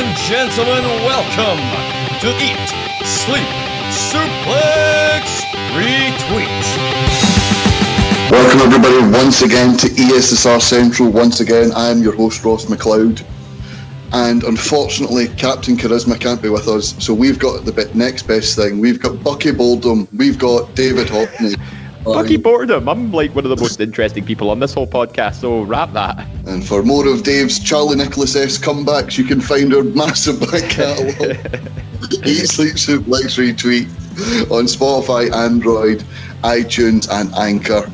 and 0.00 0.16
gentlemen, 0.16 0.82
welcome 1.04 1.60
to 2.20 2.28
Eat, 2.40 2.68
Sleep, 3.04 3.46
Suplex, 3.92 5.44
Retweet. 5.76 6.64
Welcome 8.30 8.60
everybody 8.60 9.12
once 9.12 9.42
again 9.42 9.76
to 9.76 9.88
ESSR 9.88 10.62
Central. 10.62 11.10
Once 11.10 11.40
again, 11.40 11.72
I 11.72 11.90
am 11.90 12.02
your 12.02 12.14
host 12.14 12.42
Ross 12.42 12.64
McLeod. 12.64 13.22
And 14.12 14.42
unfortunately, 14.44 15.28
Captain 15.28 15.76
Charisma 15.76 16.18
can't 16.18 16.40
be 16.40 16.48
with 16.48 16.66
us, 16.66 16.94
so 17.04 17.12
we've 17.12 17.38
got 17.38 17.66
the 17.66 17.90
next 17.92 18.22
best 18.22 18.56
thing. 18.56 18.80
We've 18.80 19.00
got 19.00 19.22
Bucky 19.22 19.50
Boldum, 19.50 20.08
we've 20.14 20.38
got 20.38 20.74
David 20.74 21.08
Hockney. 21.08 21.60
Bucky 22.04 22.36
Boredom. 22.36 22.88
I'm 22.88 23.12
like 23.12 23.34
one 23.34 23.44
of 23.44 23.50
the 23.50 23.62
most 23.62 23.80
interesting 23.80 24.24
people 24.24 24.50
on 24.50 24.58
this 24.58 24.72
whole 24.72 24.86
podcast, 24.86 25.36
so 25.36 25.62
wrap 25.62 25.92
that. 25.92 26.26
And 26.46 26.66
for 26.66 26.82
more 26.82 27.06
of 27.06 27.22
Dave's 27.22 27.58
Charlie 27.58 27.96
Nicholas 27.96 28.34
S 28.36 28.58
comebacks, 28.58 29.18
you 29.18 29.24
can 29.24 29.40
find 29.40 29.74
our 29.74 29.82
massive 29.82 30.40
back 30.40 30.70
catalogue. 30.70 31.36
Eat 32.24 32.46
Sleep 32.46 32.74
Suplex 32.74 33.36
Retweet 33.38 33.88
on 34.50 34.64
Spotify, 34.64 35.30
Android, 35.32 36.02
iTunes, 36.42 37.08
and 37.10 37.34
Anchor. 37.34 37.90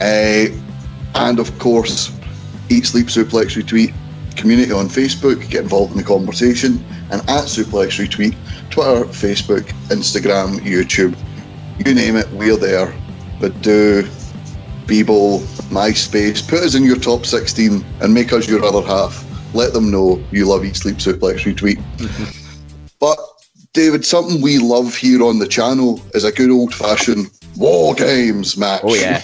Uh, 0.00 0.54
and 1.16 1.38
of 1.38 1.58
course, 1.58 2.12
Eat 2.70 2.86
Sleep 2.86 3.06
Suplex 3.06 3.60
Retweet 3.60 3.92
community 4.36 4.70
on 4.70 4.86
Facebook, 4.86 5.50
get 5.50 5.62
involved 5.64 5.92
in 5.92 5.98
the 5.98 6.04
conversation, 6.04 6.82
and 7.10 7.20
at 7.22 7.44
Suplex 7.44 7.98
Retweet, 7.98 8.36
Twitter, 8.70 9.04
Facebook, 9.06 9.64
Instagram, 9.88 10.58
YouTube, 10.60 11.18
you 11.84 11.94
name 11.94 12.16
it, 12.16 12.30
we're 12.30 12.56
there. 12.56 12.94
But 13.40 13.60
do 13.62 14.02
Bebo, 14.86 15.40
MySpace, 15.70 16.46
put 16.48 16.60
us 16.60 16.74
in 16.74 16.84
your 16.84 16.98
top 16.98 17.26
16 17.26 17.84
and 18.00 18.14
make 18.14 18.32
us 18.32 18.48
your 18.48 18.64
other 18.64 18.82
half. 18.82 19.24
Let 19.54 19.72
them 19.72 19.90
know 19.90 20.22
you 20.30 20.46
love 20.46 20.64
Eat 20.64 20.76
Sleep 20.76 20.96
Suplex 20.96 21.44
Retweet. 21.44 21.80
but 23.00 23.18
David, 23.72 24.04
something 24.04 24.40
we 24.40 24.58
love 24.58 24.96
here 24.96 25.22
on 25.22 25.38
the 25.38 25.46
channel 25.46 26.02
is 26.14 26.24
a 26.24 26.32
good 26.32 26.50
old 26.50 26.74
fashioned 26.74 27.30
war 27.56 27.94
games 27.94 28.56
match. 28.56 28.80
Oh 28.82 28.94
yeah, 28.94 29.22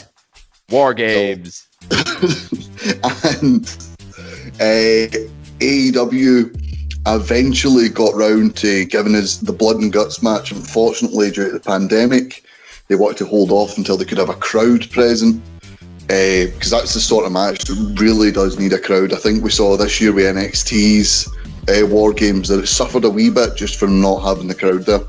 war 0.71 0.95
games. 0.95 1.67
and 1.91 3.67
uh, 4.61 5.09
AEW 5.61 6.61
eventually 7.07 7.89
got 7.89 8.15
round 8.15 8.57
to 8.57 8.85
giving 8.87 9.15
us 9.15 9.39
the 9.39 9.53
blood 9.53 9.77
and 9.77 9.93
guts 9.93 10.23
match. 10.23 10.53
Unfortunately, 10.53 11.31
due 11.31 11.47
to 11.47 11.53
the 11.53 11.61
pandemic, 11.61 12.45
they 12.89 12.95
wanted 12.95 13.19
to 13.19 13.27
hold 13.27 13.51
off 13.51 13.79
until 13.79 13.97
they 13.97 14.05
could 14.05 14.19
have 14.19 14.29
a 14.29 14.35
crowd 14.35 14.91
present 14.91 15.43
because 16.07 16.73
uh, 16.73 16.79
that's 16.79 16.93
the 16.93 17.01
sort 17.01 17.25
of 17.25 17.33
match 17.33 17.65
that 17.65 17.97
really 17.99 18.31
does 18.31 18.59
need 18.59 18.73
a 18.75 18.79
crowd. 18.79 19.13
I 19.15 19.17
think 19.17 19.43
we 19.43 19.51
saw 19.51 19.77
this 19.77 20.01
year 20.01 20.13
with 20.13 20.37
NXT's 20.37 21.29
uh, 21.69 21.87
War 21.87 22.13
Games 22.13 22.49
that 22.49 22.61
it 22.61 22.67
suffered 22.67 23.05
a 23.05 23.11
wee 23.11 23.31
bit 23.31 23.57
just 23.57 23.77
from 23.77 24.03
not 24.03 24.19
having 24.21 24.49
the 24.49 24.55
crowd 24.55 24.83
there. 24.83 25.01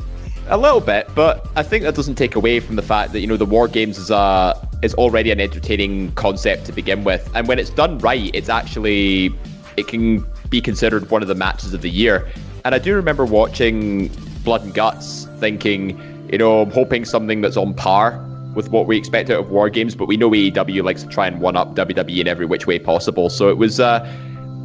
A 0.48 0.58
little 0.58 0.80
bit, 0.80 1.10
but 1.16 1.50
I 1.56 1.64
think 1.64 1.84
that 1.84 1.96
doesn't 1.96 2.16
take 2.16 2.36
away 2.36 2.60
from 2.60 2.76
the 2.76 2.82
fact 2.82 3.12
that 3.12 3.20
you 3.20 3.28
know 3.28 3.36
the 3.36 3.46
War 3.46 3.68
Games 3.68 3.98
is 3.98 4.10
a 4.10 4.56
is 4.84 4.94
already 4.94 5.32
an 5.32 5.42
entertaining 5.42 6.12
concept 6.14 6.66
to 6.68 6.72
begin 6.72 7.04
with, 7.04 7.30
and 7.34 7.48
when 7.48 7.58
it's 7.58 7.72
done 7.72 7.98
right, 7.98 8.30
it's 8.34 8.48
actually 8.48 9.36
it 9.76 9.88
can 9.88 10.26
be 10.50 10.62
considered 10.62 11.10
one 11.10 11.24
of 11.24 11.28
the 11.28 11.36
matches 11.36 11.74
of 11.74 11.82
the 11.82 11.90
year. 11.90 12.30
And 12.64 12.76
I 12.76 12.80
do 12.80 12.96
remember 12.96 13.26
watching 13.26 14.10
Blood 14.44 14.64
and 14.64 14.74
Guts, 14.74 15.28
thinking, 15.40 16.00
you 16.36 16.40
know, 16.40 16.64
I'm 16.64 16.70
hoping 16.70 17.06
something 17.06 17.40
that's 17.40 17.56
on 17.56 17.74
par 17.74 18.22
with 18.56 18.70
what 18.70 18.88
we 18.88 18.98
expect 18.98 19.30
out 19.30 19.40
of 19.40 19.52
War 19.52 19.70
Games, 19.70 19.96
but 19.96 20.06
we 20.06 20.18
know 20.18 20.30
AEW 20.32 20.84
likes 20.84 21.02
to 21.04 21.08
try 21.08 21.28
and 21.28 21.40
one 21.40 21.56
up 21.56 21.76
WWE 21.76 22.20
in 22.20 22.28
every 22.28 22.46
which 22.46 22.68
way 22.68 22.78
possible. 22.78 23.30
So 23.30 23.48
it 23.48 23.58
was, 23.58 23.80
uh, 23.80 24.06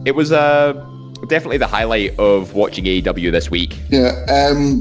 it 0.04 0.16
was 0.16 0.32
uh, 0.32 0.72
definitely 1.28 1.58
the 1.58 1.68
highlight 1.68 2.18
of 2.18 2.54
watching 2.54 2.86
AEW 2.86 3.30
this 3.30 3.52
week. 3.52 3.78
Yeah. 3.88 4.08
Um, 4.28 4.80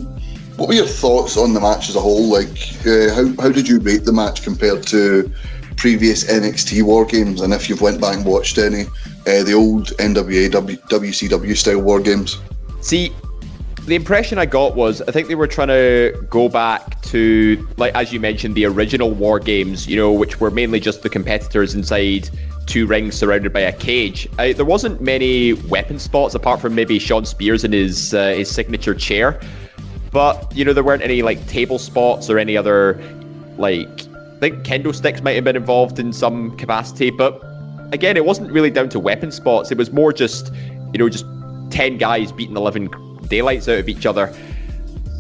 what 0.57 0.67
were 0.67 0.73
your 0.73 0.87
thoughts 0.87 1.37
on 1.37 1.53
the 1.53 1.59
match 1.59 1.89
as 1.89 1.95
a 1.95 1.99
whole? 1.99 2.27
Like, 2.27 2.57
uh, 2.87 3.13
how 3.13 3.39
how 3.39 3.51
did 3.51 3.69
you 3.69 3.79
rate 3.79 4.05
the 4.05 4.11
match 4.11 4.41
compared 4.41 4.81
to 4.87 5.31
previous 5.77 6.23
NXT 6.23 6.81
War 6.81 7.05
Games? 7.05 7.41
And 7.41 7.53
if 7.53 7.69
you've 7.69 7.81
went 7.81 8.01
back 8.01 8.15
and 8.15 8.25
watched 8.25 8.57
any, 8.57 8.85
uh, 9.27 9.43
the 9.43 9.53
old 9.53 9.89
NWA 9.97 10.51
w, 10.51 10.75
WCW 10.89 11.55
style 11.55 11.81
War 11.81 11.99
Games. 11.99 12.39
See, 12.81 13.13
the 13.89 13.95
impression 13.95 14.37
I 14.37 14.45
got 14.45 14.75
was 14.75 15.01
I 15.01 15.11
think 15.11 15.27
they 15.27 15.35
were 15.35 15.47
trying 15.47 15.69
to 15.69 16.15
go 16.29 16.47
back 16.47 17.01
to, 17.03 17.67
like 17.77 17.93
as 17.95 18.13
you 18.13 18.19
mentioned, 18.19 18.53
the 18.53 18.65
original 18.65 19.09
War 19.09 19.39
Games, 19.39 19.87
you 19.87 19.95
know, 19.95 20.11
which 20.11 20.39
were 20.39 20.51
mainly 20.51 20.79
just 20.79 21.01
the 21.01 21.09
competitors 21.09 21.73
inside 21.73 22.29
two 22.67 22.85
rings 22.85 23.15
surrounded 23.15 23.51
by 23.51 23.61
a 23.61 23.73
cage. 23.73 24.29
I, 24.37 24.53
there 24.53 24.65
wasn't 24.65 25.01
many 25.01 25.53
weapon 25.53 25.97
spots 25.97 26.35
apart 26.35 26.61
from 26.61 26.75
maybe 26.75 26.99
Shawn 26.99 27.25
Spears 27.25 27.63
in 27.63 27.71
his 27.71 28.13
uh, 28.13 28.33
his 28.33 28.49
signature 28.51 28.93
chair, 28.93 29.41
but 30.11 30.55
you 30.55 30.63
know 30.63 30.73
there 30.73 30.83
weren't 30.83 31.03
any 31.03 31.23
like 31.23 31.45
table 31.47 31.79
spots 31.79 32.29
or 32.29 32.37
any 32.37 32.55
other 32.55 33.01
like 33.57 33.87
I 33.87 34.39
think 34.39 34.63
kendo 34.63 34.93
sticks 34.93 35.21
might 35.21 35.33
have 35.33 35.43
been 35.43 35.55
involved 35.55 35.97
in 35.97 36.13
some 36.13 36.55
capacity, 36.57 37.09
but 37.09 37.41
again, 37.91 38.17
it 38.17 38.25
wasn't 38.25 38.51
really 38.51 38.69
down 38.69 38.89
to 38.89 38.99
weapon 38.99 39.31
spots. 39.31 39.71
It 39.71 39.79
was 39.79 39.91
more 39.91 40.13
just 40.13 40.53
you 40.93 40.99
know 40.99 41.09
just 41.09 41.25
ten 41.71 41.97
guys 41.97 42.31
beating 42.31 42.55
eleven 42.55 42.87
daylights 43.29 43.67
out 43.67 43.79
of 43.79 43.89
each 43.89 44.05
other. 44.05 44.33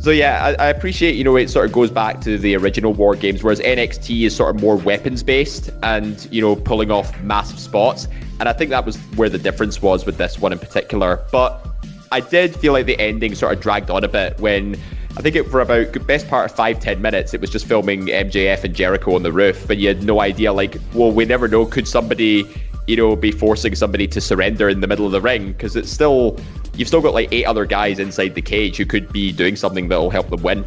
So 0.01 0.11
yeah, 0.11 0.55
I, 0.57 0.67
I, 0.67 0.69
appreciate 0.69 1.15
you 1.15 1.25
know 1.25 1.35
it 1.35 1.49
sort 1.49 1.65
of 1.65 1.73
goes 1.73 1.91
back 1.91 2.21
to 2.21 2.37
the 2.37 2.55
original 2.55 2.93
War 2.93 3.15
Games, 3.15 3.43
whereas 3.43 3.59
NXT 3.59 4.27
is 4.27 4.35
sort 4.35 4.55
of 4.55 4.61
more 4.61 4.77
weapons 4.77 5.23
based 5.23 5.71
and 5.83 6.25
you 6.31 6.41
know 6.41 6.55
pulling 6.55 6.89
off 6.89 7.19
massive 7.21 7.59
spots, 7.59 8.07
and 8.39 8.47
I 8.47 8.53
think 8.53 8.69
that 8.69 8.85
was 8.85 8.95
where 9.17 9.27
the 9.27 9.37
difference 9.37 9.81
was 9.81 10.05
with 10.05 10.17
this 10.17 10.39
one 10.39 10.53
in 10.53 10.59
particular. 10.59 11.21
But 11.33 11.65
I 12.13 12.21
did 12.21 12.55
feel 12.55 12.71
like 12.71 12.85
the 12.85 12.97
ending 12.97 13.35
sort 13.35 13.53
of 13.53 13.61
dragged 13.61 13.89
on 13.89 14.05
a 14.05 14.07
bit 14.07 14.39
when 14.39 14.75
I 15.17 15.21
think 15.21 15.35
it 15.35 15.43
for 15.49 15.59
about 15.59 15.91
best 16.07 16.29
part 16.29 16.49
of 16.49 16.55
five 16.55 16.79
ten 16.79 17.01
minutes 17.01 17.33
it 17.33 17.41
was 17.41 17.49
just 17.49 17.65
filming 17.65 18.05
MJF 18.05 18.63
and 18.63 18.73
Jericho 18.73 19.15
on 19.15 19.23
the 19.23 19.33
roof, 19.33 19.69
and 19.69 19.81
you 19.81 19.89
had 19.89 20.03
no 20.03 20.21
idea 20.21 20.53
like, 20.53 20.77
well, 20.93 21.11
we 21.11 21.25
never 21.25 21.49
know 21.49 21.65
could 21.65 21.89
somebody 21.89 22.47
you 22.89 22.97
know 22.97 23.15
be 23.15 23.31
forcing 23.31 23.75
somebody 23.75 24.07
to 24.07 24.19
surrender 24.19 24.67
in 24.67 24.81
the 24.81 24.87
middle 24.87 25.05
of 25.05 25.11
the 25.11 25.21
ring 25.21 25.51
because 25.53 25.75
it's 25.75 25.91
still 25.91 26.37
you've 26.75 26.87
still 26.87 27.01
got 27.01 27.13
like 27.13 27.29
eight 27.31 27.45
other 27.45 27.65
guys 27.65 27.99
inside 27.99 28.33
the 28.33 28.41
cage 28.41 28.77
who 28.77 28.85
could 28.85 29.13
be 29.13 29.31
doing 29.31 29.55
something 29.55 29.87
that 29.89 29.97
will 29.97 30.09
help 30.09 30.29
them 30.29 30.41
win. 30.41 30.65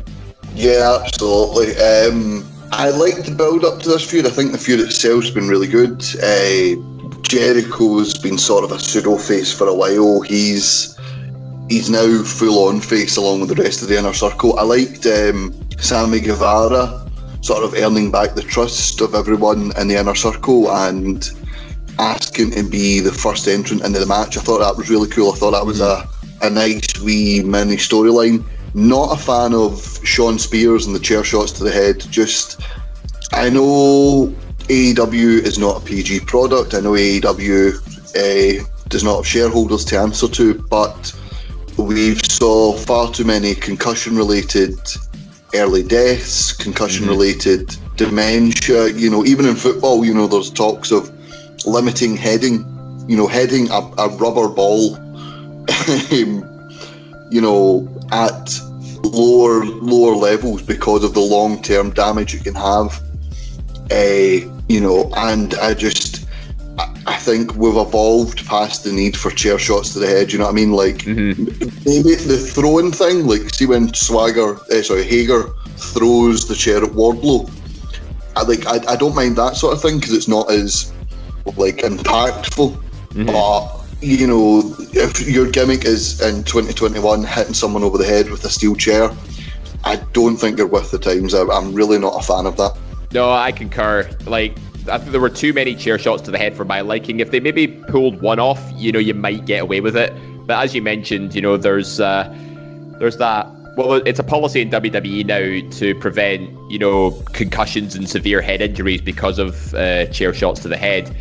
Yeah, 0.55 0.99
absolutely. 1.03 1.75
Um, 1.77 2.49
I 2.71 2.91
like 2.91 3.25
the 3.25 3.34
build 3.34 3.65
up 3.65 3.81
to 3.81 3.88
this 3.88 4.09
feud. 4.09 4.27
I 4.27 4.31
think 4.31 4.53
the 4.53 4.59
feud 4.59 4.81
itself's 4.81 5.31
been 5.31 5.49
really 5.49 5.66
good. 5.66 6.03
Uh, 6.22 6.81
Jericho's 7.22 8.16
been 8.16 8.39
sort 8.39 8.62
of 8.62 8.71
a 8.71 8.78
pseudo 8.78 9.16
face 9.16 9.53
for 9.53 9.66
a 9.66 9.75
while. 9.75 10.21
He's 10.21 10.97
he's 11.69 11.91
now 11.91 12.22
full 12.22 12.69
on 12.69 12.81
face 12.81 13.16
along 13.16 13.41
with 13.41 13.49
the 13.49 13.60
rest 13.60 13.83
of 13.83 13.89
the 13.89 13.99
inner 13.99 14.12
circle. 14.12 14.59
I 14.60 14.62
liked 14.62 15.06
um, 15.06 15.53
Sammy 15.78 16.21
Guevara 16.21 17.00
sort 17.41 17.65
of 17.65 17.75
earning 17.75 18.12
back 18.12 18.34
the 18.34 18.43
trust 18.43 19.00
of 19.00 19.16
everyone 19.16 19.72
in 19.77 19.89
the 19.89 19.99
inner 19.99 20.15
circle 20.15 20.71
and 20.71 21.28
asking 21.98 22.53
to 22.53 22.62
be 22.62 23.00
the 23.00 23.12
first 23.12 23.47
entrant 23.48 23.84
into 23.84 23.98
the 23.98 24.06
match. 24.06 24.36
I 24.36 24.41
thought 24.41 24.58
that 24.58 24.76
was 24.76 24.91
really 24.91 25.08
cool. 25.08 25.32
I 25.32 25.36
thought 25.36 25.53
that 25.53 25.66
was 25.66 25.80
a, 25.80 26.08
a 26.42 26.50
nice 26.50 27.00
wee 27.00 27.42
mini 27.42 27.76
storyline. 27.76 28.44
Not 28.75 29.19
a 29.19 29.22
fan 29.22 29.54
of 29.54 30.00
Shawn 30.04 30.38
Spears 30.38 30.86
and 30.86 30.97
the 30.97 31.00
chair 31.00 31.25
shots 31.25 31.53
to 31.53 31.64
the 31.64 31.70
head. 31.70 32.00
Just, 32.10 32.62
I 33.32 33.50
know 33.50 34.34
AEW 34.69 35.42
is 35.42 35.58
not 35.58 35.82
a 35.82 35.84
PG 35.84 36.20
product. 36.20 36.75
I 36.75 36.80
know 36.80 36.92
AEW 36.92 37.76
uh, 38.16 38.64
does 38.88 39.04
not 39.04 39.16
have 39.16 39.26
shareholders 39.26 39.84
to 39.86 39.98
answer 39.98 40.28
to, 40.28 40.54
but 40.70 41.14
we've 41.76 42.24
saw 42.24 42.72
far 42.72 43.10
too 43.12 43.24
many 43.24 43.54
concussion-related 43.54 44.78
early 45.54 45.82
deaths, 45.82 46.53
concussion-related 46.53 47.69
mm-hmm. 47.69 47.97
dementia. 47.97 48.88
You 48.88 49.10
know, 49.10 49.24
even 49.24 49.47
in 49.47 49.56
football, 49.56 50.04
you 50.04 50.14
know, 50.14 50.26
there's 50.26 50.50
talks 50.50 50.91
of 50.91 51.10
limiting 51.67 52.17
heading, 52.17 52.65
you 53.09 53.17
know, 53.17 53.27
heading 53.27 53.71
a, 53.71 53.81
a 53.99 54.09
rubber 54.17 54.49
ball, 54.49 54.99
you 56.11 57.41
know, 57.41 57.89
at 58.13 58.60
lower 59.04 59.65
lower 59.65 60.15
levels 60.15 60.63
because 60.63 61.04
of 61.04 61.15
the 61.15 61.21
long 61.21 61.60
term 61.63 61.91
damage 61.91 62.34
it 62.34 62.45
can 62.45 62.54
have. 62.54 63.01
Uh, 63.91 64.48
you 64.69 64.81
know, 64.81 65.10
and 65.16 65.54
I 65.54 65.75
just 65.75 66.27
I 67.07 67.16
think 67.16 67.54
we've 67.57 67.77
evolved 67.77 68.47
past 68.47 68.84
the 68.84 68.92
need 68.92 69.16
for 69.16 69.31
chair 69.31 69.59
shots 69.59 69.92
to 69.92 69.98
the 69.98 70.07
head. 70.07 70.33
You 70.33 70.39
know 70.39 70.45
what 70.45 70.53
I 70.53 70.54
mean? 70.54 70.72
Like 70.72 70.98
mm-hmm. 70.98 71.45
maybe 71.84 72.15
the 72.15 72.39
throwing 72.39 72.92
thing. 72.92 73.27
Like 73.27 73.53
see 73.54 73.66
when 73.66 73.92
Swagger, 73.92 74.57
uh, 74.57 74.83
sorry, 74.83 75.04
Hager 75.04 75.51
throws 75.77 76.47
the 76.47 76.54
chair 76.54 76.83
at 76.84 76.91
Wardlow. 76.91 77.51
I 78.36 78.42
like 78.42 78.66
I, 78.66 78.92
I 78.92 78.97
don't 78.97 79.15
mind 79.15 79.36
that 79.36 79.57
sort 79.57 79.75
of 79.75 79.83
thing 79.83 79.98
because 79.98 80.15
it's 80.15 80.28
not 80.28 80.51
as 80.51 80.92
like 81.56 81.78
impactful. 81.78 82.77
Mm-hmm. 83.10 83.27
But 83.27 83.83
you 84.03 84.27
know, 84.27 84.74
if 84.92 85.28
your 85.28 85.48
gimmick 85.50 85.84
is 85.84 86.21
in 86.21 86.42
2021 86.44 87.24
hitting 87.24 87.54
someone 87.54 87.84
over 87.84 87.97
the 87.97 88.04
head 88.04 88.30
with 88.30 88.44
a 88.44 88.50
steel 88.50 88.74
chair, 88.74 89.10
I 89.84 89.97
don't 90.12 90.36
think 90.36 90.59
you're 90.59 90.66
worth 90.66 90.91
the 90.91 90.98
times. 90.98 91.34
I, 91.34 91.44
I'm 91.44 91.72
really 91.72 91.98
not 91.98 92.15
a 92.18 92.22
fan 92.22 92.47
of 92.47 92.56
that. 92.56 92.77
No, 93.12 93.30
I 93.30 93.53
concur. 93.53 94.10
Like 94.27 94.56
I 94.89 94.98
think 94.98 95.12
there 95.12 95.21
were 95.21 95.30
too 95.30 95.53
many 95.53 95.74
chair 95.74 95.98
shots 95.98 96.22
to 96.22 96.30
the 96.30 96.39
head 96.39 96.56
for 96.56 96.65
my 96.65 96.80
liking. 96.80 97.21
If 97.21 97.30
they 97.30 97.41
maybe 97.41 97.68
pulled 97.68 98.21
one 98.21 98.41
off, 98.41 98.60
you 98.74 98.91
know, 98.91 98.98
you 98.98 99.15
might 99.15 99.45
get 99.45 99.62
away 99.62 99.80
with 99.80 99.97
it. 99.97 100.12
But 100.47 100.65
as 100.65 100.74
you 100.74 100.83
mentioned, 100.83 101.34
you 101.34 101.41
know, 101.41 101.56
there's 101.56 102.00
uh, 102.00 102.34
there's 102.98 103.18
that. 103.18 103.47
Well, 103.77 103.95
it's 104.04 104.18
a 104.18 104.24
policy 104.24 104.60
in 104.60 104.68
WWE 104.68 105.24
now 105.24 105.71
to 105.78 105.95
prevent, 105.95 106.50
you 106.71 106.78
know, 106.78 107.12
concussions 107.33 107.95
and 107.95 108.09
severe 108.09 108.42
head 108.42 108.60
injuries 108.60 109.00
because 109.00 109.38
of 109.38 109.74
uh, 109.74 110.06
chair 110.06 110.34
shots 110.34 110.60
to 110.62 110.68
the 110.68 110.77
head 110.77 111.15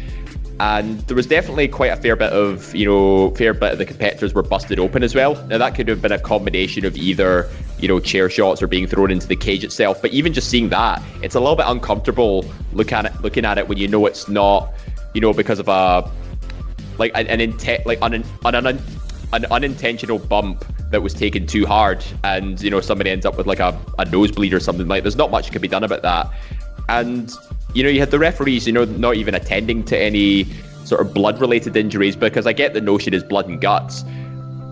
and 0.62 1.00
there 1.08 1.16
was 1.16 1.25
definitely 1.25 1.68
quite 1.68 1.88
a 1.88 1.96
fair 1.96 2.16
bit 2.16 2.31
of 2.31 2.75
you 2.75 2.86
know 2.86 3.31
fair 3.31 3.52
bit 3.52 3.72
of 3.74 3.78
the 3.80 3.86
competitors 3.86 4.31
were 4.36 4.44
busted 4.44 4.78
open 4.78 5.02
as 5.02 5.16
well. 5.16 5.34
Now 5.48 5.58
that 5.58 5.74
could 5.74 5.88
have 5.88 6.04
been 6.04 6.12
a 6.12 6.19
combination 6.19 6.86
of 6.86 6.96
either 6.96 7.50
you 7.80 7.88
know 7.88 8.00
chair 8.00 8.30
shots 8.30 8.62
or 8.62 8.68
being 8.68 8.86
thrown 8.86 9.10
into 9.10 9.28
the 9.28 9.36
cage 9.36 9.63
itself. 9.63 10.00
But 10.04 10.12
even 10.12 10.34
just 10.34 10.50
seeing 10.50 10.69
that 10.69 11.02
it's 11.24 11.34
a 11.34 11.40
little 11.40 11.56
bit 11.56 11.66
uncomfortable 11.68 12.46
look 12.74 12.92
at 12.92 13.06
it 13.06 13.22
looking 13.22 13.44
at 13.44 13.58
it 13.58 13.68
when 13.68 13.80
you 13.80 13.88
know 13.88 14.06
it's 14.06 14.28
not 14.28 14.72
you 15.16 15.22
know 15.22 15.34
because 15.34 15.58
of 15.58 15.68
a 15.68 16.08
like 17.00 17.12
an, 17.16 17.25
an 17.25 17.42
intent 17.42 17.88
like 17.88 17.98
an, 18.04 18.13
an, 18.13 18.25
an, 18.46 18.80
an 19.34 19.46
unintentional 19.50 20.19
bump 20.19 20.63
that 20.92 21.02
was 21.02 21.16
taken 21.16 21.48
too 21.48 21.66
hard 21.66 22.06
and 22.24 22.62
you 22.62 22.69
know 22.69 22.81
somebody 22.81 23.10
ends 23.10 23.25
up 23.25 23.36
with 23.36 23.48
like 23.48 23.60
a, 23.60 23.75
a 23.98 24.06
nosebleed 24.06 24.54
or 24.54 24.60
something. 24.60 24.88
Like 24.88 25.02
there's 25.02 25.16
not 25.16 25.31
much 25.31 25.52
can 25.52 25.60
be 25.60 25.68
done 25.68 25.84
about 25.84 26.04
that. 26.04 26.30
And 26.88 27.34
you 27.73 27.83
know, 27.83 27.89
you 27.89 28.00
had 28.00 28.12
the 28.12 28.19
referees, 28.19 28.68
you 28.68 28.73
know, 28.73 28.85
not 28.85 29.15
even 29.15 29.35
attending 29.35 29.83
to 29.85 29.97
any 29.97 30.45
sort 30.83 31.01
of 31.01 31.13
blood 31.13 31.39
related 31.39 31.75
injuries 31.75 32.15
because 32.15 32.45
I 32.45 32.53
get 32.53 32.73
the 32.73 32.81
notion 32.81 33.13
is 33.13 33.23
blood 33.23 33.47
and 33.47 33.62
guts, 33.62 34.03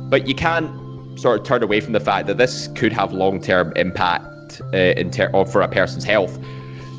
but 0.10 0.28
you 0.28 0.36
can't 0.36 0.69
sort 1.19 1.40
of 1.40 1.46
turn 1.46 1.63
away 1.63 1.80
from 1.80 1.94
the 1.94 2.00
fact 2.00 2.28
that 2.28 2.38
this 2.38 2.68
could 2.75 2.92
have 2.94 3.13
long 3.13 3.42
term 3.42 3.74
impact 3.75 4.62
uh, 4.74 4.78
in 4.78 5.12
ter- 5.12 5.31
for 5.46 5.62
a 5.62 5.68
person's 5.68 6.04
health. 6.04 6.38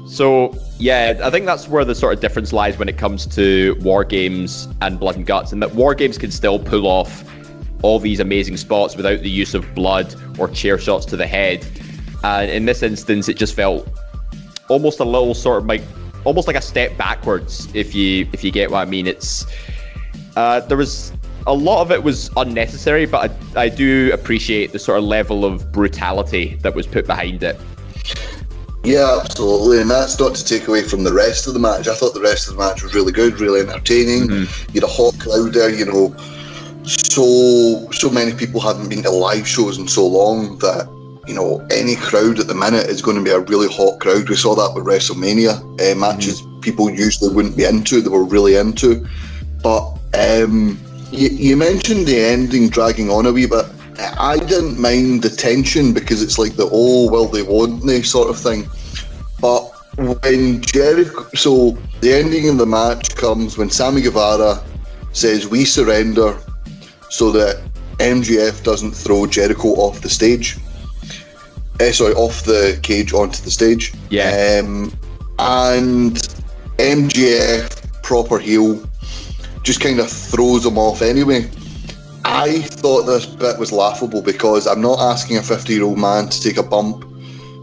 So 0.09 0.57
yeah, 0.79 1.21
I 1.23 1.31
think 1.31 1.47
that's 1.47 1.69
where 1.69 1.85
the 1.85 1.95
sort 1.95 2.15
of 2.15 2.21
difference 2.21 2.53
lies 2.53 2.79
when 2.79 2.89
it 2.89 2.99
comes 2.99 3.27
to 3.29 3.77
war 3.81 4.05
games 4.05 4.69
and 4.81 4.99
blood 4.99 5.17
and 5.17 5.27
guts, 5.27 5.53
and 5.53 5.63
that 5.63 5.75
war 5.75 5.95
games 5.95 6.19
can 6.19 6.31
still 6.31 6.59
pull 6.59 6.87
off 6.87 7.25
all 7.83 7.99
these 7.99 8.21
amazing 8.21 8.57
spots 8.57 8.97
without 8.97 9.21
the 9.21 9.31
use 9.31 9.55
of 9.55 9.75
blood 9.75 10.15
or 10.39 10.49
chair 10.49 10.79
shots 10.79 11.07
to 11.07 11.17
the 11.17 11.27
head. 11.27 11.65
And 12.23 12.51
in 12.51 12.67
this 12.67 12.83
instance, 12.83 13.29
it 13.29 13.37
just 13.37 13.55
felt 13.55 13.89
almost 14.71 15.01
a 15.01 15.05
little 15.05 15.35
sort 15.35 15.59
of 15.59 15.67
like 15.67 15.83
almost 16.25 16.47
like 16.47 16.57
a 16.57 16.63
step 16.63 16.97
backwards 16.97 17.69
if 17.75 17.95
you 17.95 18.27
if 18.33 18.43
you 18.43 18.51
get 18.51 18.71
what 18.71 18.79
I 18.79 18.91
mean. 18.91 19.07
It's 19.07 19.47
uh, 20.37 20.61
there 20.61 20.77
was 20.77 21.13
a 21.47 21.55
lot 21.55 21.83
of 21.83 21.91
it 21.91 22.03
was 22.03 22.31
unnecessary, 22.37 23.07
but 23.07 23.31
I, 23.57 23.63
I 23.63 23.69
do 23.69 24.11
appreciate 24.13 24.73
the 24.73 24.79
sort 24.79 24.99
of 24.99 25.05
level 25.05 25.45
of 25.45 25.71
brutality 25.73 26.57
that 26.63 26.75
was 26.75 26.87
put 26.87 27.07
behind 27.07 27.43
it. 27.43 27.61
Yeah, 28.83 29.21
absolutely, 29.23 29.81
and 29.81 29.91
that's 29.91 30.19
not 30.19 30.35
to 30.37 30.45
take 30.45 30.67
away 30.67 30.83
from 30.83 31.05
the 31.05 31.13
rest 31.13 31.47
of 31.47 31.53
the 31.53 31.61
match. 31.61 31.87
I 31.87 31.95
thought 31.95 32.15
the 32.15 32.21
rest 32.21 32.49
of 32.49 32.57
the 32.57 32.61
match 32.61 32.83
was 32.83 32.95
really 32.95 33.13
good, 33.13 33.39
really 33.39 33.61
entertaining. 33.61 34.29
Mm-hmm. 34.29 34.73
You 34.73 34.81
had 34.81 34.85
a 34.85 34.93
hot 34.93 35.19
crowd 35.19 35.53
there, 35.53 35.69
you 35.69 35.85
know. 35.85 36.17
So 36.85 37.91
so 37.91 38.09
many 38.09 38.33
people 38.33 38.61
hadn't 38.61 38.89
been 38.89 39.03
to 39.03 39.11
live 39.11 39.47
shows 39.47 39.77
in 39.79 39.87
so 39.87 40.07
long 40.07 40.59
that 40.59 40.89
you 41.31 41.37
know, 41.37 41.65
any 41.71 41.95
crowd 41.95 42.41
at 42.41 42.49
the 42.49 42.55
minute 42.55 42.89
is 42.89 43.01
going 43.01 43.17
to 43.17 43.23
be 43.23 43.31
a 43.31 43.39
really 43.39 43.69
hot 43.73 44.01
crowd. 44.01 44.29
We 44.29 44.35
saw 44.35 44.57
that 44.57 44.75
with 44.75 44.85
WrestleMania 44.85 45.61
uh, 45.81 45.95
matches. 45.95 46.43
Mm-hmm. 46.43 46.61
People 46.61 46.91
usually 46.91 47.33
wouldn't 47.33 47.57
be 47.57 47.65
into. 47.65 48.01
They 48.01 48.09
were 48.09 48.25
really 48.25 48.57
into. 48.57 49.07
But 49.63 49.97
um, 50.15 50.77
you, 51.13 51.29
you 51.29 51.57
mentioned 51.57 52.07
the 52.07 52.19
ending 52.19 52.69
dragging 52.69 53.11
on 53.11 53.27
a 53.27 53.33
wee 53.33 53.47
bit. 53.47 53.65
I 54.19 54.39
didn't 54.39 54.81
mind 54.81 55.23
the 55.23 55.31
tension 55.31 55.95
because 55.95 56.21
it's 56.21 56.37
like 56.37 56.57
the 56.57 56.69
oh 56.73 57.09
well 57.09 57.27
they 57.27 57.43
want 57.43 57.85
me 57.85 58.03
sort 58.03 58.29
of 58.29 58.37
thing. 58.37 58.69
But 59.41 59.61
when 60.25 60.63
Jericho, 60.63 61.29
so 61.37 61.79
the 62.01 62.13
ending 62.13 62.49
of 62.49 62.59
the 62.59 62.67
match 62.67 63.15
comes 63.15 63.57
when 63.57 63.71
Sammy 63.71 64.01
Guevara 64.01 64.65
says 65.13 65.47
we 65.47 65.65
surrender, 65.65 66.37
so 67.09 67.31
that 67.31 67.63
MJF 67.99 68.65
doesn't 68.65 68.93
throw 68.93 69.27
Jericho 69.27 69.69
off 69.69 70.01
the 70.01 70.09
stage 70.09 70.59
uh, 71.81 71.93
sorry, 71.93 72.15
off 72.15 72.45
the 72.45 72.79
cage 72.83 73.13
onto 73.13 73.43
the 73.43 73.51
stage. 73.51 73.93
Yeah. 74.11 74.61
Um, 74.63 74.93
and 75.39 76.17
MJF, 76.79 78.03
proper 78.03 78.39
heel, 78.39 78.83
just 79.63 79.81
kind 79.81 79.99
of 80.01 80.11
throws 80.11 80.67
him 80.67 80.79
off 80.79 81.03
anyway. 81.03 81.51
I 82.25 82.61
thought 82.61 83.05
this 83.05 83.27
bit 83.27 83.59
was 83.59 83.73
laughable 83.73 84.23
because 84.23 84.67
I'm 84.67 84.81
not 84.81 84.99
asking 85.01 85.39
a 85.39 85.43
50 85.43 85.73
year 85.73 85.85
old 85.85 85.99
man 85.99 86.29
to 86.29 86.41
take 86.41 86.59
a 86.59 86.63
bump 86.63 87.05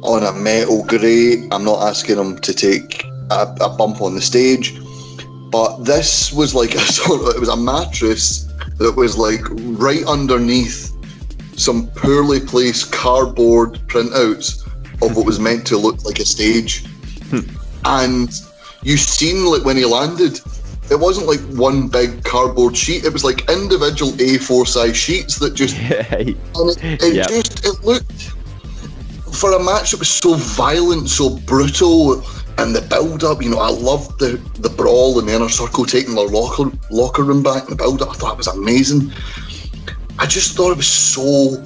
on 0.01 0.23
a 0.23 0.33
metal 0.33 0.83
grate. 0.85 1.47
I'm 1.51 1.63
not 1.63 1.83
asking 1.87 2.17
him 2.17 2.39
to 2.39 2.53
take 2.53 3.05
a, 3.31 3.55
a 3.61 3.69
bump 3.69 4.01
on 4.01 4.15
the 4.15 4.21
stage. 4.21 4.79
But 5.51 5.85
this 5.85 6.33
was 6.33 6.55
like 6.55 6.75
a 6.75 6.79
sort 6.79 7.21
of, 7.21 7.35
it 7.35 7.39
was 7.39 7.49
a 7.49 7.57
mattress 7.57 8.45
that 8.77 8.95
was 8.95 9.17
like 9.17 9.41
right 9.79 10.05
underneath 10.07 10.91
some 11.57 11.87
poorly 11.87 12.39
placed 12.39 12.91
cardboard 12.91 13.73
printouts 13.87 14.65
of 15.01 15.17
what 15.17 15.25
was 15.25 15.39
meant 15.39 15.67
to 15.67 15.77
look 15.77 16.05
like 16.05 16.19
a 16.19 16.25
stage. 16.25 16.85
Hmm. 17.29 17.39
and 17.83 18.29
you 18.83 18.95
seen 18.95 19.45
like 19.45 19.65
when 19.65 19.75
he 19.75 19.83
landed, 19.83 20.39
it 20.89 20.97
wasn't 20.97 21.27
like 21.27 21.41
one 21.57 21.89
big 21.89 22.23
cardboard 22.23 22.77
sheet. 22.77 23.03
It 23.03 23.11
was 23.11 23.23
like 23.23 23.49
individual 23.49 24.11
A4 24.13 24.65
size 24.65 24.95
sheets 24.95 25.37
that 25.39 25.53
just 25.53 25.75
and 25.79 26.29
it, 26.29 27.03
it 27.03 27.15
yep. 27.15 27.27
just 27.27 27.65
it 27.65 27.83
looked 27.83 28.33
for 29.33 29.53
a 29.53 29.63
match 29.63 29.91
that 29.91 29.99
was 29.99 30.09
so 30.09 30.35
violent, 30.35 31.09
so 31.09 31.37
brutal, 31.39 32.23
and 32.57 32.75
the 32.75 32.81
build 32.81 33.23
up. 33.23 33.41
You 33.41 33.49
know, 33.49 33.59
I 33.59 33.69
loved 33.69 34.19
the 34.19 34.37
the 34.59 34.69
brawl 34.69 35.19
in 35.19 35.25
the 35.25 35.35
inner 35.35 35.49
circle, 35.49 35.85
taking 35.85 36.15
the 36.15 36.21
locker 36.21 36.71
locker 36.89 37.23
room 37.23 37.43
back. 37.43 37.63
And 37.63 37.71
the 37.71 37.75
build 37.75 38.01
up, 38.01 38.11
I 38.11 38.13
thought 38.13 38.33
it 38.33 38.37
was 38.37 38.47
amazing. 38.47 39.11
I 40.19 40.25
just 40.25 40.55
thought 40.55 40.71
it 40.71 40.77
was 40.77 40.87
so 40.87 41.63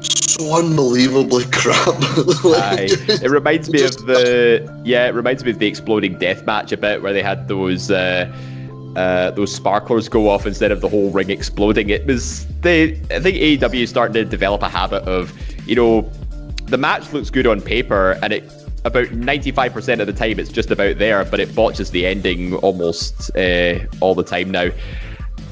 so 0.00 0.58
unbelievably 0.58 1.44
crap. 1.52 1.98
like, 2.44 2.90
it 2.90 3.30
reminds 3.30 3.70
me 3.70 3.82
of 3.82 4.06
the 4.06 4.82
yeah, 4.84 5.06
it 5.06 5.14
reminds 5.14 5.44
me 5.44 5.50
of 5.50 5.58
the 5.58 5.66
exploding 5.66 6.18
death 6.18 6.44
match 6.44 6.72
a 6.72 6.76
bit 6.76 7.02
where 7.02 7.12
they 7.12 7.22
had 7.22 7.48
those 7.48 7.90
uh, 7.90 8.32
uh, 8.96 9.30
those 9.32 9.54
sparklers 9.54 10.08
go 10.08 10.28
off 10.28 10.46
instead 10.46 10.70
of 10.70 10.80
the 10.80 10.88
whole 10.88 11.10
ring 11.10 11.30
exploding. 11.30 11.90
It 11.90 12.06
was 12.06 12.46
they 12.60 12.92
I 13.10 13.20
think 13.20 13.36
AEW 13.36 13.82
is 13.82 13.90
starting 13.90 14.14
to 14.14 14.24
develop 14.24 14.62
a 14.62 14.68
habit 14.68 15.02
of 15.04 15.32
you 15.66 15.76
know 15.76 16.10
the 16.66 16.78
match 16.78 17.12
looks 17.12 17.30
good 17.30 17.46
on 17.46 17.60
paper 17.60 18.18
and 18.22 18.32
it 18.32 18.50
about 18.84 19.06
95% 19.08 20.00
of 20.00 20.06
the 20.06 20.12
time 20.12 20.38
it's 20.38 20.50
just 20.50 20.70
about 20.70 20.98
there, 20.98 21.24
but 21.24 21.40
it 21.40 21.54
botches 21.54 21.90
the 21.90 22.06
ending 22.06 22.54
almost 22.56 23.34
uh, 23.36 23.78
all 24.00 24.14
the 24.14 24.22
time 24.22 24.50
now. 24.50 24.68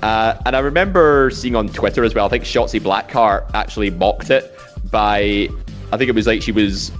Uh, 0.02 0.36
and 0.46 0.56
I 0.56 0.58
remember 0.58 1.30
seeing 1.30 1.54
on 1.54 1.68
Twitter 1.68 2.02
as 2.02 2.14
well, 2.14 2.26
I 2.26 2.28
think 2.28 2.44
Shotzi 2.44 2.80
Blackheart 2.80 3.48
actually 3.54 3.90
mocked 3.90 4.30
it 4.30 4.52
by, 4.90 5.48
I 5.92 5.96
think 5.96 6.08
it 6.08 6.14
was 6.14 6.26
like 6.26 6.42
she 6.42 6.50
was, 6.50 6.90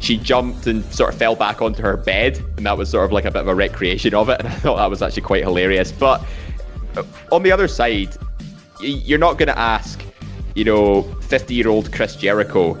she 0.00 0.16
jumped 0.16 0.66
and 0.66 0.82
sort 0.86 1.12
of 1.12 1.18
fell 1.18 1.36
back 1.36 1.60
onto 1.60 1.82
her 1.82 1.98
bed. 1.98 2.42
And 2.56 2.64
that 2.64 2.78
was 2.78 2.88
sort 2.88 3.04
of 3.04 3.12
like 3.12 3.26
a 3.26 3.30
bit 3.30 3.42
of 3.42 3.48
a 3.48 3.54
recreation 3.54 4.14
of 4.14 4.30
it. 4.30 4.40
And 4.44 4.48
I 4.48 4.52
thought 4.52 4.76
that 4.76 4.88
was 4.88 5.02
actually 5.02 5.22
quite 5.22 5.42
hilarious. 5.42 5.92
But 5.92 6.24
uh, 6.96 7.02
on 7.30 7.42
the 7.42 7.52
other 7.52 7.68
side, 7.68 8.16
you're 8.80 9.18
not 9.18 9.36
going 9.36 9.48
to 9.48 9.58
ask, 9.58 10.02
you 10.54 10.64
know, 10.64 11.02
50 11.02 11.54
year 11.54 11.68
old 11.68 11.92
Chris 11.92 12.16
Jericho 12.16 12.74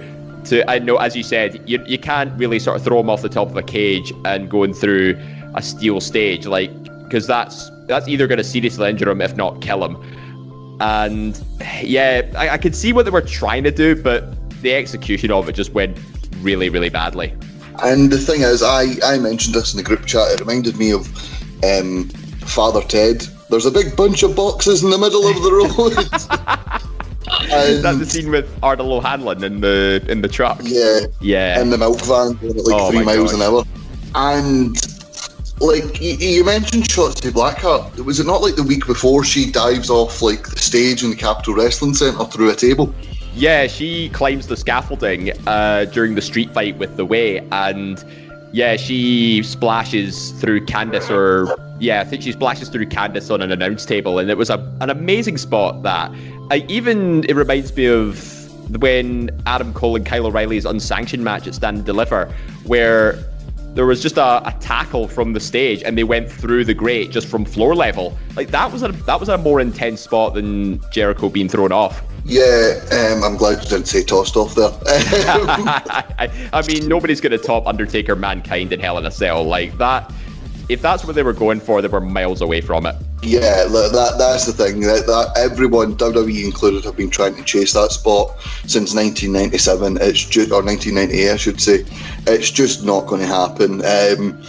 to, 0.44 0.70
I 0.70 0.78
know, 0.78 0.96
as 0.96 1.14
you 1.14 1.22
said, 1.22 1.68
you, 1.68 1.84
you 1.86 1.98
can't 1.98 2.32
really 2.38 2.58
sort 2.58 2.78
of 2.78 2.84
throw 2.84 3.00
him 3.00 3.10
off 3.10 3.20
the 3.20 3.28
top 3.28 3.50
of 3.50 3.56
a 3.56 3.62
cage 3.62 4.12
and 4.24 4.48
going 4.50 4.72
through 4.72 5.20
a 5.54 5.62
steel 5.62 6.00
stage. 6.00 6.46
Like, 6.46 6.70
because 7.08 7.26
that's 7.26 7.70
that's 7.86 8.08
either 8.08 8.26
going 8.26 8.38
to 8.38 8.44
seriously 8.44 8.88
injure 8.90 9.10
him, 9.10 9.20
if 9.20 9.36
not 9.36 9.60
kill 9.60 9.84
him. 9.84 9.96
And 10.80 11.40
yeah, 11.82 12.30
I, 12.36 12.50
I 12.50 12.58
could 12.58 12.76
see 12.76 12.92
what 12.92 13.04
they 13.04 13.10
were 13.10 13.22
trying 13.22 13.64
to 13.64 13.70
do, 13.70 14.00
but 14.00 14.34
the 14.62 14.74
execution 14.74 15.30
of 15.30 15.48
it 15.48 15.54
just 15.54 15.72
went 15.72 15.98
really, 16.40 16.68
really 16.68 16.90
badly. 16.90 17.32
And 17.82 18.10
the 18.10 18.18
thing 18.18 18.42
is, 18.42 18.62
I, 18.62 18.94
I 19.04 19.18
mentioned 19.18 19.54
this 19.54 19.72
in 19.72 19.78
the 19.78 19.82
group 19.82 20.06
chat. 20.06 20.32
It 20.32 20.40
reminded 20.40 20.76
me 20.76 20.92
of 20.92 21.06
um, 21.64 22.08
Father 22.40 22.82
Ted. 22.82 23.26
There's 23.50 23.66
a 23.66 23.70
big 23.70 23.96
bunch 23.96 24.22
of 24.22 24.34
boxes 24.34 24.82
in 24.82 24.90
the 24.90 24.98
middle 24.98 25.26
of 25.26 25.42
the 25.42 25.52
road. 25.52 26.82
Is 27.52 27.82
that 27.82 27.98
the 27.98 28.06
scene 28.06 28.30
with 28.30 28.48
Arnold 28.62 28.92
O'Hanlon 28.92 29.42
in 29.42 29.60
the 29.60 30.04
in 30.08 30.22
the 30.22 30.28
truck? 30.28 30.60
Yeah, 30.62 31.00
yeah, 31.20 31.60
in 31.60 31.70
the 31.70 31.78
milk 31.78 32.00
van 32.02 32.38
at 32.48 32.56
like 32.56 32.80
oh 32.80 32.90
three 32.90 33.04
miles 33.04 33.32
gosh. 33.32 33.40
an 33.40 33.54
hour. 33.54 33.64
And 34.14 34.76
like 35.60 36.00
you, 36.00 36.44
mentioned 36.44 36.84
Shotzi 36.84 37.30
Blackheart, 37.30 38.04
was 38.04 38.20
it 38.20 38.26
not 38.26 38.42
like 38.42 38.56
the 38.56 38.62
week 38.62 38.86
before 38.86 39.24
she 39.24 39.50
dives 39.50 39.88
off 39.88 40.20
like 40.20 40.48
the 40.48 40.58
stage 40.58 41.02
in 41.02 41.10
the 41.10 41.16
Capitol 41.16 41.54
Wrestling 41.54 41.94
Centre 41.94 42.24
through 42.24 42.50
a 42.50 42.54
table? 42.54 42.94
Yeah, 43.34 43.66
she 43.66 44.08
climbs 44.10 44.46
the 44.46 44.56
scaffolding 44.56 45.32
uh, 45.46 45.86
during 45.86 46.14
the 46.14 46.22
street 46.22 46.52
fight 46.52 46.78
with 46.78 46.96
the 46.96 47.04
Way, 47.04 47.38
and 47.52 48.02
yeah, 48.52 48.76
she 48.76 49.42
splashes 49.42 50.32
through 50.32 50.64
Candice, 50.66 51.10
or 51.10 51.54
yeah, 51.78 52.00
I 52.00 52.04
think 52.04 52.22
she 52.22 52.32
splashes 52.32 52.68
through 52.68 52.86
Candice 52.86 53.30
on 53.30 53.42
an 53.42 53.52
announce 53.52 53.84
table, 53.84 54.18
and 54.18 54.30
it 54.30 54.38
was 54.38 54.50
a, 54.50 54.58
an 54.80 54.90
amazing 54.90 55.38
spot. 55.38 55.82
That 55.82 56.10
I, 56.50 56.64
even 56.68 57.24
it 57.24 57.34
reminds 57.34 57.74
me 57.76 57.86
of 57.86 58.32
when 58.80 59.30
Adam 59.46 59.72
Cole 59.72 59.96
and 59.96 60.04
Kyle 60.04 60.26
O'Reilly's 60.26 60.64
unsanctioned 60.64 61.24
match 61.24 61.46
at 61.46 61.54
Stand 61.54 61.78
and 61.78 61.86
Deliver, 61.86 62.32
where 62.64 63.18
there 63.76 63.84
was 63.84 64.00
just 64.00 64.16
a, 64.16 64.48
a, 64.48 64.56
tackle 64.58 65.06
from 65.06 65.34
the 65.34 65.38
stage 65.38 65.82
and 65.82 65.98
they 65.98 66.02
went 66.02 66.32
through 66.32 66.64
the 66.64 66.72
grate 66.72 67.10
just 67.10 67.28
from 67.28 67.44
floor 67.44 67.74
level. 67.74 68.16
Like 68.34 68.48
that 68.48 68.72
was 68.72 68.82
a 68.82 68.88
that 68.88 69.20
was 69.20 69.28
a 69.28 69.36
more 69.36 69.60
intense 69.60 70.00
spot 70.00 70.32
than 70.32 70.80
Jericho 70.90 71.28
being 71.28 71.48
thrown 71.48 71.72
off. 71.72 72.02
Yeah, 72.24 72.80
um, 72.90 73.22
I'm 73.22 73.36
glad 73.36 73.62
you 73.62 73.68
didn't 73.68 73.86
say 73.86 74.02
tossed 74.02 74.34
off 74.34 74.54
there. 74.54 74.70
I, 74.86 76.48
I 76.54 76.66
mean, 76.66 76.88
nobody's 76.88 77.20
going 77.20 77.32
to 77.32 77.38
top 77.38 77.66
Undertaker 77.66 78.16
Mankind 78.16 78.72
in 78.72 78.80
Hell 78.80 78.98
in 78.98 79.06
a 79.06 79.10
Cell 79.10 79.44
like 79.44 79.76
that. 79.78 80.10
If 80.68 80.82
that's 80.82 81.04
what 81.04 81.14
they 81.14 81.22
were 81.22 81.32
going 81.32 81.60
for, 81.60 81.80
they 81.80 81.88
were 81.88 82.00
miles 82.00 82.40
away 82.40 82.60
from 82.60 82.86
it. 82.86 82.96
Yeah, 83.22 83.64
that 83.64 84.14
that's 84.18 84.46
the 84.46 84.52
thing. 84.52 84.80
That, 84.80 85.06
that 85.06 85.32
everyone, 85.36 85.96
WWE 85.96 86.44
included, 86.44 86.84
have 86.84 86.96
been 86.96 87.10
trying 87.10 87.36
to 87.36 87.44
chase 87.44 87.72
that 87.74 87.92
spot 87.92 88.40
since 88.66 88.94
1997. 88.94 89.98
It's 90.00 90.24
just 90.24 90.50
or 90.50 90.62
1998, 90.62 91.30
I 91.30 91.36
should 91.36 91.60
say. 91.60 91.84
It's 92.26 92.50
just 92.50 92.84
not 92.84 93.06
going 93.06 93.20
to 93.20 93.26
happen. 93.26 93.74
Um, 93.84 94.42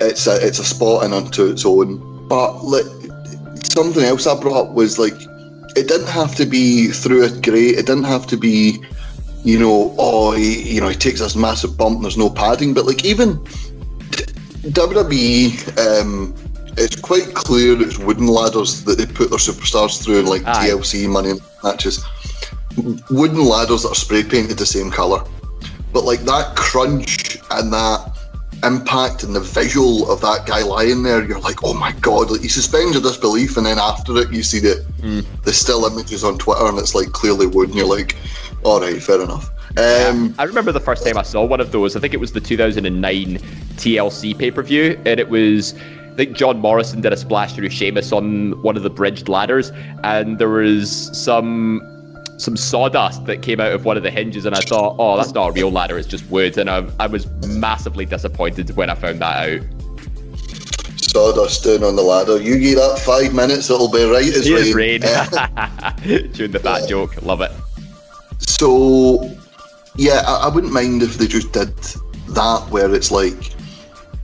it's 0.00 0.26
a 0.26 0.44
it's 0.46 0.58
a 0.58 0.64
spot 0.64 1.04
in 1.04 1.12
unto 1.12 1.46
its 1.46 1.66
own. 1.66 2.28
But 2.28 2.62
like, 2.62 2.86
something 3.64 4.04
else 4.04 4.26
I 4.26 4.38
brought 4.40 4.68
up 4.68 4.74
was 4.74 4.98
like 4.98 5.14
it 5.76 5.88
didn't 5.88 6.08
have 6.08 6.34
to 6.36 6.46
be 6.46 6.88
through 6.88 7.24
a 7.24 7.30
grate. 7.40 7.78
It 7.78 7.86
didn't 7.86 8.04
have 8.04 8.26
to 8.28 8.36
be, 8.36 8.82
you 9.44 9.58
know, 9.58 9.94
oh, 9.98 10.32
he, 10.32 10.74
you 10.74 10.80
know, 10.80 10.88
he 10.88 10.96
takes 10.96 11.20
this 11.20 11.36
massive 11.36 11.76
bump. 11.76 11.96
And 11.96 12.04
there's 12.04 12.16
no 12.16 12.30
padding, 12.30 12.72
but 12.72 12.86
like 12.86 13.04
even 13.04 13.44
WWE, 14.72 16.00
um, 16.00 16.34
it's 16.76 16.96
quite 16.96 17.34
clear 17.34 17.80
it's 17.80 17.98
wooden 17.98 18.26
ladders 18.26 18.84
that 18.84 18.98
they 18.98 19.06
put 19.06 19.30
their 19.30 19.38
superstars 19.38 20.02
through 20.02 20.20
in 20.20 20.26
like 20.26 20.44
Aye. 20.44 20.68
TLC 20.68 21.08
money 21.08 21.34
matches. 21.62 22.04
Wooden 23.10 23.42
ladders 23.42 23.82
that 23.82 23.90
are 23.90 23.94
spray 23.94 24.22
painted 24.22 24.58
the 24.58 24.66
same 24.66 24.90
colour, 24.90 25.24
but 25.92 26.04
like 26.04 26.20
that 26.20 26.56
crunch 26.56 27.38
and 27.50 27.72
that 27.72 28.12
impact 28.64 29.22
and 29.22 29.34
the 29.34 29.40
visual 29.40 30.10
of 30.10 30.20
that 30.20 30.44
guy 30.46 30.62
lying 30.62 31.02
there, 31.02 31.24
you're 31.24 31.40
like, 31.40 31.62
oh 31.64 31.72
my 31.72 31.92
god! 32.00 32.30
Like 32.30 32.42
you 32.42 32.48
suspend 32.48 32.92
your 32.92 33.02
disbelief, 33.02 33.56
and 33.56 33.64
then 33.64 33.78
after 33.78 34.16
it, 34.18 34.32
you 34.32 34.42
see 34.42 34.58
the 34.58 34.84
mm. 34.98 35.24
the 35.42 35.52
still 35.52 35.86
images 35.86 36.24
on 36.24 36.36
Twitter, 36.38 36.66
and 36.66 36.78
it's 36.78 36.94
like 36.94 37.12
clearly 37.12 37.46
wood, 37.46 37.68
and 37.68 37.78
you're 37.78 37.86
like, 37.86 38.16
all 38.64 38.80
right, 38.80 39.02
fair 39.02 39.22
enough. 39.22 39.50
Um, 39.70 40.26
yeah. 40.26 40.28
I 40.38 40.44
remember 40.44 40.72
the 40.72 40.80
first 40.80 41.04
time 41.04 41.16
I 41.18 41.22
saw 41.22 41.44
one 41.44 41.60
of 41.60 41.72
those. 41.72 41.96
I 41.96 42.00
think 42.00 42.14
it 42.14 42.20
was 42.20 42.32
the 42.32 42.40
2009 42.40 43.38
TLC 43.76 44.36
pay 44.36 44.50
per 44.50 44.62
view, 44.62 45.00
and 45.04 45.20
it 45.20 45.28
was. 45.28 45.74
I 45.74 46.16
think 46.16 46.34
John 46.34 46.60
Morrison 46.60 47.02
did 47.02 47.12
a 47.12 47.16
splash 47.16 47.52
through 47.52 47.68
Sheamus 47.68 48.10
on 48.10 48.62
one 48.62 48.74
of 48.78 48.82
the 48.82 48.88
bridged 48.88 49.28
ladders, 49.28 49.70
and 50.02 50.38
there 50.38 50.48
was 50.48 51.10
some 51.12 51.82
some 52.38 52.56
sawdust 52.56 53.24
that 53.26 53.42
came 53.42 53.60
out 53.60 53.72
of 53.72 53.84
one 53.84 53.96
of 53.96 54.02
the 54.02 54.10
hinges, 54.10 54.44
and 54.46 54.54
I 54.54 54.60
thought, 54.60 54.96
oh, 54.98 55.16
that's 55.16 55.32
not 55.32 55.48
a 55.48 55.52
real 55.52 55.70
ladder; 55.70 55.98
it's 55.98 56.08
just 56.08 56.28
wood. 56.30 56.56
And 56.56 56.70
I, 56.70 56.88
I 56.98 57.06
was 57.06 57.26
massively 57.46 58.06
disappointed 58.06 58.74
when 58.76 58.90
I 58.90 58.94
found 58.94 59.20
that 59.20 59.48
out. 59.48 59.66
Sawdust 60.98 61.64
down 61.64 61.84
on 61.84 61.96
the 61.96 62.02
ladder. 62.02 62.40
You 62.40 62.58
get 62.58 62.76
that 62.76 62.98
five 62.98 63.34
minutes, 63.34 63.70
it'll 63.70 63.90
be 63.90 64.04
right 64.04 64.26
as 64.26 64.50
rain. 64.50 64.74
rain. 64.74 65.00
Doing 66.32 66.50
the 66.50 66.60
fat 66.62 66.88
joke, 66.88 67.22
love 67.22 67.40
it. 67.40 67.52
So, 68.38 69.30
yeah, 69.96 70.22
I, 70.26 70.46
I 70.46 70.48
wouldn't 70.48 70.72
mind 70.72 71.02
if 71.02 71.18
they 71.18 71.26
just 71.26 71.52
did 71.52 71.74
that, 72.34 72.66
where 72.70 72.94
it's 72.94 73.10
like 73.10 73.55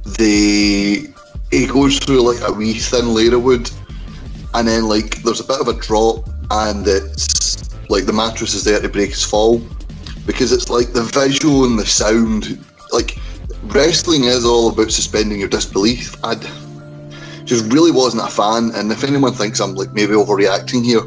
the 0.05 1.09
it 1.51 1.71
goes 1.71 1.99
through 1.99 2.23
like 2.23 2.41
a 2.49 2.53
wee 2.53 2.75
thin 2.75 3.15
layer 3.15 3.35
of 3.35 3.45
wood, 3.45 3.71
and 4.55 4.67
then 4.67 4.89
like 4.89 5.23
there's 5.23 5.41
a 5.41 5.45
bit 5.45 5.61
of 5.61 5.69
a 5.69 5.75
drop, 5.75 6.29
and 6.51 6.87
it's 6.87 7.71
like 7.89 8.07
the 8.07 8.13
mattress 8.13 8.55
is 8.55 8.65
there 8.65 8.81
to 8.81 8.89
break 8.89 9.11
his 9.11 9.25
fall 9.25 9.61
because 10.27 10.53
it's 10.53 10.71
like 10.71 10.93
the 10.93 11.03
visual 11.03 11.65
and 11.65 11.79
the 11.79 11.87
sound. 11.87 12.65
Like 12.91 13.17
wrestling 13.65 14.25
is 14.25 14.45
all 14.45 14.71
about 14.71 14.91
suspending 14.91 15.41
your 15.41 15.49
disbelief. 15.49 16.17
I 16.25 16.35
just 17.45 17.73
really 17.73 17.91
wasn't 17.91 18.25
a 18.25 18.31
fan, 18.31 18.71
and 18.75 18.91
if 18.91 19.05
anyone 19.05 19.35
thinks 19.35 19.61
I'm 19.61 19.75
like 19.75 19.93
maybe 19.93 20.13
overreacting 20.13 20.85
here, 20.85 21.03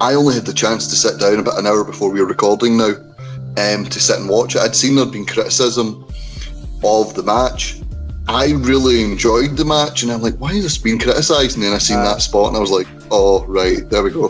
I 0.00 0.14
only 0.14 0.34
had 0.34 0.46
the 0.46 0.52
chance 0.52 0.86
to 0.88 0.96
sit 0.96 1.20
down 1.20 1.38
about 1.38 1.58
an 1.58 1.66
hour 1.66 1.84
before 1.84 2.10
we 2.10 2.20
were 2.20 2.26
recording 2.26 2.76
now, 2.76 2.94
um, 3.56 3.84
to 3.84 4.00
sit 4.00 4.18
and 4.18 4.28
watch 4.28 4.54
it. 4.54 4.60
I'd 4.60 4.76
seen 4.76 4.96
there'd 4.96 5.12
been 5.12 5.26
criticism 5.26 6.06
of 6.82 7.14
the 7.14 7.22
match. 7.22 7.80
I 8.30 8.52
really 8.52 9.02
enjoyed 9.02 9.56
the 9.56 9.64
match, 9.64 10.04
and 10.04 10.12
I'm 10.12 10.22
like, 10.22 10.36
why 10.36 10.52
is 10.52 10.62
this 10.62 10.78
being 10.78 11.00
criticised? 11.00 11.56
And 11.56 11.64
then 11.64 11.72
I 11.72 11.78
seen 11.78 11.98
uh, 11.98 12.04
that 12.04 12.22
spot, 12.22 12.46
and 12.46 12.56
I 12.56 12.60
was 12.60 12.70
like, 12.70 12.86
oh 13.10 13.44
right, 13.46 13.88
there 13.90 14.04
we 14.04 14.12
go. 14.12 14.26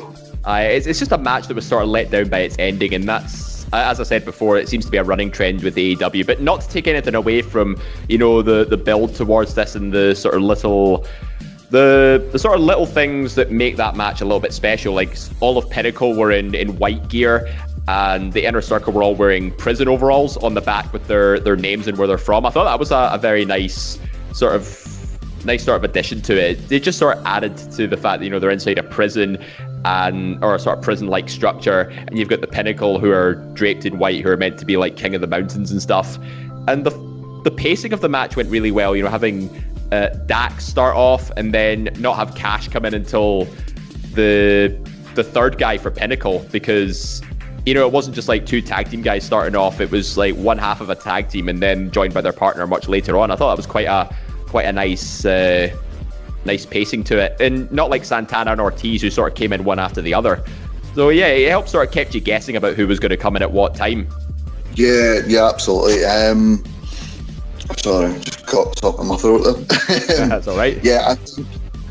Uh, 0.46 0.60
it's, 0.62 0.86
it's 0.86 0.98
just 0.98 1.12
a 1.12 1.18
match 1.18 1.48
that 1.48 1.54
was 1.54 1.66
sort 1.66 1.82
of 1.82 1.90
let 1.90 2.10
down 2.10 2.30
by 2.30 2.38
its 2.38 2.56
ending, 2.58 2.94
and 2.94 3.06
that's 3.06 3.66
as 3.74 4.00
I 4.00 4.04
said 4.04 4.24
before, 4.24 4.56
it 4.56 4.70
seems 4.70 4.86
to 4.86 4.90
be 4.90 4.96
a 4.96 5.04
running 5.04 5.30
trend 5.30 5.62
with 5.62 5.76
AEW. 5.76 6.26
But 6.26 6.40
not 6.40 6.62
to 6.62 6.68
take 6.68 6.86
anything 6.86 7.14
away 7.14 7.42
from 7.42 7.76
you 8.08 8.16
know 8.16 8.40
the 8.40 8.64
the 8.64 8.78
build 8.78 9.14
towards 9.14 9.54
this 9.54 9.74
and 9.74 9.92
the 9.92 10.14
sort 10.14 10.34
of 10.34 10.42
little. 10.42 11.06
The, 11.68 12.28
the 12.32 12.38
sort 12.40 12.58
of 12.58 12.64
little 12.64 12.84
things 12.84 13.36
that 13.36 13.52
make 13.52 13.76
that 13.76 13.94
match 13.94 14.20
a 14.20 14.24
little 14.24 14.40
bit 14.40 14.52
special, 14.52 14.92
like 14.92 15.16
all 15.38 15.56
of 15.56 15.70
Pinnacle 15.70 16.16
were 16.16 16.32
in, 16.32 16.52
in 16.52 16.76
white 16.78 17.06
gear, 17.08 17.48
and 17.90 18.32
the 18.34 18.44
inner 18.44 18.60
circle 18.60 18.92
were 18.92 19.02
all 19.02 19.16
wearing 19.16 19.50
prison 19.56 19.88
overalls 19.88 20.36
on 20.36 20.54
the 20.54 20.60
back 20.60 20.92
with 20.92 21.08
their, 21.08 21.40
their 21.40 21.56
names 21.56 21.88
and 21.88 21.98
where 21.98 22.06
they're 22.06 22.18
from. 22.18 22.46
I 22.46 22.50
thought 22.50 22.64
that 22.64 22.78
was 22.78 22.92
a, 22.92 23.10
a 23.12 23.18
very 23.18 23.44
nice 23.44 23.98
sort 24.32 24.54
of 24.54 24.64
nice 25.44 25.64
sort 25.64 25.76
of 25.76 25.82
addition 25.82 26.22
to 26.22 26.40
it. 26.40 26.68
They 26.68 26.78
just 26.78 26.98
sort 26.98 27.18
of 27.18 27.26
added 27.26 27.56
to 27.72 27.88
the 27.88 27.96
fact 27.96 28.20
that 28.20 28.24
you 28.24 28.30
know 28.30 28.38
they're 28.38 28.50
inside 28.50 28.78
a 28.78 28.84
prison 28.84 29.42
and 29.84 30.42
or 30.44 30.54
a 30.54 30.58
sort 30.60 30.78
of 30.78 30.84
prison-like 30.84 31.28
structure, 31.28 31.80
and 32.06 32.16
you've 32.16 32.28
got 32.28 32.42
the 32.42 32.46
pinnacle 32.46 33.00
who 33.00 33.10
are 33.10 33.34
draped 33.54 33.84
in 33.84 33.98
white, 33.98 34.22
who 34.22 34.30
are 34.30 34.36
meant 34.36 34.58
to 34.58 34.64
be 34.64 34.76
like 34.76 34.96
king 34.96 35.16
of 35.16 35.20
the 35.20 35.26
mountains 35.26 35.72
and 35.72 35.82
stuff. 35.82 36.16
And 36.68 36.86
the 36.86 36.92
the 37.42 37.50
pacing 37.50 37.92
of 37.92 38.02
the 38.02 38.08
match 38.08 38.36
went 38.36 38.50
really 38.50 38.70
well. 38.70 38.94
You 38.94 39.02
know, 39.02 39.10
having 39.10 39.50
uh, 39.90 40.10
Dax 40.26 40.64
start 40.64 40.94
off 40.94 41.32
and 41.36 41.52
then 41.52 41.88
not 41.98 42.14
have 42.14 42.36
Cash 42.36 42.68
come 42.68 42.84
in 42.84 42.94
until 42.94 43.48
the 44.14 44.78
the 45.16 45.24
third 45.24 45.58
guy 45.58 45.76
for 45.76 45.90
Pinnacle 45.90 46.46
because 46.52 47.20
you 47.66 47.74
know 47.74 47.86
it 47.86 47.92
wasn't 47.92 48.14
just 48.14 48.28
like 48.28 48.46
two 48.46 48.62
tag 48.62 48.90
team 48.90 49.02
guys 49.02 49.24
starting 49.24 49.54
off. 49.54 49.80
It 49.80 49.90
was 49.90 50.16
like 50.16 50.34
one 50.36 50.58
half 50.58 50.80
of 50.80 50.90
a 50.90 50.94
tag 50.94 51.28
team 51.28 51.48
and 51.48 51.62
then 51.62 51.90
joined 51.90 52.14
by 52.14 52.20
their 52.20 52.32
partner 52.32 52.66
much 52.66 52.88
later 52.88 53.18
on. 53.18 53.30
I 53.30 53.36
thought 53.36 53.50
that 53.50 53.56
was 53.56 53.66
quite 53.66 53.86
a 53.86 54.14
quite 54.46 54.66
a 54.66 54.72
nice. 54.72 55.24
Uh, 55.24 55.76
nice 56.44 56.64
pacing 56.64 57.04
to 57.04 57.18
it, 57.18 57.38
and 57.40 57.70
not 57.70 57.90
like 57.90 58.04
Santana 58.04 58.52
and 58.52 58.60
Ortiz 58.60 59.02
who 59.02 59.10
sort 59.10 59.32
of 59.32 59.36
came 59.36 59.52
in 59.52 59.64
one 59.64 59.78
after 59.78 60.00
the 60.00 60.14
other. 60.14 60.42
So 60.94 61.10
yeah, 61.10 61.26
it 61.26 61.48
helped 61.48 61.68
sort 61.68 61.86
of 61.86 61.92
kept 61.92 62.14
you 62.14 62.20
guessing 62.20 62.56
about 62.56 62.74
who 62.74 62.86
was 62.86 62.98
going 62.98 63.10
to 63.10 63.16
come 63.16 63.36
in 63.36 63.42
at 63.42 63.52
what 63.52 63.74
time. 63.74 64.08
Yeah, 64.74 65.20
yeah, 65.26 65.48
absolutely. 65.48 66.04
Um, 66.04 66.64
sorry, 67.76 68.18
just 68.20 68.46
caught 68.46 68.78
something 68.78 69.02
in 69.02 69.08
my 69.08 69.16
throat 69.16 69.44
there. 69.44 70.26
That's 70.28 70.48
all 70.48 70.56
right. 70.56 70.82
Yeah, 70.82 71.04
I, 71.06 71.14
think, 71.14 71.46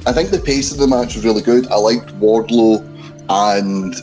I 0.05 0.11
think 0.11 0.29
the 0.31 0.39
pace 0.39 0.71
of 0.71 0.77
the 0.77 0.87
match 0.87 1.15
was 1.15 1.23
really 1.23 1.41
good. 1.41 1.67
I 1.67 1.75
liked 1.75 2.07
Wardlow 2.19 2.85
and 3.29 3.95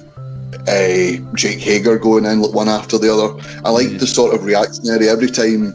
uh, 0.68 1.34
Jake 1.34 1.60
Hager 1.60 1.98
going 1.98 2.24
in 2.24 2.40
one 2.40 2.68
after 2.68 2.98
the 2.98 3.12
other. 3.12 3.40
I 3.64 3.70
like 3.70 3.88
mm. 3.88 3.98
the 3.98 4.06
sort 4.06 4.34
of 4.34 4.44
reactionary 4.44 5.08
every 5.08 5.28
time 5.28 5.72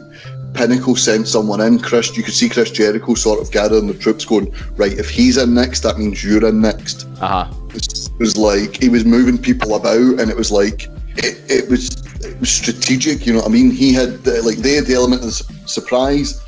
Pinnacle 0.54 0.96
sent 0.96 1.28
someone 1.28 1.60
in. 1.60 1.78
Chris, 1.78 2.16
you 2.16 2.22
could 2.22 2.34
see 2.34 2.48
Chris 2.48 2.70
Jericho 2.70 3.14
sort 3.14 3.40
of 3.40 3.50
gathering 3.50 3.86
the 3.86 3.94
troops, 3.94 4.24
going 4.24 4.54
right. 4.76 4.92
If 4.92 5.08
he's 5.08 5.36
in 5.36 5.54
next, 5.54 5.80
that 5.80 5.98
means 5.98 6.22
you're 6.22 6.46
in 6.46 6.60
next. 6.60 7.06
Uh 7.20 7.44
huh. 7.44 7.54
It 7.74 8.10
was 8.18 8.36
like 8.36 8.76
he 8.76 8.88
was 8.88 9.04
moving 9.04 9.38
people 9.38 9.74
about, 9.74 10.20
and 10.20 10.30
it 10.30 10.36
was 10.36 10.50
like 10.50 10.88
it, 11.16 11.38
it 11.50 11.70
was 11.70 11.88
it 12.24 12.38
was 12.38 12.50
strategic. 12.50 13.26
You 13.26 13.34
know 13.34 13.40
what 13.40 13.48
I 13.48 13.52
mean? 13.52 13.70
He 13.70 13.92
had 13.92 14.24
the, 14.24 14.42
like 14.42 14.58
they 14.58 14.74
had 14.74 14.86
the 14.86 14.94
element 14.94 15.22
of 15.22 15.28
the 15.28 15.32
su- 15.32 15.54
surprise. 15.66 16.40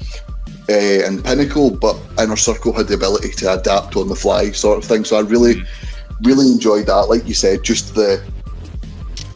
Uh, 0.66 1.04
and 1.04 1.22
Pinnacle, 1.22 1.70
but 1.70 1.94
Inner 2.18 2.36
Circle 2.36 2.72
had 2.72 2.88
the 2.88 2.94
ability 2.94 3.32
to 3.32 3.52
adapt 3.52 3.96
on 3.96 4.08
the 4.08 4.16
fly, 4.16 4.50
sort 4.52 4.78
of 4.78 4.84
thing. 4.86 5.04
So 5.04 5.18
I 5.18 5.20
really, 5.20 5.56
mm. 5.56 5.66
Really 6.24 6.50
enjoyed 6.50 6.86
that. 6.86 7.08
Like 7.08 7.26
you 7.26 7.34
said, 7.34 7.62
just 7.62 7.94
the 7.94 8.22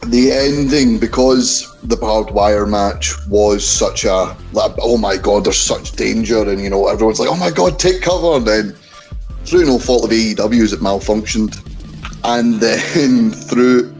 the 0.07 0.31
ending 0.31 0.97
because 0.97 1.75
the 1.83 1.95
barbed 1.95 2.31
wire 2.31 2.65
match 2.65 3.13
was 3.27 3.67
such 3.67 4.05
a 4.05 4.35
like 4.53 4.71
oh 4.81 4.97
my 4.97 5.17
god 5.17 5.43
there's 5.43 5.57
such 5.57 5.91
danger 5.91 6.49
and 6.49 6.61
you 6.61 6.69
know 6.69 6.87
everyone's 6.87 7.19
like 7.19 7.29
oh 7.29 7.35
my 7.35 7.51
god 7.51 7.77
take 7.77 8.01
cover 8.01 8.37
and 8.37 8.47
then 8.47 8.75
through 9.43 9.65
no 9.65 9.77
fault 9.77 10.05
of 10.05 10.09
AEW's 10.09 10.73
it 10.73 10.79
malfunctioned 10.79 11.59
and 12.23 12.55
then 12.55 13.31
through 13.49 13.93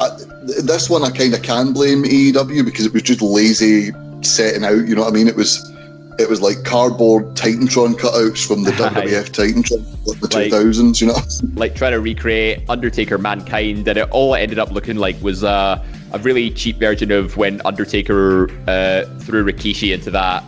uh, 0.00 0.18
this 0.62 0.90
one 0.90 1.04
I 1.04 1.10
kind 1.10 1.32
of 1.34 1.42
can 1.42 1.72
blame 1.72 2.02
AEW 2.02 2.64
because 2.64 2.86
it 2.86 2.92
was 2.92 3.02
just 3.02 3.22
lazy 3.22 3.92
setting 4.22 4.64
out 4.64 4.86
you 4.86 4.94
know 4.96 5.02
what 5.02 5.12
I 5.12 5.14
mean 5.14 5.28
it 5.28 5.36
was 5.36 5.72
it 6.18 6.28
was 6.28 6.40
like 6.40 6.64
cardboard 6.64 7.34
Titantron 7.34 7.94
cutouts 7.94 8.46
from 8.46 8.62
the 8.62 8.70
WWF 8.72 9.30
Titantron 9.30 10.10
of 10.10 10.20
the 10.20 10.36
like, 10.36 10.52
2000s, 10.52 11.00
you 11.00 11.08
know? 11.08 11.16
Like 11.58 11.74
trying 11.74 11.92
to 11.92 12.00
recreate 12.00 12.64
Undertaker 12.68 13.18
Mankind, 13.18 13.86
and 13.88 13.98
it 13.98 14.08
all 14.10 14.34
it 14.34 14.40
ended 14.40 14.58
up 14.58 14.70
looking 14.70 14.96
like 14.96 15.20
was 15.22 15.44
uh, 15.44 15.84
a 16.12 16.18
really 16.18 16.50
cheap 16.50 16.78
version 16.78 17.10
of 17.10 17.36
when 17.36 17.60
Undertaker 17.64 18.50
uh, 18.68 19.04
threw 19.20 19.44
Rikishi 19.44 19.94
into 19.94 20.10
that 20.10 20.44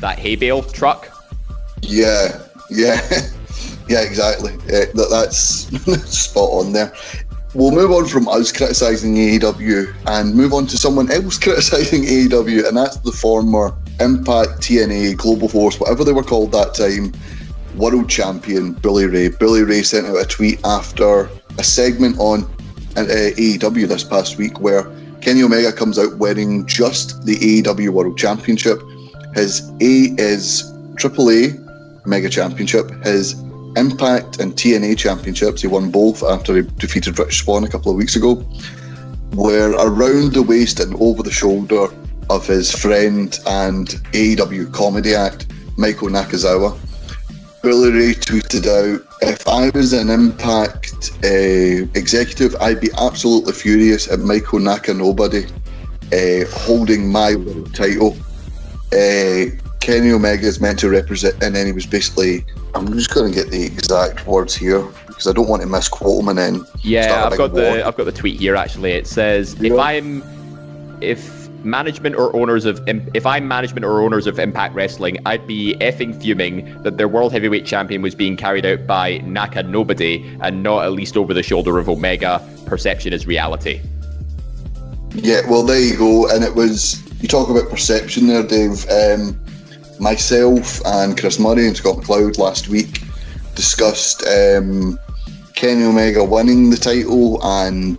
that 0.00 0.18
hay 0.18 0.36
bale 0.36 0.62
truck. 0.62 1.08
Yeah, 1.82 2.40
yeah, 2.70 3.00
yeah, 3.88 4.00
exactly. 4.00 4.52
Yeah, 4.66 4.86
that, 4.94 5.08
that's 5.10 5.38
spot 6.10 6.50
on 6.50 6.72
there. 6.72 6.92
We'll 7.54 7.70
move 7.70 7.90
on 7.90 8.06
from 8.06 8.28
us 8.28 8.52
criticising 8.52 9.14
AEW 9.14 9.94
and 10.06 10.34
move 10.34 10.52
on 10.52 10.66
to 10.66 10.76
someone 10.76 11.10
else 11.10 11.38
criticising 11.42 12.02
AEW, 12.02 12.68
and 12.68 12.76
that's 12.76 12.98
the 12.98 13.12
former 13.12 13.74
Impact, 14.00 14.60
TNA, 14.60 15.16
Global 15.16 15.48
Force, 15.48 15.80
whatever 15.80 16.04
they 16.04 16.12
were 16.12 16.22
called 16.22 16.52
that 16.52 16.74
time, 16.74 17.12
world 17.76 18.08
champion 18.08 18.74
Bully 18.74 19.06
Ray. 19.06 19.28
Bully 19.28 19.62
Ray 19.62 19.82
sent 19.82 20.06
out 20.06 20.16
a 20.16 20.26
tweet 20.26 20.60
after 20.64 21.28
a 21.58 21.64
segment 21.64 22.18
on 22.18 22.44
uh, 22.96 23.04
AEW 23.36 23.88
this 23.88 24.04
past 24.04 24.36
week 24.36 24.60
where 24.60 24.84
Kenny 25.20 25.42
Omega 25.42 25.72
comes 25.72 25.98
out 25.98 26.16
wearing 26.18 26.66
just 26.66 27.24
the 27.24 27.36
AEW 27.36 27.88
World 27.90 28.16
Championship. 28.16 28.80
His 29.34 29.68
A 29.80 30.14
is 30.20 30.72
AAA 30.94 31.64
Mega 32.06 32.28
Championship. 32.28 32.90
His 33.04 33.34
Impact 33.76 34.40
and 34.40 34.54
TNA 34.54 34.98
Championships, 34.98 35.62
he 35.62 35.68
won 35.68 35.90
both 35.90 36.22
after 36.22 36.56
he 36.56 36.62
defeated 36.62 37.18
Rich 37.18 37.44
Swann 37.44 37.64
a 37.64 37.68
couple 37.68 37.90
of 37.90 37.96
weeks 37.96 38.16
ago, 38.16 38.44
were 39.32 39.72
around 39.78 40.32
the 40.32 40.42
waist 40.42 40.80
and 40.80 40.94
over 41.00 41.22
the 41.22 41.30
shoulder 41.30 41.86
of 42.30 42.46
his 42.46 42.72
friend 42.72 43.38
and 43.46 43.88
AEW 44.12 44.72
comedy 44.72 45.14
act, 45.14 45.46
Michael 45.76 46.08
Nakazawa. 46.08 46.78
Bully 47.62 47.90
Ray 47.90 48.14
tweeted 48.14 48.66
out, 48.66 49.04
if 49.20 49.46
I 49.48 49.70
was 49.70 49.92
an 49.92 50.10
Impact 50.10 51.10
uh, 51.24 51.88
executive, 51.94 52.54
I'd 52.60 52.80
be 52.80 52.90
absolutely 52.98 53.52
furious 53.52 54.08
at 54.08 54.20
Michael 54.20 54.60
Naka 54.60 54.94
Nobody 54.94 55.44
uh, 56.12 56.46
holding 56.50 57.10
my 57.10 57.34
world 57.34 57.74
title. 57.74 58.16
Uh, 58.92 59.50
Kenny 59.88 60.12
Omega 60.12 60.46
is 60.46 60.60
meant 60.60 60.78
to 60.80 60.90
represent, 60.90 61.42
and 61.42 61.56
then 61.56 61.64
he 61.64 61.72
was 61.72 61.86
basically, 61.86 62.44
I'm 62.74 62.92
just 62.92 63.14
going 63.14 63.32
to 63.32 63.34
get 63.34 63.50
the 63.50 63.64
exact 63.64 64.26
words 64.26 64.54
here 64.54 64.82
because 65.06 65.26
I 65.26 65.32
don't 65.32 65.48
want 65.48 65.62
to 65.62 65.66
misquote 65.66 66.20
him 66.20 66.28
and 66.28 66.36
then. 66.38 66.66
Yeah, 66.82 67.24
I've 67.24 67.38
got 67.38 67.54
the 67.54 67.86
I've 67.86 67.96
got 67.96 68.04
the 68.04 68.12
tweet 68.12 68.38
here 68.38 68.54
actually. 68.54 68.92
It 68.92 69.06
says 69.06 69.56
yeah. 69.58 69.72
if 69.72 69.78
I'm 69.78 70.22
if 71.00 71.48
management 71.64 72.16
or 72.16 72.36
owners 72.36 72.66
of 72.66 72.86
if 72.86 73.24
I'm 73.24 73.48
management 73.48 73.86
or 73.86 74.02
owners 74.02 74.26
of 74.26 74.38
Impact 74.38 74.74
Wrestling, 74.74 75.16
I'd 75.24 75.46
be 75.46 75.74
effing 75.80 76.20
fuming 76.20 76.82
that 76.82 76.98
their 76.98 77.08
world 77.08 77.32
heavyweight 77.32 77.64
champion 77.64 78.02
was 78.02 78.14
being 78.14 78.36
carried 78.36 78.66
out 78.66 78.86
by 78.86 79.18
Naka 79.24 79.62
Nobody 79.62 80.36
and 80.42 80.62
not 80.62 80.84
at 80.84 80.92
least 80.92 81.16
over 81.16 81.32
the 81.32 81.42
shoulder 81.42 81.78
of 81.78 81.88
Omega. 81.88 82.46
Perception 82.66 83.14
is 83.14 83.26
reality. 83.26 83.80
Yeah, 85.14 85.48
well, 85.48 85.62
there 85.62 85.80
you 85.80 85.96
go. 85.96 86.28
And 86.28 86.44
it 86.44 86.54
was 86.54 87.02
you 87.22 87.26
talk 87.26 87.48
about 87.48 87.70
perception 87.70 88.26
there, 88.26 88.46
Dave. 88.46 88.86
Um, 88.90 89.40
myself 90.00 90.80
and 90.86 91.18
Chris 91.18 91.38
Murray 91.38 91.66
and 91.66 91.76
Scott 91.76 91.96
McLeod 91.96 92.38
last 92.38 92.68
week 92.68 93.02
discussed 93.54 94.24
um, 94.26 94.98
Kenny 95.54 95.84
Omega 95.84 96.24
winning 96.24 96.70
the 96.70 96.76
title 96.76 97.40
and 97.42 97.98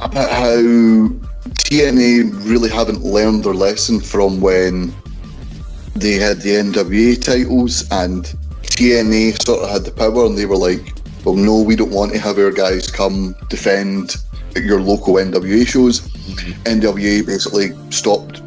about 0.00 0.30
how 0.30 0.56
TNA 1.66 2.48
really 2.48 2.70
haven't 2.70 3.02
learned 3.02 3.44
their 3.44 3.54
lesson 3.54 4.00
from 4.00 4.40
when 4.40 4.94
they 5.94 6.12
had 6.12 6.40
the 6.40 6.50
NWA 6.50 7.20
titles 7.20 7.90
and 7.90 8.24
TNA 8.62 9.42
sort 9.42 9.62
of 9.62 9.70
had 9.70 9.84
the 9.84 9.90
power 9.90 10.26
and 10.26 10.36
they 10.36 10.46
were 10.46 10.56
like, 10.56 10.94
well, 11.24 11.34
no, 11.34 11.60
we 11.60 11.74
don't 11.74 11.90
want 11.90 12.12
to 12.12 12.18
have 12.18 12.38
our 12.38 12.52
guys 12.52 12.88
come 12.90 13.34
defend 13.48 14.16
your 14.54 14.80
local 14.80 15.14
NWA 15.14 15.66
shows. 15.66 16.00
Mm-hmm. 16.00 16.62
NWA 16.62 17.26
basically 17.26 17.70
stopped 17.90 18.42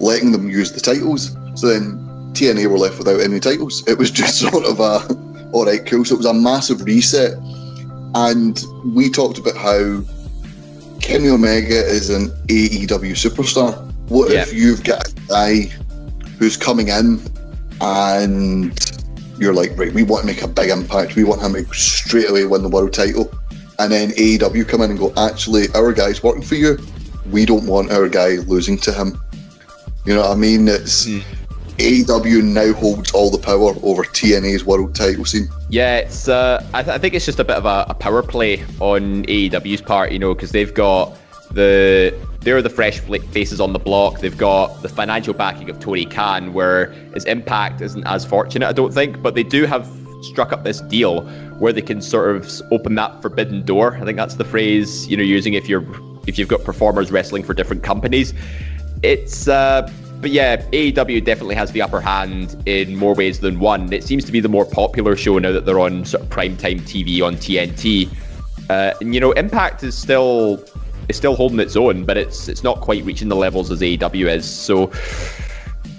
letting 0.00 0.32
them 0.32 0.48
use 0.48 0.72
the 0.72 0.80
titles. 0.80 1.36
So 1.60 1.66
then 1.66 1.98
TNA 2.32 2.68
were 2.68 2.78
left 2.78 2.96
without 2.96 3.20
any 3.20 3.38
titles. 3.38 3.86
It 3.86 3.98
was 3.98 4.10
just 4.22 4.38
sort 4.38 4.64
of 4.64 4.80
a, 4.80 5.06
all 5.52 5.66
right, 5.66 5.84
cool. 5.84 6.06
So 6.06 6.14
it 6.14 6.18
was 6.18 6.26
a 6.26 6.32
massive 6.32 6.80
reset. 6.80 7.34
And 8.14 8.58
we 8.94 9.10
talked 9.10 9.36
about 9.36 9.58
how 9.58 10.00
Kenny 11.02 11.28
Omega 11.28 11.86
is 11.86 12.08
an 12.08 12.28
AEW 12.46 13.12
superstar. 13.12 13.76
What 14.08 14.32
yeah. 14.32 14.40
if 14.40 14.54
you've 14.54 14.82
got 14.82 15.06
a 15.06 15.12
guy 15.28 15.60
who's 16.38 16.56
coming 16.56 16.88
in 16.88 17.20
and 17.82 18.72
you're 19.38 19.52
like, 19.52 19.76
right, 19.76 19.92
we 19.92 20.02
want 20.02 20.22
to 20.22 20.26
make 20.26 20.42
a 20.42 20.48
big 20.48 20.70
impact. 20.70 21.14
We 21.14 21.24
want 21.24 21.42
him 21.42 21.52
to 21.52 21.74
straight 21.74 22.30
away 22.30 22.46
win 22.46 22.62
the 22.62 22.70
world 22.70 22.94
title. 22.94 23.30
And 23.78 23.92
then 23.92 24.12
AEW 24.12 24.66
come 24.66 24.80
in 24.80 24.90
and 24.92 24.98
go, 24.98 25.12
actually, 25.18 25.66
our 25.74 25.92
guy's 25.92 26.22
working 26.22 26.42
for 26.42 26.54
you. 26.54 26.78
We 27.30 27.44
don't 27.44 27.66
want 27.66 27.92
our 27.92 28.08
guy 28.08 28.36
losing 28.46 28.78
to 28.78 28.92
him. 28.92 29.20
You 30.06 30.14
know 30.14 30.22
what 30.22 30.30
I 30.30 30.36
mean? 30.36 30.66
It's 30.66 31.06
mm. 31.06 31.22
AEW 31.80 32.44
now 32.44 32.72
holds 32.74 33.10
all 33.12 33.30
the 33.30 33.38
power 33.38 33.72
over 33.82 34.04
TNA's 34.04 34.64
world 34.64 34.94
title 34.94 35.24
scene. 35.24 35.48
Yeah, 35.70 35.98
it's. 35.98 36.28
Uh, 36.28 36.64
I, 36.74 36.82
th- 36.82 36.94
I, 36.94 36.98
think 36.98 37.14
it's 37.14 37.24
just 37.24 37.38
a 37.38 37.44
bit 37.44 37.56
of 37.56 37.64
a, 37.64 37.86
a 37.88 37.94
power 37.94 38.22
play 38.22 38.62
on 38.80 39.24
AEW's 39.24 39.80
part, 39.80 40.12
you 40.12 40.18
know, 40.18 40.34
because 40.34 40.52
they've 40.52 40.72
got 40.74 41.16
the 41.52 42.14
they're 42.40 42.62
the 42.62 42.70
fresh 42.70 43.00
faces 43.00 43.60
on 43.60 43.72
the 43.72 43.78
block. 43.78 44.20
They've 44.20 44.36
got 44.36 44.82
the 44.82 44.88
financial 44.88 45.32
backing 45.32 45.70
of 45.70 45.80
Tony 45.80 46.04
Khan, 46.04 46.52
where 46.52 46.86
his 47.14 47.24
impact 47.24 47.80
isn't 47.80 48.06
as 48.06 48.24
fortunate, 48.24 48.68
I 48.68 48.72
don't 48.72 48.92
think, 48.92 49.22
but 49.22 49.34
they 49.34 49.42
do 49.42 49.64
have 49.64 49.88
struck 50.22 50.52
up 50.52 50.64
this 50.64 50.82
deal 50.82 51.22
where 51.58 51.72
they 51.72 51.80
can 51.80 52.02
sort 52.02 52.36
of 52.36 52.62
open 52.70 52.94
that 52.96 53.22
forbidden 53.22 53.64
door. 53.64 53.96
I 53.96 54.04
think 54.04 54.16
that's 54.16 54.34
the 54.34 54.44
phrase 54.44 55.08
you 55.08 55.16
know 55.16 55.22
using 55.22 55.54
if 55.54 55.68
you're 55.68 55.84
if 56.26 56.38
you've 56.38 56.48
got 56.48 56.62
performers 56.64 57.10
wrestling 57.10 57.42
for 57.42 57.54
different 57.54 57.82
companies. 57.82 58.34
It's 59.02 59.48
uh, 59.48 59.90
but 60.20 60.30
yeah, 60.30 60.56
AEW 60.56 61.24
definitely 61.24 61.54
has 61.54 61.72
the 61.72 61.80
upper 61.80 62.00
hand 62.00 62.62
in 62.66 62.96
more 62.96 63.14
ways 63.14 63.40
than 63.40 63.58
one. 63.58 63.92
It 63.92 64.04
seems 64.04 64.24
to 64.24 64.32
be 64.32 64.40
the 64.40 64.48
more 64.48 64.66
popular 64.66 65.16
show 65.16 65.38
now 65.38 65.52
that 65.52 65.64
they're 65.64 65.80
on 65.80 66.04
sort 66.04 66.22
of 66.22 66.28
primetime 66.28 66.80
TV 66.80 67.22
on 67.22 67.36
TNT. 67.36 68.10
Uh, 68.68 68.92
and 69.00 69.14
you 69.14 69.20
know, 69.20 69.32
Impact 69.32 69.82
is 69.82 69.96
still 69.96 70.62
is 71.08 71.16
still 71.16 71.34
holding 71.34 71.58
its 71.58 71.74
own, 71.74 72.04
but 72.04 72.18
it's 72.18 72.48
it's 72.48 72.62
not 72.62 72.80
quite 72.80 73.02
reaching 73.04 73.28
the 73.28 73.36
levels 73.36 73.70
as 73.70 73.80
AEW 73.80 74.28
is. 74.28 74.48
So, 74.48 74.92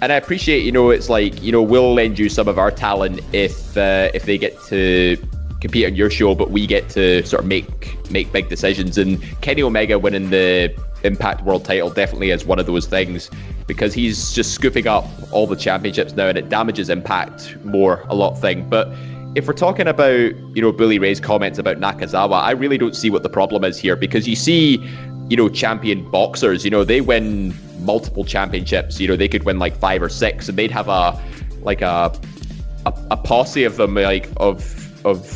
and 0.00 0.12
I 0.12 0.16
appreciate, 0.16 0.64
you 0.64 0.72
know, 0.72 0.90
it's 0.90 1.08
like 1.08 1.42
you 1.42 1.50
know 1.50 1.62
we'll 1.62 1.92
lend 1.92 2.18
you 2.18 2.28
some 2.28 2.46
of 2.46 2.58
our 2.58 2.70
talent 2.70 3.20
if 3.32 3.76
uh, 3.76 4.10
if 4.14 4.24
they 4.24 4.38
get 4.38 4.56
to 4.68 5.16
compete 5.60 5.86
on 5.86 5.96
your 5.96 6.10
show, 6.10 6.34
but 6.34 6.50
we 6.50 6.66
get 6.66 6.88
to 6.90 7.24
sort 7.26 7.42
of 7.42 7.48
make 7.48 8.10
make 8.10 8.30
big 8.30 8.48
decisions. 8.48 8.98
And 8.98 9.20
Kenny 9.40 9.62
Omega 9.62 9.98
winning 9.98 10.30
the 10.30 10.74
Impact 11.02 11.42
World 11.42 11.64
title 11.64 11.90
definitely 11.90 12.30
is 12.30 12.44
one 12.44 12.60
of 12.60 12.66
those 12.66 12.86
things 12.86 13.28
because 13.72 13.94
he's 13.94 14.32
just 14.32 14.52
scooping 14.52 14.86
up 14.86 15.06
all 15.30 15.46
the 15.46 15.56
championships 15.56 16.12
now 16.12 16.28
and 16.28 16.36
it 16.36 16.50
damages 16.50 16.90
Impact 16.90 17.56
more 17.64 18.04
a 18.08 18.14
lot 18.14 18.34
thing. 18.34 18.68
But 18.68 18.92
if 19.34 19.46
we're 19.46 19.54
talking 19.54 19.88
about, 19.88 20.34
you 20.54 20.60
know, 20.60 20.72
Bully 20.72 20.98
Ray's 20.98 21.20
comments 21.20 21.58
about 21.58 21.78
Nakazawa, 21.78 22.42
I 22.42 22.50
really 22.50 22.76
don't 22.76 22.94
see 22.94 23.08
what 23.08 23.22
the 23.22 23.30
problem 23.30 23.64
is 23.64 23.78
here 23.78 23.96
because 23.96 24.28
you 24.28 24.36
see, 24.36 24.76
you 25.28 25.36
know, 25.38 25.48
champion 25.48 26.10
boxers, 26.10 26.64
you 26.66 26.70
know, 26.70 26.84
they 26.84 27.00
win 27.00 27.54
multiple 27.80 28.24
championships, 28.24 29.00
you 29.00 29.08
know, 29.08 29.16
they 29.16 29.28
could 29.28 29.44
win 29.44 29.58
like 29.58 29.74
five 29.78 30.02
or 30.02 30.10
six 30.10 30.50
and 30.50 30.58
they'd 30.58 30.70
have 30.70 30.88
a 30.88 31.18
like 31.62 31.80
a 31.80 32.12
a, 32.84 32.92
a 33.12 33.16
posse 33.16 33.64
of 33.64 33.76
them 33.76 33.94
like 33.94 34.28
of 34.36 35.06
of 35.06 35.26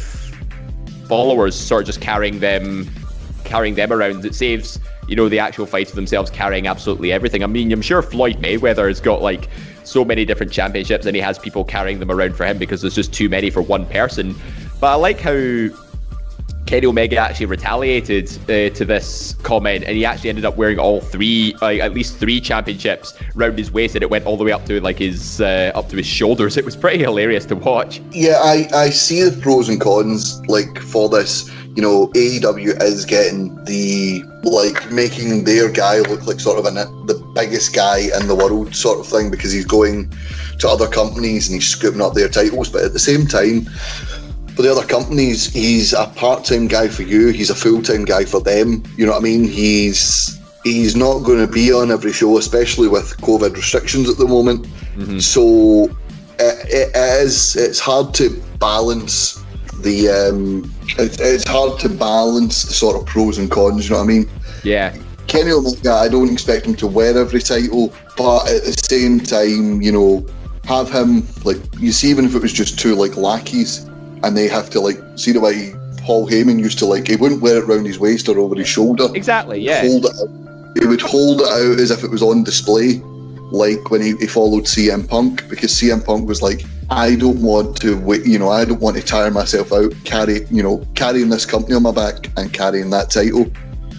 followers 1.09 1.55
sort 1.55 1.83
of 1.83 1.87
just 1.87 2.03
carrying 2.03 2.41
them 2.41 2.87
carrying 3.45 3.77
them 3.77 3.93
around. 3.93 4.27
It 4.27 4.35
saves 4.35 4.79
you 5.09 5.17
know, 5.17 5.29
the 5.29 5.39
actual 5.39 5.67
fights 5.67 5.93
themselves 5.93 6.31
carrying 6.31 6.67
absolutely 6.67 7.13
everything. 7.13 7.43
I 7.43 7.47
mean, 7.47 7.73
I'm 7.73 7.83
sure 7.83 8.03
Floyd 8.03 8.37
Mayweather 8.37 8.89
has 8.89 9.01
got 9.01 9.23
like 9.23 9.49
so 9.85 10.05
many 10.05 10.25
different 10.25 10.53
championships 10.53 11.07
and 11.07 11.15
he 11.15 11.23
has 11.23 11.39
people 11.39 11.65
carrying 11.65 12.01
them 12.01 12.11
around 12.11 12.35
for 12.35 12.45
him 12.45 12.59
because 12.59 12.83
there's 12.83 12.95
just 12.95 13.13
too 13.13 13.29
many 13.29 13.51
for 13.51 13.63
one 13.63 13.87
person. 13.87 14.35
But 14.81 14.89
I 14.89 14.95
like 14.95 15.21
how 15.21 15.69
Kenny 16.67 16.87
Omega 16.87 17.19
actually 17.19 17.47
retaliated 17.47 18.29
uh, 18.51 18.75
to 18.75 18.85
this 18.85 19.35
comment, 19.45 19.85
and 19.85 19.97
he 19.97 20.05
actually 20.05 20.31
ended 20.31 20.45
up 20.45 20.57
wearing 20.57 20.81
all 20.81 21.01
three, 21.01 21.55
uh, 21.63 21.69
at 21.69 21.95
least 21.95 22.17
three 22.17 22.41
championships 22.41 23.15
round 23.37 23.57
his 23.57 23.71
waist, 23.71 23.95
and 23.95 24.03
it 24.03 24.11
went 24.11 24.27
all 24.27 24.37
the 24.37 24.43
way 24.43 24.51
up 24.51 24.65
to 24.67 24.81
like 24.81 24.99
his 24.99 25.41
uh, 25.41 25.71
up 25.77 25.89
to 25.91 25.97
his 25.97 26.07
shoulders. 26.07 26.57
It 26.57 26.65
was 26.65 26.77
pretty 26.77 26.99
hilarious 26.99 27.45
to 27.47 27.57
watch. 27.57 28.01
Yeah, 28.11 28.41
I 28.43 28.69
I 28.75 28.91
see 28.91 29.23
the 29.23 29.41
pros 29.41 29.69
and 29.69 29.81
cons 29.81 30.45
like 30.49 30.81
for 30.81 31.09
this 31.09 31.49
you 31.77 31.83
know, 31.83 32.09
AEW 32.09 32.83
is 32.83 33.05
getting 33.05 33.55
the 33.65 34.25
like 34.43 34.91
making 34.91 35.45
their 35.45 35.71
guy 35.71 35.99
look 36.01 36.27
like 36.27 36.41
sort 36.41 36.59
of 36.59 36.65
an, 36.65 36.75
the 37.07 37.23
biggest 37.35 37.75
guy 37.75 38.09
in 38.19 38.27
the 38.29 38.35
world 38.35 38.75
sort 38.75 38.99
of 38.99 39.07
thing 39.07 39.31
because 39.31 39.53
he's 39.53 39.67
going 39.67 40.11
to 40.59 40.69
other 40.69 40.89
companies 40.89 41.49
and 41.49 41.57
he's 41.57 41.69
scooping 41.69 42.01
up 42.01 42.15
their 42.15 42.31
titles. 42.31 42.71
But 42.71 42.85
at 42.85 42.95
the 42.95 42.99
same 42.99 43.27
time, 43.27 43.67
for 44.55 44.63
the 44.63 44.73
other 44.73 44.87
companies, 44.87 45.53
he's 45.53 45.93
a 45.93 46.07
part-time 46.17 46.67
guy 46.67 46.89
for 46.89 47.03
you. 47.03 47.29
He's 47.29 47.51
a 47.51 47.55
full-time 47.55 48.07
guy 48.07 48.25
for 48.25 48.41
them. 48.41 48.83
You 48.97 49.05
know 49.05 49.13
what 49.13 49.21
I 49.21 49.25
mean? 49.25 49.45
He's 49.45 50.41
he's 50.65 50.97
not 50.97 51.21
going 51.21 51.47
to 51.47 51.53
be 51.53 51.73
on 51.73 51.91
every 51.91 52.13
show, 52.13 52.39
especially 52.39 52.89
with 52.89 53.19
COVID 53.19 53.55
restrictions 53.55 54.09
at 54.09 54.17
the 54.17 54.27
moment. 54.27 54.67
Mm-hmm. 54.97 55.19
So 55.19 55.95
it, 56.39 56.91
it 56.95 56.97
is 56.97 57.55
it's 57.55 57.79
hard 57.79 58.15
to 58.15 58.31
balance 58.59 59.45
the 59.83 60.09
um, 60.09 60.73
it, 60.99 61.21
it's 61.21 61.49
hard 61.49 61.79
to 61.81 61.89
balance 61.89 62.65
the 62.65 62.73
sort 62.73 62.97
of 62.97 63.07
pros 63.07 63.39
and 63.39 63.51
cons. 63.51 63.89
You 63.89 63.95
know 63.95 64.01
what 64.01 64.05
I 64.05 64.07
mean? 64.07 64.31
Yeah. 64.63 64.97
Kenny 65.27 65.53
Omega, 65.53 65.93
I 65.93 66.09
don't 66.09 66.33
expect 66.33 66.67
him 66.67 66.77
to 66.77 66.87
wear 66.87 67.17
every 67.19 67.41
title, 67.41 67.93
but 68.17 68.49
at 68.49 68.63
the 68.65 68.73
same 68.73 69.21
time, 69.21 69.83
you 69.83 69.91
know, 69.91 70.27
have 70.65 70.91
him 70.91 71.27
like 71.45 71.59
you 71.79 71.93
see, 71.93 72.11
even 72.11 72.25
if 72.25 72.35
it 72.35 72.43
was 72.43 72.53
just 72.53 72.79
two 72.79 72.95
like 72.95 73.17
lackeys, 73.17 73.85
and 74.23 74.37
they 74.37 74.49
have 74.49 74.71
to 74.71 74.81
like 74.81 74.99
see 75.17 75.33
the 75.33 75.41
way 75.41 75.75
Paul 76.03 76.29
Heyman 76.29 76.59
used 76.59 76.79
to 76.79 76.87
like 76.87 77.09
he 77.09 77.17
wouldn't 77.17 77.43
wear 77.43 77.59
it 77.59 77.65
around 77.65 77.87
his 77.87 77.99
waist 77.99 78.29
or 78.29 78.39
over 78.39 78.55
his 78.55 78.69
shoulder. 78.69 79.09
Exactly. 79.15 79.61
Yeah. 79.61 79.83
Hold 79.83 80.07
it 80.07 80.13
out. 80.13 80.81
He 80.81 80.87
would 80.87 81.01
hold 81.01 81.41
it 81.41 81.49
out 81.49 81.81
as 81.81 81.91
if 81.91 82.05
it 82.05 82.11
was 82.11 82.23
on 82.23 82.45
display 82.45 83.01
like 83.51 83.91
when 83.91 84.03
he, 84.03 84.17
he 84.17 84.27
followed 84.27 84.65
CM 84.65 85.09
Punk 85.09 85.49
because 85.49 85.73
CM 85.73 86.05
Punk 86.05 86.29
was 86.29 86.43
like, 86.43 86.65
I 86.91 87.17
don't 87.17 87.43
want 87.43 87.81
to 87.81 87.99
wait, 87.99 88.25
you 88.25 88.39
know, 88.39 88.49
I 88.49 88.65
don't 88.65 88.81
want 88.81 88.97
to 88.97 89.03
tire 89.03 89.31
myself 89.31 89.73
out, 89.73 89.93
carry, 90.05 90.47
you 90.51 90.63
know, 90.63 90.87
carrying 90.95 91.29
this 91.31 91.45
company 91.45 91.75
on 91.75 91.83
my 91.83 91.93
back 91.93 92.31
and 92.37 92.53
carrying 92.53 92.91
that 92.91 93.11
title. 93.11 93.51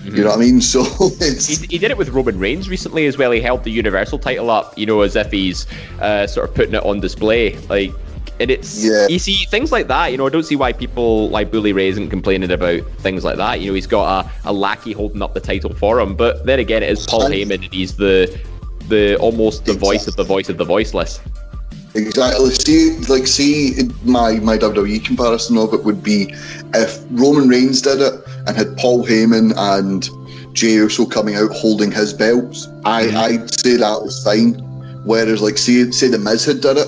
You 0.05 0.23
know 0.23 0.29
what 0.29 0.37
I 0.37 0.39
mean? 0.39 0.61
So 0.67 0.85
it's 1.19 1.47
He, 1.47 1.67
he 1.67 1.77
did 1.77 1.91
it 1.91 1.97
with 1.97 2.09
Roman 2.09 2.39
Reigns 2.39 2.69
recently 2.69 3.07
as 3.07 3.17
well. 3.17 3.31
He 3.31 3.41
held 3.41 3.65
the 3.65 3.71
Universal 3.71 4.19
title 4.19 4.49
up, 4.49 4.77
you 4.77 4.85
know, 4.85 5.01
as 5.01 5.17
if 5.17 5.31
he's 5.31 5.67
uh, 5.99 6.27
sort 6.27 6.47
of 6.47 6.55
putting 6.55 6.75
it 6.75 6.83
on 6.85 7.01
display. 7.01 7.57
Like, 7.67 7.91
and 8.39 8.49
it's 8.49 8.85
Yeah. 8.85 9.07
you 9.07 9.19
see 9.19 9.45
things 9.45 9.71
like 9.71 9.87
that. 9.87 10.11
You 10.11 10.17
know, 10.17 10.25
I 10.25 10.29
don't 10.29 10.43
see 10.43 10.55
why 10.55 10.71
people 10.71 11.29
like 11.29 11.51
Bully 11.51 11.73
Ray 11.73 11.89
isn't 11.89 12.09
complaining 12.09 12.51
about 12.51 12.81
things 12.99 13.25
like 13.25 13.35
that. 13.37 13.59
You 13.59 13.67
know, 13.67 13.73
he's 13.73 13.87
got 13.87 14.25
a, 14.25 14.49
a 14.49 14.53
lackey 14.53 14.93
holding 14.93 15.21
up 15.21 15.33
the 15.33 15.41
title 15.41 15.73
for 15.73 15.99
him. 15.99 16.15
But 16.15 16.45
then 16.45 16.59
again, 16.59 16.83
it 16.83 16.89
is 16.89 17.05
Paul 17.05 17.23
Heyman, 17.23 17.55
and 17.55 17.73
he's 17.73 17.97
the 17.97 18.39
the 18.87 19.17
almost 19.17 19.65
the 19.65 19.73
voice 19.73 20.07
of 20.07 20.15
the 20.15 20.23
voice 20.23 20.47
of 20.47 20.57
the 20.57 20.63
voiceless. 20.63 21.19
Exactly. 21.95 22.51
See, 22.51 22.97
like, 23.07 23.27
see, 23.27 23.89
my 24.03 24.33
my 24.39 24.57
WWE 24.57 25.03
comparison 25.03 25.57
of 25.57 25.73
it 25.73 25.83
would 25.83 26.03
be 26.03 26.33
if 26.73 27.03
Roman 27.11 27.47
Reigns 27.49 27.81
did 27.81 28.01
it 28.01 28.13
and 28.45 28.55
had 28.55 28.77
Paul 28.77 29.05
Heyman 29.05 29.53
and 29.57 30.07
Jey 30.55 30.73
Uso 30.73 31.05
coming 31.05 31.35
out 31.35 31.51
holding 31.51 31.91
his 31.91 32.13
belts. 32.13 32.67
I 32.85 33.09
I'd 33.09 33.53
say 33.53 33.77
that 33.77 34.01
was 34.03 34.23
fine. 34.23 34.53
Whereas, 35.05 35.41
like, 35.41 35.57
say 35.57 35.89
say 35.91 36.07
the 36.07 36.19
Miz 36.19 36.45
had 36.45 36.61
did 36.61 36.77
it 36.77 36.87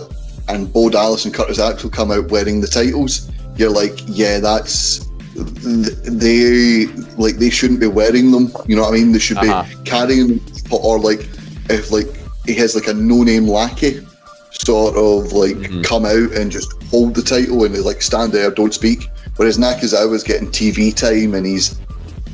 and 0.50 0.72
Bo 0.72 0.90
Dallas 0.90 1.26
and 1.26 1.34
Curtis 1.34 1.60
Axel 1.60 1.90
come 1.90 2.12
out 2.12 2.30
wearing 2.32 2.60
the 2.60 2.68
titles, 2.68 3.32
you're 3.56 3.70
like, 3.70 4.00
yeah, 4.08 4.40
that's 4.40 5.06
they 5.36 6.88
like 7.18 7.36
they 7.38 7.50
shouldn't 7.50 7.80
be 7.80 7.88
wearing 7.88 8.32
them. 8.32 8.52
You 8.68 8.76
know 8.76 8.82
what 8.84 8.94
I 8.94 8.98
mean? 8.98 9.12
They 9.12 9.20
should 9.20 9.38
Uh-huh. 9.38 9.64
be 9.64 9.90
carrying 9.90 10.28
them, 10.28 10.42
or 10.72 11.00
like 11.00 11.28
if 11.70 11.92
like 11.92 12.08
he 12.46 12.54
has 12.56 12.76
like 12.76 12.88
a 12.88 12.94
no-name 12.94 13.48
lackey 13.48 14.06
sort 14.52 14.96
of 14.96 15.32
like 15.34 15.56
Mhm. 15.56 15.84
come 15.84 16.06
out 16.06 16.32
and 16.34 16.52
just 16.52 16.74
hold 16.90 17.16
the 17.16 17.22
title 17.22 17.64
and 17.64 17.74
they 17.74 17.80
like 17.80 18.02
stand 18.02 18.32
there, 18.32 18.50
don't 18.50 18.74
speak. 18.74 19.08
Whereas 19.38 19.58
Nakazawa's 19.58 20.24
getting 20.24 20.50
TV 20.52 20.92
time 20.92 21.34
and 21.36 21.46
he's 21.46 21.76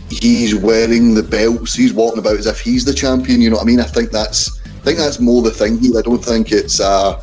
he's 0.10 0.56
wearing 0.56 1.13
the 1.15 1.23
belts, 1.23 1.73
he's 1.73 1.93
walking 1.93 2.19
about 2.19 2.38
as 2.38 2.45
if 2.45 2.60
he's 2.60 2.86
the 2.86 2.93
champion. 2.93 3.41
You 3.41 3.49
know 3.49 3.58
what 3.58 3.63
I 3.63 3.67
mean? 3.67 3.80
I 3.80 3.84
think 3.84 4.12
that's 4.12 4.51
I 4.65 4.86
think 4.86 4.97
that's 4.99 5.19
more 5.19 5.41
the 5.41 5.51
thing 5.51 5.78
here. 5.80 5.97
I 5.97 6.01
don't 6.01 6.23
think 6.23 6.51
it's 6.51 6.80
uh, 6.80 7.19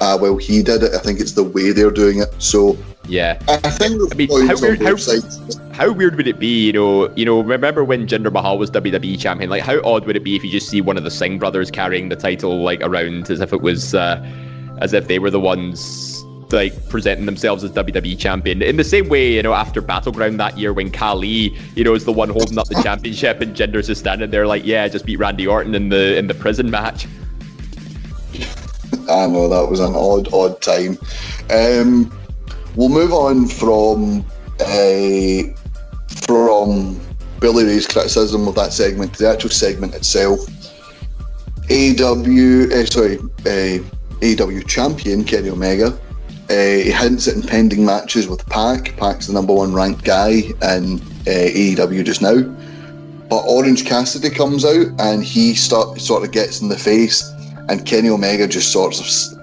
uh 0.00 0.18
well 0.20 0.36
he 0.36 0.62
did 0.62 0.82
it. 0.82 0.94
I 0.94 0.98
think 0.98 1.20
it's 1.20 1.32
the 1.32 1.44
way 1.44 1.72
they're 1.72 1.90
doing 1.90 2.18
it. 2.20 2.34
So 2.38 2.76
Yeah. 3.08 3.38
I 3.48 3.56
think 3.70 4.12
I 4.12 4.14
mean, 4.16 4.28
how 4.46 4.58
weird- 4.60 4.82
how- 4.82 4.96
How 5.72 5.92
weird 5.92 6.16
would 6.16 6.26
it 6.26 6.38
be, 6.38 6.66
you 6.66 6.72
know? 6.72 7.08
You 7.16 7.24
know, 7.26 7.40
remember 7.40 7.84
when 7.84 8.06
Jinder 8.06 8.32
Mahal 8.32 8.56
was 8.58 8.70
WWE 8.70 9.18
champion? 9.20 9.50
Like, 9.50 9.62
how 9.62 9.80
odd 9.82 10.06
would 10.06 10.16
it 10.16 10.24
be 10.24 10.34
if 10.34 10.42
you 10.42 10.50
just 10.50 10.68
see 10.70 10.80
one 10.80 10.96
of 10.96 11.04
the 11.04 11.10
Singh 11.10 11.38
brothers 11.38 11.70
carrying 11.70 12.08
the 12.08 12.16
title 12.16 12.62
like 12.62 12.80
around 12.80 13.30
as 13.30 13.40
if 13.40 13.52
it 13.52 13.60
was, 13.60 13.94
uh, 13.94 14.24
as 14.80 14.92
if 14.94 15.06
they 15.06 15.18
were 15.18 15.30
the 15.30 15.38
ones 15.40 16.24
like 16.50 16.88
presenting 16.88 17.26
themselves 17.26 17.62
as 17.62 17.72
WWE 17.72 18.18
champion? 18.18 18.62
In 18.62 18.76
the 18.78 18.84
same 18.84 19.08
way, 19.10 19.34
you 19.34 19.42
know, 19.42 19.52
after 19.52 19.82
Battleground 19.82 20.40
that 20.40 20.56
year 20.56 20.72
when 20.72 20.90
Khali, 20.90 21.54
you 21.74 21.84
know, 21.84 21.92
is 21.94 22.06
the 22.06 22.12
one 22.12 22.30
holding 22.30 22.56
up 22.58 22.68
the 22.68 22.80
championship 22.82 23.40
and 23.42 23.54
Jinder's 23.54 23.88
just 23.88 24.00
standing 24.00 24.30
there 24.30 24.46
like, 24.46 24.64
yeah, 24.64 24.84
I 24.84 24.88
just 24.88 25.04
beat 25.04 25.18
Randy 25.18 25.46
Orton 25.46 25.74
in 25.74 25.90
the 25.90 26.16
in 26.16 26.26
the 26.26 26.34
prison 26.34 26.70
match. 26.70 27.06
I 29.08 29.26
know 29.26 29.48
that 29.48 29.68
was 29.70 29.80
an 29.80 29.94
odd, 29.94 30.32
odd 30.32 30.60
time. 30.62 30.98
Um, 31.50 32.10
we'll 32.76 32.88
move 32.88 33.12
on 33.12 33.46
from 33.46 34.24
uh, 34.60 35.42
from 36.26 37.00
Bully 37.40 37.64
Ray's 37.64 37.86
criticism 37.86 38.46
of 38.48 38.54
that 38.54 38.72
segment 38.72 39.14
to 39.14 39.24
the 39.24 39.30
actual 39.30 39.50
segment 39.50 39.94
itself. 39.94 40.40
AW, 41.68 42.72
uh, 42.72 42.84
sorry, 42.86 43.18
uh, 43.46 43.78
AW 44.22 44.60
champion 44.66 45.24
Kenny 45.24 45.50
Omega. 45.50 45.98
Uh, 46.48 46.54
he 46.54 46.92
hints 46.92 47.26
at 47.26 47.34
impending 47.34 47.84
matches 47.84 48.28
with 48.28 48.46
Pac. 48.46 48.96
Pac's 48.96 49.26
the 49.26 49.32
number 49.32 49.52
one 49.52 49.74
ranked 49.74 50.04
guy 50.04 50.30
in 50.62 51.00
uh, 51.00 51.50
AEW 51.50 52.04
just 52.04 52.22
now. 52.22 52.40
But 53.28 53.42
Orange 53.42 53.84
Cassidy 53.84 54.30
comes 54.30 54.64
out 54.64 54.86
and 55.00 55.24
he 55.24 55.54
start, 55.54 56.00
sort 56.00 56.22
of 56.22 56.30
gets 56.30 56.60
in 56.60 56.68
the 56.68 56.78
face, 56.78 57.28
and 57.68 57.84
Kenny 57.84 58.08
Omega 58.08 58.46
just 58.46 58.70
sort 58.70 58.98
of, 59.00 59.35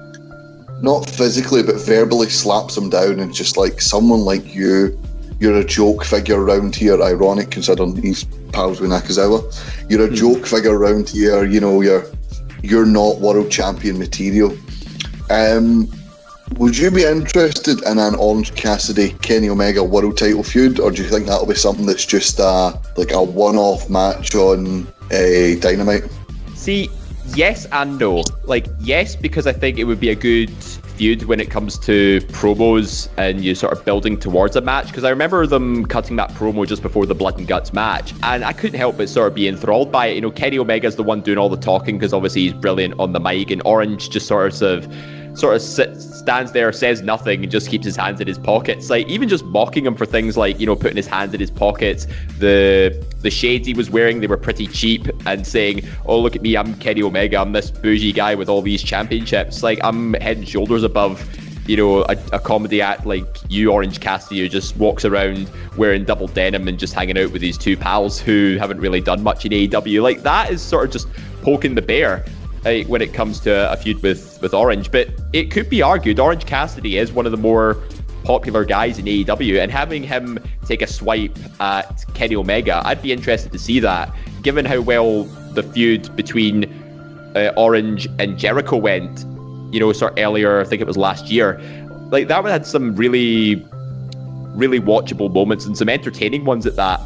not 0.83 1.09
physically, 1.09 1.63
but 1.63 1.79
verbally 1.79 2.29
slaps 2.29 2.77
him 2.77 2.89
down 2.89 3.21
and 3.21 3.33
just 3.33 3.55
like, 3.55 3.79
someone 3.79 4.19
like 4.19 4.53
you, 4.53 4.99
you're 5.39 5.57
a 5.57 5.63
joke 5.63 6.03
figure 6.03 6.39
around 6.39 6.75
here. 6.75 7.01
Ironic 7.01 7.51
considering 7.51 7.95
he's 7.95 8.25
pals 8.51 8.81
with 8.81 8.91
Nakazawa. 8.91 9.41
You're 9.89 10.05
a 10.05 10.13
joke 10.13 10.45
figure 10.45 10.77
around 10.77 11.09
here. 11.09 11.45
You 11.45 11.59
know, 11.61 11.81
you're 11.81 12.05
you're 12.61 12.85
not 12.85 13.19
world 13.19 13.49
champion 13.49 13.97
material. 13.97 14.55
Um, 15.29 15.89
would 16.57 16.77
you 16.77 16.91
be 16.91 17.03
interested 17.03 17.81
in 17.83 17.97
an 17.97 18.15
Orange 18.15 18.53
Cassidy 18.55 19.13
Kenny 19.21 19.49
Omega 19.49 19.83
world 19.83 20.17
title 20.17 20.43
feud, 20.43 20.79
or 20.79 20.91
do 20.91 21.01
you 21.01 21.09
think 21.09 21.25
that'll 21.25 21.47
be 21.47 21.55
something 21.55 21.85
that's 21.85 22.05
just 22.05 22.39
uh, 22.39 22.73
like 22.95 23.11
a 23.11 23.23
one-off 23.23 23.89
match 23.89 24.35
on 24.35 24.85
uh, 25.11 25.59
Dynamite? 25.59 26.03
See, 26.55 26.89
yes 27.35 27.65
and 27.71 27.99
no. 27.99 28.23
Like, 28.43 28.67
yes, 28.79 29.15
because 29.15 29.47
I 29.47 29.53
think 29.53 29.77
it 29.77 29.85
would 29.85 29.99
be 29.99 30.09
a 30.09 30.15
good 30.15 30.51
feud 30.93 31.23
when 31.23 31.39
it 31.39 31.49
comes 31.49 31.79
to 31.79 32.19
promos 32.27 33.09
and 33.17 33.43
you 33.43 33.55
sort 33.55 33.73
of 33.73 33.83
building 33.83 34.17
towards 34.17 34.55
a 34.55 34.61
match. 34.61 34.87
Because 34.87 35.03
I 35.03 35.09
remember 35.09 35.45
them 35.47 35.85
cutting 35.85 36.15
that 36.17 36.29
promo 36.31 36.67
just 36.67 36.81
before 36.81 37.05
the 37.05 37.15
Blood 37.15 37.37
and 37.37 37.47
Guts 37.47 37.73
match, 37.73 38.13
and 38.23 38.43
I 38.43 38.53
couldn't 38.53 38.77
help 38.77 38.97
but 38.97 39.09
sort 39.09 39.27
of 39.27 39.35
be 39.35 39.47
enthralled 39.47 39.91
by 39.91 40.07
it. 40.07 40.15
You 40.15 40.21
know, 40.21 40.31
Kenny 40.31 40.57
Omega's 40.57 40.95
the 40.95 41.03
one 41.03 41.21
doing 41.21 41.37
all 41.37 41.49
the 41.49 41.57
talking 41.57 41.97
because 41.97 42.13
obviously 42.13 42.41
he's 42.41 42.53
brilliant 42.53 42.99
on 42.99 43.13
the 43.13 43.19
mic, 43.19 43.51
and 43.51 43.61
Orange 43.65 44.09
just 44.09 44.27
sort 44.27 44.61
of 44.61 44.93
sort 45.33 45.55
of 45.55 45.61
sits, 45.61 46.19
stands 46.19 46.51
there, 46.51 46.71
says 46.71 47.01
nothing, 47.01 47.43
and 47.43 47.51
just 47.51 47.69
keeps 47.69 47.85
his 47.85 47.95
hands 47.95 48.21
in 48.21 48.27
his 48.27 48.37
pockets. 48.37 48.89
Like 48.89 49.07
even 49.07 49.29
just 49.29 49.45
mocking 49.45 49.85
him 49.85 49.95
for 49.95 50.05
things 50.05 50.37
like 50.37 50.59
you 50.59 50.65
know 50.65 50.75
putting 50.75 50.97
his 50.97 51.07
hands 51.07 51.33
in 51.33 51.39
his 51.39 51.51
pockets, 51.51 52.07
the 52.39 53.03
the 53.21 53.31
shades 53.31 53.67
he 53.67 53.73
was 53.73 53.89
wearing 53.89 54.19
they 54.19 54.27
were 54.27 54.37
pretty 54.37 54.67
cheap, 54.67 55.07
and 55.25 55.45
saying, 55.45 55.81
"Oh 56.05 56.19
look 56.19 56.35
at 56.35 56.41
me, 56.41 56.55
I'm 56.55 56.75
Kenny 56.75 57.03
Omega, 57.03 57.39
I'm 57.39 57.51
this 57.51 57.71
bougie 57.71 58.13
guy 58.13 58.35
with 58.35 58.49
all 58.49 58.61
these 58.61 58.83
championships. 58.83 59.63
Like 59.63 59.79
I'm 59.83 60.13
head 60.15 60.37
and 60.37 60.47
shoulders 60.47 60.83
above." 60.83 61.27
You 61.65 61.77
know, 61.77 62.01
a, 62.01 62.17
a 62.33 62.39
comedy 62.39 62.81
act 62.81 63.05
like 63.05 63.25
you, 63.47 63.71
Orange 63.71 64.01
Cassidy, 64.01 64.41
who 64.41 64.49
just 64.49 64.75
walks 64.75 65.05
around 65.05 65.49
wearing 65.77 66.03
double 66.03 66.27
denim 66.27 66.67
and 66.67 66.77
just 66.77 66.93
hanging 66.93 67.17
out 67.17 67.31
with 67.31 67.41
his 67.41 67.57
two 67.57 67.77
pals 67.77 68.19
who 68.19 68.57
haven't 68.59 68.81
really 68.81 68.99
done 68.99 69.23
much 69.23 69.45
in 69.45 69.53
AEW. 69.53 70.01
Like 70.01 70.23
that 70.23 70.51
is 70.51 70.61
sort 70.61 70.87
of 70.87 70.91
just 70.91 71.07
poking 71.41 71.73
the 71.73 71.81
bear 71.81 72.25
uh, 72.65 72.73
when 72.87 73.01
it 73.01 73.13
comes 73.13 73.39
to 73.41 73.71
a 73.71 73.75
feud 73.77 74.01
with 74.01 74.41
with 74.41 74.53
Orange. 74.53 74.91
But 74.91 75.09
it 75.33 75.51
could 75.51 75.69
be 75.69 75.81
argued 75.81 76.19
Orange 76.19 76.45
Cassidy 76.45 76.97
is 76.97 77.11
one 77.11 77.25
of 77.25 77.31
the 77.31 77.37
more 77.37 77.77
popular 78.23 78.63
guys 78.63 78.97
in 78.99 79.05
AEW, 79.05 79.61
and 79.61 79.71
having 79.71 80.03
him 80.03 80.39
take 80.65 80.81
a 80.81 80.87
swipe 80.87 81.37
at 81.59 82.05
Kenny 82.13 82.35
Omega, 82.35 82.81
I'd 82.85 83.01
be 83.01 83.11
interested 83.11 83.51
to 83.51 83.59
see 83.59 83.79
that. 83.81 84.11
Given 84.41 84.65
how 84.65 84.81
well 84.81 85.23
the 85.53 85.63
feud 85.63 86.15
between 86.15 86.65
uh, 87.35 87.51
Orange 87.57 88.07
and 88.19 88.37
Jericho 88.37 88.77
went, 88.77 89.25
you 89.73 89.79
know, 89.79 89.91
sort 89.93 90.13
of 90.13 90.19
earlier, 90.19 90.61
I 90.61 90.63
think 90.63 90.81
it 90.81 90.87
was 90.87 90.97
last 90.97 91.29
year, 91.29 91.59
like 92.11 92.27
that 92.27 92.43
one 92.43 92.51
had 92.51 92.65
some 92.65 92.95
really, 92.95 93.55
really 94.55 94.79
watchable 94.79 95.33
moments 95.33 95.65
and 95.65 95.77
some 95.77 95.89
entertaining 95.89 96.45
ones 96.45 96.65
at 96.65 96.75
that. 96.75 97.01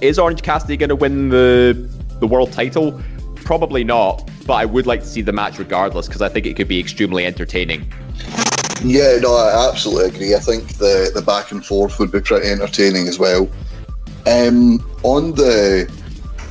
Is 0.00 0.18
Orange 0.18 0.42
Cassidy 0.42 0.76
going 0.76 0.88
to 0.88 0.96
win 0.96 1.28
the 1.28 1.88
the 2.18 2.26
world 2.26 2.52
title? 2.52 3.00
Probably 3.44 3.84
not, 3.84 4.28
but 4.46 4.54
I 4.54 4.64
would 4.64 4.86
like 4.86 5.00
to 5.00 5.06
see 5.06 5.22
the 5.22 5.32
match 5.32 5.58
regardless 5.58 6.06
because 6.06 6.22
I 6.22 6.28
think 6.28 6.46
it 6.46 6.54
could 6.56 6.68
be 6.68 6.78
extremely 6.78 7.26
entertaining. 7.26 7.92
Yeah, 8.84 9.18
no, 9.20 9.34
I 9.34 9.68
absolutely 9.68 10.06
agree. 10.06 10.34
I 10.34 10.40
think 10.40 10.78
the 10.78 11.10
the 11.14 11.22
back 11.22 11.52
and 11.52 11.64
forth 11.64 11.98
would 11.98 12.10
be 12.10 12.20
pretty 12.20 12.48
entertaining 12.48 13.08
as 13.08 13.18
well. 13.18 13.48
Um, 14.26 14.84
on 15.02 15.32
the 15.32 15.90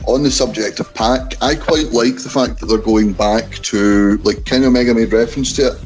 on 0.08 0.24
the 0.24 0.32
subject 0.32 0.80
of 0.80 0.94
Pac, 0.94 1.36
I 1.42 1.56
quite 1.56 1.92
like 1.92 2.18
the 2.18 2.30
fact 2.30 2.60
that 2.60 2.68
they're 2.68 2.78
going 2.78 3.14
back 3.14 3.50
to 3.64 4.18
like 4.24 4.46
Kenny 4.46 4.66
Omega 4.66 4.94
made 4.94 5.12
reference 5.12 5.54
to 5.58 5.68
it. 5.68 5.82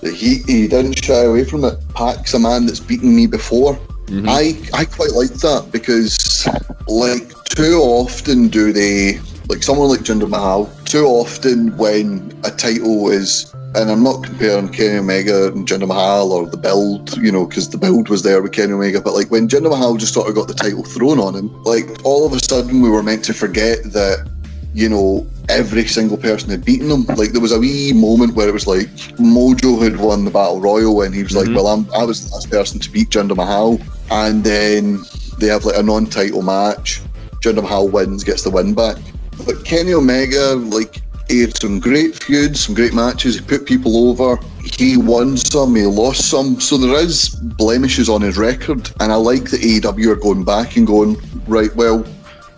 That 0.00 0.14
he 0.14 0.42
he 0.46 0.68
didn't 0.68 1.04
shy 1.04 1.24
away 1.24 1.44
from 1.44 1.64
it. 1.64 1.76
Pac's 1.94 2.34
a 2.34 2.38
man 2.38 2.66
that's 2.66 2.80
beaten 2.80 3.14
me 3.14 3.26
before. 3.26 3.78
I 4.10 4.60
I 4.72 4.84
quite 4.84 5.12
like 5.12 5.32
that 5.40 5.70
because 5.72 6.46
like 6.86 7.32
too 7.44 7.80
often 7.80 8.48
do 8.48 8.72
they 8.72 9.18
like 9.48 9.62
someone 9.62 9.88
like 9.88 10.00
Jinder 10.00 10.28
Mahal 10.28 10.70
too 10.84 11.04
often 11.04 11.76
when 11.76 12.32
a 12.44 12.50
title 12.50 13.10
is 13.10 13.54
and 13.74 13.90
I'm 13.90 14.04
not 14.04 14.22
comparing 14.22 14.68
Kenny 14.68 14.98
Omega 14.98 15.48
and 15.48 15.66
Jinder 15.66 15.88
Mahal 15.88 16.32
or 16.32 16.46
the 16.46 16.56
build, 16.56 17.16
you 17.16 17.32
know, 17.32 17.44
because 17.44 17.70
the 17.70 17.78
build 17.78 18.08
was 18.08 18.22
there 18.22 18.40
with 18.40 18.52
Kenny 18.52 18.72
Omega. 18.72 19.00
But 19.00 19.14
like 19.14 19.30
when 19.32 19.48
Jinder 19.48 19.68
Mahal 19.70 19.96
just 19.96 20.14
sort 20.14 20.28
of 20.28 20.34
got 20.36 20.46
the 20.46 20.54
title 20.54 20.84
thrown 20.84 21.18
on 21.18 21.34
him, 21.34 21.62
like 21.64 21.88
all 22.04 22.24
of 22.24 22.32
a 22.32 22.38
sudden 22.38 22.80
we 22.80 22.88
were 22.88 23.02
meant 23.02 23.24
to 23.24 23.34
forget 23.34 23.82
that, 23.92 24.30
you 24.74 24.88
know, 24.88 25.26
every 25.48 25.86
single 25.86 26.16
person 26.16 26.50
had 26.50 26.64
beaten 26.64 26.88
him. 26.88 27.04
Like 27.16 27.32
there 27.32 27.40
was 27.40 27.50
a 27.52 27.58
wee 27.58 27.92
moment 27.92 28.34
where 28.34 28.48
it 28.48 28.54
was 28.54 28.68
like 28.68 28.86
Mojo 29.18 29.82
had 29.82 29.98
won 29.98 30.24
the 30.24 30.30
battle 30.30 30.60
royal, 30.60 31.02
and 31.02 31.14
he 31.14 31.24
was 31.24 31.34
like, 31.34 31.48
Mhm. 31.48 31.56
"Well, 31.56 31.66
I'm 31.66 31.86
I 31.94 32.04
was 32.04 32.24
the 32.24 32.34
last 32.34 32.50
person 32.50 32.78
to 32.80 32.90
beat 32.90 33.10
Jinder 33.10 33.36
Mahal," 33.36 33.80
and 34.10 34.44
then 34.44 35.04
they 35.38 35.48
have 35.48 35.64
like 35.64 35.76
a 35.76 35.82
non-title 35.82 36.42
match. 36.42 37.02
Jinder 37.40 37.62
Mahal 37.62 37.88
wins, 37.88 38.24
gets 38.24 38.42
the 38.42 38.50
win 38.50 38.72
back. 38.72 38.98
But 39.46 39.64
Kenny 39.64 39.92
Omega, 39.92 40.54
like 40.54 41.02
he 41.28 41.40
had 41.40 41.56
some 41.56 41.80
great 41.80 42.22
feuds, 42.22 42.60
some 42.60 42.74
great 42.74 42.92
matches. 42.92 43.36
He 43.36 43.40
put 43.40 43.66
people 43.66 44.08
over. 44.08 44.38
He 44.62 44.96
won 44.96 45.36
some, 45.36 45.74
he 45.74 45.84
lost 45.84 46.28
some. 46.28 46.60
So 46.60 46.76
there 46.76 46.96
is 46.98 47.30
blemishes 47.34 48.08
on 48.08 48.20
his 48.20 48.36
record. 48.36 48.90
And 49.00 49.12
I 49.12 49.16
like 49.16 49.44
that 49.50 49.60
AEW 49.60 50.06
are 50.08 50.16
going 50.16 50.44
back 50.44 50.76
and 50.76 50.86
going, 50.86 51.16
right, 51.46 51.74
well, 51.74 52.04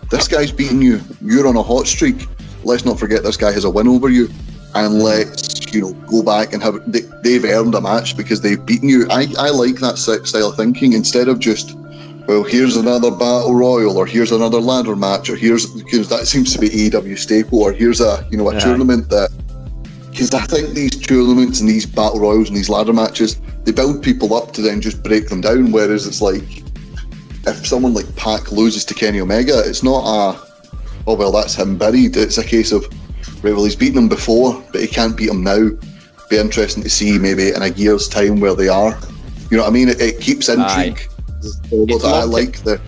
this 0.09 0.27
guy's 0.27 0.51
beating 0.51 0.81
you. 0.81 1.01
You're 1.21 1.47
on 1.47 1.55
a 1.55 1.63
hot 1.63 1.87
streak. 1.87 2.27
Let's 2.63 2.85
not 2.85 2.99
forget 2.99 3.23
this 3.23 3.37
guy 3.37 3.51
has 3.51 3.63
a 3.63 3.69
win 3.69 3.87
over 3.87 4.09
you. 4.09 4.29
And 4.75 5.01
let's, 5.01 5.73
you 5.73 5.81
know, 5.81 5.93
go 6.07 6.21
back 6.21 6.53
and 6.53 6.61
have 6.61 6.91
they, 6.91 7.01
they've 7.23 7.43
earned 7.45 7.75
a 7.75 7.81
match 7.81 8.15
because 8.17 8.41
they've 8.41 8.63
beaten 8.63 8.89
you. 8.89 9.07
I, 9.09 9.27
I 9.37 9.49
like 9.49 9.75
that 9.77 9.97
style 9.97 10.49
of 10.49 10.55
thinking 10.55 10.93
instead 10.93 11.29
of 11.29 11.39
just 11.39 11.75
well, 12.27 12.43
here's 12.43 12.75
another 12.75 13.09
battle 13.09 13.55
royal, 13.55 13.97
or 13.97 14.05
here's 14.05 14.33
another 14.33 14.59
ladder 14.59 14.97
match, 14.97 15.29
or 15.29 15.37
here's 15.37 15.65
because 15.65 16.09
that 16.09 16.27
seems 16.27 16.51
to 16.53 16.59
be 16.59 16.67
AEW 16.67 17.17
staple, 17.17 17.61
or 17.61 17.71
here's 17.71 18.01
a 18.01 18.27
you 18.29 18.37
know 18.37 18.49
a 18.49 18.53
yeah. 18.53 18.59
tournament 18.59 19.09
that 19.09 19.31
because 20.11 20.33
I 20.33 20.41
think 20.41 20.71
these 20.71 20.91
tournaments 20.91 21.61
and 21.61 21.69
these 21.69 21.85
battle 21.85 22.19
royals 22.19 22.49
and 22.49 22.57
these 22.57 22.69
ladder 22.69 22.91
matches 22.91 23.39
they 23.63 23.71
build 23.71 24.03
people 24.03 24.33
up 24.33 24.51
to 24.53 24.61
then 24.61 24.81
just 24.81 25.03
break 25.03 25.29
them 25.29 25.39
down. 25.39 25.71
Whereas 25.71 26.05
it's 26.05 26.21
like 26.21 26.63
if 27.47 27.65
someone 27.65 27.93
like 27.93 28.13
Pac 28.17 28.51
loses 28.51 28.83
to 28.85 28.93
Kenny 28.93 29.21
Omega, 29.21 29.61
it's 29.65 29.81
not 29.83 30.03
a 30.03 30.73
oh 31.07 31.15
well 31.15 31.31
that's 31.31 31.55
him 31.55 31.77
buried. 31.77 32.17
It's 32.17 32.37
a 32.37 32.43
case 32.43 32.73
of 32.73 32.83
right 33.41 33.53
well 33.53 33.63
he's 33.63 33.75
beaten 33.77 33.99
him 33.99 34.09
before, 34.09 34.61
but 34.73 34.81
he 34.81 34.87
can't 34.87 35.15
beat 35.15 35.29
him 35.29 35.43
now. 35.43 35.69
Be 36.29 36.37
interesting 36.37 36.83
to 36.83 36.89
see 36.89 37.17
maybe 37.17 37.53
in 37.53 37.61
a 37.61 37.69
year's 37.69 38.09
time 38.09 38.41
where 38.41 38.53
they 38.53 38.67
are. 38.67 38.99
You 39.49 39.55
know 39.55 39.63
what 39.63 39.69
I 39.69 39.73
mean? 39.73 39.87
It, 39.87 40.01
it 40.01 40.19
keeps 40.19 40.49
intrigue. 40.49 40.99
Aye 41.09 41.16
it's 41.43 42.03
I 42.03 42.23
like 42.23 42.63
the 42.63 42.79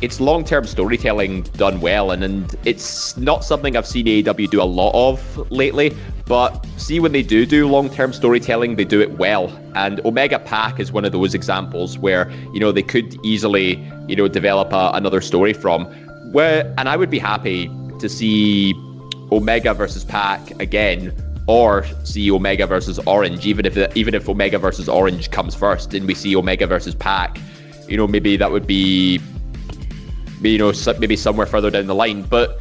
it's 0.00 0.18
long-term 0.18 0.66
storytelling 0.66 1.42
done 1.58 1.78
well 1.80 2.10
and, 2.10 2.24
and 2.24 2.56
it's 2.64 3.18
not 3.18 3.44
something 3.44 3.76
I've 3.76 3.86
seen 3.86 4.06
AEW 4.06 4.48
do 4.50 4.62
a 4.62 4.64
lot 4.64 4.92
of 4.94 5.50
lately 5.50 5.94
but 6.30 6.64
see 6.76 7.00
when 7.00 7.10
they 7.10 7.22
do 7.22 7.44
do 7.44 7.66
long-term 7.66 8.12
storytelling 8.12 8.76
they 8.76 8.84
do 8.84 9.00
it 9.00 9.18
well. 9.18 9.48
And 9.74 10.00
Omega 10.06 10.38
Pac 10.38 10.78
is 10.78 10.92
one 10.92 11.04
of 11.04 11.10
those 11.10 11.34
examples 11.34 11.98
where 11.98 12.30
you 12.54 12.60
know 12.60 12.70
they 12.70 12.84
could 12.84 13.16
easily 13.26 13.84
you 14.06 14.14
know 14.14 14.28
develop 14.28 14.72
a, 14.72 14.92
another 14.94 15.20
story 15.20 15.52
from. 15.52 15.86
Where 16.30 16.72
and 16.78 16.88
I 16.88 16.96
would 16.96 17.10
be 17.10 17.18
happy 17.18 17.68
to 17.98 18.08
see 18.08 18.72
Omega 19.32 19.74
versus 19.74 20.04
Pac 20.04 20.52
again 20.60 21.12
or 21.48 21.84
see 22.04 22.30
Omega 22.30 22.64
versus 22.64 23.00
Orange 23.06 23.44
even 23.44 23.66
if 23.66 23.76
even 23.96 24.14
if 24.14 24.28
Omega 24.28 24.58
versus 24.60 24.88
Orange 24.88 25.32
comes 25.32 25.56
first 25.56 25.94
and 25.94 26.06
we 26.06 26.14
see 26.14 26.36
Omega 26.36 26.68
versus 26.68 26.94
Pac 26.94 27.40
you 27.90 27.96
know, 27.96 28.06
maybe 28.06 28.36
that 28.36 28.50
would 28.50 28.66
be, 28.66 29.20
you 30.40 30.58
know, 30.58 30.72
maybe 30.98 31.16
somewhere 31.16 31.46
further 31.46 31.70
down 31.70 31.86
the 31.86 31.94
line. 31.94 32.22
But 32.22 32.60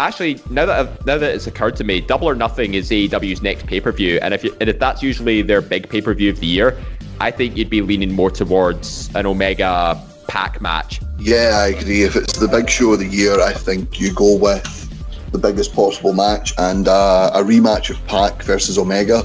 actually, 0.00 0.40
now 0.50 0.66
that 0.66 0.80
I've, 0.80 1.06
now 1.06 1.18
that 1.18 1.34
it's 1.34 1.46
occurred 1.46 1.76
to 1.76 1.84
me, 1.84 2.00
Double 2.00 2.28
or 2.28 2.34
Nothing 2.34 2.74
is 2.74 2.90
AEW's 2.90 3.42
next 3.42 3.66
pay 3.66 3.80
per 3.80 3.92
view, 3.92 4.18
and 4.22 4.32
if 4.32 4.42
you, 4.42 4.56
and 4.60 4.70
if 4.70 4.78
that's 4.78 5.02
usually 5.02 5.42
their 5.42 5.60
big 5.60 5.88
pay 5.88 6.00
per 6.00 6.14
view 6.14 6.30
of 6.30 6.40
the 6.40 6.46
year, 6.46 6.80
I 7.20 7.30
think 7.30 7.56
you'd 7.56 7.70
be 7.70 7.82
leaning 7.82 8.12
more 8.12 8.30
towards 8.30 9.14
an 9.14 9.26
Omega 9.26 10.00
Pac 10.28 10.60
match. 10.60 11.00
Yeah, 11.18 11.62
I 11.62 11.68
agree. 11.68 12.02
If 12.02 12.16
it's 12.16 12.38
the 12.38 12.48
big 12.48 12.70
show 12.70 12.92
of 12.92 13.00
the 13.00 13.06
year, 13.06 13.40
I 13.40 13.52
think 13.52 14.00
you 14.00 14.14
go 14.14 14.36
with 14.36 14.74
the 15.30 15.38
biggest 15.38 15.74
possible 15.74 16.14
match, 16.14 16.54
and 16.56 16.88
uh, 16.88 17.30
a 17.34 17.42
rematch 17.42 17.90
of 17.90 18.04
Pac 18.06 18.42
versus 18.44 18.78
Omega 18.78 19.22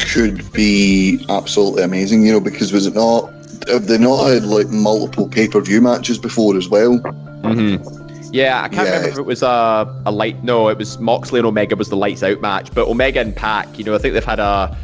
could 0.00 0.52
be 0.52 1.24
absolutely 1.28 1.84
amazing. 1.84 2.26
You 2.26 2.32
know, 2.32 2.40
because 2.40 2.72
was 2.72 2.86
it 2.86 2.94
not 2.94 3.30
have 3.68 3.86
they 3.86 3.98
not 3.98 4.24
had 4.26 4.44
like 4.44 4.68
multiple 4.68 5.28
pay 5.28 5.48
per 5.48 5.60
view 5.60 5.80
matches 5.80 6.18
before 6.18 6.56
as 6.56 6.68
well? 6.68 6.98
Mm-hmm. 6.98 8.04
Yeah, 8.32 8.62
I 8.62 8.68
can't 8.68 8.88
yeah. 8.88 8.96
remember 8.96 9.08
if 9.10 9.18
it 9.18 9.26
was 9.26 9.42
a, 9.42 10.02
a 10.06 10.10
light. 10.10 10.42
No, 10.42 10.68
it 10.68 10.76
was 10.76 10.98
Moxley 10.98 11.38
and 11.38 11.46
Omega 11.46 11.76
was 11.76 11.88
the 11.88 11.96
lights 11.96 12.22
out 12.22 12.40
match, 12.40 12.74
but 12.74 12.88
Omega 12.88 13.20
and 13.20 13.34
Pac, 13.34 13.78
you 13.78 13.84
know, 13.84 13.94
I 13.94 13.98
think 13.98 14.14
they've 14.14 14.24
had 14.24 14.40
a 14.40 14.76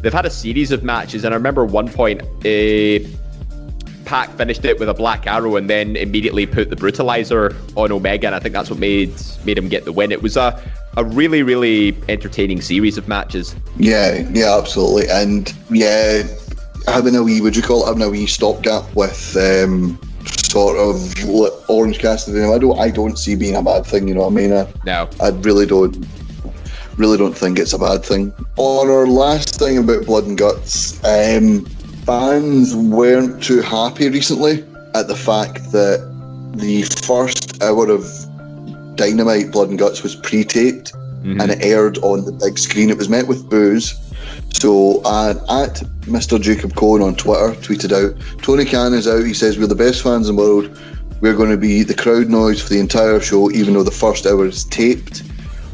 they've 0.00 0.12
had 0.12 0.26
a 0.26 0.30
series 0.30 0.70
of 0.70 0.84
matches, 0.84 1.24
and 1.24 1.34
I 1.34 1.36
remember 1.36 1.64
one 1.64 1.88
point, 1.88 2.22
uh, 2.22 3.08
Pac 4.04 4.30
finished 4.36 4.64
it 4.64 4.78
with 4.78 4.88
a 4.88 4.94
black 4.94 5.26
arrow 5.26 5.56
and 5.56 5.68
then 5.68 5.96
immediately 5.96 6.46
put 6.46 6.70
the 6.70 6.76
brutalizer 6.76 7.56
on 7.76 7.90
Omega, 7.90 8.28
and 8.28 8.36
I 8.36 8.38
think 8.38 8.52
that's 8.52 8.70
what 8.70 8.78
made 8.78 9.12
made 9.44 9.58
him 9.58 9.68
get 9.68 9.84
the 9.84 9.92
win. 9.92 10.12
It 10.12 10.22
was 10.22 10.36
a 10.36 10.62
a 10.96 11.04
really 11.04 11.42
really 11.42 11.96
entertaining 12.08 12.60
series 12.60 12.96
of 12.96 13.08
matches. 13.08 13.56
Yeah, 13.76 14.24
yeah, 14.32 14.56
absolutely, 14.56 15.08
and 15.08 15.52
yeah, 15.70 16.22
having 16.86 17.16
a 17.16 17.22
wee, 17.22 17.40
would 17.40 17.56
you 17.56 17.62
call 17.62 17.84
it, 17.84 17.88
having 17.88 18.02
a 18.02 18.10
wee 18.10 18.26
stopgap 18.26 18.94
with 18.94 19.36
um, 19.36 19.98
sort 20.26 20.76
of 20.76 21.68
Orange 21.68 21.98
Cassidy. 21.98 22.44
I 22.44 22.58
don't, 22.58 22.78
I 22.78 22.90
don't 22.90 23.18
see 23.18 23.34
being 23.34 23.56
a 23.56 23.62
bad 23.62 23.84
thing. 23.86 24.08
You 24.08 24.14
know 24.14 24.22
what 24.22 24.32
I 24.32 24.36
mean? 24.36 24.52
I, 24.52 24.66
no, 24.84 25.08
I 25.20 25.28
really 25.28 25.66
don't. 25.66 26.06
Really 26.96 27.18
don't 27.18 27.36
think 27.36 27.58
it's 27.58 27.72
a 27.72 27.78
bad 27.78 28.04
thing. 28.04 28.32
On 28.56 28.88
our 28.88 29.08
last 29.08 29.58
thing 29.58 29.78
about 29.78 30.06
Blood 30.06 30.26
and 30.26 30.38
Guts, 30.38 31.02
um, 31.04 31.64
fans 32.06 32.72
weren't 32.76 33.42
too 33.42 33.62
happy 33.62 34.08
recently 34.08 34.64
at 34.94 35.08
the 35.08 35.16
fact 35.16 35.72
that 35.72 35.98
the 36.54 36.82
first 37.04 37.60
hour 37.60 37.90
of 37.90 38.06
Dynamite 38.94 39.50
Blood 39.50 39.70
and 39.70 39.78
Guts 39.78 40.04
was 40.04 40.14
pre-taped 40.14 40.92
mm-hmm. 40.92 41.40
and 41.40 41.50
it 41.50 41.58
aired 41.62 41.98
on 41.98 42.24
the 42.24 42.32
big 42.32 42.58
screen. 42.58 42.90
It 42.90 42.96
was 42.96 43.08
met 43.08 43.26
with 43.26 43.48
boos 43.50 43.92
so 44.54 45.02
uh, 45.04 45.34
at 45.64 45.82
Mr. 46.06 46.40
Jacob 46.40 46.74
Cohen 46.76 47.02
on 47.02 47.14
Twitter 47.16 47.54
tweeted 47.60 47.92
out, 47.92 48.42
Tony 48.42 48.64
Khan 48.64 48.94
is 48.94 49.08
out. 49.08 49.24
He 49.24 49.34
says 49.34 49.58
we're 49.58 49.66
the 49.66 49.74
best 49.74 50.02
fans 50.02 50.28
in 50.28 50.36
the 50.36 50.42
world. 50.42 50.80
We're 51.20 51.34
going 51.34 51.50
to 51.50 51.56
be 51.56 51.82
the 51.82 51.94
crowd 51.94 52.28
noise 52.28 52.62
for 52.62 52.68
the 52.68 52.78
entire 52.78 53.20
show, 53.20 53.50
even 53.50 53.74
though 53.74 53.82
the 53.82 53.90
first 53.90 54.26
hour 54.26 54.46
is 54.46 54.64
taped. 54.64 55.22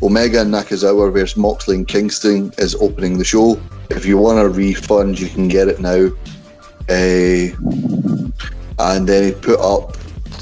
Omega 0.02 0.40
and 0.40 0.52
Nakazawa 0.52 1.12
versus 1.12 1.36
Moxley 1.36 1.76
and 1.76 1.86
Kingston 1.86 2.52
is 2.56 2.74
opening 2.76 3.18
the 3.18 3.24
show. 3.24 3.60
If 3.90 4.06
you 4.06 4.16
want 4.16 4.38
a 4.38 4.48
refund, 4.48 5.20
you 5.20 5.28
can 5.28 5.48
get 5.48 5.68
it 5.68 5.80
now. 5.80 6.08
Uh, 6.88 7.52
and 8.78 9.06
then 9.06 9.24
he 9.24 9.32
put 9.32 9.60
up, 9.60 9.96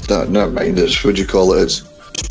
no, 0.09 0.23
never 0.25 0.51
mind, 0.51 0.79
it's 0.79 1.03
what 1.03 1.15
do 1.15 1.21
you 1.21 1.27
call 1.27 1.53
it? 1.53 1.63
It's 1.63 1.79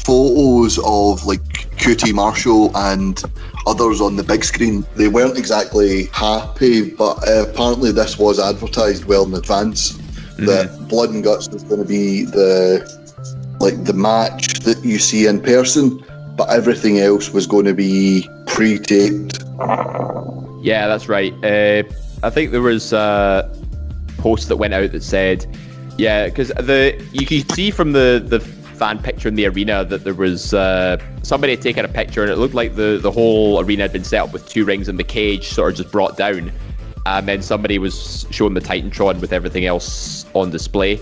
photos 0.05 0.79
of 0.79 1.27
like 1.27 1.43
QT 1.77 2.15
Marshall 2.15 2.75
and 2.77 3.23
others 3.69 4.01
on 4.01 4.17
the 4.17 4.23
big 4.23 4.45
screen. 4.45 4.85
They 4.97 5.09
weren't 5.09 5.37
exactly 5.37 6.07
happy, 6.07 6.91
but 6.91 7.29
uh, 7.29 7.47
apparently 7.49 7.93
this 7.93 8.19
was 8.19 8.39
advertised 8.39 9.05
well 9.05 9.25
in 9.25 9.35
advance 9.35 9.93
mm-hmm. 9.93 10.47
that 10.47 10.89
Blood 10.89 11.11
and 11.11 11.23
Guts 11.23 11.49
was 11.49 11.63
going 11.65 11.81
to 11.81 11.87
be 11.87 12.25
the 12.25 12.99
like 13.61 13.85
the 13.85 13.93
match 13.93 14.61
that 14.61 14.85
you 14.85 14.99
see 14.99 15.27
in 15.27 15.41
person, 15.41 16.03
but 16.37 16.49
everything 16.49 16.99
else 16.99 17.31
was 17.31 17.47
going 17.47 17.65
to 17.65 17.75
be 17.75 18.27
pre-taped. 18.47 19.41
Yeah, 20.63 20.87
that's 20.87 21.09
right. 21.09 21.33
Uh, 21.45 21.83
I 22.23 22.31
think 22.31 22.53
there 22.53 22.63
was 22.63 22.93
a 22.93 23.53
post 24.19 24.49
that 24.49 24.57
went 24.57 24.75
out 24.75 24.93
that 24.93 25.03
said, 25.03 25.47
yeah, 25.97 26.27
because 26.27 26.49
the 26.49 27.05
you 27.13 27.27
can 27.27 27.49
see 27.51 27.71
from 27.71 27.93
the 27.93 28.23
the 28.25 28.41
fan 28.79 28.99
picture 29.01 29.29
in 29.29 29.35
the 29.35 29.47
arena 29.47 29.85
that 29.85 30.05
there 30.05 30.15
was 30.15 30.55
uh, 30.55 30.97
somebody 31.23 31.55
had 31.55 31.63
taken 31.63 31.85
a 31.85 31.89
picture 31.89 32.23
and 32.23 32.31
it 32.31 32.37
looked 32.37 32.55
like 32.55 32.77
the, 32.77 32.99
the 33.03 33.11
whole 33.11 33.61
arena 33.61 33.83
had 33.83 33.93
been 33.93 34.05
set 34.05 34.23
up 34.23 34.33
with 34.33 34.49
two 34.49 34.65
rings 34.65 34.89
and 34.89 34.99
the 34.99 35.05
cage 35.05 35.49
sort 35.49 35.73
of 35.73 35.77
just 35.77 35.93
brought 35.93 36.17
down. 36.17 36.53
And 37.07 37.27
then 37.27 37.43
somebody 37.43 37.79
was 37.79 38.27
showing 38.31 38.55
the 38.55 38.61
Titantron 38.61 39.21
with 39.21 39.33
everything 39.33 39.65
else 39.65 40.27
on 40.35 40.51
display. 40.51 41.01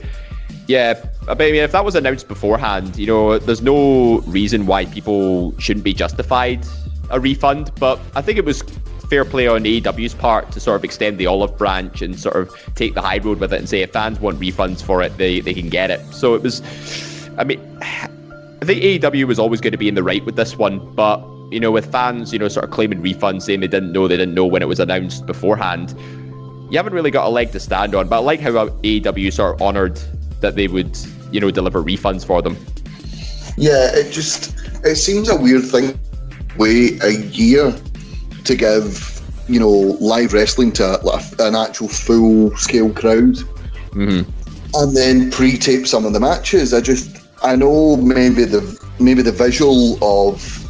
Yeah, 0.69 1.05
I 1.29 1.35
mean, 1.35 1.57
if 1.57 1.73
that 1.73 1.85
was 1.85 1.95
announced 1.95 2.29
beforehand, 2.29 2.97
you 2.97 3.07
know, 3.07 3.39
there's 3.39 3.62
no 3.62 4.21
reason 4.21 4.67
why 4.67 4.85
people 4.87 5.57
shouldn't 5.59 5.85
be 5.85 5.93
justified 5.93 6.65
a 7.11 7.21
refund. 7.21 7.73
But 7.79 8.01
I 8.15 8.23
think 8.23 8.39
it 8.39 8.45
was 8.45 8.62
fair 9.09 9.25
play 9.25 9.47
on 9.47 9.65
AEW's 9.65 10.15
part 10.15 10.51
to 10.53 10.61
sort 10.61 10.77
of 10.77 10.85
extend 10.85 11.19
the 11.19 11.27
olive 11.27 11.57
branch 11.57 12.03
and 12.03 12.19
sort 12.19 12.37
of 12.37 12.75
take 12.75 12.95
the 12.95 13.01
high 13.01 13.19
road 13.19 13.39
with 13.39 13.53
it 13.53 13.59
and 13.59 13.69
say 13.69 13.83
if 13.83 13.93
fans 13.93 14.19
want 14.21 14.39
refunds 14.41 14.83
for 14.83 15.03
it, 15.03 15.17
they, 15.17 15.41
they 15.41 15.55
can 15.55 15.69
get 15.69 15.91
it. 15.91 16.01
So 16.12 16.35
it 16.35 16.43
was 16.43 16.62
I 17.39 17.45
mean, 17.45 17.61
I 18.62 18.64
think 18.64 18.83
AEW 18.83 19.27
was 19.27 19.38
always 19.38 19.61
going 19.61 19.72
to 19.72 19.79
be 19.79 19.88
in 19.88 19.94
the 19.94 20.03
right 20.03 20.25
with 20.25 20.37
this 20.37 20.57
one, 20.57 20.94
but 20.94 21.20
you 21.51 21.61
know, 21.61 21.70
with 21.70 21.90
fans, 21.92 22.33
you 22.33 22.38
know, 22.38 22.49
sort 22.49 22.64
of 22.64 22.70
claiming 22.70 23.03
refunds, 23.03 23.42
saying 23.42 23.61
they 23.61 23.68
didn't 23.68 23.92
know, 23.92 24.09
they 24.09 24.16
didn't 24.16 24.35
know 24.35 24.46
when 24.46 24.62
it 24.62 24.66
was 24.66 24.81
announced 24.81 25.27
beforehand. 25.27 25.94
You 26.70 26.77
haven't 26.77 26.92
really 26.92 27.12
got 27.12 27.27
a 27.27 27.29
leg 27.29 27.53
to 27.53 27.61
stand 27.61 27.94
on. 27.94 28.09
But 28.09 28.16
I 28.16 28.18
like 28.18 28.40
how 28.40 28.51
AEW 28.51 29.33
sort 29.33 29.55
of 29.55 29.62
honoured 29.62 30.01
that 30.40 30.57
they 30.57 30.66
would, 30.66 30.99
you 31.31 31.40
know, 31.40 31.51
deliver 31.53 31.83
refunds 31.83 32.27
for 32.27 32.42
them. 32.42 32.57
Yeah, 33.57 33.94
it 33.94 34.11
just 34.11 34.57
it 34.85 34.96
seems 34.96 35.29
a 35.29 35.37
weird 35.37 35.64
thing. 35.64 35.99
Wait 36.57 37.03
a 37.05 37.14
year 37.14 37.72
to 38.44 38.57
give, 38.57 39.22
you 39.49 39.61
know, 39.61 39.70
live 39.70 40.33
wrestling 40.33 40.72
to 40.72 40.99
an 41.38 41.55
actual 41.55 41.88
full 41.88 42.57
scale 42.57 42.92
crowd. 42.92 43.37
Mm-hmm. 43.92 44.31
And 44.75 44.96
then 44.96 45.31
pre-tape 45.31 45.87
some 45.87 46.05
of 46.05 46.12
the 46.12 46.20
matches. 46.20 46.75
I 46.75 46.81
just 46.81 47.26
I 47.42 47.57
know 47.57 47.96
maybe 47.96 48.44
the 48.44 48.62
maybe 48.99 49.22
the 49.22 49.33
visual 49.33 49.99
of 50.03 50.62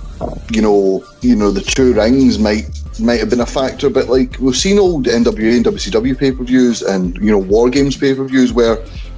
you 0.51 0.63
know 0.63 1.05
you 1.21 1.37
know 1.37 1.51
the 1.51 1.61
two 1.61 1.95
rings 1.95 2.39
might 2.39 2.69
might 2.99 3.21
have 3.21 3.31
been 3.31 3.41
a 3.41 3.47
factor, 3.47 3.91
but 3.91 4.09
like 4.09 4.37
we've 4.41 4.57
seen 4.57 4.79
old 4.79 5.07
NWA 5.07 5.57
and 5.57 5.65
WCW 5.65 6.19
pay 6.19 6.33
per 6.33 6.45
views 6.45 6.83
and 6.83 7.17
you 7.19 7.31
know 7.31 7.39
War 7.39 7.71
Games 7.71 7.97
pay 7.97 8.15
per 8.15 8.25
views 8.25 8.53
where 8.53 8.77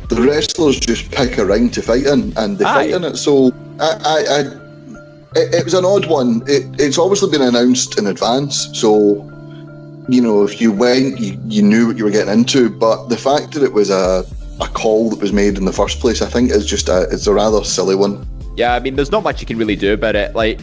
the 0.09 0.23
wrestlers 0.23 0.81
just 0.81 1.11
pick 1.11 1.39
a 1.39 1.45
ring 1.45 1.71
to 1.71 1.83
fight 1.83 2.07
in 2.07 2.33
and 2.37 2.59
they 2.59 2.65
Aye. 2.65 2.75
fight 2.75 2.91
in 2.91 3.05
it. 3.05 3.17
So 3.17 3.53
I, 3.79 3.99
I, 4.05 4.19
I 4.19 4.41
it, 5.37 5.55
it 5.55 5.65
was 5.65 5.75
an 5.75 5.85
odd 5.85 6.07
one. 6.07 6.43
It, 6.47 6.81
it's 6.81 6.99
obviously 6.99 7.31
been 7.31 7.47
announced 7.47 7.99
in 7.99 8.07
advance, 8.07 8.69
so 8.79 9.17
you 10.09 10.21
know 10.21 10.45
if 10.45 10.61
you 10.61 10.73
went, 10.73 11.19
you, 11.21 11.41
you 11.47 11.63
knew 11.63 11.87
what 11.87 11.97
you 11.97 12.05
were 12.05 12.11
getting 12.11 12.33
into. 12.33 12.71
But 12.71 13.09
the 13.09 13.17
fact 13.17 13.53
that 13.53 13.63
it 13.63 13.73
was 13.73 13.91
a 13.91 14.25
a 14.61 14.67
call 14.67 15.11
that 15.11 15.21
was 15.21 15.33
made 15.33 15.57
in 15.57 15.65
the 15.65 15.73
first 15.73 16.01
place, 16.01 16.23
I 16.23 16.27
think, 16.27 16.51
is 16.51 16.67
just 16.67 16.89
a 16.89 17.03
it's 17.11 17.27
a 17.27 17.33
rather 17.33 17.65
silly 17.65 17.95
one. 17.95 18.27
Yeah, 18.57 18.75
I 18.75 18.81
mean, 18.81 18.97
there's 18.97 19.13
not 19.13 19.23
much 19.23 19.41
you 19.41 19.47
can 19.47 19.57
really 19.57 19.77
do 19.77 19.93
about 19.93 20.17
it. 20.17 20.35
Like, 20.35 20.61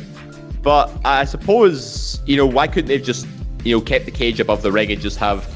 but 0.61 0.91
I 1.05 1.25
suppose 1.25 2.21
you 2.25 2.35
know 2.37 2.45
why 2.45 2.67
couldn't 2.67 2.87
they 2.87 2.99
just 2.99 3.27
you 3.63 3.75
know 3.75 3.81
kept 3.81 4.05
the 4.05 4.11
cage 4.11 4.39
above 4.39 4.61
the 4.61 4.71
ring 4.71 4.91
and 4.91 5.01
just 5.01 5.17
have 5.17 5.47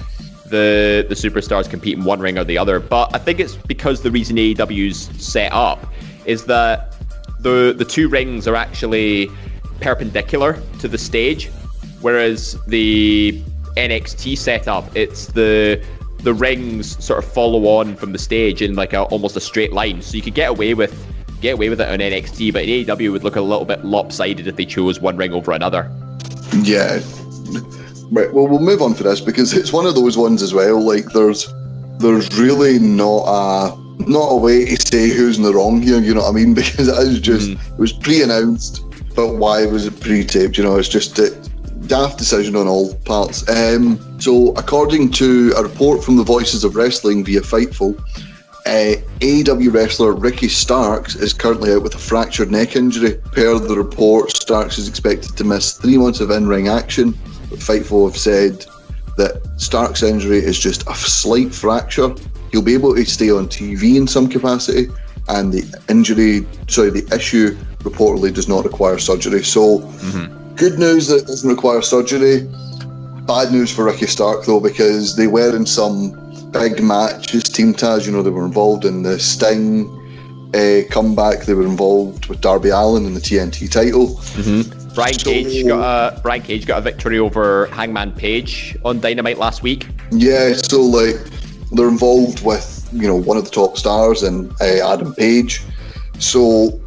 the 0.49 1.05
the 1.07 1.15
superstars 1.15 1.69
compete 1.69 1.97
in 1.97 2.03
one 2.03 2.19
ring 2.19 2.37
or 2.37 2.43
the 2.43 2.57
other? 2.57 2.79
But 2.79 3.13
I 3.13 3.19
think 3.19 3.39
it's 3.39 3.55
because 3.55 4.01
the 4.01 4.11
reason 4.11 4.37
AEW's 4.37 5.09
set 5.23 5.51
up 5.51 5.85
is 6.25 6.45
that 6.45 6.95
the 7.39 7.73
the 7.77 7.85
two 7.85 8.07
rings 8.07 8.47
are 8.47 8.55
actually 8.55 9.29
perpendicular 9.81 10.61
to 10.79 10.87
the 10.87 10.97
stage, 10.97 11.49
whereas 12.01 12.57
the 12.67 13.41
NXT 13.75 14.37
setup 14.37 14.95
it's 14.95 15.27
the 15.27 15.83
the 16.23 16.33
rings 16.33 17.03
sort 17.03 17.23
of 17.23 17.31
follow 17.31 17.65
on 17.65 17.95
from 17.95 18.11
the 18.11 18.19
stage 18.19 18.61
in 18.61 18.75
like 18.75 18.93
a 18.93 19.03
almost 19.03 19.35
a 19.35 19.41
straight 19.41 19.73
line, 19.73 20.01
so 20.01 20.15
you 20.15 20.21
could 20.21 20.35
get 20.35 20.49
away 20.49 20.73
with 20.73 20.93
get 21.41 21.53
away 21.53 21.69
with 21.69 21.79
it 21.81 21.87
on 21.87 21.99
NXT, 21.99 22.53
but 22.53 22.63
in 22.63 22.85
AEW 22.85 23.11
would 23.11 23.23
look 23.23 23.35
a 23.35 23.41
little 23.41 23.65
bit 23.65 23.83
lopsided 23.85 24.47
if 24.47 24.55
they 24.55 24.65
chose 24.65 24.99
one 24.99 25.15
ring 25.17 25.33
over 25.33 25.51
another. 25.51 25.89
Yeah. 26.61 26.99
Right. 28.11 28.33
Well, 28.33 28.47
we'll 28.47 28.59
move 28.59 28.81
on 28.81 28.93
for 28.93 29.03
this 29.03 29.21
because 29.21 29.53
it's 29.53 29.71
one 29.71 29.85
of 29.85 29.95
those 29.95 30.17
ones 30.17 30.41
as 30.41 30.53
well. 30.53 30.81
Like, 30.81 31.05
there's 31.13 31.53
there's 31.99 32.37
really 32.39 32.79
not 32.79 33.23
a 33.27 33.77
not 34.03 34.29
a 34.29 34.35
way 34.35 34.65
to 34.65 34.87
say 34.87 35.09
who's 35.09 35.37
in 35.37 35.43
the 35.43 35.53
wrong 35.53 35.81
here. 35.81 35.99
You 35.99 36.15
know 36.15 36.21
what 36.21 36.29
I 36.29 36.33
mean? 36.33 36.53
Because 36.59 36.87
it 36.87 37.07
is 37.07 37.19
just 37.19 37.49
mm. 37.49 37.73
it 37.73 37.79
was 37.79 37.93
pre-announced, 37.93 38.83
but 39.15 39.35
why 39.35 39.65
was 39.65 39.85
it 39.85 39.99
pre-taped? 39.99 40.57
You 40.57 40.63
know, 40.63 40.77
it's 40.77 40.89
just 40.89 41.19
a 41.19 41.29
daft 41.87 42.17
decision 42.17 42.55
on 42.55 42.67
all 42.67 42.95
parts. 43.05 43.47
Um, 43.49 43.99
so, 44.19 44.49
according 44.57 45.11
to 45.11 45.53
a 45.55 45.63
report 45.63 46.03
from 46.03 46.17
the 46.17 46.23
Voices 46.23 46.65
of 46.65 46.75
Wrestling 46.75 47.23
via 47.23 47.39
Fightful, 47.39 47.97
uh, 48.65 48.95
AEW 49.21 49.73
wrestler 49.73 50.11
Ricky 50.11 50.49
Starks 50.49 51.15
is 51.15 51.33
currently 51.33 51.71
out 51.71 51.83
with 51.83 51.95
a 51.95 51.97
fractured 51.97 52.51
neck 52.51 52.75
injury. 52.75 53.13
Per 53.31 53.57
the 53.57 53.75
report, 53.75 54.35
Starks 54.35 54.77
is 54.77 54.89
expected 54.89 55.37
to 55.37 55.43
miss 55.45 55.73
three 55.73 55.97
months 55.97 56.19
of 56.19 56.31
in 56.31 56.47
ring 56.47 56.67
action. 56.67 57.17
But 57.49 57.59
Fightful 57.59 58.07
have 58.07 58.17
said 58.17 58.65
that 59.15 59.41
Starks' 59.57 60.03
injury 60.03 60.39
is 60.39 60.59
just 60.59 60.87
a 60.87 60.93
slight 60.93 61.55
fracture. 61.55 62.13
He'll 62.51 62.61
be 62.61 62.73
able 62.73 62.95
to 62.95 63.05
stay 63.05 63.31
on 63.31 63.47
TV 63.47 63.95
in 63.95 64.05
some 64.05 64.27
capacity, 64.27 64.87
and 65.29 65.53
the 65.53 65.63
injury, 65.87 66.45
sorry, 66.67 66.89
the 66.89 67.07
issue 67.15 67.55
reportedly 67.79 68.33
does 68.33 68.49
not 68.49 68.65
require 68.65 68.97
surgery. 68.97 69.43
So, 69.43 69.79
mm-hmm. 69.79 70.55
good 70.55 70.77
news 70.77 71.07
that 71.07 71.23
it 71.23 71.27
doesn't 71.27 71.49
require 71.49 71.81
surgery. 71.81 72.47
Bad 73.29 73.51
news 73.51 73.71
for 73.71 73.85
Ricky 73.85 74.07
Stark 74.07 74.45
though, 74.45 74.59
because 74.59 75.15
they 75.15 75.27
were 75.27 75.55
in 75.55 75.63
some 75.63 76.09
big 76.49 76.81
matches. 76.81 77.43
Team 77.43 77.75
Taz, 77.75 78.07
you 78.07 78.11
know, 78.11 78.23
they 78.23 78.31
were 78.31 78.43
involved 78.43 78.85
in 78.85 79.03
the 79.03 79.19
Sting 79.19 79.85
uh, 80.55 80.81
comeback. 80.89 81.45
They 81.45 81.53
were 81.53 81.67
involved 81.67 82.25
with 82.25 82.41
Darby 82.41 82.69
Allin 82.69 83.05
in 83.05 83.13
the 83.13 83.19
TNT 83.19 83.69
title. 83.71 84.07
Mm-hmm. 84.07 84.95
Brian 84.95 85.13
so, 85.13 85.29
Cage 85.29 85.67
got 85.67 86.17
a 86.17 86.21
Brian 86.21 86.41
Cage 86.41 86.65
got 86.65 86.79
a 86.79 86.81
victory 86.81 87.19
over 87.19 87.67
Hangman 87.67 88.13
Page 88.13 88.75
on 88.83 88.99
Dynamite 88.99 89.37
last 89.37 89.61
week. 89.61 89.87
Yeah, 90.11 90.53
so 90.53 90.81
like 90.81 91.17
they're 91.73 91.87
involved 91.87 92.43
with 92.43 92.89
you 92.91 93.07
know 93.07 93.15
one 93.15 93.37
of 93.37 93.45
the 93.45 93.51
top 93.51 93.77
stars 93.77 94.23
and 94.23 94.51
uh, 94.59 94.91
Adam 94.91 95.13
Page. 95.13 95.61
So 96.17 96.81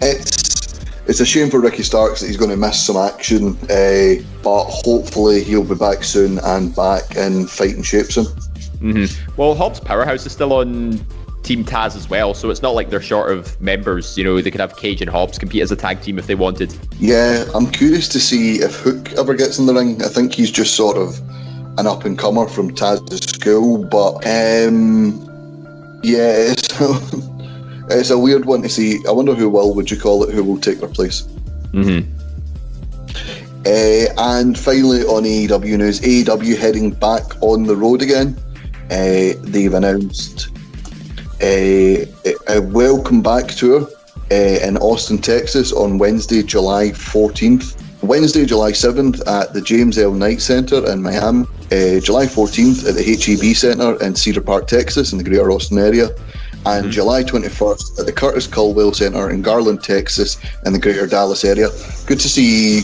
it's 0.00 0.61
it's 1.06 1.20
a 1.20 1.26
shame 1.26 1.50
for 1.50 1.60
Ricky 1.60 1.82
Starks 1.82 2.20
that 2.20 2.26
he's 2.26 2.36
going 2.36 2.50
to 2.50 2.56
miss 2.56 2.84
some 2.84 2.96
action, 2.96 3.56
uh, 3.70 4.22
but 4.42 4.64
hopefully 4.64 5.42
he'll 5.42 5.64
be 5.64 5.74
back 5.74 6.04
soon 6.04 6.38
and 6.38 6.74
back 6.74 7.16
in 7.16 7.46
fighting 7.46 7.82
shape 7.82 8.06
soon. 8.12 8.24
Mm-hmm. 8.24 9.32
Well, 9.36 9.54
Hobbs 9.54 9.80
Powerhouse 9.80 10.26
is 10.26 10.32
still 10.32 10.52
on 10.52 11.04
Team 11.42 11.64
Taz 11.64 11.96
as 11.96 12.08
well, 12.08 12.34
so 12.34 12.50
it's 12.50 12.62
not 12.62 12.70
like 12.70 12.90
they're 12.90 13.00
short 13.00 13.32
of 13.32 13.60
members. 13.60 14.16
You 14.16 14.24
know, 14.24 14.40
they 14.40 14.50
could 14.50 14.60
have 14.60 14.76
Cage 14.76 15.00
and 15.00 15.10
Hobbs 15.10 15.38
compete 15.38 15.62
as 15.62 15.72
a 15.72 15.76
tag 15.76 16.00
team 16.02 16.18
if 16.18 16.26
they 16.26 16.34
wanted. 16.34 16.76
Yeah, 16.98 17.44
I'm 17.54 17.70
curious 17.70 18.08
to 18.08 18.20
see 18.20 18.56
if 18.56 18.76
Hook 18.76 19.12
ever 19.14 19.34
gets 19.34 19.58
in 19.58 19.66
the 19.66 19.74
ring. 19.74 20.02
I 20.02 20.08
think 20.08 20.32
he's 20.34 20.50
just 20.50 20.74
sort 20.76 20.96
of 20.96 21.18
an 21.78 21.86
up 21.86 22.04
and 22.04 22.18
comer 22.18 22.48
from 22.48 22.74
Taz's 22.74 23.24
school, 23.24 23.84
but 23.84 24.16
um, 24.26 25.20
yeah, 26.02 26.52
it's, 26.52 26.68
it's 27.98 28.10
a 28.10 28.18
weird 28.18 28.44
one 28.44 28.62
to 28.62 28.68
see. 28.68 29.00
I 29.06 29.12
wonder 29.12 29.34
who 29.34 29.48
will, 29.48 29.74
would 29.74 29.90
you 29.90 29.98
call 29.98 30.24
it, 30.24 30.34
who 30.34 30.44
will 30.44 30.58
take 30.58 30.80
their 30.80 30.88
place. 30.88 31.22
Mm-hmm. 31.72 32.10
Uh, 33.64 34.34
and 34.34 34.58
finally, 34.58 35.02
on 35.04 35.22
AEW 35.22 35.78
news, 35.78 36.00
AEW 36.00 36.58
heading 36.58 36.90
back 36.90 37.40
on 37.42 37.64
the 37.64 37.76
road 37.76 38.02
again. 38.02 38.36
Uh, 38.90 39.38
they've 39.42 39.72
announced 39.72 40.48
a, 41.40 42.06
a, 42.48 42.60
welcome 42.60 43.22
back 43.22 43.48
tour 43.48 43.88
uh, 44.30 44.34
in 44.34 44.76
Austin, 44.78 45.18
Texas 45.18 45.72
on 45.72 45.98
Wednesday, 45.98 46.42
July 46.42 46.88
14th. 46.88 47.78
Wednesday, 48.02 48.44
July 48.44 48.72
7th 48.72 49.24
at 49.28 49.54
the 49.54 49.60
James 49.60 49.96
L. 49.96 50.12
Knight 50.12 50.42
Center 50.42 50.90
in 50.90 51.02
Miami. 51.02 51.46
Uh, 51.66 52.00
July 52.00 52.26
14th 52.26 52.88
at 52.88 52.96
the 52.96 53.02
HEB 53.02 53.54
Center 53.54 54.02
in 54.02 54.16
Cedar 54.16 54.40
Park, 54.40 54.66
Texas, 54.66 55.12
in 55.12 55.18
the 55.18 55.24
greater 55.24 55.52
Austin 55.52 55.78
area. 55.78 56.08
And 56.64 56.84
mm-hmm. 56.84 56.90
July 56.90 57.24
21st 57.24 57.98
at 57.98 58.06
the 58.06 58.12
Curtis 58.12 58.46
Culwell 58.46 58.94
Center 58.94 59.30
in 59.30 59.42
Garland, 59.42 59.82
Texas, 59.82 60.38
in 60.64 60.72
the 60.72 60.78
greater 60.78 61.06
Dallas 61.06 61.44
area. 61.44 61.68
Good 62.06 62.20
to 62.20 62.28
see 62.28 62.82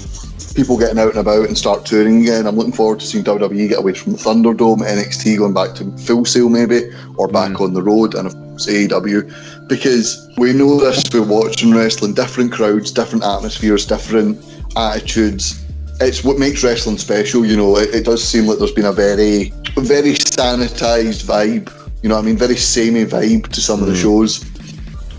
people 0.59 0.77
getting 0.77 0.99
out 0.99 1.11
and 1.11 1.19
about 1.19 1.47
and 1.47 1.57
start 1.57 1.87
touring 1.87 2.23
again. 2.23 2.45
I'm 2.45 2.57
looking 2.57 2.73
forward 2.73 2.99
to 2.99 3.07
seeing 3.07 3.23
WWE 3.23 3.69
get 3.69 3.79
away 3.79 3.95
from 3.95 4.13
the 4.13 4.19
Thunderdome, 4.19 4.81
NXT 4.81 5.39
going 5.39 5.55
back 5.55 5.77
to 5.77 5.97
Full 5.99 6.25
Sail 6.25 6.49
maybe, 6.49 6.91
or 7.17 7.29
back 7.29 7.53
mm. 7.53 7.61
on 7.61 7.75
the 7.75 7.83
road, 7.83 8.17
and 8.17 8.27
of 8.27 8.35
course 8.35 8.67
AEW, 8.67 9.69
because 9.69 10.29
we 10.37 10.53
know 10.53 10.81
this 10.81 11.05
we're 11.13 11.23
watching 11.23 11.73
wrestling, 11.73 12.15
different 12.15 12.53
crowds, 12.53 12.91
different 12.91 13.25
atmospheres, 13.25 13.87
different 13.87 14.45
attitudes. 14.77 15.65
It's 16.01 16.25
what 16.25 16.39
makes 16.39 16.65
wrestling 16.65 16.99
special, 16.99 17.45
you 17.45 17.57
know. 17.57 17.77
It, 17.77 17.95
it 17.95 18.05
does 18.05 18.23
seem 18.27 18.47
like 18.47 18.59
there's 18.59 18.73
been 18.73 18.87
a 18.87 18.93
very, 18.93 19.53
very 19.77 20.15
sanitized 20.15 21.25
vibe, 21.25 21.71
you 22.03 22.09
know 22.09 22.17
what 22.17 22.23
I 22.23 22.27
mean? 22.27 22.37
Very 22.37 22.57
samey 22.57 23.05
vibe 23.05 23.49
to 23.49 23.61
some 23.61 23.81
mm. 23.81 23.83
of 23.83 23.89
the 23.89 23.95
mm. 23.95 24.03
shows 24.03 24.45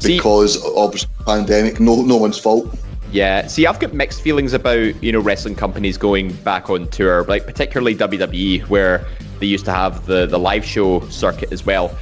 because 0.01 0.61
See, 0.61 0.69
of 0.75 1.25
pandemic. 1.25 1.79
No, 1.79 2.01
no 2.01 2.17
one's 2.17 2.37
fault. 2.37 2.73
Yeah, 3.11 3.47
see, 3.47 3.65
I've 3.65 3.79
got 3.79 3.93
mixed 3.93 4.21
feelings 4.21 4.53
about 4.53 5.01
you 5.03 5.11
know 5.11 5.19
wrestling 5.19 5.55
companies 5.55 5.97
going 5.97 6.31
back 6.43 6.69
on 6.69 6.87
tour, 6.89 7.23
like 7.25 7.45
particularly 7.45 7.95
WWE, 7.95 8.61
where 8.69 9.05
they 9.39 9.47
used 9.47 9.65
to 9.65 9.71
have 9.71 10.05
the 10.05 10.25
the 10.25 10.37
live 10.37 10.63
show 10.63 11.01
circuit 11.09 11.51
as 11.51 11.65
well. 11.65 11.97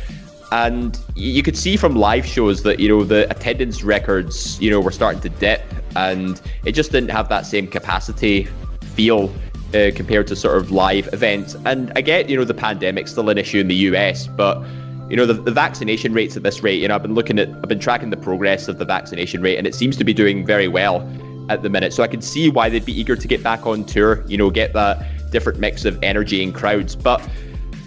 And 0.52 0.98
you 1.16 1.44
could 1.44 1.58
see 1.58 1.76
from 1.76 1.96
live 1.96 2.26
shows 2.26 2.64
that 2.64 2.80
you 2.80 2.90
know 2.90 3.04
the 3.04 3.30
attendance 3.30 3.84
records 3.84 4.60
you 4.62 4.70
know 4.70 4.82
were 4.82 4.92
starting 4.92 5.22
to 5.22 5.30
dip, 5.30 5.62
and 5.96 6.42
it 6.66 6.74
just 6.74 6.92
didn't 6.92 7.12
have 7.12 7.30
that 7.30 7.46
same 7.46 7.68
capacity 7.68 8.48
feel 8.96 9.32
uh, 9.74 9.92
compared 9.96 10.28
to 10.28 10.36
sort 10.36 10.58
of 10.58 10.72
live 10.72 11.12
events. 11.14 11.56
And 11.66 11.92
I 11.96 12.02
get 12.02 12.30
you 12.30 12.38
know 12.38 12.44
the 12.44 12.54
pandemic's 12.54 13.12
still 13.12 13.30
an 13.30 13.38
issue 13.38 13.60
in 13.60 13.68
the 13.68 13.76
US, 13.76 14.28
but 14.28 14.64
you 15.10 15.16
know, 15.16 15.26
the, 15.26 15.34
the 15.34 15.52
vaccination 15.52 16.14
rates 16.14 16.36
at 16.36 16.44
this 16.44 16.62
rate, 16.62 16.82
you 16.82 16.88
know, 16.88 16.96
I've 16.96 17.02
been 17.02 17.14
looking 17.14 17.40
at, 17.40 17.48
I've 17.48 17.70
been 17.70 17.80
tracking 17.80 18.10
the 18.10 18.18
progress 18.18 18.68
of 18.68 18.78
the 18.78 18.86
vaccination 18.86 19.42
rate, 19.42 19.58
and 19.58 19.66
it 19.66 19.74
seems 19.74 19.96
to 19.98 20.04
be 20.04 20.14
doing 20.14 20.46
very 20.46 20.68
well 20.68 21.08
at 21.50 21.62
the 21.62 21.70
minute. 21.70 21.94
So 21.94 22.04
I 22.04 22.08
can 22.08 22.22
see 22.22 22.50
why 22.50 22.70
they'd 22.70 22.86
be 22.86 22.98
eager 23.00 23.16
to 23.16 23.28
get 23.28 23.42
back 23.42 23.66
on 23.66 23.86
tour, 23.86 24.26
you 24.28 24.38
know, 24.38 24.50
get 24.50 24.74
that 24.74 25.32
different 25.32 25.60
mix 25.60 25.86
of 25.86 26.02
energy 26.04 26.44
and 26.44 26.54
crowds. 26.54 26.96
But 26.96 27.22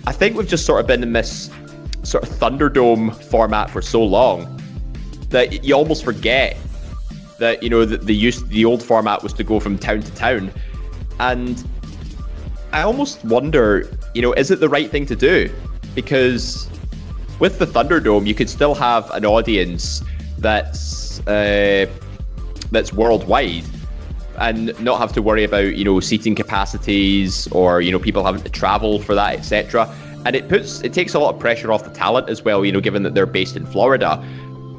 I 0.07 0.13
think 0.13 0.37
we've 0.37 0.49
just 0.49 0.65
sort 0.65 0.81
of 0.81 0.87
been 0.87 1.03
in 1.03 1.13
this 1.13 1.51
sort 2.05 2.25
of 2.25 2.31
Thunderdome 2.31 3.15
format 3.25 3.71
for 3.71 3.83
so 3.83 4.03
long 4.03 4.57
that 5.29 5.63
you 5.63 5.75
almost 5.75 6.05
forget 6.05 6.57
that, 7.39 7.63
you 7.63 7.69
know, 7.69 7.85
that 7.85 8.07
the 8.07 8.15
use 8.15 8.43
the 8.45 8.65
old 8.65 8.83
format 8.83 9.23
was 9.23 9.35
to 9.35 9.45
go 9.45 9.61
from 9.61 9.79
town 9.79 10.01
to 10.01 10.15
town. 10.15 10.51
And 11.21 11.63
I 12.73 12.83
almost 12.83 13.25
wonder, 13.25 13.91
you 14.15 14.23
know, 14.23 14.33
is 14.33 14.51
it 14.51 14.59
the 14.59 14.69
right 14.69 14.91
thing 14.91 15.07
to 15.07 15.15
do? 15.15 15.53
Because 15.95 16.69
with 17.39 17.59
the 17.59 17.67
Thunderdome, 17.67 18.27
you 18.27 18.35
could 18.35 18.49
still 18.49 18.75
have 18.75 19.11
an 19.11 19.25
audience 19.27 20.03
that's 20.39 21.21
uh, 21.27 21.87
that's 22.73 22.93
worldwide 22.93 23.65
and 24.39 24.79
not 24.81 24.99
have 24.99 25.13
to 25.13 25.21
worry 25.21 25.45
about 25.45 25.77
you 25.77 25.85
know 25.85 26.01
seating 26.01 26.35
capacities 26.35 27.47
or 27.49 27.83
you 27.83 27.93
know 27.93 27.99
people 27.99 28.25
having 28.25 28.41
to 28.41 28.49
travel 28.49 28.99
for 29.01 29.15
that 29.15 29.35
etc 29.35 29.93
and 30.25 30.35
it 30.35 30.49
puts 30.49 30.81
it 30.81 30.93
takes 30.93 31.15
a 31.15 31.19
lot 31.19 31.35
of 31.35 31.41
pressure 31.41 31.71
off 31.73 31.85
the 31.85 31.91
talent 31.91 32.29
as 32.31 32.43
well 32.43 32.65
you 32.65 32.73
know 32.73 32.81
given 32.81 33.03
that 33.03 33.15
they're 33.15 33.27
based 33.27 33.57
in 33.57 33.67
florida 33.67 34.17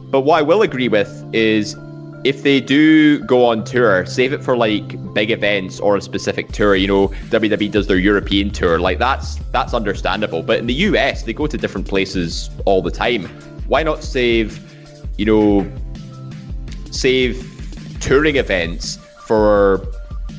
but 0.09 0.21
what 0.21 0.39
i 0.39 0.41
will 0.41 0.61
agree 0.61 0.87
with 0.87 1.23
is 1.33 1.75
if 2.23 2.43
they 2.43 2.61
do 2.61 3.19
go 3.19 3.45
on 3.45 3.63
tour, 3.63 4.05
save 4.05 4.33
it 4.33 4.43
for 4.43 4.55
like 4.55 5.13
big 5.13 5.31
events 5.31 5.79
or 5.79 5.97
a 5.97 6.01
specific 6.01 6.51
tour. 6.51 6.75
You 6.75 6.87
know, 6.87 7.07
WWE 7.29 7.71
does 7.71 7.87
their 7.87 7.97
European 7.97 8.51
tour, 8.51 8.79
like 8.79 8.99
that's 8.99 9.35
that's 9.51 9.73
understandable. 9.73 10.43
But 10.43 10.59
in 10.59 10.67
the 10.67 10.73
US, 10.73 11.23
they 11.23 11.33
go 11.33 11.47
to 11.47 11.57
different 11.57 11.87
places 11.87 12.49
all 12.65 12.81
the 12.81 12.91
time. 12.91 13.25
Why 13.67 13.83
not 13.83 14.03
save, 14.03 14.59
you 15.17 15.25
know, 15.25 15.71
save 16.91 17.47
touring 17.99 18.35
events 18.35 18.97
for 19.25 19.87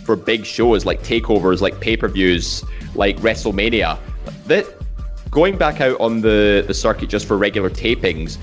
for 0.05 0.17
big 0.17 0.45
shows 0.45 0.85
like 0.85 1.03
takeovers, 1.03 1.61
like 1.61 1.81
pay 1.81 1.97
per 1.97 2.09
views, 2.09 2.65
like 2.95 3.17
WrestleMania. 3.19 3.99
That 4.47 4.67
going 5.31 5.57
back 5.57 5.81
out 5.81 5.99
on 6.01 6.21
the, 6.21 6.63
the 6.67 6.75
circuit 6.75 7.09
just 7.09 7.27
for 7.27 7.37
regular 7.37 7.71
tapings, 7.71 8.39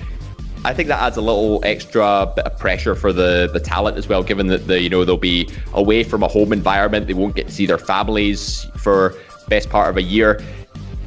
I 0.62 0.74
think 0.74 0.88
that 0.88 1.00
adds 1.00 1.16
a 1.16 1.22
little 1.22 1.60
extra 1.64 2.30
bit 2.36 2.44
of 2.44 2.58
pressure 2.58 2.94
for 2.94 3.12
the, 3.14 3.48
the 3.50 3.60
talent 3.60 3.96
as 3.96 4.08
well, 4.08 4.22
given 4.22 4.48
that 4.48 4.66
the 4.66 4.80
you 4.80 4.90
know 4.90 5.04
they'll 5.04 5.16
be 5.16 5.48
away 5.72 6.04
from 6.04 6.22
a 6.22 6.28
home 6.28 6.52
environment, 6.52 7.06
they 7.06 7.14
won't 7.14 7.34
get 7.34 7.46
to 7.46 7.52
see 7.52 7.64
their 7.64 7.78
families 7.78 8.66
for 8.76 9.14
best 9.48 9.70
part 9.70 9.88
of 9.88 9.96
a 9.96 10.02
year. 10.02 10.42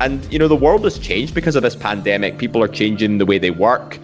And 0.01 0.25
you 0.33 0.39
know 0.39 0.47
the 0.47 0.55
world 0.55 0.83
has 0.85 0.97
changed 0.97 1.35
because 1.35 1.55
of 1.55 1.61
this 1.61 1.75
pandemic. 1.75 2.39
People 2.39 2.63
are 2.63 2.67
changing 2.67 3.19
the 3.19 3.27
way 3.27 3.37
they 3.37 3.51
work. 3.51 3.99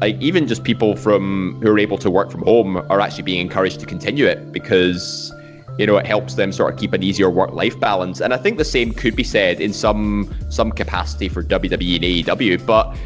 Like 0.00 0.20
even 0.20 0.48
just 0.48 0.64
people 0.64 0.96
from 0.96 1.60
who 1.62 1.70
are 1.70 1.78
able 1.78 1.98
to 1.98 2.10
work 2.10 2.30
from 2.32 2.42
home 2.42 2.76
are 2.90 3.00
actually 3.00 3.22
being 3.22 3.40
encouraged 3.40 3.78
to 3.80 3.86
continue 3.86 4.26
it 4.26 4.52
because 4.52 5.32
you 5.78 5.86
know, 5.86 5.96
it 5.96 6.06
helps 6.06 6.34
them 6.34 6.50
sort 6.50 6.74
of 6.74 6.80
keep 6.80 6.92
an 6.92 7.04
easier 7.04 7.30
work-life 7.30 7.78
balance. 7.78 8.20
And 8.20 8.34
I 8.34 8.36
think 8.36 8.58
the 8.58 8.64
same 8.64 8.92
could 8.92 9.14
be 9.14 9.22
said 9.22 9.60
in 9.60 9.72
some 9.72 10.34
some 10.50 10.72
capacity 10.72 11.28
for 11.28 11.44
WWE 11.44 12.26
and 12.26 12.40
AEW. 12.40 12.66
But 12.66 12.96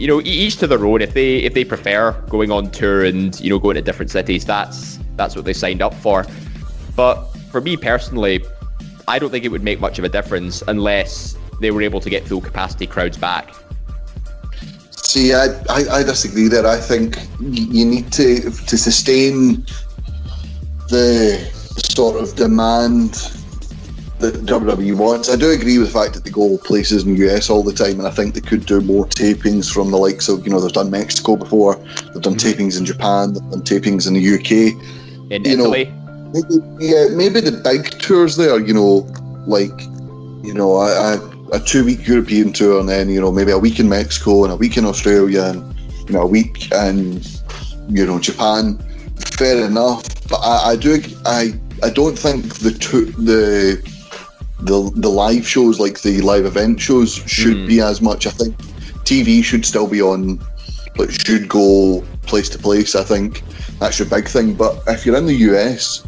you 0.00 0.06
know, 0.06 0.22
each 0.22 0.56
to 0.56 0.66
their 0.66 0.82
own. 0.86 1.02
If 1.02 1.12
they 1.12 1.36
if 1.36 1.52
they 1.52 1.62
prefer 1.62 2.12
going 2.30 2.50
on 2.50 2.70
tour 2.70 3.04
and 3.04 3.38
you 3.38 3.50
know 3.50 3.58
going 3.58 3.74
to 3.74 3.82
different 3.82 4.10
cities, 4.10 4.46
that's 4.46 4.98
that's 5.16 5.36
what 5.36 5.44
they 5.44 5.52
signed 5.52 5.82
up 5.82 5.92
for. 5.92 6.26
But 6.96 7.22
for 7.52 7.60
me 7.60 7.76
personally, 7.76 8.42
I 9.06 9.18
don't 9.18 9.30
think 9.30 9.44
it 9.44 9.50
would 9.50 9.62
make 9.62 9.78
much 9.78 9.98
of 9.98 10.04
a 10.04 10.08
difference 10.08 10.62
unless 10.66 11.36
they 11.60 11.70
were 11.70 11.82
able 11.82 12.00
to 12.00 12.08
get 12.08 12.26
full 12.26 12.40
capacity 12.40 12.86
crowds 12.86 13.18
back. 13.18 13.54
See, 14.92 15.34
I, 15.34 15.48
I, 15.68 15.98
I 15.98 16.02
disagree 16.02 16.48
there. 16.48 16.66
I 16.66 16.78
think 16.78 17.18
you 17.40 17.84
need 17.84 18.10
to 18.12 18.50
to 18.50 18.78
sustain 18.78 19.66
the 20.88 21.38
sort 21.76 22.16
of 22.16 22.34
demand 22.36 23.39
that 24.20 24.34
WWE 24.44 24.96
wants. 24.96 25.30
I 25.30 25.36
do 25.36 25.50
agree 25.50 25.78
with 25.78 25.92
the 25.92 25.98
fact 25.98 26.14
that 26.14 26.24
they 26.24 26.30
go 26.30 26.58
places 26.58 27.04
in 27.04 27.14
the 27.14 27.28
US 27.28 27.48
all 27.48 27.62
the 27.62 27.72
time, 27.72 27.98
and 27.98 28.06
I 28.06 28.10
think 28.10 28.34
they 28.34 28.40
could 28.40 28.66
do 28.66 28.80
more 28.80 29.06
tapings 29.06 29.72
from 29.72 29.90
the 29.90 29.96
likes 29.96 30.28
of, 30.28 30.44
you 30.44 30.52
know, 30.52 30.60
they've 30.60 30.72
done 30.72 30.90
Mexico 30.90 31.36
before, 31.36 31.76
they've 31.76 32.22
done 32.22 32.34
mm-hmm. 32.34 32.62
tapings 32.62 32.78
in 32.78 32.84
Japan, 32.84 33.32
they've 33.32 33.50
done 33.50 33.62
tapings 33.62 34.06
in 34.06 34.14
the 34.14 34.34
UK. 34.34 34.74
In 35.30 35.44
you 35.44 35.52
Italy? 35.52 35.84
Know, 35.86 36.30
maybe, 36.34 36.84
yeah, 36.84 37.06
maybe 37.10 37.40
the 37.40 37.52
big 37.52 37.98
tours 37.98 38.36
there, 38.36 38.58
you 38.60 38.74
know, 38.74 39.08
like, 39.46 39.80
you 40.44 40.54
know, 40.54 40.76
a, 40.76 41.16
a, 41.16 41.56
a 41.56 41.60
two 41.60 41.84
week 41.84 42.06
European 42.06 42.52
tour, 42.52 42.78
and 42.78 42.88
then, 42.88 43.08
you 43.08 43.20
know, 43.20 43.32
maybe 43.32 43.52
a 43.52 43.58
week 43.58 43.80
in 43.80 43.88
Mexico 43.88 44.44
and 44.44 44.52
a 44.52 44.56
week 44.56 44.76
in 44.76 44.84
Australia, 44.84 45.44
and, 45.44 45.80
you 46.06 46.12
know, 46.12 46.22
a 46.22 46.26
week 46.26 46.70
in, 46.72 47.22
you 47.88 48.06
know, 48.06 48.18
Japan. 48.18 48.78
Fair 49.38 49.64
enough. 49.64 50.02
But 50.28 50.40
I, 50.40 50.72
I 50.72 50.76
do, 50.76 51.02
I, 51.24 51.54
I 51.82 51.90
don't 51.90 52.18
think 52.18 52.58
the 52.58 52.72
two, 52.72 53.06
the 53.12 53.89
the 54.62 54.90
the 54.96 55.08
live 55.08 55.46
shows 55.46 55.80
like 55.80 56.02
the 56.02 56.20
live 56.20 56.44
event 56.44 56.80
shows 56.80 57.14
should 57.26 57.56
mm. 57.56 57.66
be 57.66 57.80
as 57.80 58.00
much. 58.00 58.26
I 58.26 58.30
think 58.30 58.56
TV 59.04 59.42
should 59.42 59.64
still 59.64 59.86
be 59.86 60.02
on, 60.02 60.40
but 60.96 61.12
should 61.12 61.48
go 61.48 62.04
place 62.22 62.48
to 62.50 62.58
place. 62.58 62.94
I 62.94 63.02
think 63.02 63.42
that's 63.78 63.98
your 63.98 64.08
big 64.08 64.28
thing. 64.28 64.54
But 64.54 64.82
if 64.86 65.04
you're 65.04 65.16
in 65.16 65.26
the 65.26 65.34
US, 65.34 66.06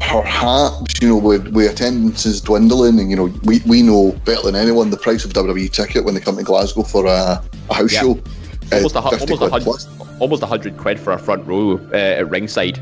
perhaps 0.00 1.00
you 1.02 1.08
know 1.08 1.18
with, 1.18 1.48
with 1.48 1.70
attendances 1.70 2.40
dwindling, 2.40 3.00
and 3.00 3.10
you 3.10 3.16
know 3.16 3.32
we, 3.44 3.60
we 3.66 3.82
know 3.82 4.12
better 4.24 4.42
than 4.42 4.56
anyone 4.56 4.90
the 4.90 4.96
price 4.96 5.24
of 5.24 5.32
WWE 5.32 5.70
ticket 5.70 6.04
when 6.04 6.14
they 6.14 6.20
come 6.20 6.36
to 6.36 6.42
Glasgow 6.42 6.82
for 6.82 7.06
a, 7.06 7.42
a 7.68 7.74
house 7.74 7.92
yep. 7.92 8.02
show. 8.02 8.22
Almost, 8.72 8.94
a, 8.94 9.00
almost, 9.00 9.30
a 9.30 9.50
hundred, 9.50 10.20
almost 10.20 10.42
a 10.44 10.46
hundred 10.46 10.76
quid 10.76 11.00
for 11.00 11.12
a 11.12 11.18
front 11.18 11.44
row 11.44 11.80
uh, 11.92 11.96
at 11.96 12.30
ringside. 12.30 12.78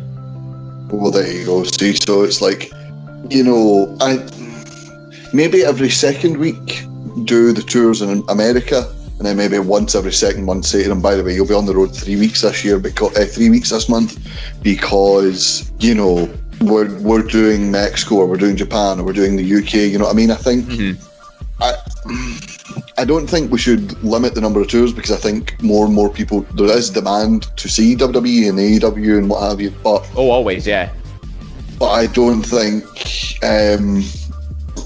Well, 0.91 1.11
there 1.11 1.31
you 1.31 1.47
go. 1.47 1.65
See, 1.65 1.95
so 1.95 2.25
it's 2.25 2.43
like, 2.43 2.71
you 3.31 3.43
know, 3.43 3.97
I 4.01 4.19
maybe 5.33 5.65
every 5.65 5.91
second 5.91 6.37
week 6.37 6.85
do 7.25 7.53
the 7.53 7.63
tours 7.63 8.03
in 8.03 8.23
America, 8.29 8.93
and 9.19 9.27
then 9.27 9.37
maybe 9.37 9.59
once 9.59 9.95
every 9.95 10.13
second 10.13 10.45
month 10.45 10.67
say 10.67 10.83
to 10.83 10.89
them, 10.89 11.03
by 11.03 11.15
the 11.15 11.25
way, 11.25 11.35
you'll 11.35 11.47
be 11.47 11.55
on 11.55 11.67
the 11.67 11.75
road 11.75 11.95
three 11.95 12.17
weeks 12.17 12.43
this 12.43 12.65
year, 12.65 12.79
because 12.79 13.17
uh, 13.17 13.25
three 13.25 13.51
weeks 13.51 13.71
this 13.71 13.89
month, 13.89 14.19
because 14.63 15.73
you 15.81 15.95
know 15.95 16.33
we're 16.63 16.97
we're 17.01 17.23
doing 17.23 17.71
Mexico 17.71 18.17
or 18.17 18.27
we're 18.27 18.37
doing 18.37 18.57
Japan 18.57 19.01
or 19.01 19.05
we're 19.05 19.13
doing 19.13 19.37
the 19.37 19.57
UK. 19.59 19.75
You 19.75 19.99
know 19.99 20.05
what 20.05 20.15
I 20.15 20.17
mean? 20.17 20.31
I 20.31 20.37
think 20.37 20.65
mm-hmm. 20.67 21.63
I. 21.63 21.75
I 22.97 23.05
don't 23.05 23.29
think 23.29 23.51
we 23.51 23.59
should 23.59 24.01
limit 24.05 24.35
the 24.35 24.41
number 24.41 24.61
of 24.61 24.69
tours 24.69 24.93
because 24.93 25.11
I 25.11 25.17
think 25.17 25.61
more 25.63 25.87
and 25.87 25.95
more 25.95 26.09
people 26.13 26.43
there 26.55 26.77
is 26.77 26.91
demand 26.91 27.49
to 27.57 27.69
see 27.69 27.97
WWE 27.97 28.49
and 28.49 28.59
AEW 28.59 29.19
and 29.19 29.31
what 29.31 29.49
have 29.49 29.61
you. 29.61 29.71
But 29.71 30.09
oh, 30.17 30.31
always, 30.31 30.67
yeah. 30.67 30.93
But 31.79 31.91
I 31.91 32.07
don't 32.07 32.43
think 32.43 32.85
um, 33.43 34.03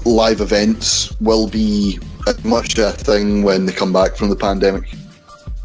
live 0.05 0.41
events 0.41 1.19
will 1.19 1.47
be 1.47 1.99
much 2.43 2.77
a 2.77 2.91
thing 2.91 3.43
when 3.43 3.65
they 3.65 3.73
come 3.73 3.93
back 3.93 4.15
from 4.15 4.29
the 4.29 4.35
pandemic. 4.35 4.83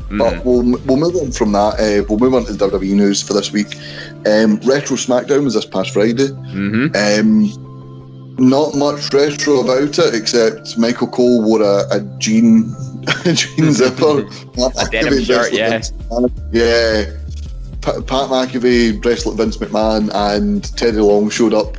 Mm. 0.09 0.19
But 0.19 0.45
we'll, 0.45 0.63
we'll 0.87 0.97
move 0.97 1.17
on 1.17 1.33
from 1.33 1.53
that. 1.53 1.75
Uh, 1.75 2.05
we'll 2.09 2.19
move 2.19 2.35
on 2.35 2.45
to 2.47 2.53
the 2.53 2.69
WWE 2.69 2.95
news 2.95 3.23
for 3.23 3.35
this 3.35 3.53
week. 3.53 3.77
Um, 4.27 4.57
Retro 4.65 4.97
SmackDown 4.97 5.45
was 5.45 5.55
this 5.55 5.67
past 5.67 5.91
Friday. 5.93 6.29
Mm-hmm. 6.29 6.97
Um, 6.97 7.69
not 8.39 8.75
much 8.77 9.13
retro 9.13 9.61
about 9.61 9.99
it 9.99 10.15
except 10.15 10.79
Michael 10.79 11.09
Cole 11.09 11.43
wore 11.43 11.61
a, 11.61 11.85
a 11.91 12.01
jean 12.19 12.73
a 13.27 13.33
jean 13.33 13.73
zipper. 13.73 14.21
a 14.79 14.91
denim 14.91 15.23
shirt, 15.23 15.53
yeah. 15.53 15.83
Yeah. 16.53 17.17
Pat, 17.81 18.07
Pat 18.07 18.29
McAfee 18.29 19.01
dressed 19.01 19.27
like 19.27 19.37
Vince 19.37 19.57
McMahon 19.57 20.11
and 20.15 20.65
Teddy 20.77 20.99
Long 20.99 21.31
showed 21.31 21.55
up 21.55 21.77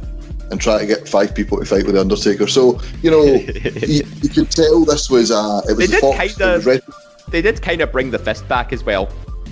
and 0.52 0.60
tried 0.60 0.80
to 0.80 0.86
get 0.86 1.08
five 1.08 1.34
people 1.36 1.58
to 1.60 1.66
fight 1.66 1.86
with 1.86 1.96
the 1.96 2.02
Undertaker. 2.02 2.48
So 2.48 2.80
you 3.02 3.12
know, 3.12 3.24
you, 3.24 4.04
you, 4.22 4.30
could 4.30 4.52
tell 4.52 4.86
this 4.86 5.10
was 5.10 5.32
a 5.32 5.62
it 5.70 5.78
was 5.78 5.92
they 5.92 6.00
Fox. 6.00 6.36
Kinda, 6.36 6.82
they 7.30 7.42
did 7.42 7.62
kind 7.62 7.82
of 7.82 7.92
bring 7.92 8.12
the 8.12 8.20
fist 8.20 8.48
back 8.48 8.74
as 8.74 8.84
well, 8.84 9.10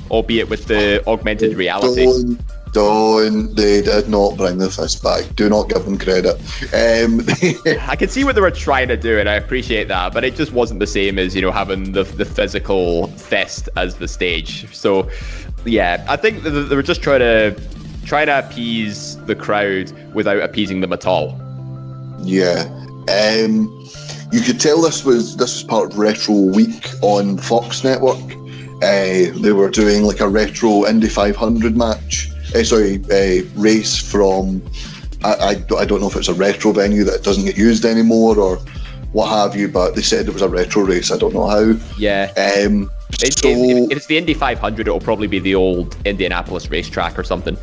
albeit 0.10 0.50
with 0.50 0.66
the 0.66 1.08
augmented 1.08 1.56
reality. 1.56 2.06
Don't, 2.06 2.41
don't. 2.74 3.56
They 3.56 3.82
did 3.82 4.10
not 4.10 4.38
bring 4.38 4.58
the 4.58 4.70
fist 4.70 5.04
back. 5.04 5.24
Do 5.36 5.50
not 5.50 5.70
give 5.70 5.86
them 5.86 5.98
credit. 5.98 6.36
Um, 6.74 7.22
I 7.88 7.95
can 7.95 8.10
see 8.10 8.24
what 8.24 8.36
they 8.36 8.41
were 8.41 8.52
trying 8.52 8.88
to 8.88 8.98
do, 8.98 9.20
and 9.20 9.30
I 9.30 9.36
appreciate 9.36 9.88
that, 9.89 10.14
but 10.14 10.24
it 10.24 10.36
just 10.36 10.54
wasn't 10.54 10.80
the 10.80 10.88
same 10.88 11.20
as 11.20 11.36
you 11.36 11.41
know 11.41 11.52
having 11.52 11.91
the 11.91 12.04
the 12.04 12.26
physical 12.26 13.08
fist 13.08 13.70
as 13.76 13.95
the 13.95 14.08
stage. 14.08 14.74
So, 14.76 15.10
yeah, 15.66 16.06
I 16.10 16.16
think 16.16 16.43
they 16.43 16.76
were 16.76 16.84
just 16.84 17.02
trying 17.02 17.20
to 17.20 17.56
try 18.08 18.26
to 18.26 18.39
appease 18.39 19.18
the 19.26 19.36
crowd 19.36 19.91
without 20.14 20.41
appeasing 20.41 20.82
them 20.82 20.93
at 20.93 21.05
all. 21.05 21.39
Yeah. 22.22 22.64
Um, 23.10 23.72
you 24.32 24.41
could 24.41 24.60
tell 24.60 24.82
this 24.82 25.05
was 25.05 25.38
this 25.38 25.53
was 25.53 25.64
part 25.64 25.91
of 25.91 25.99
Retro 25.99 26.34
Week 26.36 26.89
on 27.01 27.38
Fox 27.38 27.84
Network. 27.84 28.24
Uh, 28.78 29.32
they 29.41 29.51
were 29.53 29.70
doing 29.70 30.03
like 30.03 30.20
a 30.20 30.28
retro 30.28 30.86
Indy 30.86 31.10
500 31.10 31.76
match 31.76 32.32
uh, 32.55 32.64
sorry, 32.64 33.01
uh, 33.12 33.43
race 33.55 33.97
from. 33.97 34.62
I, 35.24 35.34
I, 35.34 35.80
I 35.80 35.86
don't 35.86 35.99
know 35.99 36.08
if 36.08 36.16
it's 36.16 36.28
a 36.28 36.34
retro 36.34 36.72
venue 36.72 37.03
that 37.05 37.24
doesn't 37.24 37.45
get 37.45 37.58
used 37.58 37.86
anymore 37.86 38.38
or 38.38 38.58
what 39.12 39.30
have 39.30 39.55
you, 39.55 39.68
but 39.68 39.95
they 39.95 40.01
said 40.01 40.28
it 40.28 40.34
was 40.34 40.43
a 40.43 40.49
retro 40.49 40.84
race. 40.84 41.12
I 41.12 41.18
don't 41.18 41.34
know 41.34 41.47
how. 41.47 41.74
Yeah. 41.97 42.32
Um, 42.38 42.89
it, 43.22 43.38
so, 43.38 43.47
if, 43.49 43.91
if 43.91 43.97
it's 43.97 44.05
the 44.05 44.18
Indy 44.18 44.34
500, 44.34 44.88
it'll 44.88 44.99
probably 44.99 45.28
be 45.28 45.39
the 45.39 45.55
old 45.55 45.97
Indianapolis 46.05 46.70
racetrack 46.70 47.18
or 47.18 47.24
something. 47.24 47.58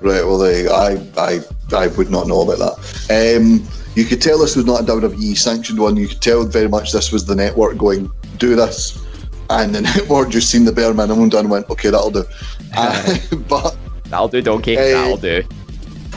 Right. 0.00 0.24
Well, 0.24 0.38
they, 0.38 0.68
I, 0.68 1.00
I, 1.16 1.40
I 1.74 1.86
would 1.88 2.10
not 2.10 2.26
know 2.26 2.42
about 2.42 2.58
that. 2.58 3.36
Um, 3.38 3.66
you 3.94 4.04
could 4.04 4.20
tell 4.20 4.38
this 4.38 4.56
was 4.56 4.66
not 4.66 4.82
a 4.82 4.84
WWE 4.84 5.36
sanctioned 5.36 5.78
one. 5.78 5.96
You 5.96 6.08
could 6.08 6.20
tell 6.20 6.44
very 6.44 6.68
much 6.68 6.92
this 6.92 7.10
was 7.10 7.24
the 7.24 7.34
network 7.34 7.78
going 7.78 8.10
do 8.36 8.54
this, 8.54 9.02
and 9.48 9.74
the 9.74 9.80
network 9.96 10.28
just 10.28 10.50
seen 10.50 10.64
the 10.64 10.72
bare 10.72 10.92
minimum 10.92 11.30
done 11.30 11.46
and 11.46 11.50
went, 11.50 11.70
okay, 11.70 11.90
that'll 11.90 12.10
do. 12.10 12.24
Uh, 12.78 13.16
but 13.48 13.74
That'll 14.10 14.28
do, 14.28 14.42
Donkey. 14.42 14.76
Uh, 14.76 14.82
That'll 14.82 15.16
do. 15.16 15.42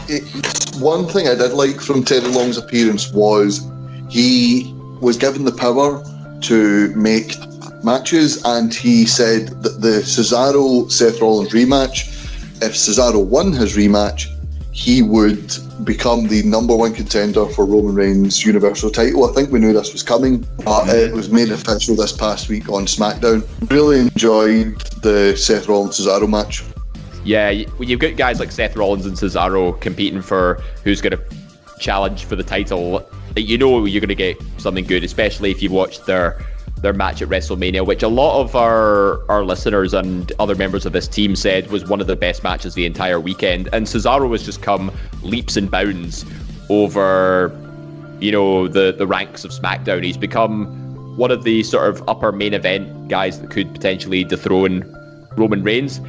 It, 0.08 0.24
one 0.82 1.08
thing 1.08 1.28
I 1.28 1.36
did 1.36 1.54
like 1.54 1.80
from 1.80 2.04
Teddy 2.04 2.28
Long's 2.28 2.58
appearance 2.58 3.12
was 3.14 3.66
he 4.10 4.74
was 5.00 5.18
given 5.18 5.46
the 5.46 5.54
power 5.54 6.04
to 6.42 6.94
make 6.96 7.36
matches, 7.84 8.44
and 8.46 8.74
he 8.74 9.06
said 9.06 9.64
that 9.64 9.82
the 9.82 10.02
Cesaro 10.02 10.92
Seth 10.92 11.22
Rollins 11.22 11.52
rematch, 11.52 12.19
if 12.62 12.74
Cesaro 12.74 13.24
won 13.24 13.52
his 13.52 13.76
rematch, 13.76 14.28
he 14.72 15.02
would 15.02 15.52
become 15.84 16.28
the 16.28 16.44
number 16.44 16.76
one 16.76 16.94
contender 16.94 17.46
for 17.48 17.66
Roman 17.66 17.96
Reigns' 17.96 18.46
Universal 18.46 18.92
title. 18.92 19.30
I 19.30 19.34
think 19.34 19.52
we 19.52 19.60
knew 19.60 19.74
this 19.74 19.92
was 19.92 20.04
coming, 20.04 20.40
but 20.58 20.86
mm-hmm. 20.86 20.90
it 20.90 21.14
was 21.14 21.30
made 21.30 21.50
official 21.50 21.96
this 21.96 22.12
past 22.16 22.50
week 22.50 22.70
on 22.70 22.86
SmackDown. 22.86 23.48
Really 23.70 24.00
enjoyed 24.00 24.80
the 25.02 25.36
Seth 25.36 25.68
Rollins 25.68 26.00
Cesaro 26.00 26.30
match 26.30 26.64
yeah, 27.24 27.50
you've 27.50 28.00
got 28.00 28.16
guys 28.16 28.40
like 28.40 28.52
Seth 28.52 28.76
Rollins 28.76 29.06
and 29.06 29.16
Cesaro 29.16 29.80
competing 29.80 30.22
for 30.22 30.62
who's 30.84 31.02
going 31.02 31.18
to 31.18 31.24
challenge 31.80 32.26
for 32.26 32.36
the 32.36 32.44
title. 32.44 33.08
You 33.36 33.58
know 33.58 33.86
you're 33.86 34.02
going 34.02 34.10
to 34.10 34.16
get 34.16 34.38
something 34.58 34.86
good, 34.86 35.04
especially 35.04 35.52
if 35.52 35.62
you 35.62 35.70
watch 35.70 36.04
their 36.06 36.44
their 36.82 36.94
match 36.94 37.22
at 37.22 37.30
WrestleMania, 37.30 37.86
which 37.86 38.04
a 38.04 38.08
lot 38.08 38.42
of 38.42 38.56
our 38.56 39.24
our 39.30 39.44
listeners 39.44 39.94
and 39.94 40.32
other 40.40 40.56
members 40.56 40.86
of 40.86 40.94
this 40.94 41.08
team 41.08 41.36
said 41.36 41.70
was 41.70 41.88
one 41.88 42.02
of 42.02 42.08
the 42.08 42.16
best 42.16 42.44
matches 42.44 42.74
the 42.74 42.86
entire 42.86 43.20
weekend. 43.20 43.70
And 43.74 43.86
Cesaro 43.86 44.32
has 44.32 44.44
just 44.44 44.62
come 44.62 44.92
leaps 45.22 45.58
and 45.58 45.70
bounds 45.70 46.26
over, 46.70 47.52
you 48.20 48.32
know, 48.32 48.68
the 48.68 48.94
the 48.98 49.08
ranks 49.08 49.44
of 49.44 49.52
SmackDown. 49.52 50.04
He's 50.04 50.18
become 50.18 51.18
one 51.18 51.32
of 51.32 51.44
the 51.44 51.64
sort 51.64 51.90
of 51.90 52.08
upper 52.08 52.32
main 52.32 52.54
event 52.54 53.10
guys 53.10 53.42
that 53.42 53.50
could 53.50 53.74
potentially 53.74 54.24
dethrone 54.24 54.84
Roman 55.36 55.64
Reigns. 55.64 56.00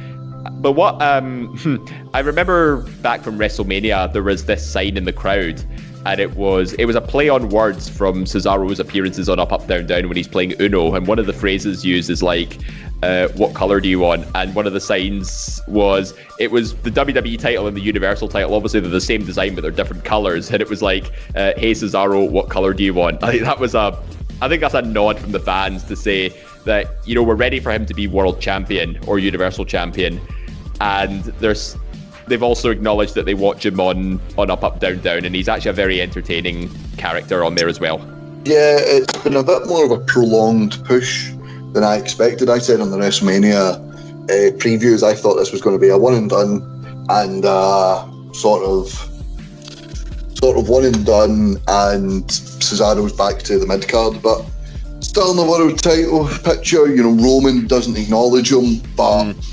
But 0.53 0.71
what 0.71 1.01
um, 1.01 2.09
I 2.13 2.19
remember 2.19 2.81
back 3.01 3.21
from 3.21 3.37
WrestleMania, 3.37 4.13
there 4.13 4.23
was 4.23 4.45
this 4.45 4.67
sign 4.67 4.97
in 4.97 5.03
the 5.03 5.13
crowd 5.13 5.63
and 6.05 6.19
it 6.19 6.35
was 6.35 6.73
it 6.73 6.85
was 6.85 6.95
a 6.95 7.01
play 7.01 7.29
on 7.29 7.49
words 7.49 7.89
from 7.89 8.25
Cesaro's 8.25 8.79
appearances 8.79 9.29
on 9.29 9.39
Up 9.39 9.51
Up 9.51 9.67
Down 9.67 9.85
Down 9.85 10.07
when 10.07 10.17
he's 10.17 10.27
playing 10.27 10.53
Uno, 10.59 10.93
and 10.95 11.07
one 11.07 11.19
of 11.19 11.25
the 11.25 11.33
phrases 11.33 11.85
used 11.85 12.09
is 12.09 12.23
like, 12.23 12.57
uh, 13.03 13.27
"What 13.29 13.53
color 13.53 13.79
do 13.79 13.87
you 13.87 13.99
want?" 13.99 14.25
And 14.33 14.55
one 14.55 14.65
of 14.65 14.73
the 14.73 14.79
signs 14.79 15.61
was 15.67 16.13
it 16.39 16.51
was 16.51 16.73
the 16.75 16.89
WWE 16.89 17.37
title 17.37 17.67
and 17.67 17.77
the 17.77 17.81
Universal 17.81 18.29
title. 18.29 18.55
Obviously, 18.55 18.79
they're 18.79 18.89
the 18.89 19.01
same 19.01 19.25
design, 19.25 19.53
but 19.53 19.61
they're 19.61 19.71
different 19.71 20.03
colors, 20.03 20.49
and 20.49 20.61
it 20.61 20.69
was 20.69 20.81
like, 20.81 21.11
uh, 21.35 21.53
"Hey 21.57 21.71
Cesaro, 21.71 22.29
what 22.29 22.49
color 22.49 22.73
do 22.73 22.83
you 22.83 22.93
want?" 22.93 23.23
I 23.23 23.31
think 23.31 23.43
that 23.43 23.59
was 23.59 23.75
a, 23.75 23.97
I 24.41 24.47
think 24.47 24.61
that's 24.61 24.73
a 24.73 24.81
nod 24.81 25.19
from 25.19 25.31
the 25.31 25.39
fans 25.39 25.83
to 25.83 25.95
say 25.95 26.33
that 26.65 26.95
you 27.05 27.13
know 27.13 27.23
we're 27.23 27.35
ready 27.35 27.59
for 27.59 27.71
him 27.71 27.85
to 27.85 27.93
be 27.93 28.07
world 28.07 28.41
champion 28.41 28.99
or 29.05 29.19
Universal 29.19 29.65
champion, 29.65 30.19
and 30.79 31.25
there's 31.39 31.77
they've 32.27 32.43
also 32.43 32.69
acknowledged 32.69 33.15
that 33.15 33.25
they 33.25 33.33
watch 33.33 33.65
him 33.65 33.79
on 33.79 34.19
on 34.37 34.49
Up 34.49 34.63
Up 34.63 34.79
Down 34.79 34.99
Down, 34.99 35.25
and 35.25 35.35
he's 35.35 35.49
actually 35.49 35.71
a 35.71 35.73
very 35.73 36.01
entertaining 36.01 36.69
character 36.97 37.43
on 37.43 37.55
there 37.55 37.67
as 37.67 37.79
well. 37.79 37.99
Yeah, 38.45 38.77
it's 38.79 39.17
been 39.19 39.35
a 39.35 39.43
bit 39.43 39.67
more 39.67 39.85
of 39.85 39.91
a 39.91 39.99
prolonged 40.05 40.83
push 40.85 41.31
than 41.73 41.83
I 41.83 41.97
expected. 41.97 42.49
I 42.49 42.57
said 42.57 42.81
on 42.81 42.91
the 42.91 42.97
WrestleMania 42.97 43.75
uh, 44.23 44.57
previews, 44.57 45.03
I 45.03 45.13
thought 45.13 45.35
this 45.35 45.51
was 45.51 45.61
going 45.61 45.75
to 45.75 45.81
be 45.81 45.89
a 45.89 45.97
one 45.97 46.15
and 46.15 46.29
done, 46.29 47.05
and 47.09 47.45
uh, 47.45 48.07
sort 48.33 48.63
of, 48.63 48.89
sort 50.37 50.57
of 50.57 50.69
one 50.69 50.85
and 50.85 51.05
done, 51.05 51.57
and 51.67 52.27
Cesaro's 52.27 53.13
back 53.13 53.39
to 53.43 53.59
the 53.59 53.67
mid 53.67 53.87
card, 53.87 54.21
but 54.23 54.43
still 55.01 55.31
in 55.31 55.37
the 55.37 55.45
world 55.45 55.77
title 55.77 56.27
picture. 56.43 56.87
You 56.87 57.03
know, 57.03 57.23
Roman 57.23 57.67
doesn't 57.67 57.97
acknowledge 57.97 58.51
him, 58.51 58.81
but. 58.95 59.23
Mm 59.25 59.50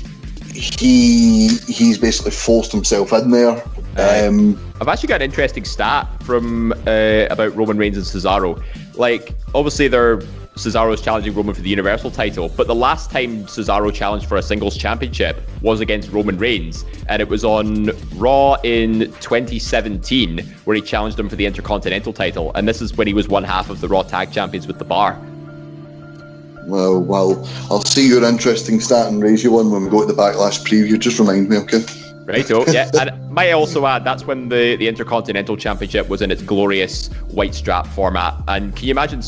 he 0.59 1.47
he's 1.67 1.97
basically 1.97 2.31
forced 2.31 2.71
himself 2.71 3.13
in 3.13 3.31
there. 3.31 3.63
Um, 3.97 4.59
I've 4.79 4.87
actually 4.87 5.07
got 5.07 5.21
an 5.21 5.29
interesting 5.29 5.65
stat 5.65 6.07
from 6.23 6.71
uh, 6.85 7.27
about 7.29 7.55
Roman 7.55 7.77
Reigns 7.77 7.97
and 7.97 8.05
Cesaro. 8.05 8.61
Like, 8.95 9.33
obviously, 9.53 9.87
they're 9.87 10.21
Cesaro's 10.55 11.01
challenging 11.01 11.33
Roman 11.33 11.55
for 11.55 11.61
the 11.61 11.69
Universal 11.69 12.11
title, 12.11 12.49
but 12.49 12.67
the 12.67 12.75
last 12.75 13.09
time 13.09 13.45
Cesaro 13.45 13.93
challenged 13.93 14.27
for 14.27 14.35
a 14.35 14.41
singles 14.41 14.75
championship 14.75 15.41
was 15.61 15.79
against 15.79 16.11
Roman 16.11 16.37
Reigns, 16.37 16.83
and 17.07 17.21
it 17.21 17.29
was 17.29 17.45
on 17.45 17.91
Raw 18.15 18.55
in 18.63 18.99
2017 19.21 20.39
where 20.65 20.75
he 20.75 20.81
challenged 20.81 21.17
him 21.17 21.29
for 21.29 21.37
the 21.37 21.45
Intercontinental 21.45 22.11
title, 22.11 22.51
and 22.55 22.67
this 22.67 22.81
is 22.81 22.95
when 22.97 23.07
he 23.07 23.13
was 23.13 23.29
one 23.29 23.43
half 23.43 23.69
of 23.69 23.79
the 23.79 23.87
Raw 23.87 24.03
Tag 24.03 24.33
Champions 24.33 24.67
with 24.67 24.79
the 24.79 24.85
Bar. 24.85 25.19
Well, 26.69 27.01
well, 27.01 27.47
I'll 27.69 27.83
see 27.83 28.07
your 28.07 28.23
interesting 28.23 28.79
stat 28.79 29.07
and 29.07 29.21
raise 29.21 29.43
you 29.43 29.51
one 29.51 29.71
when 29.71 29.83
we 29.83 29.89
go 29.89 30.01
to 30.01 30.13
the 30.13 30.19
Backlash 30.19 30.63
preview. 30.63 30.99
Just 30.99 31.19
remind 31.19 31.49
me, 31.49 31.57
okay? 31.57 31.83
Right, 32.25 32.49
oh, 32.51 32.63
yeah. 32.67 32.91
and 32.99 33.31
might 33.31 33.51
also 33.53 33.87
add 33.87 34.03
that's 34.03 34.25
when 34.25 34.49
the, 34.49 34.75
the 34.75 34.87
Intercontinental 34.87 35.57
Championship 35.57 36.09
was 36.09 36.21
in 36.21 36.29
its 36.29 36.43
glorious 36.43 37.07
white 37.31 37.55
strap 37.55 37.87
format. 37.87 38.35
And 38.47 38.75
can 38.75 38.85
you 38.85 38.91
imagine 38.91 39.21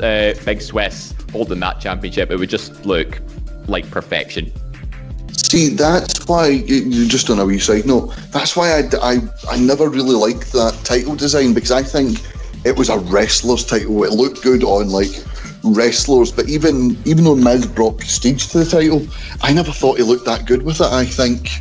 uh, 0.00 0.34
Big 0.44 0.62
Swiss 0.62 1.12
holding 1.32 1.58
that 1.60 1.80
championship? 1.80 2.30
It 2.30 2.38
would 2.38 2.50
just 2.50 2.86
look 2.86 3.20
like 3.66 3.90
perfection. 3.90 4.52
See, 5.32 5.70
that's 5.70 6.26
why 6.28 6.48
you 6.48 7.06
just 7.06 7.30
on 7.30 7.40
a 7.40 7.44
wee 7.44 7.58
side 7.58 7.86
note. 7.86 8.14
That's 8.30 8.56
why 8.56 8.78
I, 8.78 8.82
I, 9.02 9.18
I 9.50 9.58
never 9.58 9.88
really 9.88 10.14
liked 10.14 10.52
that 10.52 10.78
title 10.84 11.16
design 11.16 11.52
because 11.52 11.72
I 11.72 11.82
think 11.82 12.20
it 12.64 12.76
was 12.76 12.88
a 12.88 12.98
wrestler's 12.98 13.64
title. 13.64 14.04
It 14.04 14.12
looked 14.12 14.42
good 14.42 14.64
on 14.64 14.90
like 14.90 15.10
wrestlers, 15.66 16.32
but 16.32 16.48
even 16.48 16.96
even 17.04 17.24
though 17.24 17.36
Miz 17.36 17.66
brought 17.66 17.98
prestige 17.98 18.46
to 18.48 18.58
the 18.58 18.64
title, 18.64 19.06
I 19.42 19.52
never 19.52 19.72
thought 19.72 19.98
he 19.98 20.02
looked 20.02 20.24
that 20.26 20.46
good 20.46 20.62
with 20.62 20.80
it. 20.80 20.92
I 20.92 21.04
think 21.04 21.60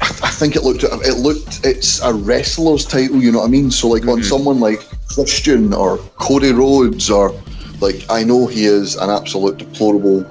I 0.00 0.30
think 0.30 0.56
it 0.56 0.62
looked 0.62 0.84
it 0.84 1.18
looked 1.18 1.64
it's 1.64 2.00
a 2.02 2.12
wrestler's 2.12 2.84
title, 2.84 3.22
you 3.22 3.32
know 3.32 3.38
what 3.38 3.46
I 3.46 3.50
mean? 3.50 3.70
So 3.70 3.88
like 3.88 4.02
mm-hmm. 4.02 4.10
on 4.10 4.22
someone 4.22 4.60
like 4.60 4.80
Christian 5.08 5.72
or 5.72 5.98
Cody 6.18 6.52
Rhodes 6.52 7.10
or 7.10 7.34
like 7.80 8.04
I 8.08 8.24
know 8.24 8.46
he 8.46 8.64
is 8.64 8.96
an 8.96 9.10
absolute 9.10 9.58
deplorable 9.58 10.24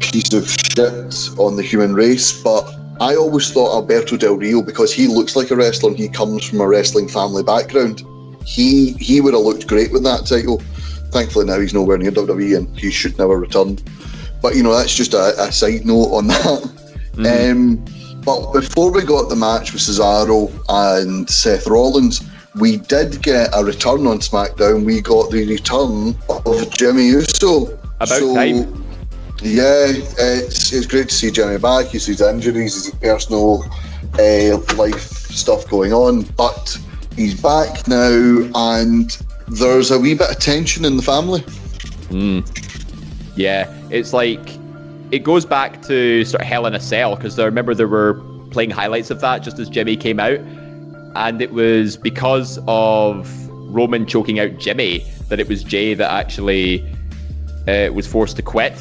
piece 0.00 0.32
of 0.32 0.48
shit 0.48 1.38
on 1.38 1.56
the 1.56 1.62
human 1.62 1.94
race, 1.94 2.42
but 2.42 2.64
I 3.00 3.16
always 3.16 3.50
thought 3.50 3.74
Alberto 3.74 4.16
Del 4.16 4.36
Rio 4.36 4.62
because 4.62 4.92
he 4.92 5.06
looks 5.06 5.34
like 5.34 5.50
a 5.50 5.56
wrestler 5.56 5.90
and 5.90 5.98
he 5.98 6.08
comes 6.08 6.44
from 6.44 6.60
a 6.60 6.68
wrestling 6.68 7.08
family 7.08 7.42
background. 7.42 8.04
He 8.44 8.92
he 8.94 9.20
would 9.20 9.34
have 9.34 9.42
looked 9.42 9.66
great 9.66 9.92
with 9.92 10.02
that 10.04 10.26
title. 10.26 10.62
Thankfully 11.12 11.44
now 11.44 11.60
he's 11.60 11.74
nowhere 11.74 11.98
near 11.98 12.10
WWE 12.10 12.56
and 12.56 12.78
he 12.78 12.90
should 12.90 13.16
never 13.18 13.38
return. 13.38 13.78
But 14.40 14.56
you 14.56 14.62
know 14.62 14.74
that's 14.76 14.94
just 14.94 15.14
a, 15.14 15.40
a 15.40 15.52
side 15.52 15.86
note 15.86 16.12
on 16.12 16.26
that. 16.28 16.62
Mm-hmm. 17.14 17.78
Um, 17.78 18.20
but 18.24 18.52
before 18.52 18.90
we 18.92 19.04
got 19.04 19.28
the 19.28 19.36
match 19.36 19.72
with 19.72 19.82
Cesaro 19.82 20.50
and 20.68 21.28
Seth 21.28 21.66
Rollins, 21.66 22.22
we 22.54 22.76
did 22.76 23.22
get 23.22 23.50
a 23.52 23.64
return 23.64 24.06
on 24.06 24.18
SmackDown. 24.18 24.84
We 24.84 25.00
got 25.00 25.30
the 25.30 25.46
return 25.46 26.16
of 26.28 26.70
Jimmy 26.70 27.06
Uso. 27.08 27.78
About 27.96 28.08
so, 28.08 28.34
time. 28.34 28.84
Yeah, 29.42 29.86
it's, 29.88 30.72
it's 30.72 30.86
great 30.86 31.08
to 31.08 31.14
see 31.14 31.30
Jimmy 31.30 31.58
back. 31.58 31.86
He's 31.86 32.06
his 32.06 32.20
injuries, 32.20 32.86
his 32.86 32.94
personal 32.94 33.64
uh, 34.18 34.58
life 34.76 35.00
stuff 35.00 35.68
going 35.68 35.92
on, 35.92 36.22
but 36.36 36.78
he's 37.16 37.40
back 37.40 37.88
now, 37.88 38.48
and 38.54 39.18
there's 39.52 39.90
a 39.90 39.98
wee 39.98 40.14
bit 40.14 40.30
of 40.30 40.38
tension 40.38 40.84
in 40.84 40.96
the 40.96 41.02
family. 41.02 41.40
Mm. 42.10 42.46
Yeah, 43.36 43.72
it's 43.90 44.12
like 44.12 44.40
it 45.10 45.20
goes 45.24 45.44
back 45.44 45.82
to 45.82 46.24
sort 46.24 46.40
of 46.40 46.46
Hell 46.46 46.66
in 46.66 46.74
a 46.74 46.80
Cell 46.80 47.16
because 47.16 47.38
I 47.38 47.44
remember 47.44 47.74
there 47.74 47.88
were 47.88 48.14
playing 48.50 48.70
highlights 48.70 49.10
of 49.10 49.20
that 49.20 49.42
just 49.42 49.58
as 49.58 49.68
Jimmy 49.68 49.96
came 49.96 50.20
out, 50.20 50.38
and 51.14 51.40
it 51.40 51.52
was 51.52 51.96
because 51.96 52.58
of 52.66 53.30
Roman 53.48 54.06
choking 54.06 54.38
out 54.38 54.58
Jimmy 54.58 55.04
that 55.28 55.40
it 55.40 55.48
was 55.48 55.62
Jay 55.62 55.94
that 55.94 56.10
actually 56.10 56.84
uh, 57.68 57.90
was 57.92 58.06
forced 58.06 58.36
to 58.36 58.42
quit 58.42 58.72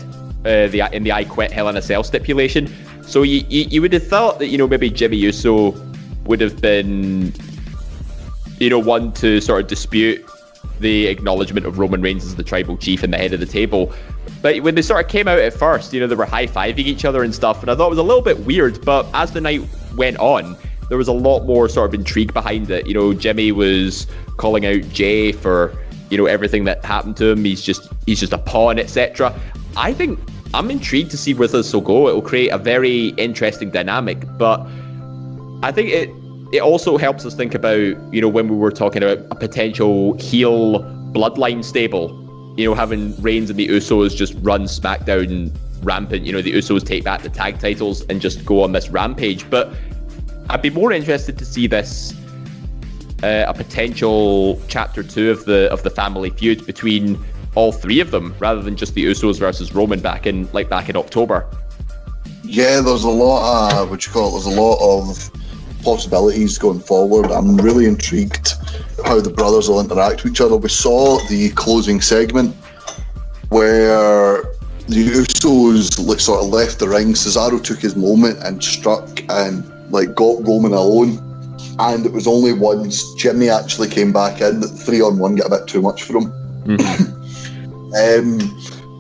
uh, 0.45 0.67
the 0.67 0.89
in 0.91 1.03
the 1.03 1.11
I 1.11 1.25
quit 1.25 1.51
Hell 1.51 1.67
in 1.69 1.77
a 1.77 1.81
Cell 1.81 2.03
stipulation. 2.03 2.73
So 3.03 3.23
you, 3.23 3.43
you 3.49 3.65
you 3.69 3.81
would 3.81 3.93
have 3.93 4.07
thought 4.07 4.39
that 4.39 4.47
you 4.47 4.57
know 4.57 4.67
maybe 4.67 4.89
Jimmy 4.89 5.17
Uso 5.17 5.75
would 6.25 6.39
have 6.39 6.61
been 6.61 7.33
you 8.59 8.69
know 8.69 8.79
one 8.79 9.11
to 9.13 9.41
sort 9.41 9.61
of 9.61 9.67
dispute 9.67 10.25
the 10.81 11.07
acknowledgement 11.07 11.65
of 11.65 11.79
Roman 11.79 12.01
Reigns 12.01 12.25
as 12.25 12.35
the 12.35 12.43
tribal 12.43 12.77
chief 12.77 13.03
and 13.03 13.13
the 13.13 13.17
head 13.17 13.33
of 13.33 13.39
the 13.39 13.45
table. 13.45 13.93
But 14.41 14.61
when 14.61 14.75
they 14.75 14.81
sort 14.81 15.03
of 15.03 15.09
came 15.09 15.27
out 15.27 15.39
at 15.39 15.53
first, 15.53 15.93
you 15.93 15.99
know, 15.99 16.07
they 16.07 16.15
were 16.15 16.25
high 16.25 16.47
fiving 16.47 16.79
each 16.79 17.05
other 17.05 17.23
and 17.23 17.33
stuff, 17.33 17.61
and 17.61 17.69
I 17.69 17.75
thought 17.75 17.87
it 17.87 17.91
was 17.91 17.99
a 17.99 18.03
little 18.03 18.21
bit 18.21 18.39
weird. 18.39 18.83
But 18.83 19.07
as 19.13 19.31
the 19.31 19.41
night 19.41 19.61
went 19.95 20.17
on, 20.17 20.57
there 20.89 20.97
was 20.97 21.07
a 21.07 21.13
lot 21.13 21.45
more 21.45 21.69
sort 21.69 21.87
of 21.87 21.93
intrigue 21.93 22.33
behind 22.33 22.69
it. 22.69 22.87
You 22.87 22.93
know, 22.93 23.13
Jimmy 23.13 23.51
was 23.51 24.07
calling 24.37 24.65
out 24.65 24.81
Jay 24.89 25.31
for 25.31 25.73
you 26.09 26.17
know 26.17 26.25
everything 26.25 26.65
that 26.65 26.83
happened 26.83 27.17
to 27.17 27.27
him. 27.27 27.45
He's 27.45 27.61
just 27.61 27.87
he's 28.05 28.19
just 28.19 28.33
a 28.33 28.37
pawn, 28.37 28.77
etc. 28.77 29.33
I 29.77 29.93
think 29.93 30.19
I'm 30.53 30.69
intrigued 30.69 31.11
to 31.11 31.17
see 31.17 31.33
where 31.33 31.47
this 31.47 31.71
will 31.73 31.81
go. 31.81 32.09
It 32.09 32.13
will 32.13 32.21
create 32.21 32.49
a 32.49 32.57
very 32.57 33.09
interesting 33.09 33.69
dynamic, 33.69 34.25
but 34.37 34.67
I 35.63 35.71
think 35.71 35.89
it 35.89 36.09
it 36.51 36.61
also 36.61 36.97
helps 36.97 37.25
us 37.25 37.33
think 37.33 37.53
about, 37.53 37.79
you 38.13 38.21
know, 38.21 38.27
when 38.27 38.47
we 38.49 38.55
were 38.55 38.71
talking 38.71 39.03
about 39.03 39.25
a 39.31 39.35
potential 39.35 40.13
heel 40.17 40.83
bloodline 41.13 41.63
stable, 41.63 42.17
you 42.57 42.65
know, 42.65 42.73
having 42.73 43.19
Reigns 43.21 43.49
and 43.49 43.57
the 43.57 43.67
Usos 43.67 44.15
just 44.15 44.35
run 44.41 44.63
SmackDown 44.63 45.51
rampant, 45.81 46.25
you 46.25 46.33
know, 46.33 46.41
the 46.41 46.53
Usos 46.53 46.85
take 46.85 47.03
back 47.03 47.21
the 47.21 47.29
tag 47.29 47.59
titles 47.59 48.01
and 48.09 48.19
just 48.19 48.45
go 48.45 48.63
on 48.63 48.73
this 48.73 48.89
rampage. 48.89 49.49
But 49.49 49.73
I'd 50.49 50.61
be 50.61 50.69
more 50.69 50.91
interested 50.91 51.37
to 51.37 51.45
see 51.45 51.67
this 51.67 52.13
uh, 53.23 53.45
a 53.47 53.53
potential 53.53 54.59
chapter 54.67 55.03
two 55.03 55.31
of 55.31 55.45
the 55.45 55.71
of 55.71 55.83
the 55.83 55.89
family 55.89 56.31
feud 56.31 56.65
between 56.65 57.23
all 57.55 57.71
three 57.71 57.99
of 57.99 58.11
them, 58.11 58.35
rather 58.39 58.61
than 58.61 58.75
just 58.75 58.93
the 58.95 59.05
Usos 59.05 59.39
versus 59.39 59.73
Roman 59.73 59.99
back 59.99 60.25
in 60.25 60.49
like 60.51 60.69
back 60.69 60.89
in 60.89 60.97
October. 60.97 61.47
Yeah, 62.43 62.81
there's 62.81 63.03
a 63.03 63.09
lot. 63.09 63.73
Of, 63.73 63.89
what 63.89 64.05
you 64.05 64.11
call 64.11 64.29
it? 64.29 64.31
There's 64.31 64.57
a 64.57 64.61
lot 64.61 64.79
of 64.81 65.31
possibilities 65.83 66.57
going 66.57 66.79
forward. 66.79 67.31
I'm 67.31 67.57
really 67.57 67.85
intrigued 67.85 68.53
how 69.05 69.19
the 69.19 69.29
brothers 69.29 69.69
will 69.69 69.79
interact 69.79 70.23
with 70.23 70.33
each 70.33 70.41
other. 70.41 70.57
We 70.57 70.69
saw 70.69 71.19
the 71.27 71.49
closing 71.51 72.01
segment 72.01 72.55
where 73.49 74.43
the 74.87 75.07
Usos 75.07 76.05
like, 76.07 76.19
sort 76.19 76.43
of 76.43 76.49
left 76.49 76.79
the 76.79 76.87
ring. 76.87 77.13
Cesaro 77.13 77.63
took 77.63 77.79
his 77.79 77.95
moment 77.95 78.39
and 78.43 78.63
struck 78.63 79.07
and 79.29 79.63
like 79.91 80.15
got 80.15 80.45
Roman 80.47 80.73
alone. 80.73 81.27
And 81.79 82.05
it 82.05 82.11
was 82.11 82.27
only 82.27 82.53
once 82.53 83.13
Jimmy 83.15 83.49
actually 83.49 83.89
came 83.89 84.11
back 84.11 84.41
in 84.41 84.59
that 84.59 84.67
three 84.67 85.01
on 85.01 85.17
one 85.17 85.35
got 85.35 85.47
a 85.47 85.57
bit 85.57 85.67
too 85.67 85.81
much 85.81 86.03
for 86.03 86.17
him. 86.17 86.31
Mm-hmm. 86.65 87.17
Um, 87.91 88.39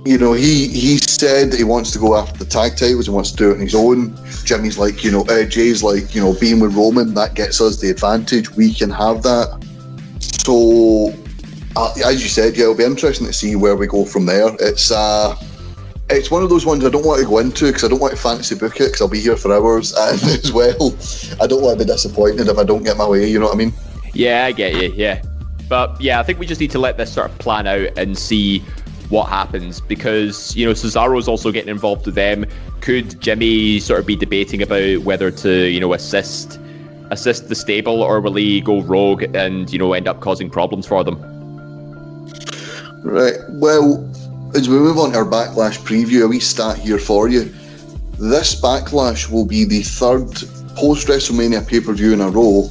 you 0.05 0.17
know, 0.17 0.33
he 0.33 0.67
he 0.67 0.97
said 0.97 1.53
he 1.53 1.63
wants 1.63 1.91
to 1.91 1.99
go 1.99 2.15
after 2.15 2.43
the 2.43 2.49
tag 2.49 2.75
titles. 2.75 3.05
He 3.05 3.11
wants 3.11 3.31
to 3.31 3.37
do 3.37 3.51
it 3.51 3.55
on 3.55 3.59
his 3.59 3.75
own. 3.75 4.17
Jimmy's 4.43 4.77
like, 4.77 5.03
you 5.03 5.11
know, 5.11 5.21
uh, 5.25 5.45
Jay's 5.45 5.83
like, 5.83 6.15
you 6.15 6.21
know, 6.21 6.33
being 6.39 6.59
with 6.59 6.73
Roman 6.73 7.13
that 7.13 7.35
gets 7.35 7.61
us 7.61 7.79
the 7.79 7.91
advantage. 7.91 8.49
We 8.51 8.73
can 8.73 8.89
have 8.89 9.21
that. 9.23 9.63
So, 10.19 11.13
uh, 11.75 11.93
as 12.03 12.23
you 12.23 12.29
said, 12.29 12.57
yeah, 12.57 12.63
it'll 12.63 12.75
be 12.75 12.83
interesting 12.83 13.27
to 13.27 13.33
see 13.33 13.55
where 13.55 13.75
we 13.75 13.85
go 13.85 14.03
from 14.05 14.25
there. 14.25 14.49
It's 14.59 14.89
uh, 14.91 15.35
it's 16.09 16.31
one 16.31 16.41
of 16.41 16.49
those 16.49 16.65
ones 16.65 16.83
I 16.83 16.89
don't 16.89 17.05
want 17.05 17.21
to 17.21 17.27
go 17.27 17.37
into 17.37 17.67
because 17.67 17.83
I 17.83 17.87
don't 17.87 18.01
want 18.01 18.15
to 18.15 18.19
fancy 18.19 18.55
book 18.55 18.77
it 18.77 18.85
because 18.85 19.01
I'll 19.01 19.07
be 19.07 19.19
here 19.19 19.37
for 19.37 19.53
hours, 19.53 19.93
and 19.97 20.21
as 20.23 20.51
well, 20.51 20.97
I 21.39 21.45
don't 21.45 21.61
want 21.61 21.77
to 21.77 21.85
be 21.85 21.91
disappointed 21.91 22.47
if 22.47 22.57
I 22.57 22.63
don't 22.63 22.83
get 22.83 22.97
my 22.97 23.07
way. 23.07 23.29
You 23.29 23.39
know 23.39 23.45
what 23.45 23.55
I 23.55 23.57
mean? 23.57 23.73
Yeah, 24.13 24.45
I 24.45 24.51
get 24.51 24.73
you. 24.81 24.91
Yeah, 24.95 25.21
but 25.69 26.01
yeah, 26.01 26.19
I 26.19 26.23
think 26.23 26.39
we 26.39 26.47
just 26.47 26.59
need 26.59 26.71
to 26.71 26.79
let 26.79 26.97
this 26.97 27.13
sort 27.13 27.29
of 27.29 27.37
plan 27.37 27.67
out 27.67 27.97
and 27.97 28.17
see 28.17 28.63
what 29.11 29.27
happens 29.27 29.81
because 29.81 30.55
you 30.55 30.65
know 30.65 30.71
Cesaro's 30.71 31.27
also 31.27 31.51
getting 31.51 31.69
involved 31.69 32.05
with 32.05 32.15
them. 32.15 32.45
Could 32.79 33.19
Jimmy 33.21 33.79
sort 33.79 33.99
of 33.99 34.05
be 34.07 34.15
debating 34.15 34.61
about 34.61 34.99
whether 35.03 35.29
to 35.29 35.67
you 35.67 35.79
know 35.79 35.93
assist 35.93 36.59
assist 37.11 37.49
the 37.49 37.55
stable 37.55 38.01
or 38.01 38.21
will 38.21 38.35
he 38.35 38.61
go 38.61 38.81
rogue 38.81 39.23
and 39.35 39.71
you 39.71 39.77
know 39.77 39.93
end 39.93 40.07
up 40.07 40.21
causing 40.21 40.49
problems 40.49 40.87
for 40.87 41.03
them? 41.03 41.19
Right. 43.03 43.35
Well, 43.49 44.09
as 44.55 44.69
we 44.69 44.77
move 44.77 44.97
on 44.97 45.11
to 45.11 45.17
our 45.17 45.25
backlash 45.25 45.77
preview, 45.79 46.23
a 46.23 46.27
wee 46.27 46.39
stat 46.39 46.77
here 46.77 46.99
for 46.99 47.27
you. 47.27 47.53
This 48.17 48.59
backlash 48.59 49.29
will 49.29 49.45
be 49.45 49.65
the 49.65 49.81
third 49.81 50.27
post 50.75 51.07
WrestleMania 51.07 51.67
pay 51.67 51.81
per 51.81 51.93
view 51.93 52.13
in 52.13 52.21
a 52.21 52.29
row 52.29 52.63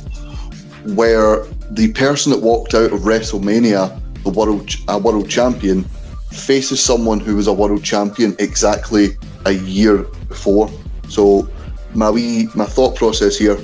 where 0.95 1.45
the 1.70 1.93
person 1.93 2.32
that 2.32 2.41
walked 2.41 2.72
out 2.74 2.93
of 2.93 3.01
WrestleMania, 3.01 4.01
the 4.22 4.30
world 4.30 4.70
a 4.88 4.97
world 4.97 5.28
champion, 5.28 5.84
faces 6.31 6.83
someone 6.83 7.20
who 7.20 7.37
was 7.37 7.47
a 7.47 7.53
world 7.53 7.83
champion 7.85 8.35
exactly 8.39 9.16
a 9.47 9.53
year 9.53 10.05
before. 10.28 10.70
So 11.09 11.49
my 11.95 12.11
wee 12.11 12.49
my 12.55 12.66
thought 12.66 12.97
process 12.97 13.37
here. 13.37 13.59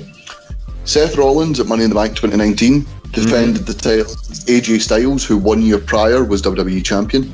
Seth 0.83 1.17
Rollins 1.17 1.59
at 1.59 1.67
Money 1.67 1.83
in 1.83 1.89
the 1.89 1.95
Bank 1.95 2.15
2019 2.15 2.85
defended 3.11 3.63
mm-hmm. 3.63 3.65
the 3.65 3.73
title 3.73 4.13
AJ 4.47 4.81
Styles, 4.81 5.25
who 5.25 5.37
one 5.37 5.61
year 5.61 5.79
prior 5.79 6.23
was 6.23 6.41
WWE 6.41 6.83
champion. 6.83 7.31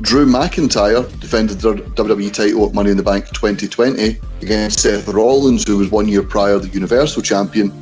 Drew 0.00 0.26
McIntyre 0.26 1.08
defended 1.18 1.60
the 1.60 1.74
WWE 1.74 2.32
title 2.32 2.66
at 2.66 2.74
Money 2.74 2.90
in 2.90 2.96
the 2.96 3.02
Bank 3.02 3.26
2020 3.28 4.20
against 4.42 4.80
Seth 4.80 5.08
Rollins, 5.08 5.66
who 5.66 5.76
was 5.76 5.90
one 5.90 6.06
year 6.06 6.22
prior 6.22 6.58
the 6.58 6.68
Universal 6.68 7.22
Champion. 7.22 7.72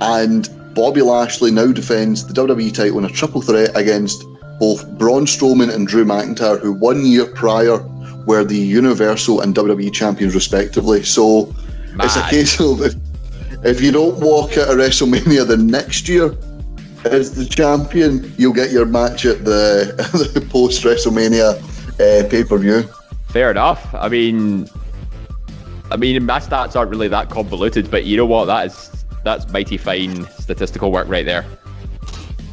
And 0.00 0.48
Bobby 0.74 1.02
Lashley 1.02 1.50
now 1.50 1.70
defends 1.70 2.26
the 2.26 2.32
WWE 2.32 2.72
title 2.72 2.98
in 2.98 3.04
a 3.04 3.10
triple 3.10 3.42
threat 3.42 3.76
against 3.76 4.24
both 4.58 4.88
Braun 4.98 5.26
Strowman 5.26 5.72
and 5.72 5.86
Drew 5.86 6.04
McIntyre, 6.04 6.60
who 6.60 6.72
one 6.72 7.04
year 7.04 7.26
prior 7.26 7.78
were 8.26 8.44
the 8.44 8.56
Universal 8.56 9.40
and 9.40 9.54
WWE 9.54 9.92
champions 9.92 10.34
respectively. 10.34 11.02
So 11.02 11.52
Mad. 11.94 12.06
it's 12.06 12.16
a 12.16 12.22
case 12.28 12.60
of 12.60 12.82
if, 12.82 12.94
if 13.64 13.80
you 13.80 13.92
don't 13.92 14.18
walk 14.20 14.56
out 14.56 14.70
of 14.70 14.76
WrestleMania 14.76 15.46
the 15.46 15.56
next 15.56 16.08
year, 16.08 16.34
as 17.04 17.34
the 17.34 17.44
champion, 17.44 18.32
you'll 18.38 18.54
get 18.54 18.70
your 18.70 18.86
match 18.86 19.26
at 19.26 19.44
the, 19.44 19.94
the 20.34 20.40
post 20.40 20.82
WrestleMania 20.82 21.60
uh, 21.94 22.28
pay 22.28 22.44
per 22.44 22.56
view. 22.58 22.88
Fair 23.28 23.50
enough. 23.50 23.94
I 23.94 24.08
mean, 24.08 24.68
I 25.90 25.96
mean, 25.96 26.24
my 26.24 26.38
stats 26.38 26.76
aren't 26.76 26.90
really 26.90 27.08
that 27.08 27.30
convoluted, 27.30 27.90
but 27.90 28.04
you 28.04 28.16
know 28.16 28.26
what? 28.26 28.46
That 28.46 28.66
is 28.66 29.04
that's 29.22 29.48
mighty 29.48 29.76
fine 29.76 30.26
statistical 30.38 30.92
work 30.92 31.08
right 31.08 31.24
there. 31.24 31.44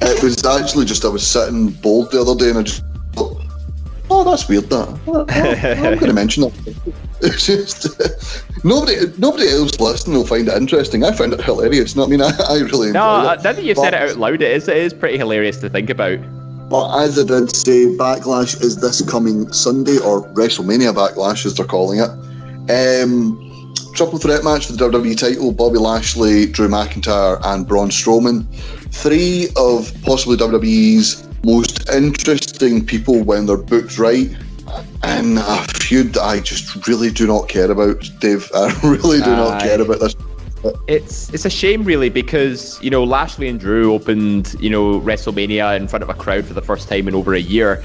It 0.02 0.24
was 0.24 0.43
actually 0.45 0.86
just 0.86 1.06
I 1.06 1.10
was 1.10 1.26
sitting 1.26 1.70
bold 1.70 2.12
the 2.12 2.22
other 2.22 2.36
day 2.36 2.49
and 2.49 2.60
I 2.60 2.64
just 2.64 2.84
thought, 3.14 3.41
oh, 4.10 4.24
that's 4.24 4.47
weird. 4.47 4.70
That 4.70 4.88
I'm 5.08 5.99
going 5.99 5.99
to 5.99 6.14
mention 6.14 6.43
that. 6.43 6.93
It's 7.24 7.45
just 7.45 7.86
nobody, 8.66 8.95
nobody 9.20 9.47
else 9.47 9.80
listening 9.80 10.18
will 10.18 10.26
find 10.26 10.47
it 10.47 10.58
interesting. 10.58 11.04
I 11.04 11.12
find 11.12 11.32
it 11.34 11.41
hilarious. 11.43 11.95
No, 11.95 12.06
I 12.06 12.08
mean, 12.08 12.20
I, 12.20 12.32
I 12.49 12.58
really 12.62 12.91
no. 12.91 13.22
Now 13.22 13.36
that 13.36 13.64
you've 13.64 13.76
but, 13.76 13.84
said 13.84 13.93
it 13.93 14.02
out 14.02 14.18
loud, 14.18 14.41
it 14.41 14.52
is 14.52 14.68
it 14.68 14.78
is 14.78 14.91
pretty 14.91 15.20
hilarious 15.20 15.58
to 15.58 15.70
think 15.70 15.91
about. 15.91 16.18
But 16.68 17.04
as 17.04 17.20
I 17.20 17.24
did 17.24 17.56
say, 17.56 17.86
Backlash 17.95 18.60
is 18.62 18.78
this 18.78 19.08
coming 19.08 19.54
Sunday, 19.54 19.99
or 19.99 20.28
WrestleMania 20.30 20.95
Backlash 20.95 21.45
as 21.45 21.54
they're 21.56 21.66
calling 21.66 21.99
it. 21.99 22.10
Um, 22.72 23.51
triple 23.94 24.20
threat 24.20 24.44
match 24.44 24.68
for 24.68 24.74
the 24.74 24.89
WWE 24.89 25.18
title: 25.18 25.52
Bobby 25.52 25.78
Lashley, 25.78 26.46
Drew 26.46 26.68
McIntyre, 26.68 27.39
and 27.44 27.68
Braun 27.68 27.89
Strowman. 27.89 28.46
Three 28.94 29.48
of 29.56 29.94
possibly 30.04 30.38
WWE's 30.38 31.28
most 31.44 31.89
interesting 31.89 32.86
people 32.86 33.24
when 33.24 33.46
they're 33.46 33.58
booked 33.58 33.98
right 33.98 34.30
and 35.04 35.39
a 35.39 35.64
feud 35.80 36.14
that 36.14 36.24
I 36.24 36.39
just 36.39 36.88
really 36.88 37.12
do 37.12 37.28
not 37.28 37.50
care 37.50 37.70
about, 37.72 38.10
Dave. 38.20 38.50
I 38.56 38.74
really 38.84 39.20
do 39.20 39.36
not 39.36 39.62
care 39.62 39.82
about 39.82 40.00
this. 40.00 40.16
It's 40.88 41.34
it's 41.34 41.46
a 41.46 41.50
shame 41.50 41.84
really 41.84 42.10
because 42.10 42.82
you 42.84 42.92
know 42.92 43.04
Lashley 43.04 43.48
and 43.48 43.60
Drew 43.60 43.94
opened 43.94 44.56
you 44.60 44.70
know 44.70 45.00
WrestleMania 45.02 45.76
in 45.76 45.88
front 45.88 46.04
of 46.04 46.10
a 46.10 46.14
crowd 46.14 46.46
for 46.46 46.54
the 46.54 46.62
first 46.62 46.88
time 46.88 47.08
in 47.08 47.16
over 47.16 47.34
a 47.34 47.39
year, 47.39 47.84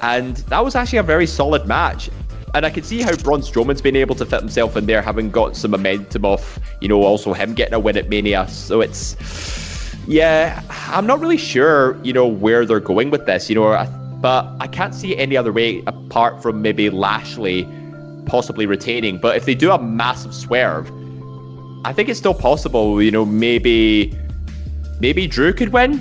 and 0.00 0.36
that 0.36 0.64
was 0.64 0.74
actually 0.74 0.98
a 0.98 1.02
very 1.02 1.26
solid 1.26 1.66
match. 1.66 2.08
And 2.56 2.64
I 2.64 2.70
can 2.70 2.84
see 2.84 3.02
how 3.02 3.14
Braun 3.16 3.42
Strowman's 3.42 3.82
been 3.82 3.96
able 3.96 4.14
to 4.14 4.24
fit 4.24 4.40
himself 4.40 4.78
in 4.78 4.86
there, 4.86 5.02
having 5.02 5.30
got 5.30 5.54
some 5.54 5.72
momentum 5.72 6.24
off 6.24 6.58
you 6.80 6.88
know 6.88 7.02
also 7.02 7.34
him 7.34 7.52
getting 7.52 7.74
a 7.74 7.78
win 7.78 7.98
at 7.98 8.08
Mania. 8.08 8.48
So 8.48 8.80
it's 8.80 9.14
yeah, 10.08 10.62
I'm 10.70 11.06
not 11.06 11.20
really 11.20 11.36
sure 11.36 12.02
you 12.02 12.14
know 12.14 12.26
where 12.26 12.64
they're 12.64 12.80
going 12.80 13.10
with 13.10 13.26
this. 13.26 13.50
You 13.50 13.56
know. 13.56 14.18
But 14.22 14.50
I 14.58 14.68
can't 14.68 14.94
see 14.94 15.14
it 15.14 15.18
any 15.18 15.36
other 15.36 15.52
way 15.52 15.82
apart 15.86 16.42
from 16.42 16.62
maybe 16.62 16.88
Lashley 16.88 17.68
possibly 18.24 18.64
retaining. 18.64 19.18
But 19.18 19.36
if 19.36 19.44
they 19.44 19.54
do 19.54 19.70
a 19.70 19.78
massive 19.78 20.34
swerve, 20.34 20.90
I 21.84 21.92
think 21.92 22.08
it's 22.08 22.18
still 22.18 22.32
possible. 22.32 23.02
You 23.02 23.10
know, 23.10 23.26
maybe 23.26 24.16
maybe 24.98 25.26
Drew 25.26 25.52
could 25.52 25.74
win. 25.74 26.00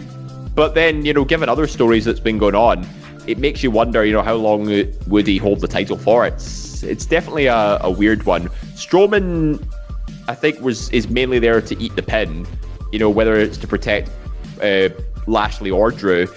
But 0.56 0.74
then, 0.74 1.06
you 1.06 1.14
know, 1.14 1.26
given 1.26 1.50
other 1.50 1.68
stories 1.68 2.06
that's 2.06 2.22
been 2.22 2.38
going 2.38 2.56
on, 2.56 2.88
it 3.28 3.38
makes 3.38 3.64
you 3.64 3.72
wonder, 3.72 4.06
you 4.06 4.14
know, 4.14 4.22
how 4.22 4.36
long 4.36 4.66
would 5.08 5.28
he 5.28 5.38
hold 5.38 5.62
the 5.62 5.68
title 5.68 5.98
for? 5.98 6.26
It's 6.26 6.84
it's 6.84 7.06
definitely 7.06 7.48
a, 7.48 7.80
a 7.82 7.92
weird 7.92 8.24
one. 8.24 8.50
Strowman, 8.76 9.66
I 10.28 10.36
think, 10.36 10.60
was 10.62 10.90
is 10.90 11.10
mainly 11.10 11.40
there 11.40 11.62
to 11.62 11.82
eat 11.82 11.96
the 11.96 12.04
pin. 12.04 12.46
You 12.92 13.00
know, 13.00 13.10
whether 13.10 13.36
it's 13.36 13.58
to 13.58 13.68
protect 13.68 14.10
uh, 14.62 14.90
Lashley 15.28 15.72
or 15.72 15.92
Drew 15.92 16.28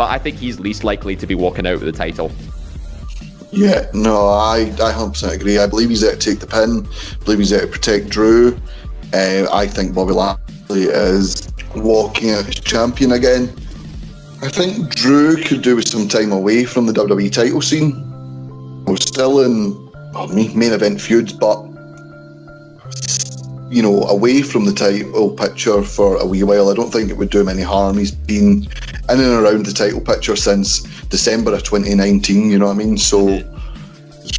but 0.00 0.08
I 0.08 0.18
think 0.18 0.38
he's 0.38 0.58
least 0.58 0.82
likely 0.82 1.14
to 1.16 1.26
be 1.26 1.34
walking 1.34 1.66
out 1.66 1.74
with 1.74 1.82
the 1.82 1.92
title. 1.92 2.32
Yeah, 3.52 3.86
no, 3.92 4.28
I, 4.28 4.60
I 4.60 4.92
100% 4.94 5.34
agree. 5.34 5.58
I 5.58 5.66
believe 5.66 5.90
he's 5.90 6.00
there 6.00 6.16
to 6.16 6.18
take 6.18 6.40
the 6.40 6.46
pin. 6.46 6.86
I 7.20 7.24
believe 7.26 7.40
he's 7.40 7.50
there 7.50 7.60
to 7.60 7.66
protect 7.66 8.08
Drew. 8.08 8.58
Uh, 9.12 9.46
I 9.52 9.66
think 9.66 9.94
Bobby 9.94 10.14
Lashley 10.14 10.84
is 10.84 11.52
walking 11.76 12.30
out 12.30 12.48
as 12.48 12.54
champion 12.54 13.12
again. 13.12 13.54
I 14.42 14.48
think 14.48 14.94
Drew 14.94 15.36
could 15.36 15.60
do 15.60 15.76
with 15.76 15.86
some 15.86 16.08
time 16.08 16.32
away 16.32 16.64
from 16.64 16.86
the 16.86 16.94
WWE 16.94 17.30
title 17.30 17.60
scene. 17.60 18.84
We're 18.86 18.96
still 18.96 19.40
in 19.40 19.90
well, 20.12 20.28
main 20.28 20.72
event 20.72 20.98
feuds, 20.98 21.32
but 21.34 21.62
you 23.70 23.82
know, 23.82 24.02
away 24.04 24.40
from 24.40 24.64
the 24.64 24.72
title 24.72 25.30
picture 25.30 25.82
for 25.82 26.16
a 26.16 26.24
wee 26.24 26.42
while. 26.42 26.70
I 26.70 26.74
don't 26.74 26.90
think 26.90 27.10
it 27.10 27.18
would 27.18 27.28
do 27.28 27.40
him 27.40 27.50
any 27.50 27.62
harm. 27.62 27.98
He's 27.98 28.12
been 28.12 28.64
in 28.64 29.20
and 29.20 29.44
around 29.44 29.66
the 29.66 29.74
title 29.74 30.00
picture 30.00 30.36
since 30.36 30.80
December 31.08 31.52
of 31.52 31.62
2019. 31.62 32.50
You 32.50 32.58
know 32.58 32.66
what 32.66 32.72
I 32.72 32.78
mean? 32.78 32.96
So 32.96 33.44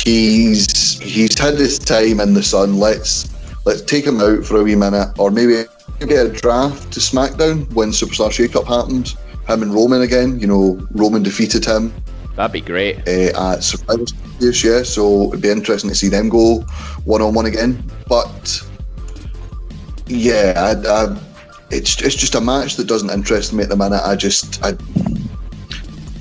he's 0.03 0.99
he's 0.99 1.37
had 1.37 1.59
his 1.59 1.77
time 1.77 2.19
in 2.19 2.33
the 2.33 2.43
sun. 2.43 2.79
Let's 2.79 3.29
let's 3.65 3.83
take 3.83 4.05
him 4.05 4.19
out 4.19 4.45
for 4.45 4.57
a 4.59 4.63
wee 4.63 4.75
minute, 4.75 5.13
or 5.19 5.29
maybe 5.29 5.63
get 5.99 6.25
a 6.25 6.29
draft 6.29 6.91
to 6.93 6.99
SmackDown 6.99 7.71
when 7.73 7.91
Superstar 7.91 8.29
Shakeup 8.29 8.65
happens. 8.65 9.15
Him 9.51 9.63
and 9.63 9.73
Roman 9.73 10.01
again. 10.01 10.39
You 10.39 10.47
know, 10.47 10.87
Roman 10.91 11.23
defeated 11.23 11.65
him. 11.65 11.93
That'd 12.35 12.53
be 12.53 12.61
great. 12.61 12.97
Uh, 13.07 13.53
at 13.53 13.63
Survivor 13.63 14.05
Series, 14.39 14.63
yeah. 14.63 14.83
So 14.83 15.27
it'd 15.29 15.41
be 15.41 15.49
interesting 15.49 15.89
to 15.89 15.95
see 15.95 16.07
them 16.07 16.29
go 16.29 16.61
one 17.03 17.21
on 17.21 17.33
one 17.33 17.45
again. 17.45 17.83
But 18.07 18.63
yeah, 20.07 20.53
I, 20.55 20.87
I, 20.87 21.17
it's 21.69 22.01
it's 22.01 22.15
just 22.15 22.35
a 22.35 22.41
match 22.41 22.75
that 22.75 22.87
doesn't 22.87 23.09
interest 23.09 23.53
me 23.53 23.63
at 23.63 23.69
the 23.69 23.75
minute. 23.75 24.01
I 24.03 24.15
just 24.15 24.63
I 24.63 24.73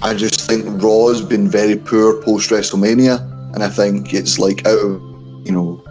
I 0.02 0.14
just 0.14 0.40
think 0.40 0.82
Raw's 0.82 1.22
been 1.22 1.48
very 1.48 1.76
poor 1.76 2.20
post 2.22 2.50
WrestleMania, 2.50 3.20
and 3.54 3.62
I 3.62 3.68
think 3.68 4.12
it's 4.12 4.38
like 4.38 4.66
out 4.66 4.78
of 4.78 5.00
you 5.46 5.52
know 5.52 5.82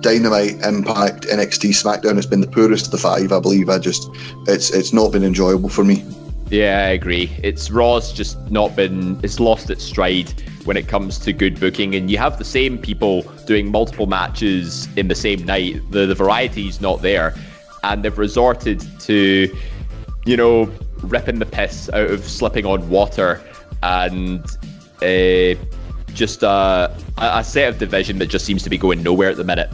Dynamite, 0.00 0.60
Impact, 0.62 1.26
NXT, 1.26 1.70
SmackDown. 1.70 2.16
It's 2.16 2.26
been 2.26 2.42
the 2.42 2.46
poorest 2.46 2.86
of 2.86 2.90
the 2.92 2.98
five, 2.98 3.32
I 3.32 3.40
believe. 3.40 3.68
I 3.68 3.78
just 3.78 4.08
it's 4.46 4.70
it's 4.70 4.92
not 4.92 5.12
been 5.12 5.24
enjoyable 5.24 5.68
for 5.68 5.84
me. 5.84 6.04
Yeah, 6.50 6.84
I 6.86 6.90
agree. 6.90 7.32
It's 7.42 7.70
Raw's 7.70 8.12
just 8.12 8.38
not 8.50 8.76
been 8.76 9.18
it's 9.22 9.40
lost 9.40 9.70
its 9.70 9.82
stride 9.82 10.32
when 10.64 10.76
it 10.76 10.88
comes 10.88 11.18
to 11.20 11.32
good 11.32 11.58
booking 11.58 11.94
and 11.94 12.10
you 12.10 12.18
have 12.18 12.38
the 12.38 12.44
same 12.44 12.78
people 12.78 13.22
doing 13.46 13.70
multiple 13.70 14.06
matches 14.06 14.88
in 14.96 15.08
the 15.08 15.14
same 15.14 15.44
night. 15.44 15.80
The 15.90 16.06
the 16.06 16.14
variety's 16.14 16.80
not 16.80 17.02
there. 17.02 17.34
And 17.82 18.02
they've 18.02 18.16
resorted 18.16 18.82
to, 19.00 19.54
you 20.24 20.36
know, 20.36 20.72
ripping 21.02 21.38
the 21.38 21.46
piss 21.46 21.90
out 21.90 22.10
of 22.10 22.24
slipping 22.24 22.64
on 22.64 22.88
water 22.88 23.42
and 23.82 24.44
uh, 25.02 25.60
just 26.14 26.42
a, 26.42 26.96
a 27.18 27.44
set 27.44 27.68
of 27.68 27.78
division 27.78 28.18
that 28.18 28.26
just 28.26 28.46
seems 28.46 28.62
to 28.62 28.70
be 28.70 28.78
going 28.78 29.02
nowhere 29.02 29.30
at 29.30 29.36
the 29.36 29.44
minute. 29.44 29.70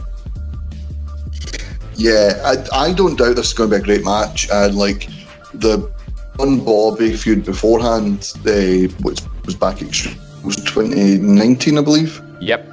Yeah, 1.95 2.41
I, 2.43 2.87
I 2.87 2.93
don't 2.93 3.17
doubt 3.17 3.35
this 3.35 3.47
is 3.47 3.53
going 3.53 3.69
to 3.69 3.77
be 3.77 3.81
a 3.81 3.85
great 3.85 4.03
match. 4.03 4.49
And 4.51 4.75
like 4.75 5.07
the 5.53 5.89
one 6.37 6.63
Bobby 6.63 7.15
feud 7.15 7.45
beforehand, 7.45 8.33
uh, 8.45 8.93
which 9.03 9.21
was 9.45 9.55
back 9.55 9.81
Extreme, 9.81 10.17
was 10.43 10.55
2019, 10.57 11.77
I 11.77 11.81
believe. 11.81 12.21
Yep. 12.39 12.67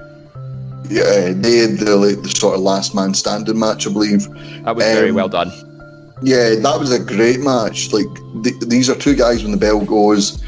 Yeah, 0.90 1.32
they 1.34 1.58
had 1.58 1.78
the, 1.78 1.96
like, 1.96 2.22
the 2.22 2.30
sort 2.30 2.54
of 2.54 2.60
last 2.62 2.94
man 2.94 3.12
standing 3.12 3.58
match, 3.58 3.86
I 3.86 3.92
believe. 3.92 4.26
That 4.64 4.74
was 4.76 4.84
very 4.84 5.10
Um, 5.10 5.16
well 5.16 5.28
done. 5.28 5.52
Yeah, 6.22 6.54
that 6.56 6.76
was 6.80 6.90
a 6.90 6.98
great 6.98 7.40
match. 7.40 7.92
Like 7.92 8.06
th- 8.42 8.58
these 8.66 8.90
are 8.90 8.94
two 8.96 9.14
guys 9.14 9.42
when 9.42 9.52
the 9.52 9.58
bell 9.58 9.84
goes 9.84 10.42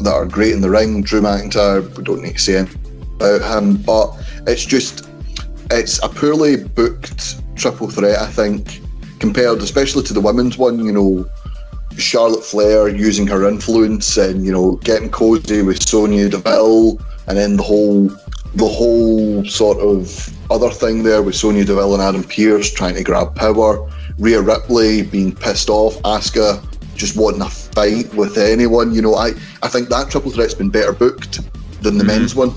that 0.00 0.12
are 0.12 0.26
great 0.26 0.52
in 0.52 0.60
the 0.62 0.70
ring. 0.70 1.02
Drew 1.02 1.20
McIntyre, 1.20 1.96
we 1.96 2.02
don't 2.02 2.22
need 2.22 2.32
to 2.34 2.40
say 2.40 2.56
anything 2.56 3.06
about 3.16 3.42
him, 3.42 3.76
but 3.76 4.16
it's 4.48 4.64
just 4.64 5.08
it's 5.70 6.02
a 6.02 6.08
poorly 6.08 6.56
booked 6.64 7.36
triple 7.54 7.88
threat. 7.88 8.18
I 8.18 8.26
think 8.26 8.80
compared, 9.20 9.58
especially 9.58 10.02
to 10.04 10.12
the 10.14 10.20
women's 10.20 10.58
one. 10.58 10.84
You 10.84 10.90
know, 10.92 11.26
Charlotte 11.98 12.44
Flair 12.44 12.88
using 12.88 13.26
her 13.26 13.48
influence 13.48 14.16
and 14.16 14.44
you 14.44 14.52
know 14.52 14.76
getting 14.76 15.10
cozy 15.10 15.62
with 15.62 15.86
Sonya 15.86 16.28
Deville, 16.28 17.00
and 17.26 17.36
then 17.36 17.56
the 17.56 17.62
whole 17.62 18.08
the 18.54 18.68
whole 18.68 19.44
sort 19.44 19.78
of 19.78 20.28
other 20.50 20.70
thing 20.70 21.02
there 21.02 21.22
with 21.22 21.34
Sonya 21.34 21.64
Deville 21.64 21.94
and 21.94 22.02
Adam 22.02 22.22
Pearce 22.22 22.72
trying 22.72 22.94
to 22.94 23.02
grab 23.02 23.34
power. 23.34 23.88
Rhea 24.18 24.42
Ripley 24.42 25.02
being 25.02 25.34
pissed 25.34 25.70
off, 25.70 26.00
Asuka 26.02 26.62
just 26.94 27.16
wanting 27.16 27.40
a 27.40 27.48
fight 27.48 28.12
with 28.14 28.36
anyone. 28.36 28.92
You 28.94 29.02
know, 29.02 29.14
I, 29.14 29.28
I 29.62 29.68
think 29.68 29.88
that 29.88 30.10
triple 30.10 30.30
threat's 30.30 30.54
been 30.54 30.70
better 30.70 30.92
booked 30.92 31.40
than 31.82 31.98
the 31.98 32.04
men's 32.04 32.34
one. 32.34 32.52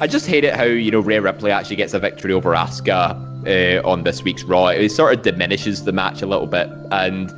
I 0.00 0.06
just 0.06 0.26
hate 0.26 0.44
it 0.44 0.54
how 0.54 0.64
you 0.64 0.90
know 0.90 1.00
Rhea 1.00 1.20
Ripley 1.20 1.50
actually 1.50 1.76
gets 1.76 1.94
a 1.94 1.98
victory 1.98 2.32
over 2.32 2.52
Asuka 2.52 3.14
uh, 3.46 3.88
on 3.88 4.02
this 4.02 4.22
week's 4.22 4.42
Raw. 4.44 4.68
It 4.68 4.90
sort 4.90 5.14
of 5.14 5.22
diminishes 5.22 5.84
the 5.84 5.92
match 5.92 6.22
a 6.22 6.26
little 6.26 6.46
bit, 6.46 6.68
and 6.90 7.30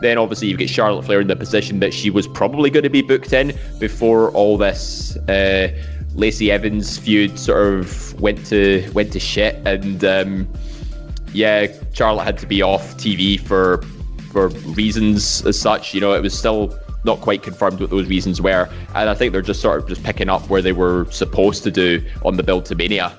then 0.00 0.18
obviously 0.18 0.48
you 0.48 0.56
get 0.56 0.68
Charlotte 0.68 1.04
Flair 1.04 1.20
in 1.20 1.28
the 1.28 1.36
position 1.36 1.80
that 1.80 1.94
she 1.94 2.10
was 2.10 2.26
probably 2.28 2.70
going 2.70 2.84
to 2.84 2.90
be 2.90 3.02
booked 3.02 3.32
in 3.32 3.56
before 3.78 4.30
all 4.32 4.56
this 4.58 5.16
uh, 5.28 5.68
Lacey 6.14 6.50
Evans 6.50 6.98
feud 6.98 7.38
sort 7.38 7.74
of 7.74 8.20
went 8.20 8.44
to 8.46 8.90
went 8.94 9.12
to 9.12 9.20
shit, 9.20 9.54
and 9.66 10.04
um, 10.04 10.48
yeah, 11.32 11.66
Charlotte 11.92 12.24
had 12.24 12.38
to 12.38 12.46
be 12.46 12.62
off 12.62 12.96
TV 12.96 13.38
for 13.38 13.82
for 14.32 14.48
reasons 14.74 15.44
as 15.44 15.58
such. 15.58 15.94
You 15.94 16.00
know, 16.00 16.14
it 16.14 16.22
was 16.22 16.36
still 16.36 16.76
not 17.04 17.20
quite 17.20 17.42
confirmed 17.42 17.80
what 17.80 17.90
those 17.90 18.08
reasons 18.08 18.40
were, 18.40 18.68
and 18.94 19.10
I 19.10 19.14
think 19.14 19.32
they're 19.32 19.42
just 19.42 19.60
sort 19.60 19.80
of 19.80 19.88
just 19.88 20.02
picking 20.02 20.28
up 20.28 20.48
where 20.48 20.62
they 20.62 20.72
were 20.72 21.06
supposed 21.10 21.62
to 21.64 21.70
do 21.70 22.02
on 22.24 22.36
the 22.36 22.42
build 22.42 22.64
to 22.66 22.74
Mania. 22.74 23.16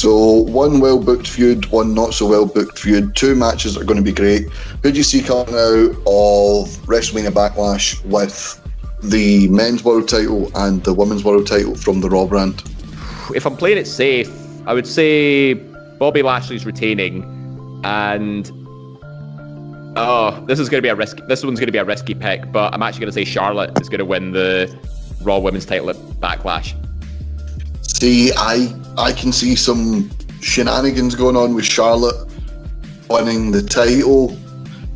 So 0.00 0.44
one 0.44 0.80
well 0.80 0.98
booked 0.98 1.28
feud, 1.28 1.66
one 1.66 1.92
not 1.92 2.14
so 2.14 2.26
well 2.26 2.46
booked 2.46 2.78
feud. 2.78 3.14
Two 3.14 3.34
matches 3.34 3.74
that 3.74 3.82
are 3.82 3.84
going 3.84 3.98
to 3.98 4.02
be 4.02 4.14
great. 4.14 4.48
Who 4.82 4.92
do 4.92 4.96
you 4.96 5.02
see 5.02 5.20
coming 5.20 5.52
out 5.52 5.90
of 6.06 6.70
WrestleMania 6.88 7.28
Backlash 7.28 8.02
with 8.06 8.58
the 9.02 9.46
men's 9.48 9.84
world 9.84 10.08
title 10.08 10.50
and 10.54 10.82
the 10.84 10.94
women's 10.94 11.22
world 11.22 11.46
title 11.46 11.74
from 11.74 12.00
the 12.00 12.08
Raw 12.08 12.24
brand? 12.24 12.62
If 13.34 13.44
I'm 13.44 13.58
playing 13.58 13.76
it 13.76 13.86
safe, 13.86 14.30
I 14.66 14.72
would 14.72 14.86
say 14.86 15.52
Bobby 15.52 16.22
Lashley's 16.22 16.64
retaining, 16.64 17.22
and 17.84 18.50
oh, 19.98 20.42
this 20.46 20.58
is 20.58 20.70
going 20.70 20.78
to 20.78 20.82
be 20.82 20.88
a 20.88 20.94
risky. 20.94 21.22
This 21.28 21.44
one's 21.44 21.60
going 21.60 21.68
to 21.68 21.72
be 21.72 21.78
a 21.78 21.84
risky 21.84 22.14
pick, 22.14 22.50
but 22.50 22.72
I'm 22.72 22.82
actually 22.82 23.00
going 23.00 23.12
to 23.12 23.14
say 23.16 23.24
Charlotte 23.26 23.78
is 23.78 23.90
going 23.90 23.98
to 23.98 24.06
win 24.06 24.32
the 24.32 24.74
Raw 25.20 25.40
Women's 25.40 25.66
title 25.66 25.90
at 25.90 25.96
Backlash. 25.96 26.74
See, 27.98 28.32
I 28.36 28.74
I 28.96 29.12
can 29.12 29.32
see 29.32 29.54
some 29.56 30.10
shenanigans 30.40 31.14
going 31.14 31.36
on 31.36 31.54
with 31.54 31.64
Charlotte 31.64 32.28
winning 33.08 33.50
the 33.50 33.62
title. 33.62 34.36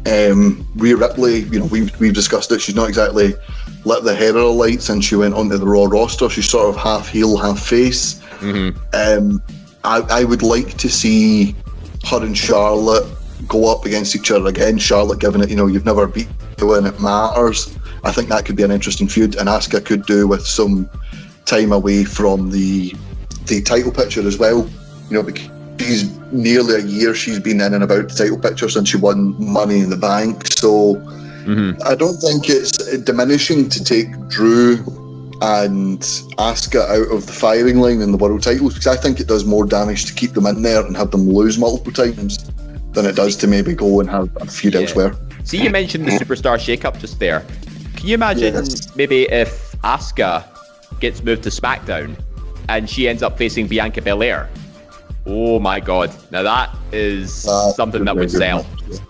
Um, 0.07 0.67
Rhea 0.77 0.97
Ripley, 0.97 1.41
you 1.45 1.61
know, 1.61 1.67
we've, 1.67 1.99
we've 1.99 2.13
discussed 2.13 2.53
it. 2.53 2.61
She's 2.61 2.75
not 2.75 2.89
exactly 2.89 3.35
lit 3.85 4.05
the 4.05 4.15
head 4.15 4.31
of 4.31 4.43
the 4.43 4.45
light 4.45 4.83
since 4.83 5.05
she 5.07 5.17
went 5.17 5.35
onto 5.35 5.57
the 5.57 5.67
Raw 5.67 5.85
roster. 5.85 6.29
She's 6.29 6.49
sort 6.49 6.69
of 6.69 6.81
half 6.81 7.09
heel, 7.09 7.37
half 7.37 7.61
face. 7.61 8.21
Mm-hmm. 8.41 8.79
Um, 8.93 9.43
I, 9.83 10.21
I 10.21 10.25
would 10.25 10.43
like 10.43 10.77
to 10.79 10.89
see 10.89 11.55
her 12.05 12.23
and 12.23 12.37
Charlotte 12.37 13.07
go 13.49 13.71
up 13.71 13.85
against 13.87 14.15
each 14.15 14.31
other 14.31 14.47
again. 14.47 14.79
Charlotte 14.79 15.21
giving 15.21 15.43
it, 15.43 15.51
you 15.51 15.57
know, 15.57 15.67
you've 15.67 15.87
never 15.87 16.07
beat 16.07 16.29
when 16.61 16.87
it 16.87 17.01
matters. 17.01 17.77
I 18.05 18.13
think 18.13 18.29
that 18.29 18.45
could 18.45 18.57
be 18.57 18.63
an 18.63 18.71
interesting 18.71 19.09
feud, 19.09 19.37
and 19.37 19.49
Asuka 19.49 19.85
could 19.85 20.05
do 20.07 20.27
with 20.27 20.47
some 20.47 20.89
time 21.47 21.73
away 21.73 22.05
from 22.05 22.51
the 22.51 22.95
the 23.47 23.63
title 23.63 23.93
picture 23.93 24.27
as 24.27 24.39
well. 24.39 24.69
You 25.11 25.15
know, 25.17 25.23
because 25.23 25.49
she's 25.79 26.19
nearly 26.33 26.77
a 26.77 26.85
year 26.85 27.15
she's 27.15 27.39
been 27.41 27.61
in 27.61 27.75
and 27.75 27.85
about 27.85 28.09
the 28.09 28.15
title 28.15 28.39
picture 28.39 28.69
since 28.69 28.89
she 28.89 28.97
won 28.97 29.35
Money 29.43 29.81
in 29.81 29.91
the 29.91 29.97
Bank. 29.97 30.47
So 30.59 30.97
Mm-hmm. 31.45 31.83
I 31.87 31.95
don't 31.95 32.17
think 32.17 32.49
it's 32.49 32.79
diminishing 33.03 33.69
to 33.69 33.85
take 33.85 34.09
Drew 34.31 34.77
and 35.43 36.01
Asuka 36.39 36.89
out 36.89 37.15
of 37.15 37.27
the 37.27 37.35
firing 37.35 37.81
line 37.81 38.01
in 38.01 38.13
the 38.13 38.17
world 38.17 38.43
titles 38.43 38.73
because 38.73 38.87
I 38.87 38.97
think 38.97 39.21
it 39.21 39.27
does 39.27 39.45
more 39.45 39.67
damage 39.67 40.07
to 40.07 40.15
keep 40.15 40.33
them 40.33 40.47
in 40.47 40.63
there 40.63 40.83
and 40.87 40.97
have 40.97 41.11
them 41.11 41.29
lose 41.29 41.59
multiple 41.59 41.93
times 41.93 42.39
than 42.93 43.05
it 43.05 43.15
does 43.15 43.37
to 43.37 43.47
maybe 43.47 43.75
go 43.75 44.01
and 44.01 44.09
have 44.09 44.35
a 44.37 44.47
feud 44.47 44.73
Yeah. 44.73 44.81
elsewhere. 44.81 45.15
See, 45.45 45.63
you 45.63 45.69
mentioned 45.69 46.07
the 46.07 46.13
superstar 46.25 46.57
shakeup 46.57 46.99
just 46.99 47.19
there. 47.19 47.45
Can 47.97 48.07
you 48.09 48.15
imagine 48.15 48.55
Yes. 48.55 48.97
maybe 48.97 49.25
if 49.25 49.73
Asuka 49.83 50.45
gets 51.01 51.23
moved 51.23 51.43
to 51.45 51.51
SmackDown 51.51 52.17
and 52.69 52.89
she 52.89 53.09
ends 53.09 53.23
up 53.23 53.37
facing 53.39 53.67
Bianca 53.67 54.01
Belair? 54.03 54.49
Oh 55.27 55.59
my 55.59 55.81
god! 55.81 56.15
Now 56.31 56.43
that 56.43 56.75
is 56.93 57.45
That 57.45 57.75
something 57.77 58.05
that 58.05 58.17
would 58.17 58.31
sell. 58.31 58.63
match. 58.63 59.01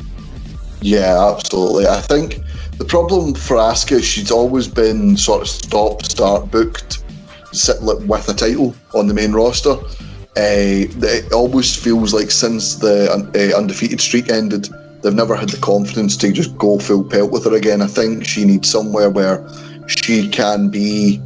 Yeah, 0.80 1.32
absolutely. 1.34 1.86
I 1.86 2.00
think 2.00 2.40
the 2.78 2.84
problem 2.84 3.34
for 3.34 3.56
Asuka, 3.56 3.92
is 3.92 4.04
she's 4.04 4.30
always 4.30 4.68
been 4.68 5.16
sort 5.16 5.42
of 5.42 5.48
stop 5.48 6.04
start 6.04 6.50
booked, 6.50 7.02
sit 7.52 7.76
with 7.82 8.28
a 8.28 8.34
title 8.34 8.74
on 8.94 9.06
the 9.06 9.14
main 9.14 9.32
roster. 9.32 9.76
Uh, 10.36 10.90
it 11.00 11.32
always 11.32 11.76
feels 11.76 12.12
like 12.12 12.30
since 12.30 12.76
the 12.76 13.08
uh, 13.10 13.56
undefeated 13.56 14.00
streak 14.00 14.28
ended, 14.28 14.68
they've 15.02 15.14
never 15.14 15.36
had 15.36 15.48
the 15.48 15.56
confidence 15.58 16.16
to 16.16 16.32
just 16.32 16.56
go 16.58 16.78
full 16.78 17.04
pelt 17.04 17.30
with 17.30 17.44
her 17.44 17.54
again. 17.54 17.80
I 17.80 17.86
think 17.86 18.24
she 18.24 18.44
needs 18.44 18.68
somewhere 18.68 19.10
where 19.10 19.46
she 19.86 20.28
can 20.28 20.70
be 20.70 21.20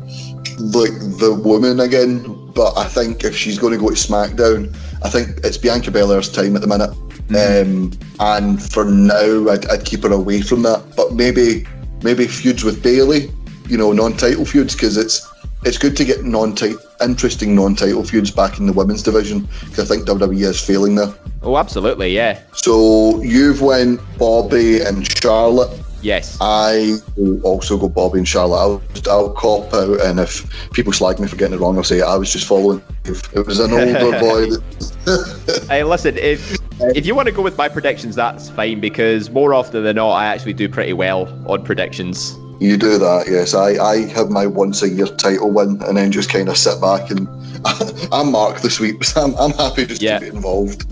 like 0.60 0.92
the 1.18 1.40
woman 1.44 1.80
again. 1.80 2.50
But 2.54 2.76
I 2.76 2.84
think 2.84 3.24
if 3.24 3.36
she's 3.36 3.58
going 3.58 3.72
to 3.72 3.78
go 3.78 3.88
to 3.88 3.94
SmackDown, 3.94 4.74
I 5.02 5.08
think 5.08 5.38
it's 5.44 5.56
Bianca 5.56 5.90
Belair's 5.90 6.30
time 6.30 6.56
at 6.56 6.62
the 6.62 6.66
minute. 6.66 6.90
Um, 7.30 7.92
and 8.20 8.62
for 8.62 8.84
now, 8.84 9.48
I'd, 9.50 9.68
I'd 9.68 9.84
keep 9.84 10.02
her 10.02 10.12
away 10.12 10.40
from 10.40 10.62
that. 10.62 10.82
But 10.96 11.12
maybe, 11.12 11.66
maybe 12.02 12.26
feuds 12.26 12.64
with 12.64 12.82
Bayley, 12.82 13.30
you 13.68 13.76
know, 13.76 13.92
non-title 13.92 14.44
feuds, 14.44 14.74
because 14.74 14.96
it's 14.96 15.26
it's 15.64 15.76
good 15.76 15.96
to 15.96 16.04
get 16.04 16.24
non-title, 16.24 16.78
interesting 17.02 17.54
non-title 17.54 18.04
feuds 18.04 18.30
back 18.30 18.58
in 18.58 18.66
the 18.66 18.72
women's 18.72 19.02
division. 19.02 19.48
Because 19.60 19.90
I 19.90 19.94
think 19.94 20.08
WWE 20.08 20.42
is 20.42 20.60
failing 20.60 20.94
there. 20.94 21.12
Oh, 21.42 21.56
absolutely, 21.56 22.14
yeah. 22.14 22.40
So 22.54 23.22
you've 23.22 23.60
went 23.60 24.00
Bobby 24.18 24.80
and 24.80 25.06
Charlotte. 25.20 25.80
Yes. 26.00 26.38
I 26.40 26.96
also 27.42 27.76
go 27.76 27.88
Bobby 27.88 28.18
and 28.18 28.28
Charlotte. 28.28 28.56
I'll, 28.58 28.82
I'll 29.10 29.30
cop 29.30 29.72
out, 29.74 30.00
and 30.02 30.20
if 30.20 30.70
people 30.72 30.92
slag 30.92 31.18
me 31.18 31.26
for 31.26 31.36
getting 31.36 31.54
it 31.54 31.60
wrong, 31.60 31.76
I'll 31.76 31.84
say 31.84 32.00
I 32.02 32.14
was 32.16 32.32
just 32.32 32.46
following. 32.46 32.82
If 33.04 33.32
it 33.34 33.46
was 33.46 33.58
an 33.58 33.72
older 33.72 33.92
boy. 34.20 34.46
That, 34.50 35.66
Hey, 35.68 35.82
listen, 35.84 36.16
if 36.18 36.56
if 36.94 37.04
you 37.06 37.14
want 37.14 37.26
to 37.26 37.32
go 37.34 37.42
with 37.42 37.56
my 37.58 37.68
predictions, 37.68 38.14
that's 38.14 38.48
fine 38.50 38.78
because 38.80 39.30
more 39.30 39.52
often 39.54 39.82
than 39.82 39.96
not, 39.96 40.10
I 40.12 40.26
actually 40.26 40.52
do 40.52 40.68
pretty 40.68 40.92
well 40.92 41.26
on 41.50 41.64
predictions. 41.64 42.36
you 42.60 42.76
do 42.76 42.98
that, 42.98 43.26
yes. 43.28 43.54
I, 43.54 43.70
I 43.82 44.06
have 44.12 44.30
my 44.30 44.46
once 44.46 44.82
a 44.82 44.88
year 44.88 45.06
title 45.06 45.50
win, 45.50 45.82
and 45.82 45.96
then 45.96 46.12
just 46.12 46.30
kind 46.30 46.48
of 46.48 46.56
sit 46.56 46.80
back 46.80 47.10
and 47.10 47.26
I'm 48.12 48.30
Mark 48.30 48.60
the 48.60 48.70
sweeps. 48.70 49.16
I'm, 49.16 49.34
I'm 49.36 49.50
happy 49.52 49.86
just 49.86 50.00
Yeah. 50.02 50.20
to 50.20 50.30
be 50.30 50.36
involved. 50.36 50.86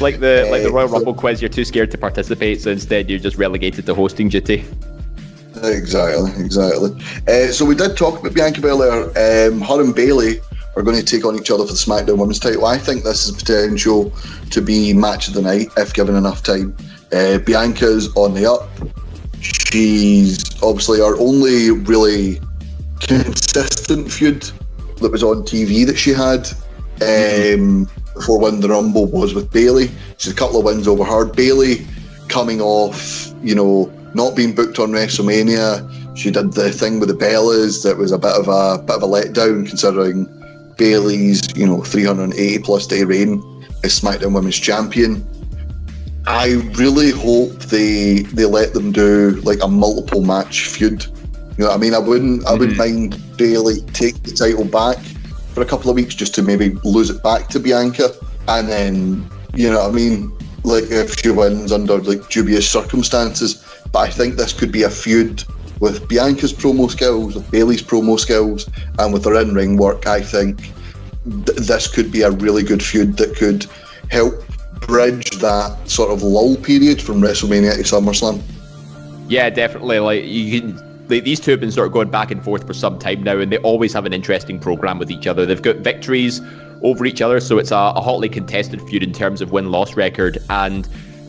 Like 0.00 0.20
the 0.20 0.46
like 0.50 0.62
the 0.62 0.70
Royal 0.70 0.88
Rumble 0.88 1.14
quiz, 1.14 1.42
you're 1.42 1.48
too 1.48 1.64
scared 1.64 1.90
to 1.90 1.98
participate, 1.98 2.60
so 2.60 2.70
instead 2.70 3.10
you're 3.10 3.18
just 3.18 3.36
relegated 3.36 3.86
to 3.86 3.94
hosting 3.94 4.28
duty. 4.28 4.64
Exactly, 5.62 6.30
exactly. 6.44 6.90
Uh, 7.26 7.48
so 7.48 7.64
we 7.64 7.74
did 7.74 7.96
talk 7.96 8.20
about 8.20 8.34
Bianca 8.34 8.60
Belair. 8.60 9.04
Um, 9.50 9.60
her 9.60 9.82
and 9.82 9.94
Bayley 9.94 10.40
are 10.76 10.82
going 10.82 10.96
to 10.96 11.04
take 11.04 11.24
on 11.24 11.34
each 11.36 11.50
other 11.50 11.64
for 11.64 11.72
the 11.72 11.78
SmackDown 11.78 12.18
Women's 12.18 12.38
title. 12.38 12.66
I 12.66 12.78
think 12.78 13.02
this 13.02 13.26
is 13.26 13.34
potential 13.34 14.12
to 14.50 14.62
be 14.62 14.92
match 14.92 15.26
of 15.26 15.34
the 15.34 15.42
night 15.42 15.68
if 15.76 15.92
given 15.92 16.14
enough 16.14 16.42
time. 16.42 16.76
Uh, 17.12 17.38
Bianca's 17.38 18.14
on 18.14 18.34
the 18.34 18.46
up. 18.46 18.68
She's 19.40 20.44
obviously 20.62 21.00
our 21.00 21.18
only 21.18 21.70
really 21.70 22.40
consistent 23.00 24.10
feud 24.12 24.42
that 25.00 25.10
was 25.10 25.22
on 25.22 25.42
TV 25.42 25.86
that 25.86 25.96
she 25.96 26.12
had 26.12 26.48
um, 27.02 27.88
before 28.18 28.38
winning 28.38 28.60
the 28.60 28.68
Rumble 28.68 29.06
was 29.06 29.34
with 29.34 29.50
Bayley. 29.50 29.90
She's 30.18 30.32
a 30.32 30.36
couple 30.36 30.58
of 30.58 30.64
wins 30.64 30.86
over 30.86 31.04
her. 31.04 31.24
Bayley 31.24 31.86
coming 32.28 32.60
off, 32.60 33.32
you 33.42 33.54
know, 33.54 33.92
not 34.14 34.36
being 34.36 34.54
booked 34.54 34.78
on 34.78 34.90
WrestleMania. 34.90 36.16
She 36.16 36.30
did 36.30 36.52
the 36.52 36.70
thing 36.70 37.00
with 37.00 37.08
the 37.08 37.14
Bellas 37.14 37.82
that 37.84 37.96
was 37.96 38.12
a 38.12 38.18
bit 38.18 38.32
of 38.32 38.48
a 38.48 38.82
bit 38.82 38.96
of 38.96 39.02
a 39.02 39.06
letdown 39.06 39.66
considering 39.68 40.26
Bayley's, 40.76 41.42
you 41.56 41.66
know, 41.66 41.82
380 41.82 42.58
plus 42.60 42.86
day 42.86 43.04
reign 43.04 43.42
as 43.84 43.98
SmackDown 44.00 44.34
Women's 44.34 44.58
Champion. 44.58 45.26
I 46.26 46.54
really 46.74 47.10
hope 47.10 47.52
they 47.66 48.20
they 48.34 48.44
let 48.44 48.74
them 48.74 48.92
do 48.92 49.40
like 49.42 49.62
a 49.62 49.68
multiple 49.68 50.22
match 50.22 50.66
feud. 50.68 51.06
You 51.56 51.64
know 51.64 51.68
what 51.68 51.74
I 51.74 51.78
mean? 51.78 51.94
I 51.94 51.98
wouldn't 51.98 52.46
I 52.46 52.52
wouldn't 52.52 52.78
mm-hmm. 52.78 53.12
mind 53.12 53.36
Bayley 53.36 53.80
take 53.92 54.22
the 54.22 54.32
title 54.32 54.64
back 54.64 54.98
for 55.58 55.64
a 55.64 55.66
couple 55.66 55.90
of 55.90 55.96
weeks 55.96 56.14
just 56.14 56.36
to 56.36 56.42
maybe 56.42 56.70
lose 56.84 57.10
it 57.10 57.20
back 57.20 57.48
to 57.48 57.58
Bianca 57.58 58.10
and 58.46 58.68
then 58.68 59.28
you 59.54 59.68
know 59.68 59.80
what 59.80 59.90
I 59.90 59.92
mean? 59.92 60.32
Like 60.62 60.84
if 60.84 61.18
she 61.18 61.30
wins 61.30 61.72
under 61.72 61.98
like 61.98 62.28
dubious 62.28 62.70
circumstances. 62.70 63.64
But 63.90 64.00
I 64.00 64.10
think 64.10 64.36
this 64.36 64.52
could 64.52 64.70
be 64.70 64.84
a 64.84 64.90
feud 64.90 65.42
with 65.80 66.08
Bianca's 66.08 66.52
promo 66.52 66.88
skills, 66.88 67.34
with 67.34 67.50
Bayley's 67.50 67.82
promo 67.82 68.20
skills, 68.20 68.70
and 69.00 69.12
with 69.12 69.24
her 69.24 69.40
in 69.40 69.54
ring 69.54 69.76
work. 69.76 70.06
I 70.06 70.20
think 70.20 70.70
th- 71.24 71.58
this 71.58 71.88
could 71.88 72.12
be 72.12 72.22
a 72.22 72.30
really 72.30 72.62
good 72.62 72.82
feud 72.82 73.16
that 73.16 73.34
could 73.34 73.66
help 74.10 74.34
bridge 74.86 75.30
that 75.38 75.76
sort 75.88 76.12
of 76.12 76.22
lull 76.22 76.56
period 76.56 77.02
from 77.02 77.20
WrestleMania 77.20 77.74
to 77.76 77.82
SummerSlam. 77.82 78.40
Yeah, 79.28 79.50
definitely. 79.50 79.98
Like 79.98 80.24
you 80.24 80.60
can. 80.60 80.87
These 81.08 81.40
two 81.40 81.52
have 81.52 81.60
been 81.60 81.72
sort 81.72 81.86
of 81.86 81.92
going 81.92 82.10
back 82.10 82.30
and 82.30 82.44
forth 82.44 82.66
for 82.66 82.74
some 82.74 82.98
time 82.98 83.22
now, 83.22 83.38
and 83.38 83.50
they 83.50 83.58
always 83.58 83.94
have 83.94 84.04
an 84.04 84.12
interesting 84.12 84.58
program 84.58 84.98
with 84.98 85.10
each 85.10 85.26
other. 85.26 85.46
They've 85.46 85.60
got 85.60 85.76
victories 85.76 86.42
over 86.82 87.06
each 87.06 87.22
other, 87.22 87.40
so 87.40 87.58
it's 87.58 87.70
a, 87.70 87.92
a 87.96 88.00
hotly 88.00 88.28
contested 88.28 88.82
feud 88.82 89.02
in 89.02 89.12
terms 89.12 89.40
of 89.40 89.50
win 89.50 89.70
loss 89.70 89.96
record, 89.96 90.38
and 90.50 90.84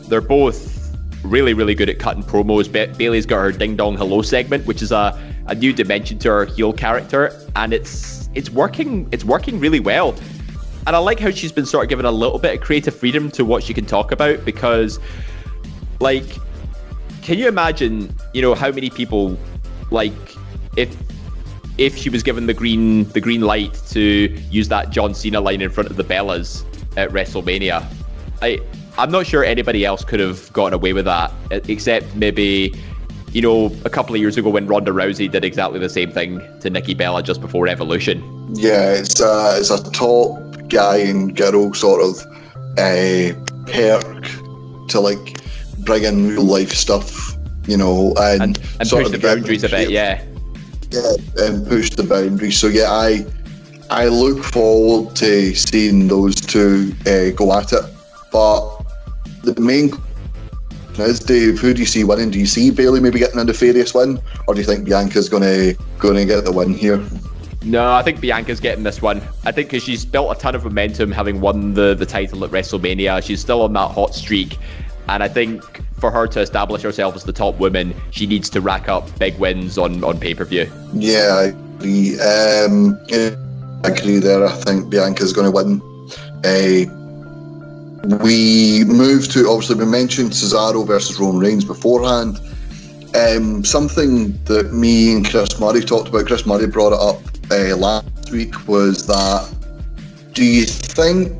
they're 0.08 0.20
both 0.20 0.94
really, 1.24 1.54
really 1.54 1.74
good 1.74 1.88
at 1.88 1.98
cutting 1.98 2.22
promos. 2.22 2.70
Ba- 2.70 2.92
Bayley's 2.98 3.26
got 3.26 3.40
her 3.40 3.52
ding 3.52 3.74
dong 3.76 3.96
hello 3.96 4.20
segment, 4.20 4.66
which 4.66 4.82
is 4.82 4.92
a, 4.92 5.18
a 5.46 5.54
new 5.54 5.72
dimension 5.72 6.18
to 6.18 6.28
her 6.28 6.44
heel 6.44 6.72
character, 6.72 7.32
and 7.56 7.72
it's 7.72 8.28
it's 8.34 8.50
working 8.50 9.08
it's 9.12 9.24
working 9.24 9.58
really 9.58 9.80
well. 9.80 10.14
And 10.86 10.96
I 10.96 10.98
like 10.98 11.20
how 11.20 11.30
she's 11.30 11.52
been 11.52 11.66
sort 11.66 11.84
of 11.84 11.88
given 11.88 12.06
a 12.06 12.10
little 12.10 12.38
bit 12.38 12.54
of 12.54 12.60
creative 12.60 12.94
freedom 12.94 13.30
to 13.32 13.44
what 13.44 13.62
she 13.62 13.74
can 13.74 13.84
talk 13.84 14.12
about 14.12 14.44
because, 14.44 14.98
like, 16.00 16.24
can 17.22 17.38
you 17.38 17.48
imagine, 17.48 18.14
you 18.32 18.40
know, 18.40 18.54
how 18.54 18.70
many 18.70 18.88
people, 18.88 19.38
like, 19.90 20.36
if 20.76 20.96
if 21.78 21.96
she 21.96 22.10
was 22.10 22.22
given 22.22 22.46
the 22.46 22.54
green 22.54 23.04
the 23.10 23.20
green 23.20 23.40
light 23.40 23.74
to 23.90 24.00
use 24.50 24.68
that 24.68 24.90
John 24.90 25.14
Cena 25.14 25.40
line 25.40 25.62
in 25.62 25.70
front 25.70 25.90
of 25.90 25.96
the 25.96 26.04
Bellas 26.04 26.64
at 26.96 27.10
WrestleMania, 27.10 27.84
I 28.42 28.60
I'm 28.98 29.10
not 29.10 29.26
sure 29.26 29.44
anybody 29.44 29.84
else 29.84 30.04
could 30.04 30.20
have 30.20 30.52
gotten 30.52 30.74
away 30.74 30.92
with 30.92 31.06
that, 31.06 31.32
except 31.50 32.14
maybe, 32.16 32.74
you 33.32 33.40
know, 33.40 33.74
a 33.84 33.90
couple 33.90 34.14
of 34.14 34.20
years 34.20 34.36
ago 34.36 34.50
when 34.50 34.66
Ronda 34.66 34.90
Rousey 34.90 35.30
did 35.30 35.44
exactly 35.44 35.78
the 35.78 35.88
same 35.88 36.10
thing 36.10 36.40
to 36.60 36.68
Nikki 36.68 36.94
Bella 36.94 37.22
just 37.22 37.40
before 37.40 37.66
Evolution. 37.66 38.22
Yeah, 38.52 38.92
it's 38.92 39.20
a, 39.20 39.56
it's 39.58 39.70
a 39.70 39.82
top 39.92 40.68
guy 40.68 40.98
and 40.98 41.34
girl 41.34 41.72
sort 41.72 42.02
of 42.02 42.26
uh, 42.78 43.32
perk 43.66 44.26
to 44.88 45.00
like 45.00 45.40
bring 45.78 46.04
in 46.04 46.28
real 46.28 46.44
life 46.44 46.72
stuff, 46.72 47.29
you 47.70 47.76
know, 47.76 48.12
and, 48.18 48.42
and, 48.42 48.58
and 48.80 48.90
push 48.90 49.10
the 49.10 49.18
boundaries 49.18 49.62
a 49.62 49.68
bit, 49.68 49.90
yeah. 49.90 50.22
Yeah, 50.90 51.12
and 51.38 51.66
push 51.66 51.90
the 51.90 52.02
boundaries. 52.02 52.58
So 52.58 52.66
yeah, 52.66 52.90
I 52.90 53.24
I 53.90 54.06
look 54.06 54.42
forward 54.42 55.14
to 55.16 55.54
seeing 55.54 56.08
those 56.08 56.34
two 56.34 56.92
uh, 57.06 57.30
go 57.30 57.56
at 57.56 57.72
it. 57.72 57.84
But 58.32 58.82
the 59.42 59.60
main 59.60 59.90
is 60.98 61.20
Dave, 61.20 61.58
who 61.58 61.72
do 61.72 61.80
you 61.80 61.86
see 61.86 62.04
winning? 62.04 62.30
Do 62.30 62.38
you 62.38 62.46
see 62.46 62.70
Bayley 62.70 63.00
maybe 63.00 63.18
getting 63.18 63.38
a 63.38 63.44
nefarious 63.44 63.94
win, 63.94 64.20
or 64.46 64.54
do 64.54 64.60
you 64.60 64.66
think 64.66 64.86
Bianca's 64.86 65.28
gonna 65.28 65.74
gonna 65.98 66.24
get 66.24 66.44
the 66.44 66.52
win 66.52 66.74
here? 66.74 67.02
No, 67.62 67.92
I 67.92 68.02
think 68.02 68.20
Bianca's 68.20 68.58
getting 68.58 68.84
this 68.84 69.00
one. 69.00 69.22
I 69.44 69.52
think 69.52 69.68
because 69.68 69.84
she's 69.84 70.04
built 70.04 70.36
a 70.36 70.40
ton 70.40 70.54
of 70.54 70.64
momentum, 70.64 71.12
having 71.12 71.40
won 71.40 71.74
the 71.74 71.94
the 71.94 72.06
title 72.06 72.44
at 72.44 72.50
WrestleMania. 72.50 73.22
She's 73.22 73.40
still 73.40 73.62
on 73.62 73.72
that 73.74 73.92
hot 73.92 74.14
streak, 74.14 74.58
and 75.08 75.22
I 75.22 75.28
think 75.28 75.82
for 76.00 76.10
her 76.10 76.26
to 76.26 76.40
establish 76.40 76.82
herself 76.82 77.14
as 77.14 77.24
the 77.24 77.32
top 77.32 77.58
woman, 77.58 77.94
she 78.10 78.26
needs 78.26 78.50
to 78.50 78.60
rack 78.60 78.88
up 78.88 79.06
big 79.18 79.38
wins 79.38 79.78
on 79.78 80.02
on 80.02 80.18
pay 80.18 80.34
per 80.34 80.44
view. 80.44 80.70
Yeah, 80.94 81.36
I 81.38 81.42
agree. 81.44 82.18
Um, 82.20 82.98
I 83.84 83.88
agree 83.88 84.18
there. 84.18 84.44
I 84.44 84.52
think 84.52 84.90
Bianca's 84.90 85.32
going 85.32 85.46
to 85.46 85.50
win. 85.50 85.80
Uh, 86.44 86.96
we 88.22 88.84
moved 88.84 89.30
to 89.32 89.48
obviously 89.48 89.76
we 89.76 89.84
mentioned 89.84 90.30
Cesaro 90.30 90.86
versus 90.86 91.18
Roman 91.20 91.40
Reigns 91.40 91.64
beforehand. 91.64 92.40
Um, 93.14 93.64
something 93.64 94.32
that 94.44 94.72
me 94.72 95.14
and 95.14 95.28
Chris 95.28 95.58
Murray 95.58 95.80
talked 95.80 96.08
about, 96.08 96.26
Chris 96.26 96.46
Murray 96.46 96.66
brought 96.66 96.92
it 96.92 97.00
up 97.00 97.20
uh, 97.50 97.76
last 97.76 98.30
week, 98.30 98.68
was 98.68 99.06
that 99.06 99.52
do 100.32 100.44
you 100.44 100.64
think 100.64 101.32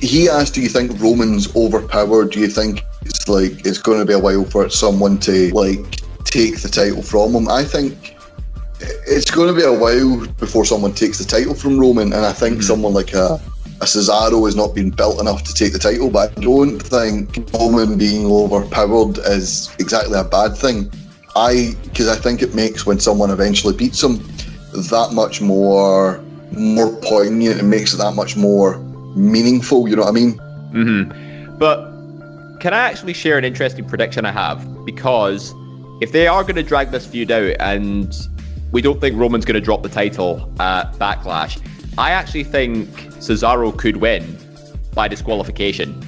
he 0.00 0.28
asked, 0.28 0.54
do 0.54 0.62
you 0.62 0.68
think 0.68 0.98
Roman's 1.00 1.54
overpowered? 1.54 2.32
Do 2.32 2.40
you 2.40 2.48
think 2.48 2.82
it's 3.10 3.28
like 3.28 3.66
it's 3.66 3.78
going 3.78 3.98
to 3.98 4.06
be 4.06 4.14
a 4.14 4.18
while 4.18 4.44
for 4.44 4.68
someone 4.70 5.18
to 5.20 5.50
like 5.54 6.00
take 6.24 6.60
the 6.60 6.68
title 6.68 7.02
from 7.02 7.34
him? 7.34 7.48
I 7.48 7.64
think 7.64 8.16
it's 8.80 9.30
going 9.30 9.48
to 9.48 9.54
be 9.54 9.66
a 9.66 9.72
while 9.72 10.26
before 10.38 10.64
someone 10.64 10.94
takes 10.94 11.18
the 11.18 11.24
title 11.24 11.54
from 11.54 11.78
Roman, 11.78 12.12
and 12.12 12.24
I 12.24 12.32
think 12.32 12.54
mm-hmm. 12.54 12.62
someone 12.62 12.94
like 12.94 13.12
a 13.12 13.40
a 13.82 13.84
Cesaro 13.84 14.44
has 14.44 14.56
not 14.56 14.74
been 14.74 14.90
built 14.90 15.20
enough 15.20 15.42
to 15.44 15.54
take 15.54 15.72
the 15.72 15.78
title, 15.78 16.10
but 16.10 16.36
I 16.36 16.40
don't 16.42 16.78
think 16.78 17.50
Roman 17.54 17.96
being 17.96 18.26
overpowered 18.26 19.16
is 19.18 19.74
exactly 19.78 20.18
a 20.18 20.24
bad 20.24 20.54
thing. 20.54 20.92
I 21.34 21.74
because 21.84 22.08
I 22.08 22.16
think 22.16 22.42
it 22.42 22.54
makes 22.54 22.84
when 22.84 22.98
someone 23.00 23.30
eventually 23.30 23.74
beats 23.74 24.02
him 24.02 24.18
that 24.72 25.10
much 25.12 25.40
more 25.40 26.22
more 26.52 26.94
poignant. 27.02 27.60
It 27.60 27.64
makes 27.64 27.94
it 27.94 27.98
that 27.98 28.14
much 28.14 28.36
more 28.36 28.78
meaningful. 29.16 29.88
You 29.88 29.96
know 29.96 30.02
what 30.02 30.10
I 30.10 30.20
mean? 30.20 30.34
Mm-hmm. 30.72 31.56
But 31.58 31.89
can 32.60 32.74
I 32.74 32.78
actually 32.78 33.14
share 33.14 33.38
an 33.38 33.44
interesting 33.44 33.86
prediction 33.86 34.26
I 34.26 34.32
have? 34.32 34.84
Because 34.84 35.54
if 36.00 36.12
they 36.12 36.26
are 36.26 36.42
going 36.42 36.56
to 36.56 36.62
drag 36.62 36.90
this 36.90 37.06
feud 37.06 37.30
out 37.30 37.56
and 37.58 38.14
we 38.70 38.82
don't 38.82 39.00
think 39.00 39.16
Roman's 39.16 39.44
going 39.44 39.54
to 39.54 39.60
drop 39.60 39.82
the 39.82 39.88
title 39.88 40.52
at 40.60 40.92
Backlash, 40.92 41.60
I 41.98 42.10
actually 42.10 42.44
think 42.44 42.88
Cesaro 43.18 43.76
could 43.76 43.96
win 43.96 44.36
by 44.94 45.08
disqualification. 45.08 46.00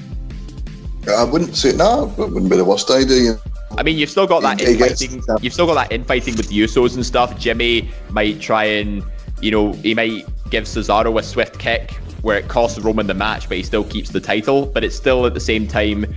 I 1.08 1.24
wouldn't 1.24 1.56
say 1.56 1.72
no. 1.72 2.12
It 2.18 2.30
wouldn't 2.30 2.50
be 2.50 2.56
the 2.56 2.64
worst 2.64 2.90
idea. 2.90 3.40
I 3.76 3.82
mean, 3.82 3.96
you've 3.96 4.10
still 4.10 4.26
got 4.26 4.42
that 4.42 4.60
infighting. 4.60 5.22
You've 5.40 5.54
still 5.54 5.66
got 5.66 5.74
that 5.74 5.92
infighting 5.92 6.36
with 6.36 6.48
the 6.48 6.60
Usos 6.60 6.94
and 6.94 7.04
stuff. 7.04 7.38
Jimmy 7.38 7.90
might 8.10 8.40
try 8.40 8.64
and, 8.64 9.02
you 9.40 9.50
know, 9.50 9.72
he 9.72 9.94
might 9.94 10.26
give 10.50 10.64
Cesaro 10.64 11.18
a 11.18 11.22
swift 11.22 11.58
kick 11.58 11.92
where 12.20 12.36
it 12.38 12.48
costs 12.48 12.78
Roman 12.78 13.06
the 13.06 13.14
match, 13.14 13.48
but 13.48 13.56
he 13.56 13.62
still 13.62 13.84
keeps 13.84 14.10
the 14.10 14.20
title. 14.20 14.66
But 14.66 14.84
it's 14.84 14.94
still 14.94 15.26
at 15.26 15.34
the 15.34 15.40
same 15.40 15.66
time, 15.66 16.14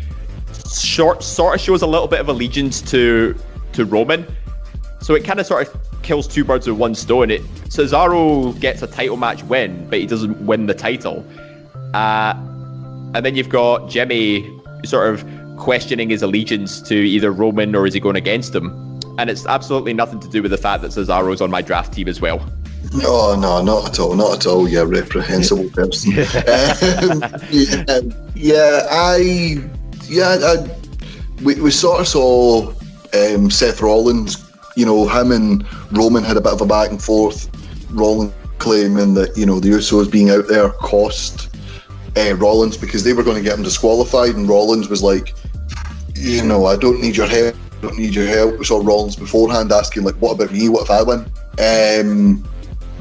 short 0.81 1.23
sort 1.23 1.55
of 1.55 1.61
shows 1.61 1.81
a 1.81 1.87
little 1.87 2.07
bit 2.07 2.19
of 2.19 2.29
allegiance 2.29 2.81
to 2.83 3.35
to 3.73 3.85
Roman. 3.85 4.25
So 5.01 5.13
it 5.13 5.23
kind 5.23 5.39
of 5.39 5.45
sort 5.45 5.67
of 5.67 6.01
kills 6.01 6.27
two 6.27 6.43
birds 6.43 6.67
with 6.67 6.77
one 6.77 6.95
stone. 6.95 7.29
It 7.29 7.43
Cesaro 7.69 8.59
gets 8.59 8.81
a 8.81 8.87
title 8.87 9.17
match 9.17 9.43
win, 9.43 9.87
but 9.89 9.99
he 9.99 10.05
doesn't 10.05 10.45
win 10.45 10.65
the 10.65 10.73
title. 10.73 11.25
Uh, 11.93 12.33
and 13.13 13.25
then 13.25 13.35
you've 13.35 13.49
got 13.49 13.89
Jimmy 13.89 14.49
sort 14.83 15.13
of 15.13 15.25
questioning 15.57 16.09
his 16.09 16.21
allegiance 16.21 16.81
to 16.81 16.95
either 16.95 17.31
Roman 17.31 17.75
or 17.75 17.87
is 17.87 17.93
he 17.93 17.99
going 17.99 18.15
against 18.15 18.53
him? 18.53 18.99
And 19.17 19.29
it's 19.29 19.45
absolutely 19.45 19.93
nothing 19.93 20.19
to 20.19 20.27
do 20.27 20.41
with 20.41 20.51
the 20.51 20.57
fact 20.57 20.81
that 20.81 20.91
Cesaro's 20.91 21.39
on 21.39 21.49
my 21.49 21.61
draft 21.61 21.93
team 21.93 22.07
as 22.07 22.19
well. 22.19 22.45
No, 22.93 23.35
no, 23.35 23.61
not 23.61 23.89
at 23.89 23.99
all, 23.99 24.15
not 24.15 24.39
at 24.39 24.45
all. 24.45 24.67
Yeah, 24.67 24.83
reprehensible 24.85 25.69
person. 25.69 26.13
um, 26.19 27.23
yeah, 27.49 27.99
yeah, 28.35 28.87
I, 28.89 29.63
yeah, 30.07 30.37
I, 30.41 31.43
we, 31.43 31.55
we 31.61 31.71
sort 31.71 32.01
of 32.01 32.07
saw 32.07 32.73
um, 33.13 33.49
Seth 33.49 33.81
Rollins 33.81 34.45
you 34.75 34.85
know, 34.85 35.07
him 35.07 35.31
and 35.31 35.65
Roman 35.91 36.23
had 36.23 36.37
a 36.37 36.41
bit 36.41 36.53
of 36.53 36.61
a 36.61 36.65
back 36.65 36.89
and 36.89 37.01
forth. 37.01 37.49
Rollins 37.91 38.33
claiming 38.59 39.13
that 39.15 39.35
you 39.37 39.45
know 39.45 39.59
the 39.59 39.69
Usos 39.69 40.11
being 40.11 40.29
out 40.29 40.47
there 40.47 40.69
cost 40.69 41.55
uh, 42.17 42.35
Rollins 42.35 42.77
because 42.77 43.03
they 43.03 43.13
were 43.13 43.23
going 43.23 43.37
to 43.37 43.43
get 43.43 43.57
him 43.57 43.63
disqualified, 43.63 44.35
and 44.35 44.47
Rollins 44.47 44.89
was 44.89 45.01
like, 45.01 45.33
you 46.13 46.43
know, 46.43 46.65
I 46.65 46.75
don't 46.75 47.01
need 47.01 47.15
your 47.15 47.27
help. 47.27 47.55
I 47.55 47.81
don't 47.81 47.97
need 47.97 48.15
your 48.15 48.27
help. 48.27 48.59
We 48.59 48.65
saw 48.65 48.81
Rollins 48.85 49.15
beforehand 49.15 49.71
asking 49.71 50.03
like, 50.03 50.15
"What 50.15 50.33
about 50.33 50.51
me? 50.51 50.69
What 50.69 50.83
if 50.83 50.91
I 50.91 51.03
win?" 51.03 51.19
Um, 51.59 52.47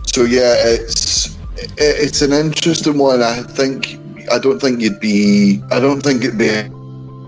so 0.06 0.22
yeah, 0.22 0.54
it's 0.56 1.36
it's 1.76 2.22
an 2.22 2.32
interesting 2.32 2.98
one. 2.98 3.22
I 3.22 3.42
think 3.42 3.98
I 4.30 4.38
don't 4.38 4.60
think 4.60 4.80
you'd 4.80 5.00
be. 5.00 5.62
I 5.72 5.80
don't 5.80 6.00
think 6.00 6.22
it'd 6.22 6.38
be 6.38 6.70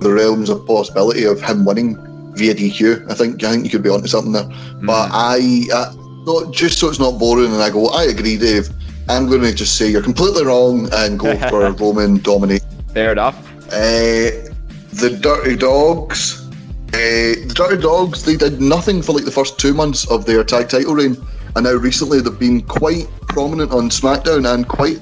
the 0.00 0.12
realms 0.12 0.48
of 0.48 0.66
possibility 0.66 1.24
of 1.24 1.40
him 1.40 1.64
winning 1.64 1.96
via 2.34 2.54
DQ. 2.54 3.10
I 3.10 3.14
think 3.14 3.42
I 3.42 3.50
think 3.52 3.64
you 3.64 3.70
could 3.70 3.82
be 3.82 3.88
onto 3.88 4.08
something 4.08 4.32
there. 4.32 4.44
Mm. 4.44 4.86
But 4.86 5.10
I, 5.12 5.66
uh, 5.72 5.94
not, 6.26 6.52
just 6.52 6.78
so 6.78 6.88
it's 6.88 6.98
not 6.98 7.18
boring, 7.18 7.52
and 7.52 7.62
I 7.62 7.70
go, 7.70 7.88
I 7.88 8.04
agree, 8.04 8.36
Dave. 8.36 8.68
I'm 9.08 9.26
going 9.28 9.42
to 9.42 9.54
just 9.54 9.76
say 9.76 9.88
you're 9.88 10.02
completely 10.02 10.44
wrong 10.44 10.88
and 10.92 11.18
go 11.18 11.36
for 11.48 11.70
Roman 11.72 12.18
dominate. 12.18 12.64
Fair 12.92 13.12
enough. 13.12 13.36
Uh, 13.68 14.50
the 14.92 15.18
Dirty 15.20 15.56
Dogs. 15.56 16.48
the 16.90 17.52
Dirty 17.54 17.80
Dogs, 17.80 18.24
they 18.24 18.36
did 18.36 18.60
nothing 18.60 19.02
for 19.02 19.12
like 19.12 19.24
the 19.24 19.30
first 19.30 19.58
two 19.58 19.74
months 19.74 20.08
of 20.10 20.26
their 20.26 20.42
tag 20.42 20.68
title 20.68 20.94
reign, 20.94 21.16
and 21.54 21.64
now 21.64 21.72
recently 21.72 22.20
they've 22.20 22.38
been 22.38 22.62
quite 22.62 23.06
prominent 23.28 23.72
on 23.72 23.90
SmackDown 23.90 24.52
and 24.52 24.66
quite, 24.66 25.00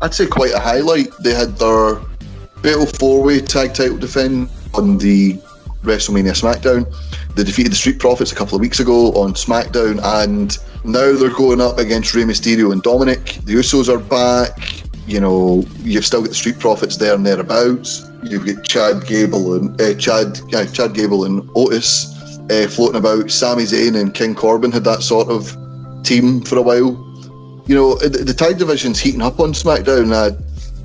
I'd 0.00 0.14
say, 0.14 0.26
quite 0.26 0.52
a 0.52 0.60
highlight. 0.60 1.08
They 1.20 1.34
had 1.34 1.56
their 1.56 2.00
Fatal 2.62 2.86
Four 2.86 3.22
Way 3.22 3.40
tag 3.40 3.74
title 3.74 3.96
defense 3.96 4.50
on 4.74 4.98
the 4.98 5.34
WrestleMania 5.82 6.32
SmackDown. 6.32 6.86
They 7.34 7.44
defeated 7.44 7.72
the 7.72 7.76
Street 7.76 7.98
Profits 7.98 8.32
a 8.32 8.34
couple 8.34 8.54
of 8.54 8.60
weeks 8.60 8.80
ago 8.80 9.12
on 9.12 9.32
SmackDown, 9.32 10.00
and 10.22 10.58
now 10.84 11.16
they're 11.16 11.30
going 11.30 11.60
up 11.60 11.78
against 11.78 12.14
Rey 12.14 12.24
Mysterio 12.24 12.72
and 12.72 12.82
Dominic. 12.82 13.38
The 13.44 13.54
Usos 13.54 13.88
are 13.88 13.98
back. 13.98 14.84
You 15.06 15.20
know, 15.20 15.64
you've 15.78 16.04
still 16.04 16.20
got 16.20 16.28
the 16.28 16.34
Street 16.34 16.58
Profits 16.58 16.96
there 16.98 17.14
and 17.14 17.24
thereabouts. 17.24 18.10
You've 18.22 18.46
got 18.46 18.64
Chad 18.64 19.06
Gable 19.06 19.54
and 19.54 19.80
uh, 19.80 19.94
Chad, 19.94 20.38
yeah, 20.48 20.66
Chad 20.66 20.94
Gable 20.94 21.24
and 21.24 21.48
Otis 21.56 22.14
uh, 22.50 22.68
floating 22.68 22.96
about. 22.96 23.30
Sami 23.30 23.64
Zayn 23.64 23.98
and 23.98 24.12
King 24.12 24.34
Corbin 24.34 24.70
had 24.70 24.84
that 24.84 25.02
sort 25.02 25.28
of 25.28 25.56
team 26.02 26.42
for 26.42 26.58
a 26.58 26.62
while. 26.62 27.06
You 27.66 27.74
know, 27.74 27.94
the, 27.96 28.24
the 28.24 28.34
tag 28.34 28.58
division's 28.58 29.00
heating 29.00 29.22
up 29.22 29.40
on 29.40 29.52
SmackDown. 29.52 30.12
Uh, 30.12 30.36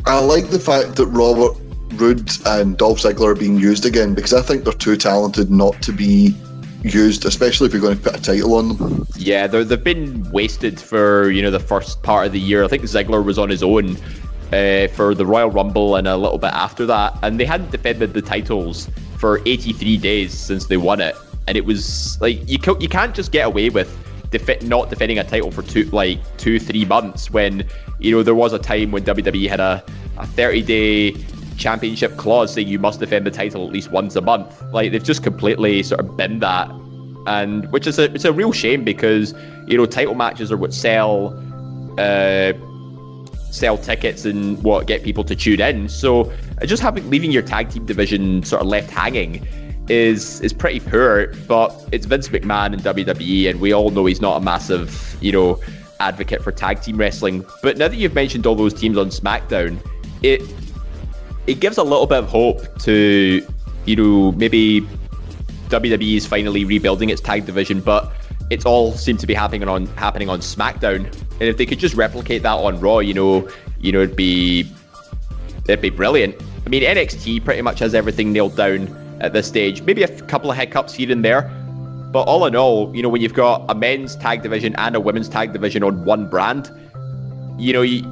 I 0.06 0.20
like 0.20 0.50
the 0.50 0.60
fact 0.60 0.96
that 0.96 1.08
Robert 1.08 1.58
Roode 2.00 2.32
and 2.46 2.78
Dolph 2.78 3.00
Ziggler 3.00 3.32
are 3.32 3.36
being 3.36 3.58
used 3.58 3.86
again 3.86 4.14
because 4.14 4.34
I 4.34 4.42
think 4.42 4.64
they're 4.64 4.74
too 4.74 4.96
talented 4.96 5.52
not 5.52 5.82
to 5.84 5.92
be 5.92 6.36
used, 6.84 7.26
especially 7.26 7.68
if 7.68 7.74
you're 7.74 7.82
going 7.82 7.98
to 7.98 8.04
put 8.04 8.18
a 8.18 8.22
title 8.22 8.56
on 8.56 8.78
them. 8.78 9.08
Yeah, 9.18 9.48
they've 9.48 9.84
been 9.84 10.30
wasted 10.32 10.80
for 10.80 11.30
you 11.30 11.42
know 11.42 11.52
the 11.52 11.60
first 11.60 12.04
part 12.04 12.28
of 12.28 12.32
the 12.34 12.40
year. 12.40 12.64
I 12.64 12.68
think 12.68 12.84
Ziggler 12.84 13.24
was 13.24 13.40
on 13.40 13.50
his 13.50 13.64
own 13.64 13.98
uh, 14.54 14.88
for 14.90 15.16
the 15.16 15.26
Royal 15.26 15.50
Rumble 15.50 15.96
and 15.96 16.08
a 16.08 16.18
little 16.18 16.38
bit 16.38 16.54
after 16.54 16.86
that, 16.86 17.18
and 17.24 17.40
they 17.40 17.46
hadn't 17.46 17.72
defended 17.72 18.14
the 18.14 18.22
titles 18.22 18.90
for 19.18 19.42
83 19.46 19.98
days 19.98 20.34
since 20.34 20.68
they 20.68 20.78
won 20.78 21.02
it, 21.02 21.16
and 21.48 21.58
it 21.58 21.66
was 21.66 22.20
like 22.22 22.48
you 22.48 22.60
you 22.80 22.90
can't 22.90 23.16
just 23.16 23.32
get 23.32 23.46
away 23.48 23.70
with 23.70 23.90
defi- 24.32 24.66
not 24.66 24.90
defending 24.90 25.20
a 25.20 25.24
title 25.24 25.52
for 25.52 25.64
two 25.64 25.86
like 25.86 26.20
two 26.38 26.60
three 26.60 26.86
months 26.86 27.32
when 27.32 27.68
you 28.00 28.12
know 28.12 28.24
there 28.24 28.36
was 28.36 28.54
a 28.54 28.60
time 28.60 28.92
when 28.92 29.04
WWE 29.04 29.50
had 29.50 29.60
a 29.60 29.84
a 30.18 30.28
30 30.28 30.62
day 30.62 31.12
championship 31.58 32.18
clause 32.18 32.54
saying 32.54 32.68
you 32.68 32.80
must 32.80 33.00
defend 33.00 33.26
the 33.26 33.32
title 33.32 33.66
at 33.66 33.74
least 33.74 33.92
once 33.92 34.16
a 34.16 34.22
month. 34.22 34.62
Like 34.72 34.92
they've 34.92 35.04
just 35.04 35.24
completely 35.24 35.84
sort 35.84 36.00
of 36.00 36.18
been 36.18 36.40
that, 36.40 36.70
and 37.28 37.72
which 37.72 37.88
is 37.88 38.00
a 38.00 38.14
it's 38.14 38.26
a 38.26 38.34
real 38.34 38.52
shame 38.52 38.84
because 38.84 39.34
you 39.68 39.78
know 39.78 39.86
title 39.86 40.16
matches 40.16 40.52
are 40.52 40.58
what 40.58 40.74
sell, 40.74 41.34
uh, 41.98 42.54
sell 43.52 43.78
tickets 43.78 44.26
and 44.26 44.62
what 44.64 44.88
get 44.88 45.04
people 45.04 45.24
to 45.24 45.36
tune 45.36 45.62
in. 45.62 45.90
So 45.90 46.32
just 46.66 46.82
having 46.82 47.10
leaving 47.10 47.32
your 47.32 47.44
tag 47.44 47.70
team 47.70 47.86
division 47.86 48.44
sort 48.44 48.62
of 48.62 48.68
left 48.68 48.90
hanging 48.90 49.46
is 49.90 50.42
is 50.42 50.54
pretty 50.54 50.80
poor. 50.80 51.34
But 51.48 51.74
it's 51.92 52.06
Vince 52.06 52.28
McMahon 52.30 52.74
in 52.74 52.80
WWE, 52.80 53.50
and 53.50 53.60
we 53.60 53.74
all 53.74 53.90
know 53.92 54.06
he's 54.06 54.22
not 54.22 54.38
a 54.38 54.42
massive 54.42 55.18
you 55.22 55.32
know 55.32 55.60
advocate 56.00 56.44
for 56.44 56.52
tag 56.52 56.82
team 56.82 56.98
wrestling. 56.98 57.46
But 57.64 57.78
now 57.78 57.88
that 57.88 57.96
you've 57.96 58.14
mentioned 58.14 58.46
all 58.46 58.56
those 58.56 58.74
teams 58.74 58.98
on 58.98 59.10
SmackDown, 59.10 59.80
it 60.22 60.42
it 61.48 61.60
gives 61.60 61.78
a 61.78 61.84
little 61.84 62.08
bit 62.08 62.20
of 62.20 62.28
hope 62.28 62.80
to, 62.80 63.46
you 63.86 63.96
know, 63.96 64.32
maybe 64.34 64.82
WWE 65.70 66.18
is 66.18 66.26
finally 66.26 66.66
rebuilding 66.66 67.10
its 67.10 67.22
tag 67.22 67.46
division, 67.46 67.82
but 67.82 68.12
it's 68.50 68.66
all 68.66 68.92
seemed 68.94 69.20
to 69.20 69.28
be 69.28 69.34
happening 69.34 69.68
on 69.68 69.88
happening 69.88 70.30
on 70.30 70.40
SmackDown. 70.40 71.06
And 71.06 71.44
if 71.44 71.58
they 71.58 71.66
could 71.66 71.80
just 71.80 71.96
replicate 71.96 72.44
that 72.44 72.54
on 72.54 72.80
Raw, 72.80 73.00
you 73.00 73.14
know, 73.14 73.50
you 73.80 73.92
know, 73.92 74.02
it'd 74.02 74.16
be 74.16 74.70
it'd 75.68 75.82
be 75.82 75.90
brilliant. 75.90 76.36
I 76.66 76.70
mean, 76.70 76.84
NXT 76.84 77.44
pretty 77.44 77.62
much 77.62 77.80
has 77.80 77.94
everything 77.94 78.32
nailed 78.32 78.56
down 78.56 78.90
at 79.22 79.34
this 79.34 79.48
stage. 79.48 79.82
Maybe 79.82 80.04
a 80.04 80.22
couple 80.24 80.52
of 80.52 80.58
hiccups 80.58 80.94
here 80.94 81.12
and 81.12 81.24
there, 81.24 81.44
but 82.12 82.24
all 82.24 82.46
in 82.46 82.56
all, 82.56 82.96
you 82.96 83.04
know, 83.04 83.10
when 83.10 83.22
you've 83.22 83.34
got 83.34 83.66
a 83.70 83.76
men's 83.76 84.16
tag 84.16 84.42
division 84.42 84.76
and 84.78 84.96
a 84.96 85.00
women's 85.00 85.30
tag 85.30 85.54
division 85.54 85.84
on 85.84 86.06
one 86.06 86.28
brand, 86.30 86.72
you 87.58 87.74
know, 87.74 87.82
you, 87.82 88.04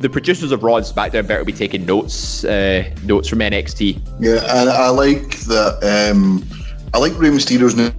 the 0.00 0.08
producers 0.08 0.52
of 0.52 0.62
Raw 0.62 0.76
and 0.76 0.86
SmackDown 0.86 1.26
better 1.26 1.44
be 1.44 1.52
taking 1.52 1.84
notes 1.84 2.44
uh, 2.44 2.88
notes 3.04 3.28
from 3.28 3.40
NXT. 3.40 4.00
Yeah, 4.20 4.60
and 4.60 4.70
I 4.70 4.88
like 4.90 5.38
that. 5.40 6.10
Um, 6.12 6.44
I 6.94 6.98
like 6.98 7.18
Rey 7.18 7.30
Mysterio's 7.30 7.76
new 7.76 7.90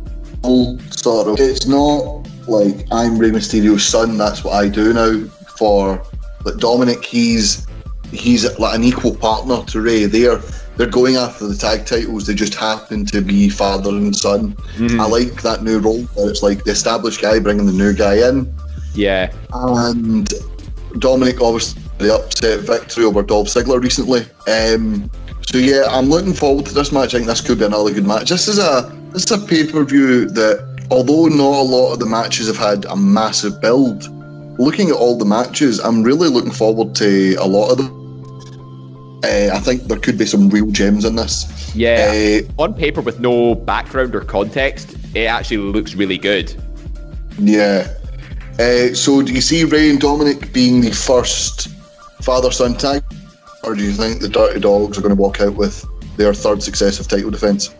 sort 0.91 1.27
of. 1.27 1.39
It's 1.39 1.67
not 1.67 2.27
like 2.47 2.87
I'm 2.91 3.17
Rey 3.17 3.31
Mysterio's 3.31 3.85
son. 3.85 4.17
That's 4.17 4.43
what 4.43 4.53
I 4.53 4.69
do 4.69 4.93
now. 4.93 5.27
For 5.57 6.01
like 6.45 6.57
Dominic, 6.57 7.03
he's 7.03 7.67
he's 8.11 8.57
like 8.57 8.75
an 8.75 8.83
equal 8.83 9.15
partner 9.15 9.63
to 9.65 9.81
Rey. 9.81 10.05
They're 10.05 10.41
they're 10.77 10.87
going 10.87 11.17
after 11.17 11.47
the 11.47 11.55
tag 11.55 11.85
titles. 11.85 12.25
They 12.25 12.33
just 12.33 12.55
happen 12.55 13.05
to 13.07 13.21
be 13.21 13.49
father 13.49 13.89
and 13.89 14.15
son. 14.15 14.53
Mm-hmm. 14.53 15.01
I 15.01 15.05
like 15.05 15.41
that 15.41 15.63
new 15.63 15.79
role 15.79 16.03
where 16.03 16.29
it's 16.29 16.41
like 16.41 16.63
the 16.63 16.71
established 16.71 17.21
guy 17.21 17.39
bringing 17.39 17.65
the 17.65 17.73
new 17.73 17.93
guy 17.93 18.29
in. 18.29 18.53
Yeah, 18.93 19.33
and 19.53 20.33
Dominic 20.99 21.41
obviously 21.41 21.83
the 21.99 22.15
upset 22.15 22.61
victory 22.61 23.03
over 23.03 23.21
Dolph 23.21 23.47
Ziggler 23.47 23.81
recently. 23.81 24.21
Um, 24.47 25.11
so 25.41 25.57
yeah, 25.57 25.83
I'm 25.89 26.05
looking 26.09 26.33
forward 26.33 26.65
to 26.67 26.73
this 26.73 26.91
match. 26.91 27.13
I 27.13 27.17
think 27.17 27.27
this 27.27 27.41
could 27.41 27.59
be 27.59 27.65
another 27.65 27.93
good 27.93 28.07
match. 28.07 28.29
This 28.29 28.47
is 28.47 28.57
a 28.57 28.95
this 29.11 29.25
is 29.25 29.31
a 29.31 29.37
pay 29.45 29.69
per 29.69 29.83
view 29.83 30.29
that, 30.29 30.87
although 30.91 31.25
not 31.25 31.59
a 31.59 31.67
lot 31.67 31.93
of 31.93 31.99
the 31.99 32.05
matches 32.05 32.47
have 32.47 32.57
had 32.57 32.85
a 32.85 32.95
massive 32.95 33.59
build, 33.61 34.07
looking 34.59 34.89
at 34.89 34.95
all 34.95 35.17
the 35.17 35.25
matches, 35.25 35.79
I'm 35.79 36.03
really 36.03 36.29
looking 36.29 36.51
forward 36.51 36.95
to 36.95 37.35
a 37.35 37.45
lot 37.45 37.71
of 37.71 37.77
them. 37.77 37.99
Uh, 39.23 39.49
I 39.53 39.59
think 39.59 39.83
there 39.83 39.99
could 39.99 40.17
be 40.17 40.25
some 40.25 40.49
real 40.49 40.71
gems 40.71 41.03
in 41.03 41.15
this. 41.15 41.75
Yeah, 41.75 42.43
uh, 42.57 42.63
on 42.63 42.73
paper 42.73 43.01
with 43.01 43.19
no 43.19 43.55
background 43.55 44.15
or 44.15 44.21
context, 44.21 44.95
it 45.13 45.25
actually 45.25 45.57
looks 45.57 45.95
really 45.95 46.17
good. 46.17 46.55
Yeah. 47.37 47.87
Uh, 48.59 48.93
so 48.93 49.21
do 49.21 49.33
you 49.33 49.41
see 49.41 49.63
Rey 49.63 49.89
and 49.89 49.99
Dominic 49.99 50.53
being 50.53 50.81
the 50.81 50.91
first 50.91 51.69
father 52.21 52.51
son 52.51 52.75
tag, 52.75 53.03
or 53.63 53.75
do 53.75 53.83
you 53.83 53.91
think 53.91 54.21
the 54.21 54.29
Dirty 54.29 54.59
Dogs 54.59 54.97
are 54.97 55.01
going 55.01 55.15
to 55.15 55.21
walk 55.21 55.41
out 55.41 55.55
with 55.55 55.85
their 56.17 56.33
third 56.33 56.61
successive 56.63 57.07
title 57.07 57.31
defense? 57.31 57.73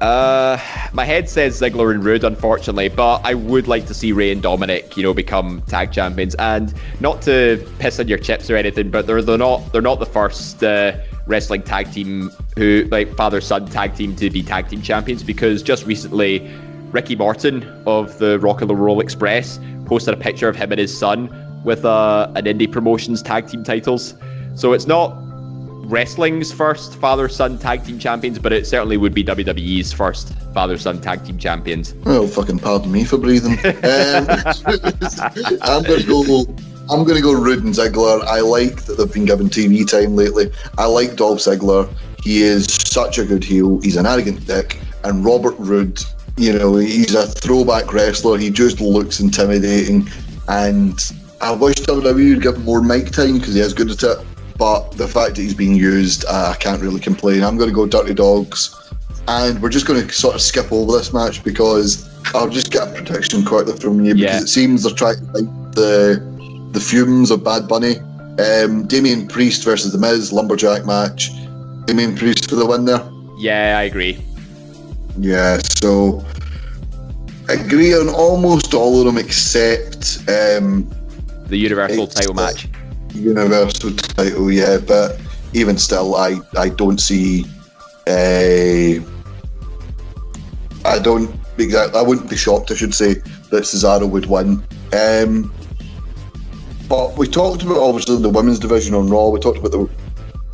Uh, 0.00 0.56
my 0.92 1.04
head 1.04 1.28
says 1.28 1.60
Ziggler 1.60 1.92
and 1.92 2.04
Roode, 2.04 2.22
unfortunately, 2.22 2.88
but 2.88 3.20
I 3.24 3.34
would 3.34 3.66
like 3.66 3.86
to 3.86 3.94
see 3.94 4.12
Rey 4.12 4.30
and 4.30 4.40
Dominic, 4.40 4.96
you 4.96 5.02
know, 5.02 5.12
become 5.12 5.60
tag 5.62 5.90
champions. 5.90 6.36
And 6.36 6.72
not 7.00 7.20
to 7.22 7.66
piss 7.80 7.98
on 7.98 8.06
your 8.06 8.18
chips 8.18 8.48
or 8.48 8.56
anything, 8.56 8.90
but 8.90 9.06
they're 9.06 9.22
they're 9.22 9.38
not 9.38 9.72
they're 9.72 9.82
not 9.82 9.98
the 9.98 10.06
first 10.06 10.62
uh, 10.62 10.96
wrestling 11.26 11.62
tag 11.62 11.90
team 11.90 12.30
who 12.56 12.86
like 12.92 13.12
father 13.16 13.40
son 13.40 13.66
tag 13.66 13.96
team 13.96 14.14
to 14.16 14.30
be 14.30 14.42
tag 14.42 14.68
team 14.68 14.82
champions 14.82 15.24
because 15.24 15.62
just 15.62 15.84
recently, 15.84 16.48
Ricky 16.92 17.16
Morton 17.16 17.64
of 17.84 18.18
the 18.18 18.38
Rock 18.38 18.60
and 18.60 18.70
the 18.70 18.76
Roll 18.76 19.00
Express 19.00 19.58
posted 19.86 20.14
a 20.14 20.16
picture 20.16 20.48
of 20.48 20.54
him 20.54 20.70
and 20.70 20.80
his 20.80 20.96
son 20.96 21.28
with 21.64 21.84
uh, 21.84 22.30
an 22.34 22.44
indie 22.44 22.70
promotions 22.70 23.22
tag 23.22 23.48
team 23.48 23.64
titles. 23.64 24.14
So 24.54 24.72
it's 24.72 24.86
not 24.86 25.16
wrestling's 25.88 26.52
first 26.52 26.94
father 26.96 27.28
son 27.28 27.58
tag 27.58 27.84
team 27.84 27.98
champions, 27.98 28.38
but 28.38 28.52
it 28.52 28.66
certainly 28.66 28.96
would 28.96 29.14
be 29.14 29.24
WWE's 29.24 29.92
first 29.92 30.34
father 30.52 30.76
son 30.76 31.00
tag 31.00 31.24
team 31.24 31.38
champions. 31.38 31.94
Oh, 32.06 32.26
fucking 32.26 32.58
pardon 32.58 32.92
me 32.92 33.04
for 33.04 33.18
breathing. 33.18 33.58
Um, 33.88 34.26
I'm 35.62 35.82
going 35.82 36.00
to 36.00 36.06
go. 36.06 36.46
I'm 36.90 37.04
to 37.04 37.20
go 37.20 37.34
and 37.34 37.74
Ziggler. 37.74 38.22
I 38.24 38.40
like 38.40 38.84
that 38.84 38.96
they've 38.96 39.12
been 39.12 39.26
given 39.26 39.48
TV 39.48 39.86
time 39.86 40.16
lately. 40.16 40.50
I 40.78 40.86
like 40.86 41.16
Dolph 41.16 41.38
Ziggler. 41.38 41.92
He 42.24 42.42
is 42.42 42.66
such 42.66 43.18
a 43.18 43.24
good 43.24 43.44
heel. 43.44 43.80
He's 43.80 43.96
an 43.96 44.06
arrogant 44.06 44.46
dick. 44.46 44.80
And 45.04 45.24
Robert 45.24 45.54
Roode, 45.58 46.00
you 46.36 46.52
know, 46.52 46.76
he's 46.76 47.14
a 47.14 47.26
throwback 47.26 47.92
wrestler. 47.92 48.38
He 48.38 48.50
just 48.50 48.80
looks 48.80 49.20
intimidating. 49.20 50.08
And 50.48 50.98
I 51.40 51.52
wish 51.52 51.76
WWE 51.76 52.34
would 52.34 52.42
give 52.42 52.56
him 52.56 52.64
more 52.64 52.82
mic 52.82 53.10
time 53.10 53.38
because 53.38 53.54
he 53.54 53.60
is 53.60 53.72
good 53.72 53.90
at 53.90 54.02
it. 54.02 54.18
But 54.56 54.90
the 54.92 55.06
fact 55.06 55.36
that 55.36 55.42
he's 55.42 55.54
being 55.54 55.76
used, 55.76 56.24
uh, 56.26 56.52
I 56.52 56.56
can't 56.58 56.82
really 56.82 57.00
complain. 57.00 57.44
I'm 57.44 57.56
going 57.56 57.68
to 57.68 57.74
go 57.74 57.86
Dirty 57.86 58.14
Dogs. 58.14 58.74
And 59.28 59.62
we're 59.62 59.68
just 59.68 59.86
going 59.86 60.04
to 60.04 60.12
sort 60.12 60.34
of 60.34 60.40
skip 60.40 60.72
over 60.72 60.90
this 60.92 61.12
match 61.12 61.44
because 61.44 62.08
I'll 62.34 62.48
just 62.48 62.72
get 62.72 62.88
a 62.88 62.92
prediction 62.92 63.44
quickly 63.44 63.78
from 63.78 64.04
you 64.04 64.14
because 64.14 64.34
yeah. 64.34 64.40
it 64.40 64.48
seems 64.48 64.82
they're 64.82 64.94
trying 64.94 65.16
to 65.18 65.32
like 65.32 65.74
the 65.74 66.68
the 66.72 66.80
fumes 66.80 67.30
of 67.30 67.44
Bad 67.44 67.68
Bunny. 67.68 67.98
Um, 68.38 68.86
Damian 68.86 69.26
Priest 69.26 69.64
versus 69.64 69.92
The 69.92 69.98
Miz, 69.98 70.32
Lumberjack 70.32 70.86
match. 70.86 71.30
Damian 71.86 72.14
Priest 72.14 72.48
for 72.48 72.56
the 72.56 72.66
win 72.66 72.84
there. 72.84 73.08
Yeah, 73.38 73.78
I 73.78 73.84
agree. 73.84 74.22
Yeah, 75.18 75.58
so 75.80 76.24
agree 77.48 77.94
on 77.94 78.08
almost 78.08 78.74
all 78.74 78.98
of 79.00 79.06
them 79.06 79.18
except 79.18 80.18
um, 80.28 80.88
the 81.48 81.56
Universal 81.56 82.06
title 82.08 82.34
match. 82.34 82.68
Universal 83.14 83.94
title, 83.94 84.52
yeah, 84.52 84.78
but 84.78 85.18
even 85.52 85.78
still, 85.78 86.14
I, 86.14 86.36
I 86.56 86.68
don't 86.68 87.00
see 87.00 87.46
a. 88.06 89.00
I 90.84 90.98
don't 90.98 91.34
exactly. 91.58 91.98
I 91.98 92.02
wouldn't 92.02 92.30
be 92.30 92.36
shocked. 92.36 92.70
I 92.70 92.74
should 92.74 92.94
say 92.94 93.14
that 93.14 93.64
Cesaro 93.64 94.08
would 94.08 94.26
win. 94.26 94.64
Um, 94.92 95.52
but 96.88 97.16
we 97.18 97.26
talked 97.26 97.62
about 97.62 97.78
obviously 97.78 98.20
the 98.20 98.28
women's 98.28 98.58
division 98.58 98.94
on 98.94 99.08
Raw. 99.08 99.28
We 99.28 99.40
talked 99.40 99.58
about 99.58 99.72
the 99.72 99.88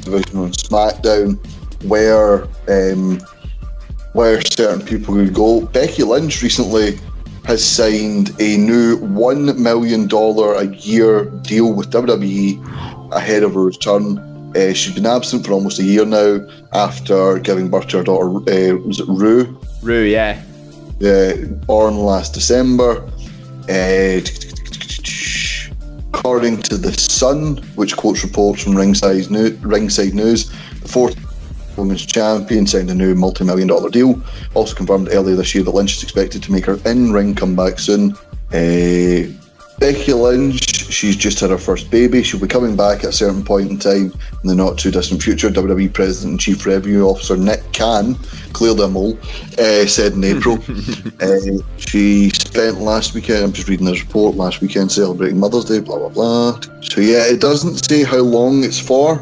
division 0.03 0.39
on 0.39 0.53
SmackDown, 0.53 1.39
where 1.85 2.45
um, 2.69 3.21
where 4.13 4.41
certain 4.43 4.85
people 4.85 5.15
would 5.15 5.35
go. 5.35 5.63
Becky 5.67 6.05
Lynch 6.05 6.43
recently 6.43 6.99
has 7.45 7.65
signed 7.65 8.31
a 8.41 8.57
new 8.57 8.99
$1 8.99 9.59
million 9.59 10.09
a 10.11 10.77
year 10.77 11.27
deal 11.43 11.73
with 11.73 11.91
WWE 11.91 13.13
ahead 13.13 13.43
of 13.43 13.55
her 13.55 13.65
return. 13.65 14.19
Uh, 14.57 14.73
she's 14.73 14.95
been 14.95 15.07
absent 15.07 15.45
for 15.45 15.53
almost 15.53 15.79
a 15.79 15.83
year 15.83 16.05
now 16.07 16.39
after 16.73 17.39
giving 17.41 17.69
birth 17.69 17.89
to 17.89 17.99
her 17.99 18.05
daughter, 18.05 18.29
uh, 18.51 18.77
was 18.79 19.01
it 19.01 19.09
Rue? 19.09 19.59
Rue, 19.83 20.05
yeah. 20.05 20.41
Yeah, 21.01 21.35
born 21.67 21.99
last 21.99 22.35
December. 22.35 23.03
Uh, 23.69 24.21
according 26.13 26.63
to 26.63 26.79
The 26.79 26.93
Sun, 26.93 27.57
which 27.75 27.97
quotes 27.97 28.23
reports 28.25 28.63
from 28.63 28.77
Ringside, 28.77 29.31
New- 29.31 29.59
Ringside 29.61 30.15
News, 30.15 30.51
the 30.81 30.89
fourth 30.89 31.24
women's 31.77 32.07
champion 32.07 32.67
signed 32.67 32.91
a 32.91 32.95
new 32.95 33.15
multi-million 33.15 33.69
dollar 33.69 33.91
deal. 33.91 34.21
Also 34.55 34.75
confirmed 34.75 35.09
earlier 35.11 35.37
this 35.37 35.55
year 35.55 35.65
that 35.65 35.75
Lynch 35.75 35.97
is 35.97 36.03
expected 36.03 36.43
to 36.43 36.53
make 36.53 36.67
her 36.67 36.79
in-ring 36.85 37.35
comeback 37.35 37.79
soon. 37.79 38.17
Uh, 38.53 39.31
Becky 39.79 40.13
Lynch, 40.13 40.87
she's 40.93 41.17
just 41.17 41.41
had 41.41 41.51
her 41.51 41.59
first 41.59 41.91
baby. 41.91 42.23
She'll 42.23 42.41
be 42.41 42.47
coming 42.47 42.77
back 42.77 42.99
at 42.99 43.11
a 43.11 43.13
certain 43.13 43.45
point 43.45 43.71
in 43.71 43.79
time 43.79 44.13
in 44.43 44.49
the 44.49 44.55
not 44.55 44.79
too 44.79 44.91
distant 44.91 45.23
future. 45.23 45.51
WWE 45.51 45.93
President 45.93 46.31
and 46.31 46.41
Chief 46.41 46.65
Revenue 46.65 47.03
Officer 47.03 47.37
Nick 47.37 47.61
Khan, 47.73 48.15
clear 48.53 48.75
them 48.75 48.97
all, 48.97 49.19
uh, 49.59 49.85
said 49.87 50.13
in 50.13 50.25
April. 50.25 50.59
uh, 51.21 51.63
she 51.77 52.31
spent 52.31 52.81
last 52.81 53.15
weekend, 53.15 53.45
I'm 53.45 53.53
just 53.53 53.69
reading 53.69 53.87
this 53.87 54.03
report, 54.03 54.37
last 54.37 54.61
weekend 54.61 54.93
celebrating 54.93 55.41
Mother's 55.41 55.65
Day, 55.65 55.81
blah, 55.81 55.99
blah, 55.99 56.09
blah. 56.09 56.61
So 56.83 57.01
yeah, 57.01 57.27
it 57.27 57.41
doesn't 57.41 57.85
say 57.85 58.05
how 58.05 58.21
long 58.21 58.63
it's 58.63 58.79
for, 58.79 59.19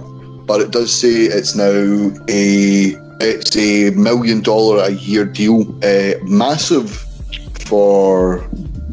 but 0.47 0.61
it 0.61 0.71
does 0.71 0.93
say 0.95 1.25
it's 1.25 1.55
now 1.55 2.13
a 2.29 2.97
it's 3.21 3.57
a 3.57 3.91
million 3.91 4.41
dollar 4.41 4.83
a 4.83 4.91
year 4.91 5.25
deal. 5.25 5.63
Uh, 5.85 6.15
massive 6.25 6.91
for 7.67 8.47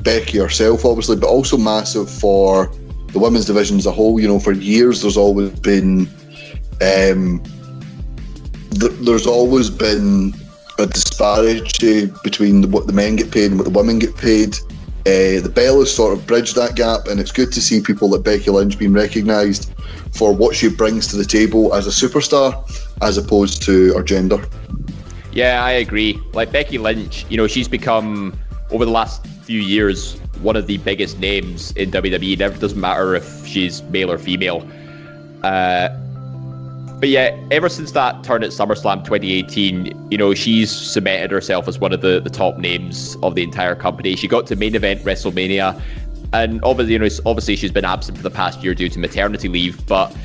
Becky 0.04 0.38
herself, 0.38 0.86
obviously, 0.86 1.18
but 1.18 1.28
also 1.28 1.58
massive 1.58 2.10
for 2.10 2.72
the 3.08 3.20
women's 3.20 3.46
division 3.46 3.78
as 3.78 3.86
a 3.86 3.92
whole. 3.92 4.20
You 4.20 4.28
know, 4.28 4.40
for 4.40 4.52
years 4.52 5.02
there's 5.02 5.18
always 5.18 5.52
been, 5.60 6.08
um, 6.82 7.42
th- 8.72 8.94
there's 9.02 9.28
always 9.28 9.70
been 9.70 10.34
a 10.78 10.86
disparity 10.86 12.06
between 12.24 12.62
the, 12.62 12.68
what 12.68 12.88
the 12.88 12.94
men 12.94 13.16
get 13.16 13.32
paid 13.32 13.52
and 13.52 13.60
what 13.60 13.66
the 13.66 13.78
women 13.78 14.00
get 14.00 14.16
paid. 14.16 14.56
Uh, 15.02 15.42
the 15.42 15.52
Bell 15.54 15.80
has 15.80 15.94
sort 15.94 16.14
of 16.14 16.28
bridged 16.28 16.56
that 16.56 16.76
gap, 16.76 17.08
and 17.08 17.20
it's 17.20 17.32
good 17.32 17.52
to 17.54 17.62
see 17.62 17.82
people 17.82 18.10
like 18.10 18.24
Becky 18.24 18.52
Lynch 18.52 18.78
being 18.78 18.94
recognised 18.94 19.74
for 20.14 20.34
what 20.34 20.56
she 20.56 20.70
brings 20.70 21.08
to 21.08 21.18
the 21.18 21.26
table 21.26 21.74
as 21.74 21.88
a 21.88 21.90
superstar, 21.90 22.54
as 23.02 23.18
opposed 23.18 23.62
to 23.64 23.94
her 23.94 24.04
gender. 24.04 24.44
Yeah, 25.32 25.64
I 25.64 25.72
agree. 25.72 26.20
Like 26.34 26.52
Becky 26.52 26.78
Lynch, 26.78 27.26
you 27.30 27.38
know, 27.38 27.48
she's 27.48 27.68
become 27.68 28.38
over 28.72 28.86
the 28.86 28.92
last 28.92 29.26
few 29.44 29.60
years 29.60 30.20
one 30.42 30.56
of 30.56 30.68
the 30.68 30.78
biggest 30.78 31.20
names 31.20 31.72
in 31.74 31.92
WWE. 31.92 32.34
It 32.34 32.40
never 32.40 32.58
doesn't 32.58 32.80
matter 32.80 33.16
if 33.16 33.46
she's 33.46 33.84
male 33.84 34.12
or 34.12 34.18
female. 34.18 34.68
Uh, 35.44 35.90
but 37.00 37.10
yeah, 37.10 37.36
ever 37.50 37.70
since 37.70 37.92
that 37.94 38.24
turn 38.24 38.44
at 38.44 38.50
SummerSlam 38.50 39.06
2018, 39.06 40.10
you 40.12 40.18
know, 40.18 40.34
she's 40.34 40.70
cemented 40.70 41.32
herself 41.32 41.68
as 41.68 41.80
one 41.80 41.94
of 41.94 42.02
the, 42.02 42.20
the 42.20 42.30
top 42.30 42.58
names 42.58 43.16
of 43.24 43.36
the 43.36 43.44
entire 43.44 43.76
company. 43.76 44.16
She 44.16 44.28
got 44.28 44.46
to 44.48 44.56
main 44.58 44.76
event 44.76 45.04
WrestleMania, 45.04 45.82
and 46.34 46.64
obviously, 46.64 46.94
you 46.94 47.00
know, 47.00 47.08
obviously 47.26 47.56
she's 47.56 47.72
been 47.72 47.86
absent 47.86 48.18
for 48.18 48.24
the 48.24 48.32
past 48.32 48.64
year 48.64 48.74
due 48.76 48.90
to 48.90 49.00
maternity 49.00 49.48
leave, 49.48 49.86
but 49.88 50.16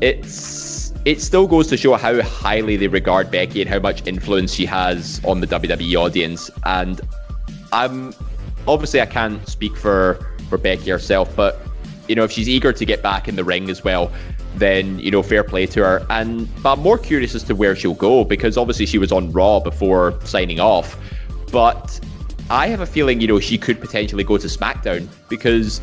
it's 0.00 0.92
it 1.04 1.20
still 1.20 1.46
goes 1.46 1.68
to 1.68 1.76
show 1.76 1.94
how 1.94 2.20
highly 2.20 2.76
they 2.76 2.88
regard 2.88 3.30
Becky 3.30 3.60
and 3.60 3.70
how 3.70 3.78
much 3.78 4.04
influence 4.06 4.52
she 4.52 4.66
has 4.66 5.20
on 5.24 5.40
the 5.40 5.46
WWE 5.46 5.94
audience. 5.96 6.50
And 6.64 7.00
I'm 7.72 8.12
obviously 8.66 9.00
I 9.00 9.06
can't 9.06 9.46
speak 9.48 9.76
for 9.76 10.34
for 10.48 10.58
Becky 10.58 10.90
herself, 10.90 11.34
but 11.36 11.60
you 12.08 12.14
know, 12.14 12.24
if 12.24 12.32
she's 12.32 12.48
eager 12.48 12.72
to 12.72 12.84
get 12.84 13.02
back 13.02 13.28
in 13.28 13.36
the 13.36 13.44
ring 13.44 13.70
as 13.70 13.84
well, 13.84 14.10
then 14.56 14.98
you 14.98 15.10
know, 15.10 15.22
fair 15.22 15.44
play 15.44 15.66
to 15.66 15.80
her. 15.84 16.06
And 16.10 16.48
but 16.62 16.72
I'm 16.72 16.80
more 16.80 16.98
curious 16.98 17.34
as 17.36 17.44
to 17.44 17.54
where 17.54 17.76
she'll 17.76 17.94
go 17.94 18.24
because 18.24 18.56
obviously 18.56 18.86
she 18.86 18.98
was 18.98 19.12
on 19.12 19.30
Raw 19.30 19.60
before 19.60 20.18
signing 20.24 20.58
off, 20.58 20.98
but 21.52 22.00
I 22.48 22.68
have 22.68 22.80
a 22.80 22.86
feeling 22.86 23.20
you 23.20 23.26
know 23.26 23.40
she 23.40 23.58
could 23.58 23.80
potentially 23.80 24.22
go 24.22 24.38
to 24.38 24.46
SmackDown 24.46 25.08
because 25.28 25.80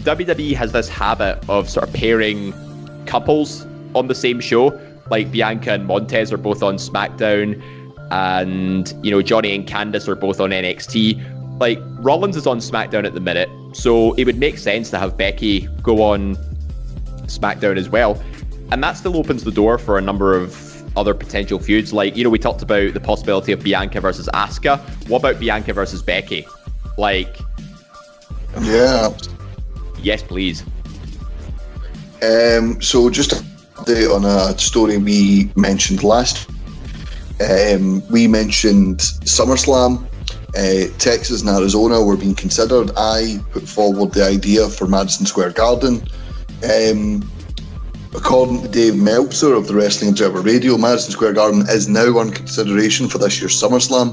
WWE 0.00 0.54
has 0.54 0.72
this 0.72 0.88
habit 0.88 1.42
of 1.48 1.70
sort 1.70 1.88
of 1.88 1.94
pairing 1.94 2.52
couples 3.06 3.66
on 3.94 4.08
the 4.08 4.14
same 4.14 4.40
show. 4.40 4.78
Like 5.10 5.32
Bianca 5.32 5.72
and 5.72 5.86
Montez 5.86 6.30
are 6.32 6.36
both 6.36 6.62
on 6.62 6.76
SmackDown, 6.76 7.62
and 8.10 8.92
you 9.02 9.10
know 9.10 9.22
Johnny 9.22 9.54
and 9.54 9.66
Candice 9.66 10.06
are 10.06 10.14
both 10.14 10.40
on 10.40 10.50
NXT. 10.50 11.58
Like 11.58 11.78
Rollins 12.00 12.36
is 12.36 12.46
on 12.46 12.58
SmackDown 12.58 13.06
at 13.06 13.14
the 13.14 13.20
minute, 13.20 13.48
so 13.72 14.12
it 14.14 14.24
would 14.24 14.38
make 14.38 14.58
sense 14.58 14.90
to 14.90 14.98
have 14.98 15.16
Becky 15.16 15.68
go 15.82 16.02
on 16.02 16.36
SmackDown 17.26 17.78
as 17.78 17.88
well, 17.88 18.22
and 18.70 18.82
that 18.82 18.98
still 18.98 19.16
opens 19.16 19.44
the 19.44 19.52
door 19.52 19.78
for 19.78 19.96
a 19.96 20.02
number 20.02 20.36
of 20.36 20.73
other 20.96 21.14
potential 21.14 21.58
feuds. 21.58 21.92
Like 21.92 22.16
you 22.16 22.24
know 22.24 22.30
we 22.30 22.38
talked 22.38 22.62
about 22.62 22.94
the 22.94 23.00
possibility 23.00 23.52
of 23.52 23.62
Bianca 23.62 24.00
versus 24.00 24.28
Asuka. 24.34 24.80
What 25.08 25.18
about 25.18 25.38
Bianca 25.40 25.72
versus 25.72 26.02
Becky? 26.02 26.46
Like, 26.96 27.36
Yeah. 28.60 29.10
yes, 30.00 30.22
please. 30.22 30.62
Um, 32.22 32.80
so 32.80 33.10
just 33.10 33.32
a 33.32 33.44
update 33.76 34.14
on 34.14 34.24
a 34.24 34.56
story 34.58 34.96
we 34.98 35.50
mentioned 35.56 36.02
last. 36.02 36.48
Um, 37.40 38.02
we 38.08 38.28
mentioned 38.28 38.98
SummerSlam. 38.98 40.06
Uh, 40.56 40.86
Texas 40.98 41.40
and 41.40 41.50
Arizona 41.50 42.00
were 42.00 42.16
being 42.16 42.36
considered. 42.36 42.92
I 42.96 43.40
put 43.50 43.68
forward 43.68 44.12
the 44.12 44.24
idea 44.24 44.68
for 44.68 44.86
Madison 44.86 45.26
Square 45.26 45.50
Garden. 45.50 46.00
Um, 46.62 47.28
according 48.14 48.62
to 48.62 48.68
Dave 48.68 48.96
Meltzer 48.96 49.54
of 49.54 49.66
the 49.66 49.74
Wrestling 49.74 50.10
Observer 50.10 50.40
Radio, 50.40 50.78
Madison 50.78 51.10
Square 51.10 51.34
Garden 51.34 51.64
is 51.68 51.88
now 51.88 52.18
on 52.18 52.30
consideration 52.30 53.08
for 53.08 53.18
this 53.18 53.40
year's 53.40 53.60
SummerSlam. 53.60 54.12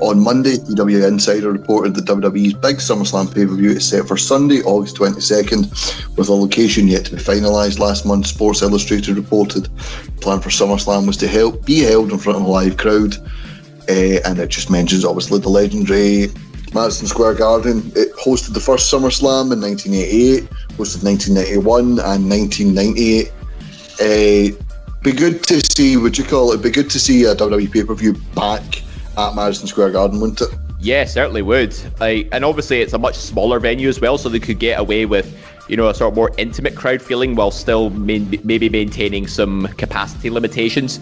On 0.00 0.20
Monday, 0.20 0.56
PW 0.56 1.06
Insider 1.06 1.52
reported 1.52 1.94
that 1.94 2.06
WWE's 2.06 2.54
big 2.54 2.76
SummerSlam 2.76 3.32
pay 3.34 3.46
per 3.46 3.54
view 3.54 3.70
is 3.70 3.88
set 3.88 4.06
for 4.06 4.16
Sunday, 4.16 4.60
August 4.62 4.96
22nd, 4.96 6.16
with 6.16 6.28
a 6.28 6.32
location 6.32 6.88
yet 6.88 7.04
to 7.06 7.16
be 7.16 7.22
finalised. 7.22 7.78
Last 7.78 8.06
month, 8.06 8.26
Sports 8.26 8.62
Illustrated 8.62 9.16
reported 9.16 9.64
the 9.64 10.20
plan 10.20 10.40
for 10.40 10.50
SummerSlam 10.50 11.06
was 11.06 11.16
to 11.18 11.28
help 11.28 11.64
be 11.64 11.80
held 11.80 12.10
in 12.12 12.18
front 12.18 12.38
of 12.38 12.44
a 12.44 12.48
live 12.48 12.76
crowd, 12.76 13.16
uh, 13.88 14.20
and 14.24 14.38
it 14.38 14.48
just 14.48 14.70
mentions 14.70 15.04
obviously 15.04 15.38
the 15.38 15.48
legendary 15.48 16.28
Madison 16.74 17.06
Square 17.06 17.34
Garden. 17.34 17.92
It 17.96 18.12
hosted 18.14 18.54
the 18.54 18.60
first 18.60 18.92
SummerSlam 18.92 19.52
in 19.52 19.60
1988, 19.60 20.48
hosted 20.78 21.04
1991 21.04 21.98
and 21.98 22.30
1998. 22.30 23.32
Uh, 24.00 24.64
be 25.02 25.12
good 25.12 25.42
to 25.44 25.60
see, 25.72 25.96
would 25.96 26.16
you 26.16 26.24
call 26.24 26.52
it? 26.52 26.62
Be 26.62 26.70
good 26.70 26.88
to 26.90 26.98
see 26.98 27.24
a 27.24 27.34
WWE 27.34 27.70
pay 27.70 27.84
per 27.84 27.94
view 27.94 28.14
back 28.34 28.82
at 29.16 29.34
Madison 29.34 29.66
Square 29.66 29.92
Garden, 29.92 30.20
wouldn't 30.20 30.40
it? 30.40 30.48
Yeah, 30.80 31.04
certainly 31.04 31.42
would. 31.42 31.76
And 32.00 32.44
obviously 32.44 32.80
it's 32.80 32.92
a 32.92 32.98
much 32.98 33.16
smaller 33.16 33.58
venue 33.58 33.88
as 33.88 34.00
well, 34.00 34.16
so 34.16 34.28
they 34.28 34.38
could 34.38 34.60
get 34.60 34.78
away 34.78 35.06
with, 35.06 35.36
you 35.68 35.76
know, 35.76 35.88
a 35.88 35.94
sort 35.94 36.12
of 36.12 36.16
more 36.16 36.30
intimate 36.38 36.76
crowd 36.76 37.02
feeling 37.02 37.34
while 37.34 37.50
still 37.50 37.90
main, 37.90 38.40
maybe 38.44 38.68
maintaining 38.68 39.26
some 39.26 39.66
capacity 39.76 40.30
limitations. 40.30 41.00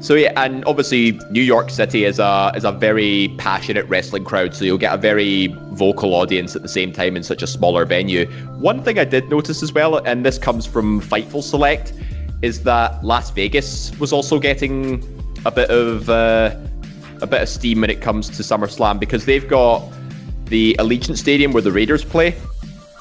So 0.00 0.14
yeah, 0.14 0.32
and 0.36 0.64
obviously 0.64 1.20
New 1.30 1.42
York 1.42 1.68
City 1.68 2.04
is 2.04 2.18
a 2.18 2.52
is 2.54 2.64
a 2.64 2.72
very 2.72 3.34
passionate 3.36 3.86
wrestling 3.86 4.24
crowd, 4.24 4.54
so 4.54 4.64
you'll 4.64 4.78
get 4.78 4.94
a 4.94 4.96
very 4.96 5.48
vocal 5.72 6.14
audience 6.14 6.56
at 6.56 6.62
the 6.62 6.68
same 6.68 6.90
time 6.90 7.18
in 7.18 7.22
such 7.22 7.42
a 7.42 7.46
smaller 7.46 7.84
venue. 7.84 8.24
One 8.58 8.82
thing 8.82 8.98
I 8.98 9.04
did 9.04 9.28
notice 9.28 9.62
as 9.62 9.74
well, 9.74 9.98
and 9.98 10.24
this 10.24 10.38
comes 10.38 10.64
from 10.64 11.02
Fightful 11.02 11.42
Select, 11.42 11.92
is 12.40 12.62
that 12.62 13.04
Las 13.04 13.30
Vegas 13.30 13.92
was 13.98 14.10
also 14.10 14.38
getting 14.38 15.04
a 15.44 15.50
bit 15.50 15.68
of 15.68 16.08
uh, 16.08 16.56
a 17.20 17.26
bit 17.26 17.42
of 17.42 17.48
steam 17.48 17.82
when 17.82 17.90
it 17.90 18.00
comes 18.00 18.30
to 18.30 18.42
SummerSlam 18.42 18.98
because 18.98 19.26
they've 19.26 19.46
got 19.46 19.82
the 20.46 20.74
Allegiant 20.78 21.18
Stadium 21.18 21.52
where 21.52 21.62
the 21.62 21.72
Raiders 21.72 22.04
play. 22.06 22.34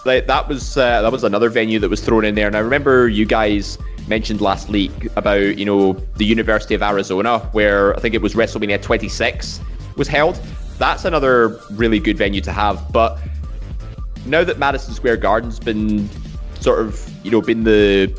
Like 0.05 0.27
that 0.27 0.49
was 0.49 0.75
uh, 0.75 1.01
that 1.01 1.11
was 1.13 1.23
another 1.23 1.49
venue 1.49 1.79
that 1.79 1.89
was 1.89 2.01
thrown 2.01 2.25
in 2.25 2.35
there, 2.35 2.47
and 2.47 2.57
I 2.57 2.59
remember 2.59 3.07
you 3.07 3.25
guys 3.25 3.77
mentioned 4.09 4.41
last 4.41 4.69
week 4.69 5.07
about 5.15 5.57
you 5.57 5.65
know 5.65 5.93
the 6.17 6.25
University 6.25 6.73
of 6.75 6.81
Arizona 6.81 7.39
where 7.51 7.95
I 7.95 7.99
think 7.99 8.15
it 8.15 8.21
was 8.21 8.33
WrestleMania 8.33 8.81
26 8.81 9.61
was 9.95 10.07
held. 10.07 10.39
That's 10.77 11.05
another 11.05 11.59
really 11.71 11.99
good 11.99 12.17
venue 12.17 12.41
to 12.41 12.51
have, 12.51 12.91
but 12.91 13.19
now 14.25 14.43
that 14.43 14.59
Madison 14.59 14.93
Square 14.93 15.17
Garden's 15.17 15.59
been 15.59 16.09
sort 16.59 16.79
of 16.79 17.09
you 17.23 17.31
know 17.31 17.41
been 17.41 17.63
the 17.63 18.13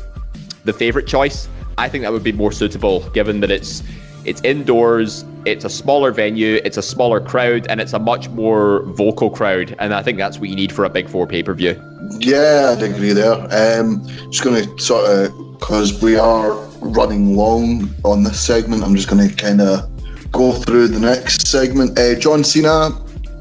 the 0.63 0.73
favorite 0.73 1.07
choice, 1.07 1.47
I 1.77 1.89
think 1.89 2.03
that 2.03 2.11
would 2.11 2.23
be 2.23 2.31
more 2.31 2.51
suitable 2.51 3.01
given 3.09 3.39
that 3.41 3.51
it's 3.51 3.83
it's 4.25 4.41
indoors, 4.43 5.25
it's 5.45 5.65
a 5.65 5.69
smaller 5.69 6.11
venue, 6.11 6.61
it's 6.63 6.77
a 6.77 6.81
smaller 6.81 7.19
crowd, 7.19 7.65
and 7.69 7.81
it's 7.81 7.93
a 7.93 7.99
much 7.99 8.29
more 8.29 8.83
vocal 8.83 9.31
crowd, 9.31 9.75
and 9.79 9.93
I 9.93 10.03
think 10.03 10.17
that's 10.17 10.37
what 10.37 10.49
you 10.49 10.55
need 10.55 10.71
for 10.71 10.85
a 10.85 10.89
big 10.89 11.09
four 11.09 11.25
pay 11.25 11.41
per 11.41 11.53
view. 11.53 11.81
Yeah, 12.19 12.75
I'd 12.75 12.83
agree 12.83 13.13
there. 13.13 13.33
Um, 13.51 14.05
just 14.29 14.43
going 14.43 14.63
to 14.63 14.83
sort 14.83 15.09
of, 15.09 15.50
because 15.61 16.01
we 16.01 16.17
are 16.17 16.53
running 16.81 17.37
long 17.37 17.93
on 18.03 18.23
this 18.23 18.41
segment, 18.41 18.83
I'm 18.83 18.95
just 18.95 19.07
going 19.07 19.29
to 19.29 19.33
kind 19.33 19.61
of 19.61 19.87
go 20.31 20.51
through 20.51 20.87
the 20.87 20.99
next 20.99 21.47
segment. 21.47 21.97
Uh, 21.97 22.15
John 22.15 22.43
Cena 22.43 22.89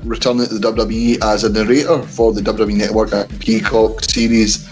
returning 0.05 0.47
to 0.47 0.59
the 0.59 0.73
WWE 0.73 1.23
as 1.23 1.45
a 1.45 1.49
narrator 1.49 2.03
for 2.03 2.33
the 2.33 2.43
WWE 2.43 2.77
Network 2.77 3.13
and 3.13 3.41
Peacock 3.41 4.05
series 4.05 4.69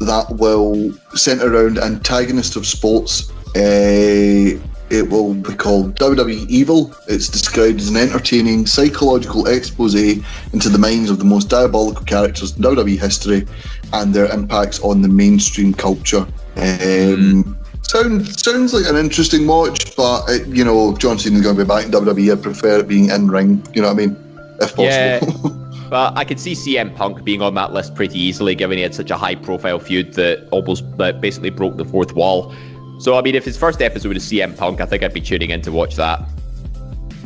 that 0.00 0.26
will 0.38 0.92
centre 1.14 1.52
around 1.52 1.78
antagonists 1.78 2.54
of 2.54 2.64
sports. 2.64 3.30
Uh, 3.56 4.56
it 4.90 5.08
will 5.10 5.34
be 5.34 5.54
called 5.54 5.96
WWE 5.96 6.46
Evil. 6.48 6.94
It's 7.08 7.28
described 7.28 7.80
as 7.80 7.88
an 7.88 7.96
entertaining 7.96 8.66
psychological 8.66 9.48
expose 9.48 9.96
into 9.96 10.68
the 10.68 10.78
minds 10.78 11.10
of 11.10 11.18
the 11.18 11.24
most 11.24 11.48
diabolical 11.48 12.04
characters 12.04 12.56
in 12.56 12.62
WWE 12.62 13.00
history 13.00 13.46
and 13.92 14.14
their 14.14 14.32
impacts 14.32 14.78
on 14.80 15.02
the 15.02 15.08
mainstream 15.08 15.74
culture. 15.74 16.24
Um, 16.56 17.58
sounds 17.82 18.42
sounds 18.42 18.72
like 18.72 18.86
an 18.86 18.96
interesting 18.96 19.46
watch, 19.46 19.96
but 19.96 20.24
it, 20.28 20.46
you 20.48 20.64
know, 20.64 20.96
John 20.96 21.18
Cena's 21.18 21.42
going 21.42 21.56
to 21.56 21.64
be 21.64 21.68
back 21.68 21.84
in 21.86 21.90
WWE. 21.90 22.38
I 22.38 22.40
prefer 22.40 22.80
it 22.80 22.88
being 22.88 23.10
in 23.10 23.28
ring. 23.28 23.66
You 23.74 23.82
know 23.82 23.88
what 23.88 24.02
I 24.02 24.06
mean? 24.06 24.16
If 24.60 24.74
possible. 24.74 24.84
Yeah. 24.84 25.20
But 25.90 26.16
I 26.16 26.24
could 26.24 26.40
see 26.40 26.54
CM 26.54 26.96
Punk 26.96 27.22
being 27.22 27.42
on 27.42 27.54
that 27.54 27.72
list 27.72 27.94
pretty 27.94 28.18
easily, 28.18 28.54
given 28.54 28.78
he 28.78 28.82
had 28.82 28.94
such 28.94 29.10
a 29.10 29.16
high-profile 29.16 29.78
feud 29.78 30.14
that 30.14 30.48
almost 30.50 30.82
that 30.96 31.20
basically 31.20 31.50
broke 31.50 31.76
the 31.76 31.84
fourth 31.84 32.14
wall. 32.14 32.52
So 32.98 33.16
I 33.16 33.22
mean, 33.22 33.34
if 33.34 33.44
his 33.44 33.56
first 33.56 33.82
episode 33.82 34.16
is 34.16 34.24
CM 34.24 34.56
Punk, 34.56 34.80
I 34.80 34.86
think 34.86 35.02
I'd 35.02 35.12
be 35.12 35.20
tuning 35.20 35.50
in 35.50 35.60
to 35.62 35.70
watch 35.70 35.94
that. 35.96 36.22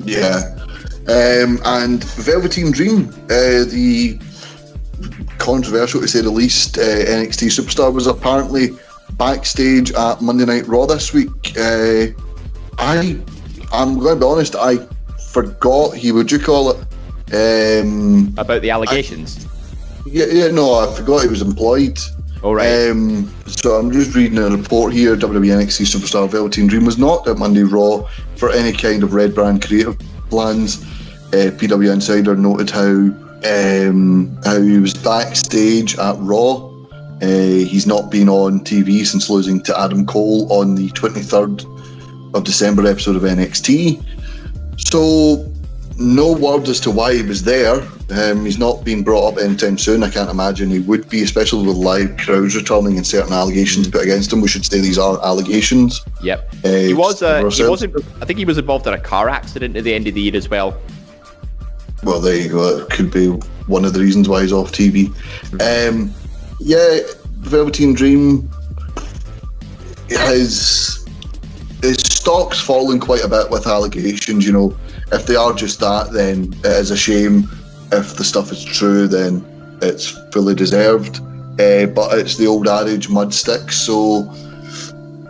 Yeah. 0.05 0.55
Um, 1.09 1.60
and 1.64 2.05
Velveteen 2.05 2.70
Dream, 2.70 3.09
uh, 3.30 3.64
the 3.64 4.18
controversial 5.38 6.00
to 6.00 6.09
say 6.09 6.20
the 6.20 6.30
least 6.30 6.76
uh, 6.76 6.82
NXT 6.82 7.48
superstar, 7.48 7.92
was 7.92 8.06
apparently 8.06 8.70
backstage 9.18 9.92
at 9.92 10.22
Monday 10.22 10.44
Night 10.44 10.66
Raw 10.66 10.86
this 10.86 11.12
week. 11.12 11.52
Uh, 11.58 12.06
I, 12.78 13.18
I'm 13.72 13.98
going 13.98 14.14
to 14.14 14.20
be 14.20 14.24
honest, 14.24 14.54
I 14.56 14.78
forgot 15.32 15.94
he 15.94 16.12
would 16.12 16.30
you 16.30 16.38
call 16.38 16.70
it? 16.70 16.76
Um, 17.34 18.32
About 18.38 18.62
the 18.62 18.70
allegations. 18.70 19.46
yeah, 20.06 20.26
yeah, 20.30 20.48
no, 20.48 20.74
I 20.74 20.94
forgot 20.94 21.22
he 21.22 21.28
was 21.28 21.42
employed. 21.42 21.98
All 22.42 22.54
right. 22.54 22.88
Um, 22.88 23.32
so 23.46 23.72
I'm 23.72 23.90
just 23.90 24.14
reading 24.14 24.38
a 24.38 24.48
report 24.48 24.92
here. 24.92 25.16
WWE 25.16 25.50
NXT 25.50 25.96
superstar 25.96 26.30
Velveteen 26.30 26.68
Dream 26.68 26.84
was 26.84 26.96
not 26.96 27.26
at 27.26 27.36
Monday 27.36 27.64
Raw 27.64 28.08
for 28.36 28.52
any 28.52 28.72
kind 28.72 29.02
of 29.02 29.12
red 29.12 29.34
brand 29.34 29.66
creative 29.66 29.98
plans. 30.30 30.82
Uh, 31.32 31.50
PW 31.58 31.92
Insider 31.92 32.36
noted 32.36 32.70
how 32.70 33.10
um, 33.44 34.38
how 34.44 34.60
he 34.60 34.78
was 34.78 34.94
backstage 34.94 35.98
at 35.98 36.16
Raw. 36.18 36.67
Uh, 37.22 37.66
he's 37.66 37.86
not 37.86 38.10
been 38.10 38.28
on 38.28 38.60
TV 38.60 39.04
since 39.04 39.28
losing 39.28 39.60
to 39.62 39.80
Adam 39.80 40.06
Cole 40.06 40.50
on 40.52 40.74
the 40.74 40.88
23rd 40.90 42.34
of 42.34 42.44
December 42.44 42.86
episode 42.86 43.16
of 43.16 43.22
NXT. 43.22 44.04
So 44.78 45.50
no 45.98 46.32
word 46.32 46.68
as 46.68 46.78
to 46.80 46.90
why 46.90 47.14
he 47.14 47.22
was 47.22 47.42
there. 47.42 47.82
Um, 48.10 48.44
he's 48.44 48.58
not 48.58 48.84
been 48.84 49.02
brought 49.02 49.32
up 49.32 49.38
anytime 49.38 49.76
soon. 49.76 50.02
I 50.02 50.10
can't 50.10 50.30
imagine 50.30 50.70
he 50.70 50.78
would 50.78 51.08
be, 51.08 51.22
especially 51.22 51.66
with 51.66 51.76
live 51.76 52.16
crowds 52.16 52.56
returning 52.56 52.96
and 52.96 53.06
certain 53.06 53.32
allegations 53.32 53.88
put 53.88 54.02
against 54.02 54.32
him. 54.32 54.40
We 54.40 54.48
should 54.48 54.64
say 54.64 54.80
these 54.80 54.96
are 54.96 55.22
allegations. 55.24 56.04
Yep. 56.22 56.54
Uh, 56.64 56.68
he 56.68 56.94
was. 56.94 57.22
Uh, 57.22 57.48
he 57.48 57.64
wasn't. 57.64 57.96
I 58.22 58.24
think 58.24 58.38
he 58.38 58.44
was 58.44 58.58
involved 58.58 58.86
in 58.86 58.94
a 58.94 59.00
car 59.00 59.28
accident 59.28 59.76
at 59.76 59.84
the 59.84 59.92
end 59.92 60.06
of 60.06 60.14
the 60.14 60.22
year 60.22 60.36
as 60.36 60.48
well. 60.48 60.80
Well, 62.04 62.20
there 62.20 62.36
you 62.36 62.48
go. 62.48 62.78
It 62.78 62.90
could 62.90 63.10
be 63.10 63.26
one 63.66 63.84
of 63.84 63.92
the 63.92 64.00
reasons 64.00 64.28
why 64.28 64.42
he's 64.42 64.52
off 64.52 64.72
TV. 64.72 65.08
Um, 65.60 66.14
yeah, 66.60 66.98
Velveteen 67.39 67.94
Dream. 67.94 68.48
His 70.09 71.06
his 71.82 71.98
stock's 71.98 72.60
fallen 72.60 72.98
quite 72.98 73.24
a 73.24 73.28
bit 73.28 73.51
with 73.51 73.66
allegations. 73.66 74.47
You 74.47 74.52
know, 74.52 74.76
if 75.12 75.26
they 75.26 75.36
are 75.36 75.52
just 75.52 75.80
that, 75.80 76.12
then 76.12 76.55
it 76.64 76.66
is 76.66 76.90
a 76.90 76.97
shame. 76.97 77.48
If 77.93 78.16
the 78.16 78.24
stuff 78.24 78.52
is 78.52 78.64
true, 78.64 79.06
then 79.06 79.44
it's 79.82 80.09
fully 80.32 80.55
deserved. 80.55 81.20
Uh, 81.60 81.86
but 81.86 82.18
it's 82.18 82.36
the 82.36 82.47
old 82.47 82.68
adage, 82.68 83.09
mud 83.09 83.32
sticks. 83.32 83.76
So 83.76 84.30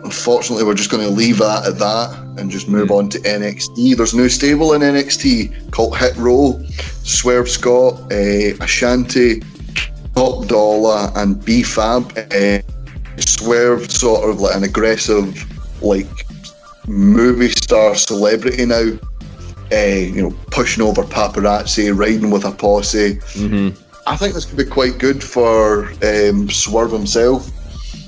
unfortunately, 0.03 0.63
we're 0.63 0.75
just 0.75 0.89
going 0.89 1.03
to 1.03 1.13
leave 1.13 1.37
that 1.37 1.67
at 1.67 1.77
that 1.79 2.17
and 2.37 2.49
just 2.49 2.67
move 2.67 2.91
on 2.91 3.09
to 3.09 3.19
NXT. 3.19 3.95
There's 3.95 4.13
a 4.13 4.17
new 4.17 4.29
stable 4.29 4.73
in 4.73 4.81
NXT 4.81 5.71
called 5.71 5.97
Hit 5.97 6.15
Row, 6.17 6.59
Swerve 7.03 7.49
Scott, 7.49 7.93
uh, 8.11 8.55
Ashanti, 8.63 9.41
Top 10.15 10.47
Dollar, 10.47 11.11
and 11.15 11.43
B 11.43 11.63
Fab. 11.63 12.11
Uh, 12.17 12.59
Swerve 13.17 13.91
sort 13.91 14.29
of 14.29 14.39
like 14.39 14.55
an 14.55 14.63
aggressive, 14.63 15.45
like 15.81 16.07
movie 16.87 17.49
star 17.49 17.95
celebrity 17.95 18.65
now. 18.65 18.91
Uh, 19.71 19.99
you 19.99 20.21
know, 20.21 20.35
pushing 20.49 20.83
over 20.83 21.03
paparazzi, 21.03 21.95
riding 21.95 22.31
with 22.31 22.43
a 22.43 22.51
posse. 22.51 23.15
Mm-hmm. 23.15 23.79
I 24.07 24.17
think 24.17 24.33
this 24.33 24.45
could 24.45 24.57
be 24.57 24.65
quite 24.65 24.97
good 24.97 25.23
for 25.23 25.91
um, 26.03 26.49
Swerve 26.49 26.91
himself. 26.91 27.51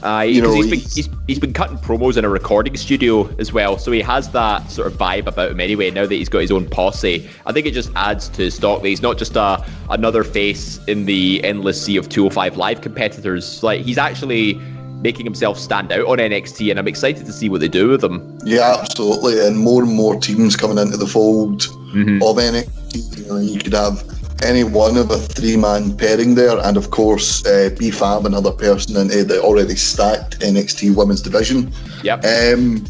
Uh, 0.03 0.22
You 0.22 0.41
know, 0.41 0.52
he's, 0.53 0.69
been, 0.69 0.80
he's- 0.80 1.10
he's, 1.28 1.40
been 1.40 1.53
cutting 1.53 1.78
promos 1.78 2.18
in 2.18 2.26
a 2.26 2.30
recording 2.30 2.76
studio 2.76 3.30
as 3.38 3.53
well, 3.53 3.78
so 3.78 3.91
he 3.91 4.02
has 4.02 4.30
that 4.32 4.69
sort 4.72 4.88
of 4.91 4.98
vibe 4.98 5.28
about 5.28 5.52
him 5.52 5.60
anyway. 5.60 5.91
Now 5.91 6.06
that 6.06 6.15
he's 6.15 6.30
got 6.30 6.40
his 6.40 6.52
own 6.52 6.68
posse, 6.68 7.30
I 7.45 7.52
think 7.52 7.68
it 7.68 7.72
just 7.73 7.91
adds 7.95 8.28
to 8.30 8.44
his 8.44 8.56
stock 8.56 8.82
that 8.82 8.88
he's 8.88 9.02
not 9.02 9.18
just 9.18 9.36
a 9.36 9.64
another 9.90 10.23
face 10.23 10.80
in 10.86 11.06
the 11.06 11.44
endless 11.44 11.82
sea 11.82 11.98
of 11.98 12.10
205 12.10 12.57
live 12.57 12.82
competitors. 12.82 13.61
Like 13.61 13.82
he's 13.82 13.98
actually 13.99 14.56
making 15.03 15.26
himself 15.26 15.57
stand 15.57 15.91
out 15.91 16.06
on 16.07 16.18
NXT, 16.19 16.69
and 16.72 16.80
I'm 16.80 16.88
excited 16.88 17.26
to 17.26 17.32
see 17.34 17.49
what 17.49 17.60
they 17.61 17.68
do 17.68 17.90
with 17.90 18.03
him. 18.03 18.38
Yeah, 18.45 18.76
absolutely. 18.80 19.40
And 19.45 19.57
more 19.60 19.84
and 19.84 19.91
more 19.94 20.15
teams 20.19 20.56
coming 20.56 20.78
into 20.78 20.98
the 20.98 21.07
fold 21.07 21.61
Mhm. 21.94 22.22
of 22.23 22.38
NXT. 22.38 23.18
You, 23.19 23.26
know, 23.28 23.38
you 23.38 23.60
could 23.60 23.73
have 23.73 24.03
any 24.43 24.63
one 24.63 24.97
of 24.97 25.11
a 25.11 25.18
three 25.18 25.57
man 25.57 25.95
pairing 25.95 26.35
there, 26.35 26.57
and 26.59 26.77
of 26.77 26.91
course, 26.91 27.45
uh, 27.45 27.69
B 27.77 27.91
Fab, 27.91 28.26
another 28.26 28.51
person 28.51 28.95
in 28.97 29.11
uh, 29.11 29.23
the 29.23 29.41
already 29.41 29.76
stacked 29.76 30.39
NXT 30.39 30.95
women's 30.95 31.22
division. 31.22 31.72
Yep. 32.03 32.26
Um, 32.26 32.85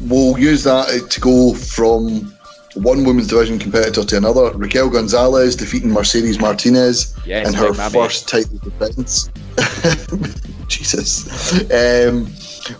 we'll 0.00 0.38
use 0.38 0.64
that 0.64 1.10
to 1.10 1.20
go 1.20 1.54
from 1.54 2.32
one 2.74 3.04
women's 3.04 3.28
division 3.28 3.58
competitor 3.58 4.04
to 4.04 4.16
another. 4.16 4.52
Raquel 4.56 4.90
Gonzalez 4.90 5.56
defeating 5.56 5.90
Mercedes 5.90 6.38
Martinez 6.38 7.16
Yes, 7.26 7.48
in 7.48 7.54
her 7.54 7.74
first 7.74 8.28
title 8.28 8.58
defense. 8.58 9.30
Jesus. 10.68 11.52
Um, 11.70 12.26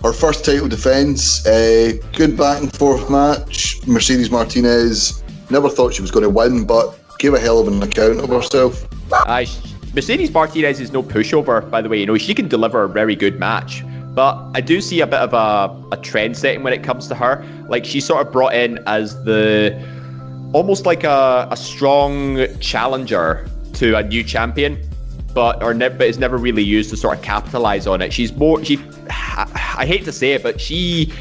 her 0.02 0.12
first 0.12 0.44
title 0.44 0.68
defense. 0.68 1.44
Uh, 1.47 1.94
good 2.12 2.36
back 2.36 2.62
and 2.62 2.72
forth 2.77 3.10
match. 3.10 3.85
Mercedes 3.86 4.31
Martinez 4.31 5.22
never 5.51 5.68
thought 5.68 5.94
she 5.94 6.02
was 6.02 6.10
going 6.10 6.22
to 6.22 6.31
win, 6.31 6.64
but 6.64 6.99
gave 7.20 7.34
a 7.34 7.38
hell 7.38 7.60
of 7.60 7.68
an 7.68 7.80
account 7.82 8.18
of 8.18 8.30
herself. 8.30 8.88
Sh- 9.44 9.59
Mercedes 9.94 10.32
Martinez 10.32 10.80
is 10.80 10.90
no 10.90 11.02
pushover, 11.02 11.68
by 11.70 11.82
the 11.82 11.88
way. 11.88 12.01
You 12.01 12.06
know, 12.06 12.16
she 12.16 12.34
can 12.34 12.48
deliver 12.48 12.82
a 12.82 12.88
very 12.88 13.14
good 13.14 13.38
match. 13.38 13.84
But 14.14 14.51
I 14.55 14.60
do 14.60 14.80
see 14.80 15.01
a 15.01 15.06
bit 15.06 15.20
of 15.20 15.34
a, 15.34 15.94
a 15.94 15.97
trend 15.98 16.36
setting 16.36 16.62
when 16.64 16.72
it 16.72 16.82
comes 16.82 17.06
to 17.09 17.14
her. 17.14 17.47
Like, 17.68 17.84
she's 17.84 18.05
sort 18.05 18.26
of 18.26 18.32
brought 18.32 18.55
in 18.55 18.78
as 18.86 19.22
the 19.24 19.78
almost 20.52 20.86
like 20.86 21.05
a, 21.05 21.47
a 21.51 21.56
strong 21.56 22.47
challenger 22.59 23.48
to 23.74 23.97
a 23.97 24.02
new 24.02 24.24
champion, 24.24 24.78
but 25.32 25.62
or 25.62 25.74
ne- 25.74 25.90
but 25.90 26.09
is 26.09 26.18
never 26.18 26.36
really 26.36 26.62
used 26.62 26.90
to 26.90 26.97
sort 26.97 27.16
of 27.18 27.22
capitalize 27.22 27.86
on 27.86 28.02
it. 28.02 28.12
She's 28.12 28.34
more 28.34 28.64
she 28.64 28.80
I 29.09 29.86
hate 29.86 30.05
to 30.05 30.12
say 30.12 30.32
it, 30.32 30.42
but 30.42 30.60
she 30.60 31.12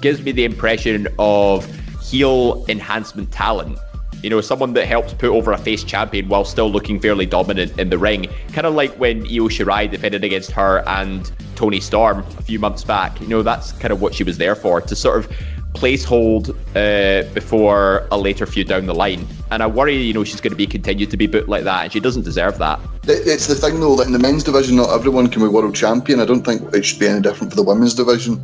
gives 0.00 0.20
me 0.22 0.32
the 0.32 0.44
impression 0.44 1.06
of 1.18 1.64
heel 2.00 2.64
enhancement 2.68 3.30
talent. 3.30 3.78
You 4.22 4.30
know, 4.30 4.40
someone 4.40 4.72
that 4.74 4.86
helps 4.86 5.12
put 5.14 5.30
over 5.30 5.52
a 5.52 5.58
face 5.58 5.82
champion 5.84 6.28
while 6.28 6.44
still 6.44 6.70
looking 6.70 7.00
fairly 7.00 7.26
dominant 7.26 7.78
in 7.78 7.90
the 7.90 7.98
ring. 7.98 8.28
Kind 8.52 8.66
of 8.66 8.74
like 8.74 8.92
when 8.98 9.22
Io 9.22 9.48
Shirai 9.48 9.90
defended 9.90 10.24
against 10.24 10.52
her 10.52 10.84
and 10.86 11.30
Toni 11.56 11.80
Storm 11.80 12.20
a 12.38 12.42
few 12.42 12.58
months 12.58 12.84
back. 12.84 13.20
You 13.20 13.26
know, 13.26 13.42
that's 13.42 13.72
kind 13.72 13.92
of 13.92 14.00
what 14.00 14.14
she 14.14 14.24
was 14.24 14.38
there 14.38 14.54
for, 14.54 14.80
to 14.80 14.94
sort 14.94 15.18
of 15.18 15.32
placehold 15.74 16.50
uh, 16.76 17.28
before 17.32 18.06
a 18.10 18.18
later 18.18 18.46
feud 18.46 18.68
down 18.68 18.86
the 18.86 18.94
line. 18.94 19.26
And 19.50 19.62
I 19.62 19.66
worry, 19.66 19.96
you 19.96 20.12
know, 20.12 20.24
she's 20.24 20.40
going 20.40 20.52
to 20.52 20.56
be 20.56 20.66
continued 20.66 21.10
to 21.10 21.16
be 21.16 21.26
booked 21.26 21.48
like 21.48 21.64
that, 21.64 21.84
and 21.84 21.92
she 21.92 22.00
doesn't 22.00 22.22
deserve 22.22 22.58
that. 22.58 22.78
It's 23.04 23.46
the 23.46 23.54
thing 23.54 23.80
though 23.80 23.96
that 23.96 24.06
in 24.06 24.12
the 24.12 24.18
men's 24.18 24.44
division, 24.44 24.76
not 24.76 24.90
everyone 24.90 25.28
can 25.28 25.42
be 25.42 25.48
world 25.48 25.74
champion. 25.74 26.20
I 26.20 26.24
don't 26.24 26.42
think 26.42 26.72
it 26.74 26.84
should 26.84 27.00
be 27.00 27.08
any 27.08 27.20
different 27.20 27.52
for 27.52 27.56
the 27.56 27.62
women's 27.62 27.94
division. 27.94 28.40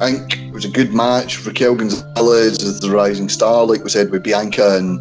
I 0.00 0.12
think 0.12 0.38
it 0.38 0.52
was 0.52 0.64
a 0.64 0.70
good 0.70 0.92
match. 0.92 1.44
Raquel 1.46 1.74
Gonzalez 1.74 2.62
is 2.62 2.80
the 2.80 2.90
rising 2.90 3.28
star, 3.28 3.64
like 3.64 3.82
we 3.82 3.88
said 3.88 4.10
with 4.10 4.22
Bianca 4.22 4.76
and 4.76 5.00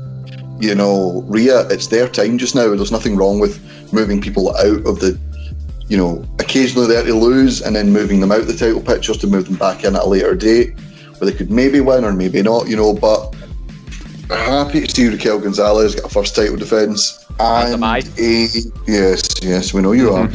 you 0.63 0.73
know 0.73 1.23
Rhea. 1.27 1.67
It's 1.67 1.87
their 1.87 2.07
time 2.07 2.37
just 2.37 2.55
now. 2.55 2.73
There's 2.73 2.91
nothing 2.91 3.17
wrong 3.17 3.39
with 3.39 3.59
moving 3.91 4.21
people 4.21 4.55
out 4.55 4.85
of 4.85 4.99
the, 4.99 5.19
you 5.87 5.97
know, 5.97 6.25
occasionally 6.39 6.87
there 6.87 7.03
to 7.03 7.13
lose 7.13 7.61
and 7.61 7.75
then 7.75 7.91
moving 7.91 8.21
them 8.21 8.31
out 8.31 8.47
the 8.47 8.55
title 8.55 8.81
pictures 8.81 9.17
to 9.17 9.27
move 9.27 9.45
them 9.45 9.55
back 9.55 9.83
in 9.83 9.95
at 9.95 10.03
a 10.03 10.07
later 10.07 10.33
date 10.33 10.77
where 11.17 11.29
they 11.29 11.37
could 11.37 11.51
maybe 11.51 11.81
win 11.81 12.05
or 12.05 12.13
maybe 12.13 12.41
not. 12.41 12.69
You 12.69 12.77
know, 12.77 12.93
but 12.93 13.35
happy 14.29 14.87
to 14.87 14.89
see 14.89 15.09
Raquel 15.09 15.39
Gonzalez 15.39 15.95
get 15.95 16.05
a 16.05 16.09
first 16.09 16.35
title 16.35 16.55
defense. 16.55 17.25
And 17.37 17.83
a, 18.17 18.47
yes, 18.87 19.27
yes, 19.41 19.73
we 19.73 19.81
know 19.81 19.91
you 19.91 20.11
are. 20.11 20.23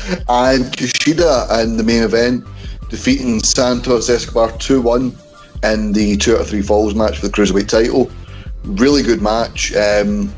and 0.28 0.64
Kushida 0.72 1.62
in 1.62 1.76
the 1.76 1.84
main 1.84 2.02
event 2.02 2.46
defeating 2.90 3.42
Santos 3.42 4.10
Escobar 4.10 4.52
2 4.58 4.82
1 4.82 5.16
in 5.62 5.92
the 5.92 6.16
two 6.16 6.34
out 6.34 6.42
of 6.42 6.48
three 6.48 6.62
falls 6.62 6.94
match 6.94 7.18
for 7.18 7.28
the 7.28 7.32
cruiserweight 7.32 7.68
title. 7.68 8.10
Really 8.64 9.02
good 9.02 9.22
match. 9.22 9.74
Um, 9.74 10.32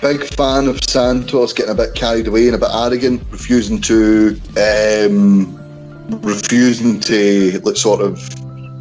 big 0.00 0.24
fan 0.24 0.66
of 0.66 0.82
Santos 0.84 1.52
getting 1.52 1.72
a 1.72 1.74
bit 1.74 1.94
carried 1.94 2.26
away 2.26 2.46
and 2.46 2.56
a 2.56 2.58
bit 2.58 2.70
arrogant, 2.72 3.22
refusing 3.30 3.80
to 3.82 4.40
um, 4.56 5.60
refusing 6.22 7.00
to 7.00 7.60
like, 7.64 7.76
sort 7.76 8.00
of 8.00 8.18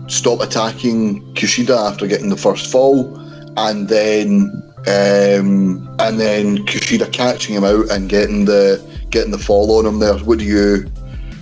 stop 0.07 0.41
attacking 0.41 1.21
Kushida 1.33 1.91
after 1.91 2.07
getting 2.07 2.29
the 2.29 2.37
first 2.37 2.71
fall, 2.71 3.17
and 3.57 3.87
then 3.89 4.51
um, 4.87 5.87
and 5.99 6.19
then 6.19 6.65
Kushida 6.65 7.11
catching 7.11 7.55
him 7.55 7.63
out 7.63 7.89
and 7.89 8.09
getting 8.09 8.45
the 8.45 8.83
getting 9.09 9.31
the 9.31 9.37
fall 9.37 9.77
on 9.77 9.85
him 9.85 9.99
there. 9.99 10.17
What 10.19 10.39
do 10.39 10.45
you 10.45 10.85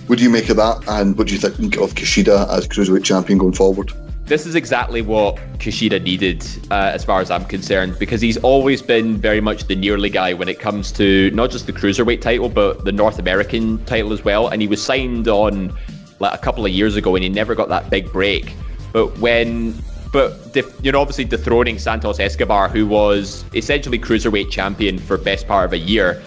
what 0.06 0.18
do 0.18 0.24
you 0.24 0.30
make 0.30 0.48
of 0.48 0.56
that? 0.56 0.82
And 0.88 1.16
what 1.16 1.28
do 1.28 1.34
you 1.34 1.40
think 1.40 1.76
of 1.76 1.94
Kushida 1.94 2.48
as 2.50 2.66
cruiserweight 2.66 3.04
champion 3.04 3.38
going 3.38 3.52
forward? 3.52 3.92
This 4.24 4.46
is 4.46 4.54
exactly 4.54 5.02
what 5.02 5.36
Kushida 5.58 6.02
needed, 6.02 6.44
uh, 6.70 6.90
as 6.94 7.04
far 7.04 7.20
as 7.20 7.30
I'm 7.30 7.44
concerned, 7.44 7.98
because 7.98 8.20
he's 8.20 8.36
always 8.38 8.80
been 8.80 9.16
very 9.16 9.40
much 9.40 9.66
the 9.66 9.74
nearly 9.74 10.10
guy 10.10 10.32
when 10.32 10.48
it 10.48 10.60
comes 10.60 10.92
to 10.92 11.30
not 11.32 11.50
just 11.50 11.66
the 11.66 11.72
cruiserweight 11.72 12.20
title, 12.20 12.48
but 12.48 12.84
the 12.84 12.92
North 12.92 13.18
American 13.18 13.84
title 13.84 14.12
as 14.12 14.24
well. 14.24 14.48
And 14.48 14.62
he 14.62 14.68
was 14.68 14.82
signed 14.82 15.28
on 15.28 15.76
like 16.18 16.32
a 16.32 16.38
couple 16.38 16.64
of 16.64 16.72
years 16.72 16.96
ago, 16.96 17.14
and 17.16 17.24
he 17.24 17.28
never 17.28 17.54
got 17.54 17.68
that 17.68 17.90
big 17.90 18.10
break. 18.12 18.54
But 18.92 19.18
when 19.18 19.74
but 20.12 20.54
you 20.82 20.92
know, 20.92 21.00
obviously 21.00 21.24
dethroning 21.24 21.78
Santos 21.78 22.20
Escobar, 22.20 22.68
who 22.68 22.86
was 22.86 23.44
essentially 23.54 23.98
cruiserweight 23.98 24.50
champion 24.50 24.98
for 24.98 25.16
best 25.16 25.48
part 25.48 25.64
of 25.64 25.72
a 25.72 25.78
year, 25.78 26.22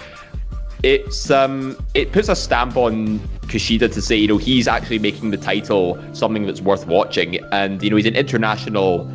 it's 0.85 1.31
um, 1.31 1.75
it 1.95 2.11
puts 2.11 2.29
a 2.29 2.35
stamp 2.35 2.77
on 2.77 3.19
Kushida 3.47 3.91
to 3.91 4.01
say, 4.01 4.15
you 4.15 4.27
know, 4.27 4.37
he's 4.37 4.67
actually 4.67 4.99
making 4.99 5.31
the 5.31 5.37
title 5.37 5.99
something 6.13 6.45
that's 6.45 6.61
worth 6.61 6.85
watching, 6.85 7.39
and 7.51 7.81
you 7.81 7.89
know, 7.89 7.95
he's 7.95 8.05
an 8.05 8.15
international 8.15 9.09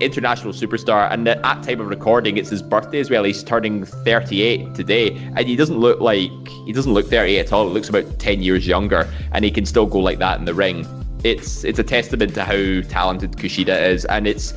international 0.00 0.52
superstar. 0.52 1.10
And 1.10 1.26
at 1.26 1.62
time 1.62 1.80
of 1.80 1.88
recording, 1.88 2.36
it's 2.36 2.50
his 2.50 2.60
birthday 2.60 3.00
as 3.00 3.08
well. 3.08 3.24
He's 3.24 3.42
turning 3.42 3.86
38 3.86 4.74
today, 4.74 5.16
and 5.34 5.48
he 5.48 5.56
doesn't 5.56 5.78
look 5.78 6.00
like 6.00 6.48
he 6.66 6.72
doesn't 6.72 6.92
look 6.92 7.06
38 7.06 7.38
at 7.38 7.52
all. 7.52 7.66
It 7.66 7.70
looks 7.70 7.88
about 7.88 8.18
10 8.18 8.42
years 8.42 8.66
younger, 8.66 9.10
and 9.32 9.42
he 9.42 9.50
can 9.50 9.64
still 9.64 9.86
go 9.86 10.00
like 10.00 10.18
that 10.18 10.38
in 10.38 10.44
the 10.44 10.54
ring 10.54 10.86
it's 11.24 11.64
it's 11.64 11.78
a 11.78 11.82
testament 11.82 12.34
to 12.34 12.44
how 12.44 12.88
talented 12.88 13.32
Kushida 13.32 13.88
is, 13.88 14.04
and 14.04 14.26
it's 14.26 14.52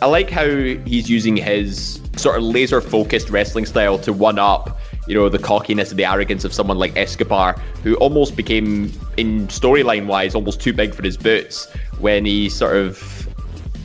I 0.00 0.06
like 0.06 0.30
how 0.30 0.48
he's 0.48 1.08
using 1.08 1.36
his 1.36 2.00
sort 2.16 2.36
of 2.36 2.42
laser 2.42 2.80
focused 2.80 3.30
wrestling 3.30 3.66
style 3.66 3.98
to 4.00 4.12
one 4.12 4.38
up, 4.38 4.78
you 5.06 5.14
know, 5.14 5.28
the 5.28 5.38
cockiness 5.38 5.90
and 5.90 5.98
the 5.98 6.04
arrogance 6.04 6.44
of 6.44 6.52
someone 6.52 6.78
like 6.78 6.96
Escobar, 6.96 7.54
who 7.82 7.94
almost 7.96 8.36
became, 8.36 8.92
in 9.16 9.48
storyline 9.48 10.06
wise, 10.06 10.34
almost 10.34 10.60
too 10.60 10.72
big 10.72 10.94
for 10.94 11.02
his 11.02 11.16
boots 11.16 11.68
when 11.98 12.24
he 12.24 12.48
sort 12.48 12.76
of, 12.76 13.28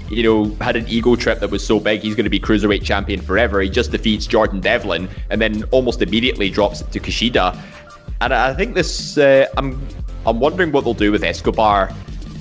you 0.09 0.23
know, 0.23 0.45
had 0.61 0.75
an 0.75 0.87
ego 0.87 1.15
trip 1.15 1.39
that 1.39 1.49
was 1.49 1.65
so 1.65 1.79
big 1.79 2.01
he's 2.01 2.15
going 2.15 2.23
to 2.23 2.29
be 2.29 2.39
cruiserweight 2.39 2.83
champion 2.83 3.19
forever. 3.19 3.61
He 3.61 3.69
just 3.69 3.91
defeats 3.91 4.27
Jordan 4.27 4.59
Devlin 4.59 5.09
and 5.29 5.41
then 5.41 5.63
almost 5.71 6.01
immediately 6.01 6.49
drops 6.49 6.81
it 6.81 6.91
to 6.91 6.99
Kushida. 6.99 7.59
And 8.21 8.33
I 8.33 8.53
think 8.53 8.75
this, 8.75 9.17
uh, 9.17 9.47
I'm 9.57 9.85
I'm 10.25 10.39
wondering 10.39 10.71
what 10.71 10.83
they'll 10.83 10.93
do 10.93 11.11
with 11.11 11.23
Escobar 11.23 11.91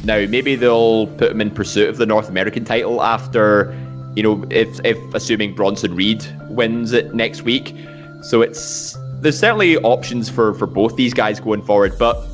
now. 0.04 0.26
Maybe 0.26 0.56
they'll 0.56 1.06
put 1.06 1.30
him 1.30 1.40
in 1.40 1.50
pursuit 1.50 1.88
of 1.88 1.98
the 1.98 2.06
North 2.06 2.28
American 2.28 2.64
title 2.64 3.02
after, 3.02 3.76
you 4.16 4.22
know, 4.22 4.44
if 4.50 4.84
if 4.84 4.98
assuming 5.14 5.54
Bronson 5.54 5.94
Reed 5.94 6.24
wins 6.48 6.92
it 6.92 7.14
next 7.14 7.42
week. 7.42 7.74
So 8.22 8.42
it's 8.42 8.96
there's 9.20 9.38
certainly 9.38 9.76
options 9.78 10.28
for 10.28 10.54
for 10.54 10.66
both 10.66 10.96
these 10.96 11.14
guys 11.14 11.40
going 11.40 11.62
forward, 11.62 11.98
but 11.98 12.26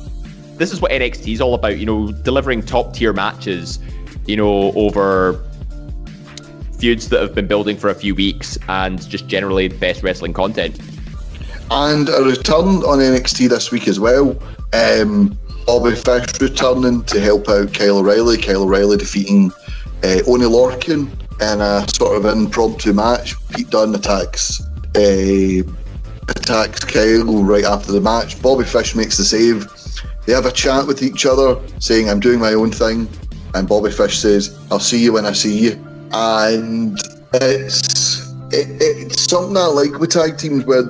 this 0.57 0.71
is 0.71 0.81
what 0.81 0.91
NXT 0.91 1.33
is 1.33 1.41
all 1.41 1.53
about. 1.53 1.77
You 1.77 1.85
know, 1.85 2.11
delivering 2.11 2.63
top 2.63 2.93
tier 2.93 3.13
matches. 3.13 3.79
You 4.25 4.37
know, 4.37 4.71
over 4.73 5.43
feuds 6.77 7.09
that 7.09 7.21
have 7.21 7.33
been 7.33 7.47
building 7.47 7.77
for 7.77 7.89
a 7.89 7.95
few 7.95 8.13
weeks 8.13 8.57
and 8.67 9.07
just 9.09 9.27
generally 9.27 9.67
the 9.67 9.77
best 9.77 10.03
wrestling 10.03 10.33
content. 10.33 10.79
And 11.71 12.09
a 12.09 12.23
return 12.23 12.83
on 12.83 12.99
NXT 12.99 13.49
this 13.49 13.71
week 13.71 13.87
as 13.87 13.99
well. 13.99 14.37
Um, 14.73 15.37
Bobby 15.65 15.95
Fish 15.95 16.41
returning 16.41 17.03
to 17.05 17.21
help 17.21 17.47
out 17.47 17.73
Kyle 17.73 17.99
O'Reilly. 17.99 18.37
Kyle 18.37 18.63
O'Reilly 18.63 18.97
defeating 18.97 19.51
uh, 20.03 20.19
Oney 20.27 20.45
Lorcan 20.45 21.09
in 21.41 21.61
a 21.61 21.87
sort 21.89 22.17
of 22.17 22.25
impromptu 22.25 22.91
match. 22.91 23.35
Pete 23.49 23.69
Dunne 23.69 23.95
attacks 23.95 24.61
uh, 24.95 25.63
attacks 26.29 26.83
Kyle 26.85 27.43
right 27.43 27.63
after 27.63 27.91
the 27.91 28.01
match. 28.01 28.41
Bobby 28.41 28.63
Fish 28.63 28.95
makes 28.95 29.17
the 29.17 29.23
save. 29.23 29.67
They 30.25 30.33
have 30.33 30.45
a 30.45 30.51
chat 30.51 30.87
with 30.87 31.03
each 31.03 31.25
other, 31.25 31.59
saying, 31.79 32.09
"I'm 32.09 32.19
doing 32.19 32.39
my 32.39 32.53
own 32.53 32.71
thing," 32.71 33.07
and 33.53 33.67
Bobby 33.67 33.91
Fish 33.91 34.19
says, 34.19 34.57
"I'll 34.71 34.79
see 34.79 35.03
you 35.03 35.13
when 35.13 35.25
I 35.25 35.33
see 35.33 35.57
you." 35.57 35.71
And 36.13 36.99
it's 37.33 38.33
it, 38.51 38.67
it's 38.79 39.23
something 39.29 39.57
I 39.57 39.65
like 39.65 39.99
with 39.99 40.11
tag 40.11 40.37
teams 40.37 40.65
where 40.65 40.83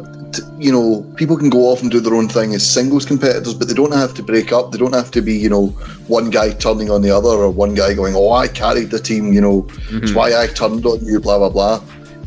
you 0.58 0.72
know, 0.72 1.04
people 1.16 1.38
can 1.38 1.50
go 1.50 1.70
off 1.72 1.82
and 1.82 1.92
do 1.92 2.00
their 2.00 2.16
own 2.16 2.28
thing 2.28 2.54
as 2.54 2.68
singles 2.68 3.06
competitors, 3.06 3.54
but 3.54 3.68
they 3.68 3.74
don't 3.74 3.94
have 3.94 4.14
to 4.16 4.24
break 4.24 4.52
up. 4.52 4.72
They 4.72 4.78
don't 4.78 4.94
have 4.94 5.12
to 5.12 5.22
be, 5.22 5.34
you 5.36 5.50
know, 5.50 5.68
one 6.08 6.30
guy 6.30 6.52
turning 6.52 6.90
on 6.90 7.02
the 7.02 7.12
other 7.12 7.30
or 7.30 7.50
one 7.50 7.76
guy 7.76 7.94
going, 7.94 8.16
"Oh, 8.16 8.32
I 8.32 8.48
carried 8.48 8.90
the 8.90 9.00
team," 9.00 9.34
you 9.34 9.42
know, 9.42 9.64
mm-hmm. 9.64 10.04
it's 10.04 10.14
why 10.14 10.36
I 10.36 10.48
turned 10.48 10.86
on 10.86 11.06
you, 11.06 11.20
blah 11.20 11.38
blah 11.38 11.50
blah. 11.50 11.76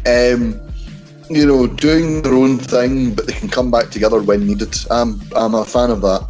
Um, 0.06 0.60
you 1.28 1.46
know, 1.46 1.66
doing 1.66 2.22
their 2.22 2.34
own 2.34 2.58
thing, 2.58 3.14
but 3.14 3.26
they 3.26 3.32
can 3.32 3.48
come 3.48 3.70
back 3.70 3.90
together 3.90 4.22
when 4.22 4.46
needed. 4.46 4.76
I'm 4.90 5.20
I'm 5.34 5.54
a 5.54 5.64
fan 5.64 5.90
of 5.90 6.00
that. 6.02 6.26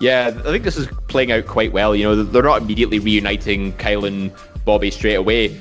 Yeah, 0.00 0.32
I 0.36 0.42
think 0.50 0.64
this 0.64 0.76
is 0.76 0.88
playing 1.08 1.32
out 1.32 1.46
quite 1.46 1.72
well. 1.72 1.94
You 1.94 2.04
know, 2.04 2.22
they're 2.22 2.42
not 2.42 2.62
immediately 2.62 2.98
reuniting 2.98 3.72
Kyle 3.74 4.04
and 4.04 4.32
Bobby 4.64 4.90
straight 4.90 5.14
away. 5.14 5.60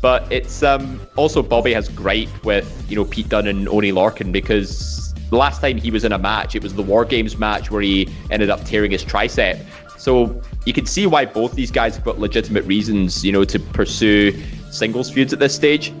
But 0.00 0.30
it's 0.32 0.62
um, 0.62 1.00
also 1.16 1.42
Bobby 1.42 1.72
has 1.74 1.88
gripe 1.88 2.44
with 2.44 2.86
you 2.88 2.96
know 2.96 3.04
Pete 3.04 3.28
Dunne 3.28 3.46
and 3.46 3.68
Oney 3.68 3.92
Lorcan 3.92 4.32
because 4.32 5.12
the 5.30 5.36
last 5.36 5.60
time 5.60 5.78
he 5.78 5.90
was 5.90 6.04
in 6.04 6.12
a 6.12 6.18
match, 6.18 6.54
it 6.54 6.62
was 6.62 6.74
the 6.74 6.82
War 6.82 7.04
Games 7.04 7.38
match 7.38 7.70
where 7.70 7.82
he 7.82 8.08
ended 8.30 8.50
up 8.50 8.64
tearing 8.64 8.90
his 8.90 9.04
tricep. 9.04 9.64
So 9.96 10.42
you 10.66 10.72
can 10.72 10.84
see 10.84 11.06
why 11.06 11.24
both 11.24 11.54
these 11.54 11.70
guys 11.70 11.94
have 11.94 12.04
got 12.04 12.18
legitimate 12.18 12.64
reasons, 12.64 13.24
you 13.24 13.30
know, 13.32 13.44
to 13.44 13.58
pursue 13.58 14.32
singles 14.70 15.10
feuds 15.10 15.32
at 15.32 15.38
this 15.38 15.54
stage. 15.54 15.92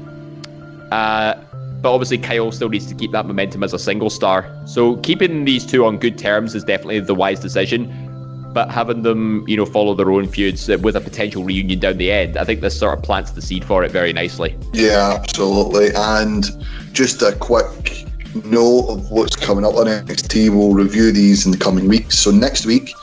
Uh, 0.90 1.34
but 1.82 1.92
obviously 1.92 2.18
Kyle 2.18 2.52
still 2.52 2.68
needs 2.68 2.86
to 2.86 2.94
keep 2.94 3.10
that 3.12 3.26
momentum 3.26 3.62
as 3.62 3.74
a 3.74 3.78
single 3.78 4.08
star. 4.08 4.48
So 4.64 4.96
keeping 4.98 5.44
these 5.44 5.66
two 5.66 5.84
on 5.84 5.98
good 5.98 6.16
terms 6.16 6.54
is 6.54 6.64
definitely 6.64 7.00
the 7.00 7.14
wise 7.14 7.40
decision 7.40 8.08
but 8.52 8.70
having 8.70 9.02
them, 9.02 9.44
you 9.48 9.56
know, 9.56 9.66
follow 9.66 9.94
their 9.94 10.10
own 10.10 10.28
feuds 10.28 10.68
with 10.68 10.96
a 10.96 11.00
potential 11.00 11.44
reunion 11.44 11.78
down 11.78 11.96
the 11.96 12.10
end, 12.12 12.36
I 12.36 12.44
think 12.44 12.60
this 12.60 12.78
sort 12.78 12.96
of 12.96 13.02
plants 13.02 13.30
the 13.32 13.42
seed 13.42 13.64
for 13.64 13.84
it 13.84 13.90
very 13.90 14.12
nicely. 14.12 14.56
Yeah, 14.72 15.18
absolutely. 15.18 15.88
And 15.94 16.44
just 16.92 17.22
a 17.22 17.34
quick 17.36 18.04
note 18.44 18.88
of 18.88 19.10
what's 19.10 19.36
coming 19.36 19.64
up 19.64 19.74
on 19.74 19.86
NXT. 19.86 20.50
We'll 20.50 20.74
review 20.74 21.12
these 21.12 21.46
in 21.46 21.52
the 21.52 21.58
coming 21.58 21.88
weeks. 21.88 22.18
So 22.18 22.30
next 22.30 22.66
week, 22.66 22.94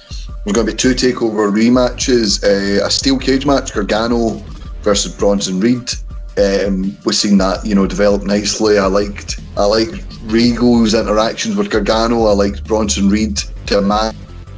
we're 0.45 0.53
going 0.53 0.68
to 0.68 0.73
be 0.73 0.77
two 0.77 0.93
takeover 0.93 1.51
rematches: 1.51 2.43
uh, 2.43 2.85
a 2.85 2.89
steel 2.89 3.18
cage 3.18 3.45
match, 3.45 3.73
Gargano 3.73 4.41
versus 4.81 5.14
Bronson 5.14 5.60
Reed. 5.60 5.91
Um, 6.40 6.98
we've 7.06 7.16
seen 7.16 7.38
that 7.40 7.66
you 7.66 7.76
know 7.76 7.86
develop 7.86 8.24
nicely. 8.24 8.78
I 8.78 8.86
liked 8.86 9.40
I 9.57 9.66
liked 9.66 10.06
Regal's 10.24 10.94
interactions 10.94 11.56
with 11.56 11.70
Gargano. 11.70 12.28
I 12.28 12.34
liked 12.34 12.64
Bronson 12.66 13.10
Reed 13.10 13.38
to 13.68 13.80
a 13.80 13.82
man 13.82 14.16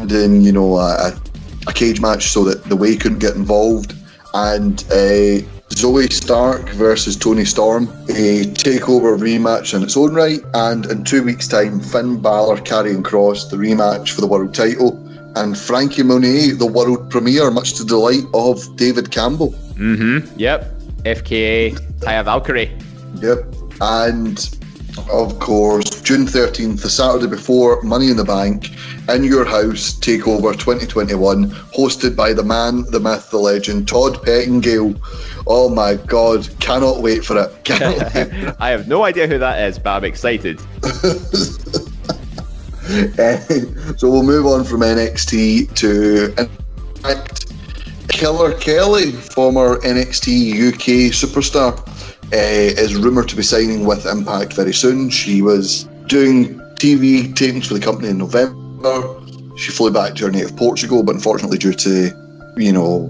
in 0.09 0.41
you 0.41 0.51
know 0.51 0.77
a, 0.77 1.13
a 1.67 1.73
cage 1.73 2.01
match 2.01 2.27
so 2.27 2.43
that 2.43 2.65
the 2.65 2.75
way 2.75 2.95
couldn't 2.95 3.19
get 3.19 3.35
involved, 3.35 3.95
and 4.33 4.83
uh, 4.91 5.41
Zoey 5.69 6.11
Stark 6.11 6.69
versus 6.71 7.15
Toni 7.15 7.45
Storm, 7.45 7.87
a 8.09 8.43
takeover 8.43 9.17
rematch 9.17 9.73
in 9.73 9.81
its 9.81 9.95
own 9.95 10.13
right, 10.13 10.41
and 10.53 10.85
in 10.87 11.03
two 11.03 11.23
weeks' 11.23 11.47
time, 11.47 11.79
Finn 11.79 12.21
Balor, 12.21 12.57
Karrion 12.57 13.01
Kross 13.01 13.49
the 13.49 13.57
rematch 13.57 14.11
for 14.11 14.21
the 14.21 14.27
world 14.27 14.53
title, 14.53 14.97
and 15.37 15.57
Franky 15.57 16.03
Monet, 16.03 16.51
the 16.51 16.65
world 16.65 17.09
premiere, 17.09 17.49
much 17.51 17.73
to 17.73 17.83
the 17.83 17.89
delight 17.89 18.25
of 18.33 18.75
David 18.75 19.11
Campbell. 19.11 19.51
Mm-hmm. 19.75 20.37
Yep. 20.37 20.80
FKA 21.03 21.73
Taya 21.99 22.23
Valkyrie. 22.23 22.71
Yep. 23.15 23.53
And 23.81 24.57
of 25.09 25.39
course, 25.39 26.01
June 26.01 26.25
13th, 26.25 26.81
the 26.81 26.89
Saturday 26.89 27.27
before 27.27 27.81
Money 27.81 28.09
in 28.09 28.17
the 28.17 28.25
Bank, 28.25 28.69
in 29.09 29.23
your 29.23 29.45
house, 29.45 29.93
Takeover 29.93 30.53
2021, 30.53 31.49
hosted 31.49 32.15
by 32.15 32.33
the 32.33 32.43
man, 32.43 32.83
the 32.91 32.99
myth, 32.99 33.29
the 33.31 33.37
legend, 33.37 33.87
Todd 33.87 34.21
Pettengill. 34.23 34.95
Oh 35.47 35.69
my 35.69 35.95
God, 35.95 36.47
cannot 36.59 37.01
wait 37.01 37.25
for 37.25 37.37
it. 37.37 37.51
Wait. 37.69 38.55
I 38.59 38.69
have 38.69 38.87
no 38.87 39.03
idea 39.03 39.27
who 39.27 39.37
that 39.39 39.61
is, 39.67 39.79
but 39.79 39.97
I'm 39.97 40.05
excited. 40.05 40.59
so 43.97 44.09
we'll 44.09 44.23
move 44.23 44.45
on 44.45 44.63
from 44.63 44.81
NXT 44.81 45.73
to 45.75 46.33
Impact. 46.37 47.50
Killer 48.21 48.53
Kelly, 48.53 49.13
former 49.13 49.77
NXT 49.77 50.53
UK 50.53 51.11
superstar, 51.11 51.75
uh, 52.31 52.79
is 52.79 52.95
rumoured 52.95 53.27
to 53.29 53.35
be 53.35 53.41
signing 53.41 53.83
with 53.83 54.05
Impact 54.05 54.53
very 54.53 54.75
soon. 54.75 55.09
She 55.09 55.41
was 55.41 55.85
doing 56.05 56.59
TV 56.75 57.33
tapings 57.33 57.65
for 57.65 57.73
the 57.73 57.79
company 57.79 58.09
in 58.09 58.19
November. 58.19 59.19
She 59.57 59.71
flew 59.71 59.89
back 59.89 60.13
to 60.17 60.25
her 60.25 60.31
native 60.31 60.55
Portugal, 60.55 61.01
but 61.01 61.15
unfortunately, 61.15 61.57
due 61.57 61.73
to 61.73 62.11
you 62.57 62.71
know 62.71 63.09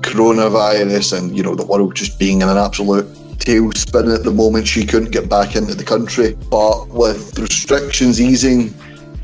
coronavirus 0.00 1.16
and 1.16 1.36
you 1.36 1.44
know 1.44 1.54
the 1.54 1.64
world 1.64 1.94
just 1.94 2.18
being 2.18 2.42
in 2.42 2.48
an 2.48 2.56
absolute 2.56 3.06
tailspin 3.38 4.12
at 4.12 4.24
the 4.24 4.32
moment. 4.32 4.66
She 4.66 4.84
couldn't 4.84 5.12
get 5.12 5.28
back 5.28 5.54
into 5.54 5.76
the 5.76 5.84
country, 5.84 6.36
but 6.50 6.88
with 6.88 7.38
restrictions 7.38 8.20
easing, 8.20 8.74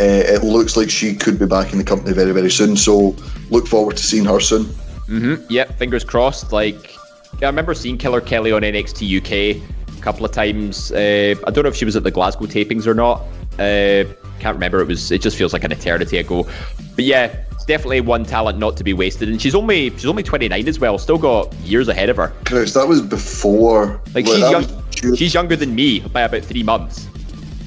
uh, 0.00 0.30
it 0.30 0.44
looks 0.44 0.76
like 0.76 0.90
she 0.90 1.16
could 1.16 1.40
be 1.40 1.46
back 1.46 1.72
in 1.72 1.78
the 1.78 1.84
company 1.84 2.14
very 2.14 2.30
very 2.30 2.52
soon. 2.52 2.76
So 2.76 3.16
look 3.50 3.66
forward 3.66 3.96
to 3.96 4.02
seeing 4.04 4.26
her 4.26 4.38
soon. 4.38 4.72
Mm-hmm. 5.08 5.46
Yep, 5.50 5.78
fingers 5.78 6.04
crossed. 6.04 6.52
Like 6.52 6.96
I 7.42 7.46
remember 7.46 7.74
seeing 7.74 7.98
Killer 7.98 8.20
Kelly 8.20 8.52
on 8.52 8.62
NXT 8.62 9.18
UK 9.18 9.96
a 9.96 10.00
couple 10.00 10.24
of 10.24 10.32
times. 10.32 10.92
Uh, 10.92 11.34
I 11.46 11.50
don't 11.50 11.64
know 11.64 11.70
if 11.70 11.76
she 11.76 11.84
was 11.84 11.96
at 11.96 12.04
the 12.04 12.10
Glasgow 12.10 12.46
tapings 12.46 12.86
or 12.86 12.94
not. 12.94 13.22
Uh, 13.58 14.04
can't 14.40 14.54
remember. 14.54 14.80
It 14.80 14.88
was. 14.88 15.10
It 15.10 15.22
just 15.22 15.36
feels 15.36 15.52
like 15.52 15.64
an 15.64 15.72
eternity 15.72 16.18
ago. 16.18 16.46
But 16.94 17.04
yeah, 17.04 17.44
it's 17.52 17.64
definitely 17.64 18.00
one 18.00 18.24
talent 18.24 18.58
not 18.58 18.76
to 18.76 18.84
be 18.84 18.92
wasted. 18.92 19.28
And 19.28 19.40
she's 19.40 19.54
only 19.54 19.90
she's 19.90 20.06
only 20.06 20.22
29 20.22 20.68
as 20.68 20.78
well. 20.78 20.98
Still 20.98 21.18
got 21.18 21.52
years 21.60 21.88
ahead 21.88 22.08
of 22.08 22.16
her. 22.16 22.32
Chris, 22.44 22.74
that 22.74 22.86
was 22.86 23.00
before. 23.00 24.00
Like 24.14 24.26
she's 24.26 24.38
young, 24.38 25.16
she's 25.16 25.34
younger 25.34 25.56
than 25.56 25.74
me 25.74 26.00
by 26.00 26.22
about 26.22 26.42
three 26.42 26.62
months. 26.62 27.08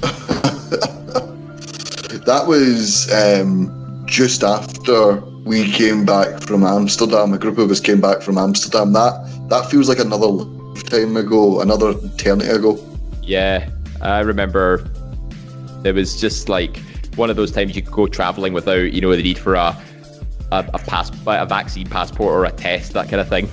that 2.26 2.44
was 2.46 3.12
um, 3.12 4.04
just 4.06 4.44
after 4.44 5.20
we 5.48 5.72
came 5.72 6.04
back 6.04 6.42
from 6.42 6.62
Amsterdam. 6.62 7.32
A 7.32 7.38
group 7.38 7.56
of 7.56 7.70
us 7.70 7.80
came 7.80 8.02
back 8.02 8.20
from 8.20 8.36
Amsterdam. 8.36 8.92
That 8.92 9.48
that 9.48 9.70
feels 9.70 9.88
like 9.88 9.98
another 9.98 10.26
lifetime 10.26 11.16
ago, 11.16 11.62
another 11.62 11.94
eternity 12.04 12.50
ago. 12.50 12.78
Yeah, 13.22 13.70
I 14.02 14.20
remember. 14.20 14.86
It 15.84 15.94
was 15.94 16.20
just 16.20 16.50
like 16.50 16.76
one 17.16 17.30
of 17.30 17.36
those 17.36 17.50
times 17.50 17.74
you 17.74 17.82
could 17.82 17.92
go 17.92 18.06
traveling 18.06 18.52
without, 18.52 18.92
you 18.92 19.00
know, 19.00 19.16
the 19.16 19.22
need 19.22 19.38
for 19.38 19.54
a 19.54 19.74
a, 20.52 20.68
a 20.74 20.78
pass 20.78 21.10
a 21.26 21.46
vaccine 21.46 21.88
passport 21.88 22.30
or 22.30 22.44
a 22.44 22.52
test, 22.52 22.92
that 22.92 23.08
kind 23.08 23.20
of 23.20 23.28
thing. 23.28 23.48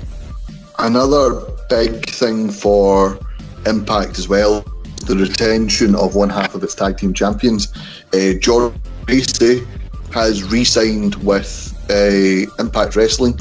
Another 0.80 1.41
big 1.69 2.09
thing 2.09 2.49
for 2.49 3.17
Impact 3.65 4.19
as 4.19 4.27
well, 4.27 4.61
the 5.07 5.15
retention 5.15 5.95
of 5.95 6.13
one 6.13 6.30
half 6.30 6.53
of 6.53 6.63
its 6.63 6.76
tag 6.76 6.97
team 6.97 7.13
champions. 7.13 7.72
Uh, 8.13 8.38
Jordynne 8.38 8.77
Gracie 9.05 9.65
has 10.11 10.43
re-signed 10.43 11.15
with 11.15 11.74
uh, 11.89 12.51
Impact 12.59 12.95
Wrestling. 12.95 13.39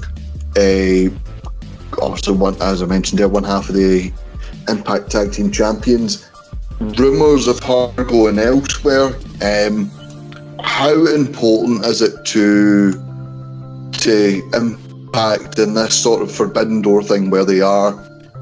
Uh, 0.56 1.10
also, 2.00 2.32
one 2.32 2.60
as 2.60 2.82
I 2.82 2.86
mentioned, 2.86 3.18
there 3.18 3.28
one 3.28 3.44
half 3.44 3.68
of 3.68 3.74
the 3.74 4.12
Impact 4.68 5.10
Tag 5.10 5.32
Team 5.32 5.50
Champions. 5.50 6.28
Rumours 6.80 7.46
of 7.46 7.60
her 7.60 7.92
going 8.04 8.38
elsewhere. 8.38 9.14
Um, 9.42 9.90
how 10.62 11.06
important 11.06 11.84
is 11.84 12.02
it 12.02 12.24
to 12.26 12.92
to 13.92 14.42
impact 14.54 15.58
in 15.58 15.74
this 15.74 15.94
sort 15.94 16.22
of 16.22 16.32
forbidden 16.32 16.82
door 16.82 17.02
thing 17.02 17.30
where 17.30 17.44
they 17.44 17.60
are 17.60 17.92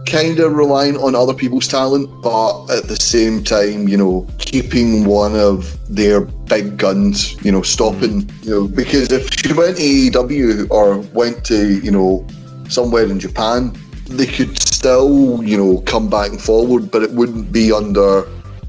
kind 0.06 0.38
of 0.40 0.52
relying 0.52 0.96
on 0.96 1.14
other 1.14 1.34
people's 1.34 1.68
talent, 1.68 2.08
but 2.22 2.68
at 2.70 2.84
the 2.84 2.96
same 2.96 3.42
time, 3.42 3.88
you 3.88 3.96
know, 3.96 4.26
keeping 4.38 5.04
one 5.04 5.34
of 5.36 5.76
their 5.88 6.20
big 6.20 6.76
guns, 6.76 7.42
you 7.44 7.52
know, 7.52 7.62
stopping, 7.62 8.28
you 8.42 8.50
know, 8.50 8.68
because 8.68 9.10
if 9.12 9.32
she 9.34 9.52
went 9.52 9.76
to 9.76 9.82
AEW 9.82 10.70
or 10.70 10.98
went 11.14 11.44
to, 11.46 11.80
you 11.80 11.90
know, 11.90 12.26
somewhere 12.68 13.04
in 13.04 13.20
Japan, 13.20 13.72
they 14.06 14.26
could 14.26 14.58
still, 14.60 15.42
you 15.42 15.56
know, 15.56 15.80
come 15.82 16.08
back 16.10 16.30
and 16.30 16.40
forward, 16.40 16.90
but 16.90 17.02
it 17.02 17.10
wouldn't 17.12 17.52
be 17.52 17.72
under 17.72 18.24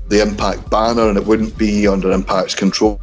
the 0.10 0.22
Impact 0.22 0.70
banner 0.70 1.10
and 1.10 1.18
it 1.18 1.26
wouldn't 1.26 1.58
be 1.58 1.88
under 1.88 2.12
Impact's 2.12 2.56
control. 2.56 3.00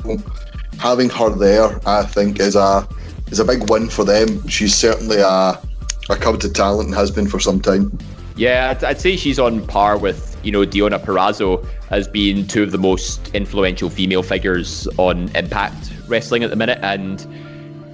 Having 0.79 1.11
her 1.11 1.31
there, 1.31 1.81
I 1.87 2.05
think, 2.05 2.41
is 2.41 2.57
a 2.57 2.87
is 3.31 3.39
a 3.41 3.45
big 3.45 3.69
win 3.71 3.89
for 3.89 4.05
them. 4.05 4.47
She's 4.49 4.75
certainly 4.75 5.19
a, 5.19 5.61
a 6.09 6.17
coveted 6.17 6.55
talent 6.55 6.89
and 6.89 6.95
has 6.95 7.11
been 7.11 7.29
for 7.29 7.39
some 7.39 7.61
time. 7.61 7.97
Yeah, 8.41 8.71
I'd, 8.71 8.83
I'd 8.83 9.01
say 9.03 9.17
she's 9.17 9.39
on 9.39 9.67
par 9.67 9.99
with 9.99 10.35
you 10.43 10.51
know 10.51 10.65
Deonna 10.65 10.99
Purrazzo 10.99 11.63
as 11.91 12.09
being 12.09 12.47
two 12.47 12.63
of 12.63 12.71
the 12.71 12.79
most 12.79 13.35
influential 13.35 13.91
female 13.91 14.23
figures 14.23 14.89
on 14.97 15.29
Impact 15.37 15.93
Wrestling 16.09 16.43
at 16.43 16.49
the 16.49 16.57
minute, 16.57 16.79
and 16.81 17.19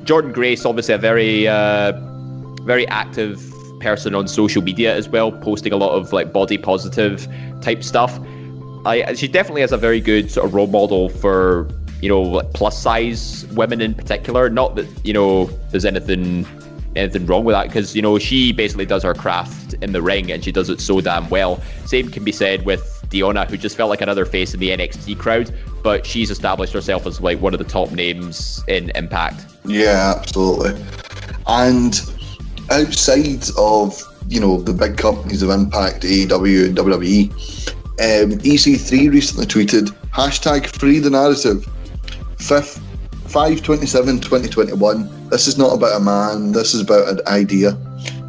Jordynne 0.07 0.33
Grace, 0.33 0.65
obviously 0.65 0.95
a 0.95 0.99
very 0.99 1.49
uh, 1.49 1.91
very 2.63 2.87
active 2.87 3.43
person 3.81 4.15
on 4.15 4.29
social 4.29 4.63
media 4.63 4.95
as 4.95 5.09
well, 5.09 5.33
posting 5.33 5.73
a 5.73 5.77
lot 5.77 5.91
of 5.91 6.13
like 6.13 6.33
body 6.33 6.59
positive 6.59 7.27
type 7.61 7.83
stuff. 7.83 8.17
I 8.87 9.15
she 9.15 9.27
definitely 9.27 9.63
has 9.63 9.73
a 9.73 9.77
very 9.77 10.01
good 10.01 10.31
sort 10.31 10.47
of 10.47 10.55
role 10.55 10.69
model 10.69 11.09
for 11.09 11.69
you 12.01 12.09
know 12.09 12.23
like 12.23 12.53
plus 12.53 12.81
size 12.81 13.47
women 13.57 13.81
in 13.81 13.95
particular. 13.95 14.49
Not 14.49 14.77
that 14.77 14.87
you 15.05 15.13
know 15.13 15.47
there's 15.73 15.85
anything 15.85 16.47
anything 16.97 17.27
wrong 17.27 17.45
with 17.45 17.55
that 17.55 17.67
because 17.67 17.95
you 17.95 18.03
know 18.03 18.19
she 18.19 18.53
basically 18.53 18.87
does 18.87 19.03
her 19.03 19.15
craft 19.15 19.75
in 19.83 19.93
the 19.93 20.03
ring 20.03 20.31
and 20.33 20.45
she 20.45 20.53
does 20.53 20.71
it 20.71 20.81
so 20.81 21.01
damn 21.01 21.29
well. 21.29 21.61
Same 21.85 22.09
can 22.09 22.25
be 22.25 22.33
said 22.33 22.65
with 22.65 23.05
Deonna, 23.09 23.49
who 23.49 23.57
just 23.57 23.77
felt 23.77 23.91
like 23.91 24.01
another 24.01 24.25
face 24.25 24.55
in 24.55 24.61
the 24.61 24.71
NXT 24.71 25.19
crowd, 25.19 25.55
but 25.83 26.05
she's 26.05 26.31
established 26.31 26.73
herself 26.73 27.07
as 27.07 27.21
like 27.21 27.41
one 27.41 27.55
of 27.55 27.59
the 27.59 27.65
top 27.65 27.93
names 27.93 28.65
in 28.69 28.91
Impact. 28.95 29.47
Yeah, 29.65 30.15
absolutely. 30.17 30.81
And 31.47 32.01
outside 32.71 33.45
of 33.57 34.03
you 34.29 34.41
know 34.41 34.61
the 34.61 34.73
big 34.73 34.97
companies 34.97 35.43
of 35.43 35.51
Impact, 35.51 36.03
AEW, 36.03 36.67
and 36.67 36.77
WWE, 36.77 37.31
um, 37.99 38.39
EC3 38.41 39.11
recently 39.11 39.47
tweeted 39.47 39.89
hashtag 40.11 40.67
free 40.67 40.99
the 40.99 41.11
narrative. 41.11 41.65
Fifth, 42.39 42.83
527 43.29 44.21
2021. 44.21 45.16
This 45.31 45.47
is 45.49 45.59
not 45.59 45.75
about 45.75 46.01
a 46.01 46.05
man, 46.05 46.53
this 46.53 46.73
is 46.73 46.83
about 46.83 47.09
an 47.09 47.19
idea. 47.27 47.77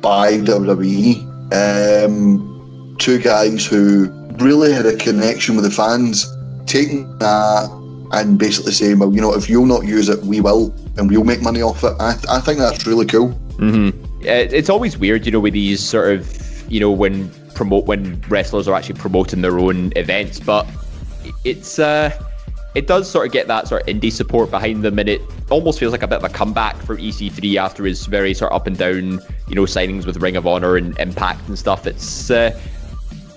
by 0.00 0.34
WWE. 0.34 1.24
Um, 1.52 2.96
two 3.00 3.18
guys 3.18 3.66
who 3.66 4.23
really 4.38 4.72
had 4.72 4.86
a 4.86 4.96
connection 4.96 5.56
with 5.56 5.64
the 5.64 5.70
fans, 5.70 6.34
taking 6.66 7.18
that 7.18 7.70
and 8.12 8.38
basically 8.38 8.72
saying, 8.72 8.98
well, 8.98 9.12
you 9.12 9.20
know, 9.20 9.34
if 9.34 9.48
you'll 9.48 9.66
not 9.66 9.84
use 9.84 10.08
it, 10.08 10.22
we 10.22 10.40
will, 10.40 10.74
and 10.96 11.10
we'll 11.10 11.24
make 11.24 11.42
money 11.42 11.62
off 11.62 11.82
it. 11.82 11.92
I, 11.98 12.16
I 12.28 12.40
think 12.40 12.58
that's 12.58 12.86
really 12.86 13.06
cool. 13.06 13.30
Mm-hmm. 13.56 14.24
It's 14.26 14.70
always 14.70 14.96
weird, 14.96 15.26
you 15.26 15.32
know, 15.32 15.40
with 15.40 15.52
these 15.52 15.80
sort 15.80 16.12
of, 16.12 16.72
you 16.72 16.80
know, 16.80 16.90
when 16.90 17.30
promote 17.54 17.86
when 17.86 18.20
wrestlers 18.28 18.66
are 18.66 18.74
actually 18.74 18.98
promoting 18.98 19.42
their 19.42 19.58
own 19.58 19.92
events, 19.96 20.40
but 20.40 20.66
it's 21.44 21.78
uh, 21.78 22.10
it 22.74 22.86
does 22.86 23.08
sort 23.08 23.26
of 23.26 23.32
get 23.32 23.46
that 23.46 23.68
sort 23.68 23.82
of 23.82 23.88
indie 23.88 24.12
support 24.12 24.50
behind 24.50 24.82
them, 24.82 24.98
and 24.98 25.08
it 25.08 25.20
almost 25.50 25.78
feels 25.78 25.92
like 25.92 26.02
a 26.02 26.08
bit 26.08 26.18
of 26.18 26.24
a 26.24 26.28
comeback 26.28 26.76
for 26.82 26.96
EC3 26.96 27.56
after 27.56 27.84
his 27.84 28.06
very 28.06 28.34
sort 28.34 28.50
of 28.52 28.60
up 28.60 28.66
and 28.66 28.76
down, 28.76 29.20
you 29.48 29.54
know, 29.54 29.62
signings 29.62 30.06
with 30.06 30.16
Ring 30.16 30.36
of 30.36 30.46
Honor 30.46 30.76
and 30.76 30.98
Impact 30.98 31.46
and 31.48 31.58
stuff. 31.58 31.86
It's 31.86 32.30
uh, 32.30 32.58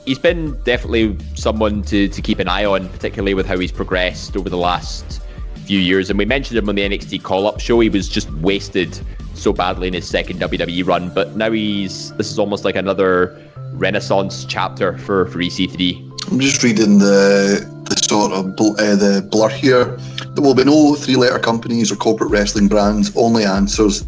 he's 0.07 0.17
been 0.17 0.59
definitely 0.63 1.15
someone 1.35 1.83
to 1.83 2.07
to 2.07 2.21
keep 2.21 2.39
an 2.39 2.47
eye 2.47 2.65
on, 2.65 2.89
particularly 2.89 3.33
with 3.33 3.45
how 3.45 3.59
he's 3.59 3.71
progressed 3.71 4.35
over 4.35 4.49
the 4.49 4.57
last 4.57 5.21
few 5.65 5.79
years. 5.79 6.09
And 6.09 6.17
we 6.17 6.25
mentioned 6.25 6.57
him 6.57 6.69
on 6.69 6.75
the 6.75 6.81
NXT 6.81 7.21
call 7.21 7.45
up 7.45 7.59
show. 7.59 7.79
He 7.81 7.89
was 7.89 8.07
just 8.07 8.31
wasted 8.35 8.99
so 9.33 9.53
badly 9.53 9.89
in 9.89 9.93
his 9.93 10.07
second 10.07 10.39
WWE 10.39 10.87
run, 10.87 11.13
but 11.13 11.35
now 11.35 11.51
he's 11.51 12.13
this 12.13 12.31
is 12.31 12.39
almost 12.39 12.65
like 12.65 12.75
another 12.75 13.37
renaissance 13.73 14.45
chapter 14.45 14.97
for 14.97 15.27
for 15.27 15.39
EC3. 15.39 16.31
I'm 16.31 16.39
just 16.39 16.63
reading 16.63 16.99
the 16.99 17.67
the 17.83 17.95
sort 17.97 18.31
of 18.31 18.55
bl- 18.55 18.79
uh, 18.79 18.95
the 18.95 19.27
blur 19.29 19.49
here. 19.49 19.97
There 20.33 20.43
will 20.43 20.55
be 20.55 20.63
no 20.63 20.95
three-letter 20.95 21.39
companies 21.39 21.91
or 21.91 21.95
corporate 21.95 22.29
wrestling 22.29 22.67
brands, 22.67 23.11
only 23.15 23.43
answers. 23.43 24.05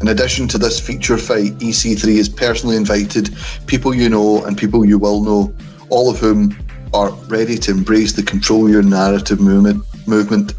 In 0.00 0.08
addition 0.08 0.46
to 0.48 0.58
this 0.58 0.78
feature 0.78 1.18
fight, 1.18 1.58
EC3 1.58 2.16
has 2.18 2.28
personally 2.28 2.76
invited 2.76 3.36
people 3.66 3.94
you 3.94 4.08
know 4.08 4.44
and 4.44 4.56
people 4.56 4.84
you 4.84 4.98
will 4.98 5.22
know, 5.22 5.52
all 5.88 6.08
of 6.08 6.18
whom 6.20 6.56
are 6.94 7.10
ready 7.26 7.56
to 7.58 7.72
embrace 7.72 8.12
the 8.12 8.22
control 8.22 8.70
your 8.70 8.82
narrative 8.82 9.40
movement. 9.40 9.84
Movement 10.06 10.54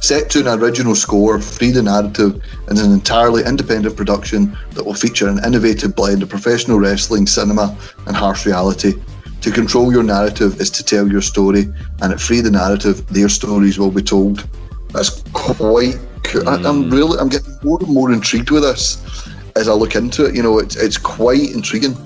set 0.00 0.30
to 0.30 0.40
an 0.40 0.60
original 0.60 0.94
score, 0.94 1.40
Free 1.40 1.70
the 1.70 1.82
Narrative 1.82 2.40
is 2.68 2.80
an 2.80 2.92
entirely 2.92 3.44
independent 3.44 3.96
production 3.96 4.56
that 4.72 4.84
will 4.84 4.94
feature 4.94 5.28
an 5.28 5.44
innovative 5.44 5.94
blend 5.94 6.22
of 6.22 6.28
professional 6.28 6.78
wrestling, 6.78 7.26
cinema, 7.26 7.76
and 8.06 8.16
harsh 8.16 8.46
reality. 8.46 8.94
To 9.42 9.50
control 9.50 9.92
your 9.92 10.02
narrative 10.02 10.60
is 10.60 10.70
to 10.70 10.84
tell 10.84 11.06
your 11.06 11.20
story, 11.20 11.66
and 12.00 12.12
at 12.12 12.20
Free 12.20 12.40
the 12.40 12.50
Narrative, 12.50 13.06
their 13.08 13.28
stories 13.28 13.78
will 13.78 13.90
be 13.90 14.02
told. 14.02 14.48
That's 14.94 15.22
quite. 15.32 15.98
Cool. 16.22 16.48
I, 16.48 16.54
I'm 16.54 16.84
hmm. 16.84 16.90
really, 16.90 17.18
I'm 17.18 17.28
getting 17.28 17.54
more 17.62 17.78
and 17.80 17.92
more 17.92 18.12
intrigued 18.12 18.50
with 18.50 18.62
this 18.62 19.28
as 19.56 19.68
I 19.68 19.72
look 19.72 19.94
into 19.94 20.24
it. 20.24 20.34
You 20.34 20.42
know, 20.42 20.58
it's 20.58 20.76
it's 20.76 20.96
quite 20.96 21.50
intriguing. 21.52 21.96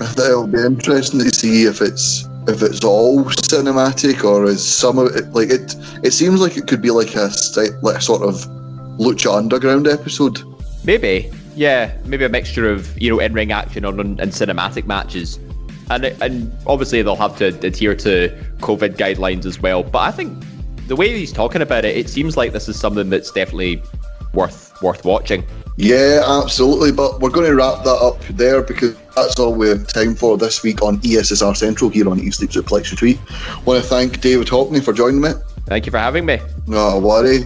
It'll 0.00 0.46
be 0.46 0.60
interesting 0.60 1.20
to 1.20 1.30
see 1.30 1.64
if 1.64 1.82
it's 1.82 2.26
if 2.48 2.62
it's 2.62 2.84
all 2.84 3.24
cinematic 3.24 4.24
or 4.24 4.44
is 4.44 4.66
some 4.66 4.98
of 4.98 5.14
it 5.14 5.32
like 5.34 5.50
it. 5.50 5.74
It 6.02 6.12
seems 6.12 6.40
like 6.40 6.56
it 6.56 6.66
could 6.66 6.80
be 6.80 6.90
like 6.90 7.14
a 7.16 7.30
like 7.82 7.96
a 7.96 8.00
sort 8.00 8.22
of 8.22 8.34
Lucha 8.98 9.36
Underground 9.36 9.88
episode. 9.88 10.42
Maybe, 10.84 11.30
yeah, 11.54 11.96
maybe 12.04 12.24
a 12.24 12.28
mixture 12.28 12.70
of 12.70 12.96
you 13.00 13.10
know 13.10 13.18
in 13.18 13.32
ring 13.32 13.52
action 13.52 13.84
and, 13.84 14.20
and 14.20 14.32
cinematic 14.32 14.86
matches 14.86 15.38
and 15.90 16.04
and 16.20 16.52
obviously 16.66 17.02
they'll 17.02 17.16
have 17.16 17.36
to 17.38 17.46
adhere 17.66 17.94
to 17.94 18.28
COVID 18.58 18.96
guidelines 18.96 19.46
as 19.46 19.60
well. 19.60 19.82
But 19.82 19.98
I 20.00 20.10
think 20.10 20.44
the 20.86 20.96
way 20.96 21.16
he's 21.16 21.32
talking 21.32 21.62
about 21.62 21.84
it, 21.84 21.96
it 21.96 22.08
seems 22.08 22.36
like 22.36 22.52
this 22.52 22.68
is 22.68 22.78
something 22.78 23.10
that's 23.10 23.30
definitely 23.30 23.82
worth 24.32 24.80
worth 24.82 25.04
watching. 25.04 25.44
Yeah, 25.76 26.22
absolutely. 26.24 26.92
But 26.92 27.20
we're 27.20 27.30
going 27.30 27.46
to 27.46 27.54
wrap 27.54 27.84
that 27.84 27.90
up 27.90 28.20
there 28.28 28.62
because 28.62 28.96
that's 29.14 29.38
all 29.38 29.54
we 29.54 29.68
have 29.68 29.86
time 29.86 30.14
for 30.14 30.38
this 30.38 30.62
week 30.62 30.82
on 30.82 30.98
ESSR 30.98 31.56
Central 31.56 31.90
here 31.90 32.08
on 32.08 32.20
Eat 32.20 32.34
Sleep 32.34 32.50
Suplex 32.50 32.94
Retweet. 32.94 33.66
Want 33.66 33.82
to 33.82 33.88
thank 33.88 34.20
David 34.20 34.48
Hockney 34.48 34.82
for 34.82 34.92
joining 34.92 35.20
me. 35.20 35.30
Thank 35.66 35.86
you 35.86 35.90
for 35.90 35.98
having 35.98 36.24
me. 36.24 36.38
No 36.66 36.98
worry. 36.98 37.44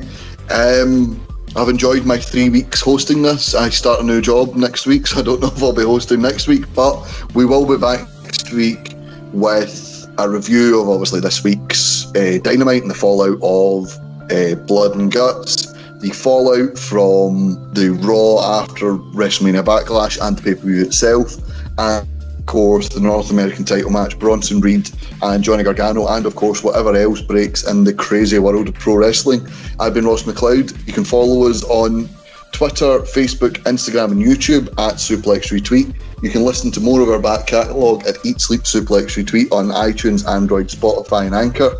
Um, 0.50 1.26
I've 1.56 1.68
enjoyed 1.68 2.04
my 2.04 2.18
three 2.18 2.48
weeks 2.48 2.80
hosting 2.80 3.22
this. 3.22 3.54
I 3.54 3.70
start 3.70 4.00
a 4.00 4.04
new 4.04 4.20
job 4.20 4.54
next 4.54 4.86
week, 4.86 5.06
so 5.06 5.20
I 5.20 5.22
don't 5.22 5.40
know 5.40 5.48
if 5.48 5.62
I'll 5.62 5.72
be 5.72 5.82
hosting 5.82 6.22
next 6.22 6.46
week, 6.46 6.64
but 6.74 7.34
we 7.34 7.44
will 7.44 7.66
be 7.66 7.76
back 7.76 8.06
next 8.22 8.52
week 8.52 8.94
with 9.32 9.89
a 10.24 10.28
review 10.28 10.80
of 10.80 10.88
obviously 10.88 11.20
this 11.20 11.42
week's 11.42 12.06
uh, 12.14 12.38
Dynamite 12.42 12.82
and 12.82 12.90
the 12.90 12.94
fallout 12.94 13.38
of 13.42 13.90
uh, 14.30 14.54
Blood 14.66 14.96
and 14.96 15.10
Guts, 15.10 15.72
the 16.00 16.10
fallout 16.10 16.78
from 16.78 17.72
the 17.72 17.90
Raw 17.90 18.60
after 18.60 18.96
WrestleMania 18.96 19.64
Backlash 19.64 20.18
and 20.20 20.36
the 20.36 20.42
pay 20.42 20.54
per 20.54 20.66
view 20.66 20.82
itself, 20.82 21.36
and 21.78 22.06
of 22.38 22.46
course 22.46 22.88
the 22.88 23.00
North 23.00 23.30
American 23.30 23.64
title 23.64 23.90
match, 23.90 24.18
Bronson 24.18 24.60
Reed 24.60 24.90
and 25.22 25.42
Johnny 25.42 25.62
Gargano, 25.62 26.06
and 26.08 26.26
of 26.26 26.36
course 26.36 26.62
whatever 26.62 26.94
else 26.94 27.20
breaks 27.22 27.66
in 27.66 27.84
the 27.84 27.94
crazy 27.94 28.38
world 28.38 28.68
of 28.68 28.74
pro 28.74 28.96
wrestling. 28.96 29.46
I've 29.78 29.94
been 29.94 30.04
Ross 30.04 30.24
McLeod. 30.24 30.86
You 30.86 30.92
can 30.92 31.04
follow 31.04 31.48
us 31.48 31.64
on 31.64 32.08
Twitter, 32.52 33.00
Facebook, 33.00 33.52
Instagram, 33.62 34.12
and 34.12 34.22
YouTube 34.22 34.68
at 34.78 34.94
Suplex 34.94 35.50
Retweet. 35.50 35.94
You 36.22 36.28
can 36.28 36.44
listen 36.44 36.70
to 36.72 36.80
more 36.80 37.00
of 37.00 37.08
our 37.08 37.18
back 37.18 37.46
catalogue 37.46 38.06
at 38.06 38.16
Eat 38.26 38.42
Sleep 38.42 38.60
Suplex 38.62 39.16
Retweet 39.16 39.50
on 39.52 39.68
iTunes, 39.68 40.28
Android, 40.28 40.68
Spotify, 40.68 41.24
and 41.24 41.34
Anchor. 41.34 41.74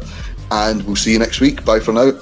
And 0.51 0.83
we'll 0.85 0.97
see 0.97 1.13
you 1.13 1.19
next 1.19 1.41
week. 1.41 1.63
Bye 1.63 1.79
for 1.79 1.93
now. 1.93 2.13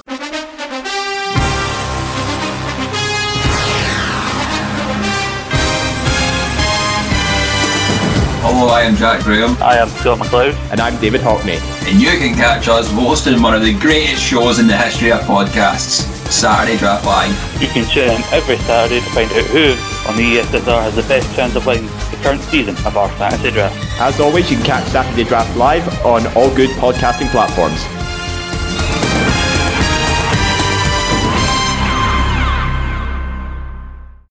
Hello, 8.41 8.67
I 8.67 8.81
am 8.81 8.97
Jack 8.97 9.23
Graham. 9.23 9.55
I 9.61 9.77
am 9.77 9.87
Scott 9.87 10.19
McLeod. 10.19 10.55
And 10.71 10.81
I'm 10.81 10.99
David 10.99 11.21
Hockney. 11.21 11.57
And 11.89 12.01
you 12.01 12.09
can 12.09 12.35
catch 12.35 12.67
us 12.67 12.91
hosting 12.91 13.41
one 13.41 13.53
of 13.53 13.61
the 13.61 13.79
greatest 13.79 14.21
shows 14.21 14.59
in 14.59 14.67
the 14.67 14.75
history 14.75 15.13
of 15.13 15.21
podcasts, 15.21 16.01
Saturday 16.29 16.77
Draft 16.77 17.05
Live. 17.05 17.61
You 17.61 17.69
can 17.69 17.89
tune 17.89 18.09
in 18.09 18.21
every 18.33 18.57
Saturday 18.57 18.99
to 18.99 19.09
find 19.11 19.31
out 19.31 19.45
who 19.45 19.88
on 20.07 20.15
the 20.15 20.37
ESSR 20.37 20.67
uh, 20.67 20.81
has 20.81 20.95
the 20.95 21.03
best 21.03 21.33
chance 21.35 21.55
of 21.55 21.65
winning 21.65 21.85
the 21.85 22.19
current 22.21 22.41
season 22.41 22.75
of 22.85 22.97
our 22.97 23.09
fantasy 23.17 23.51
draft. 23.51 23.77
As 23.99 24.19
always, 24.19 24.49
you 24.49 24.57
can 24.57 24.65
catch 24.65 24.87
Saturday 24.89 25.23
Draft 25.23 25.55
live 25.57 25.87
on 26.05 26.25
all 26.35 26.53
good 26.55 26.69
podcasting 26.77 27.29
platforms. 27.31 27.83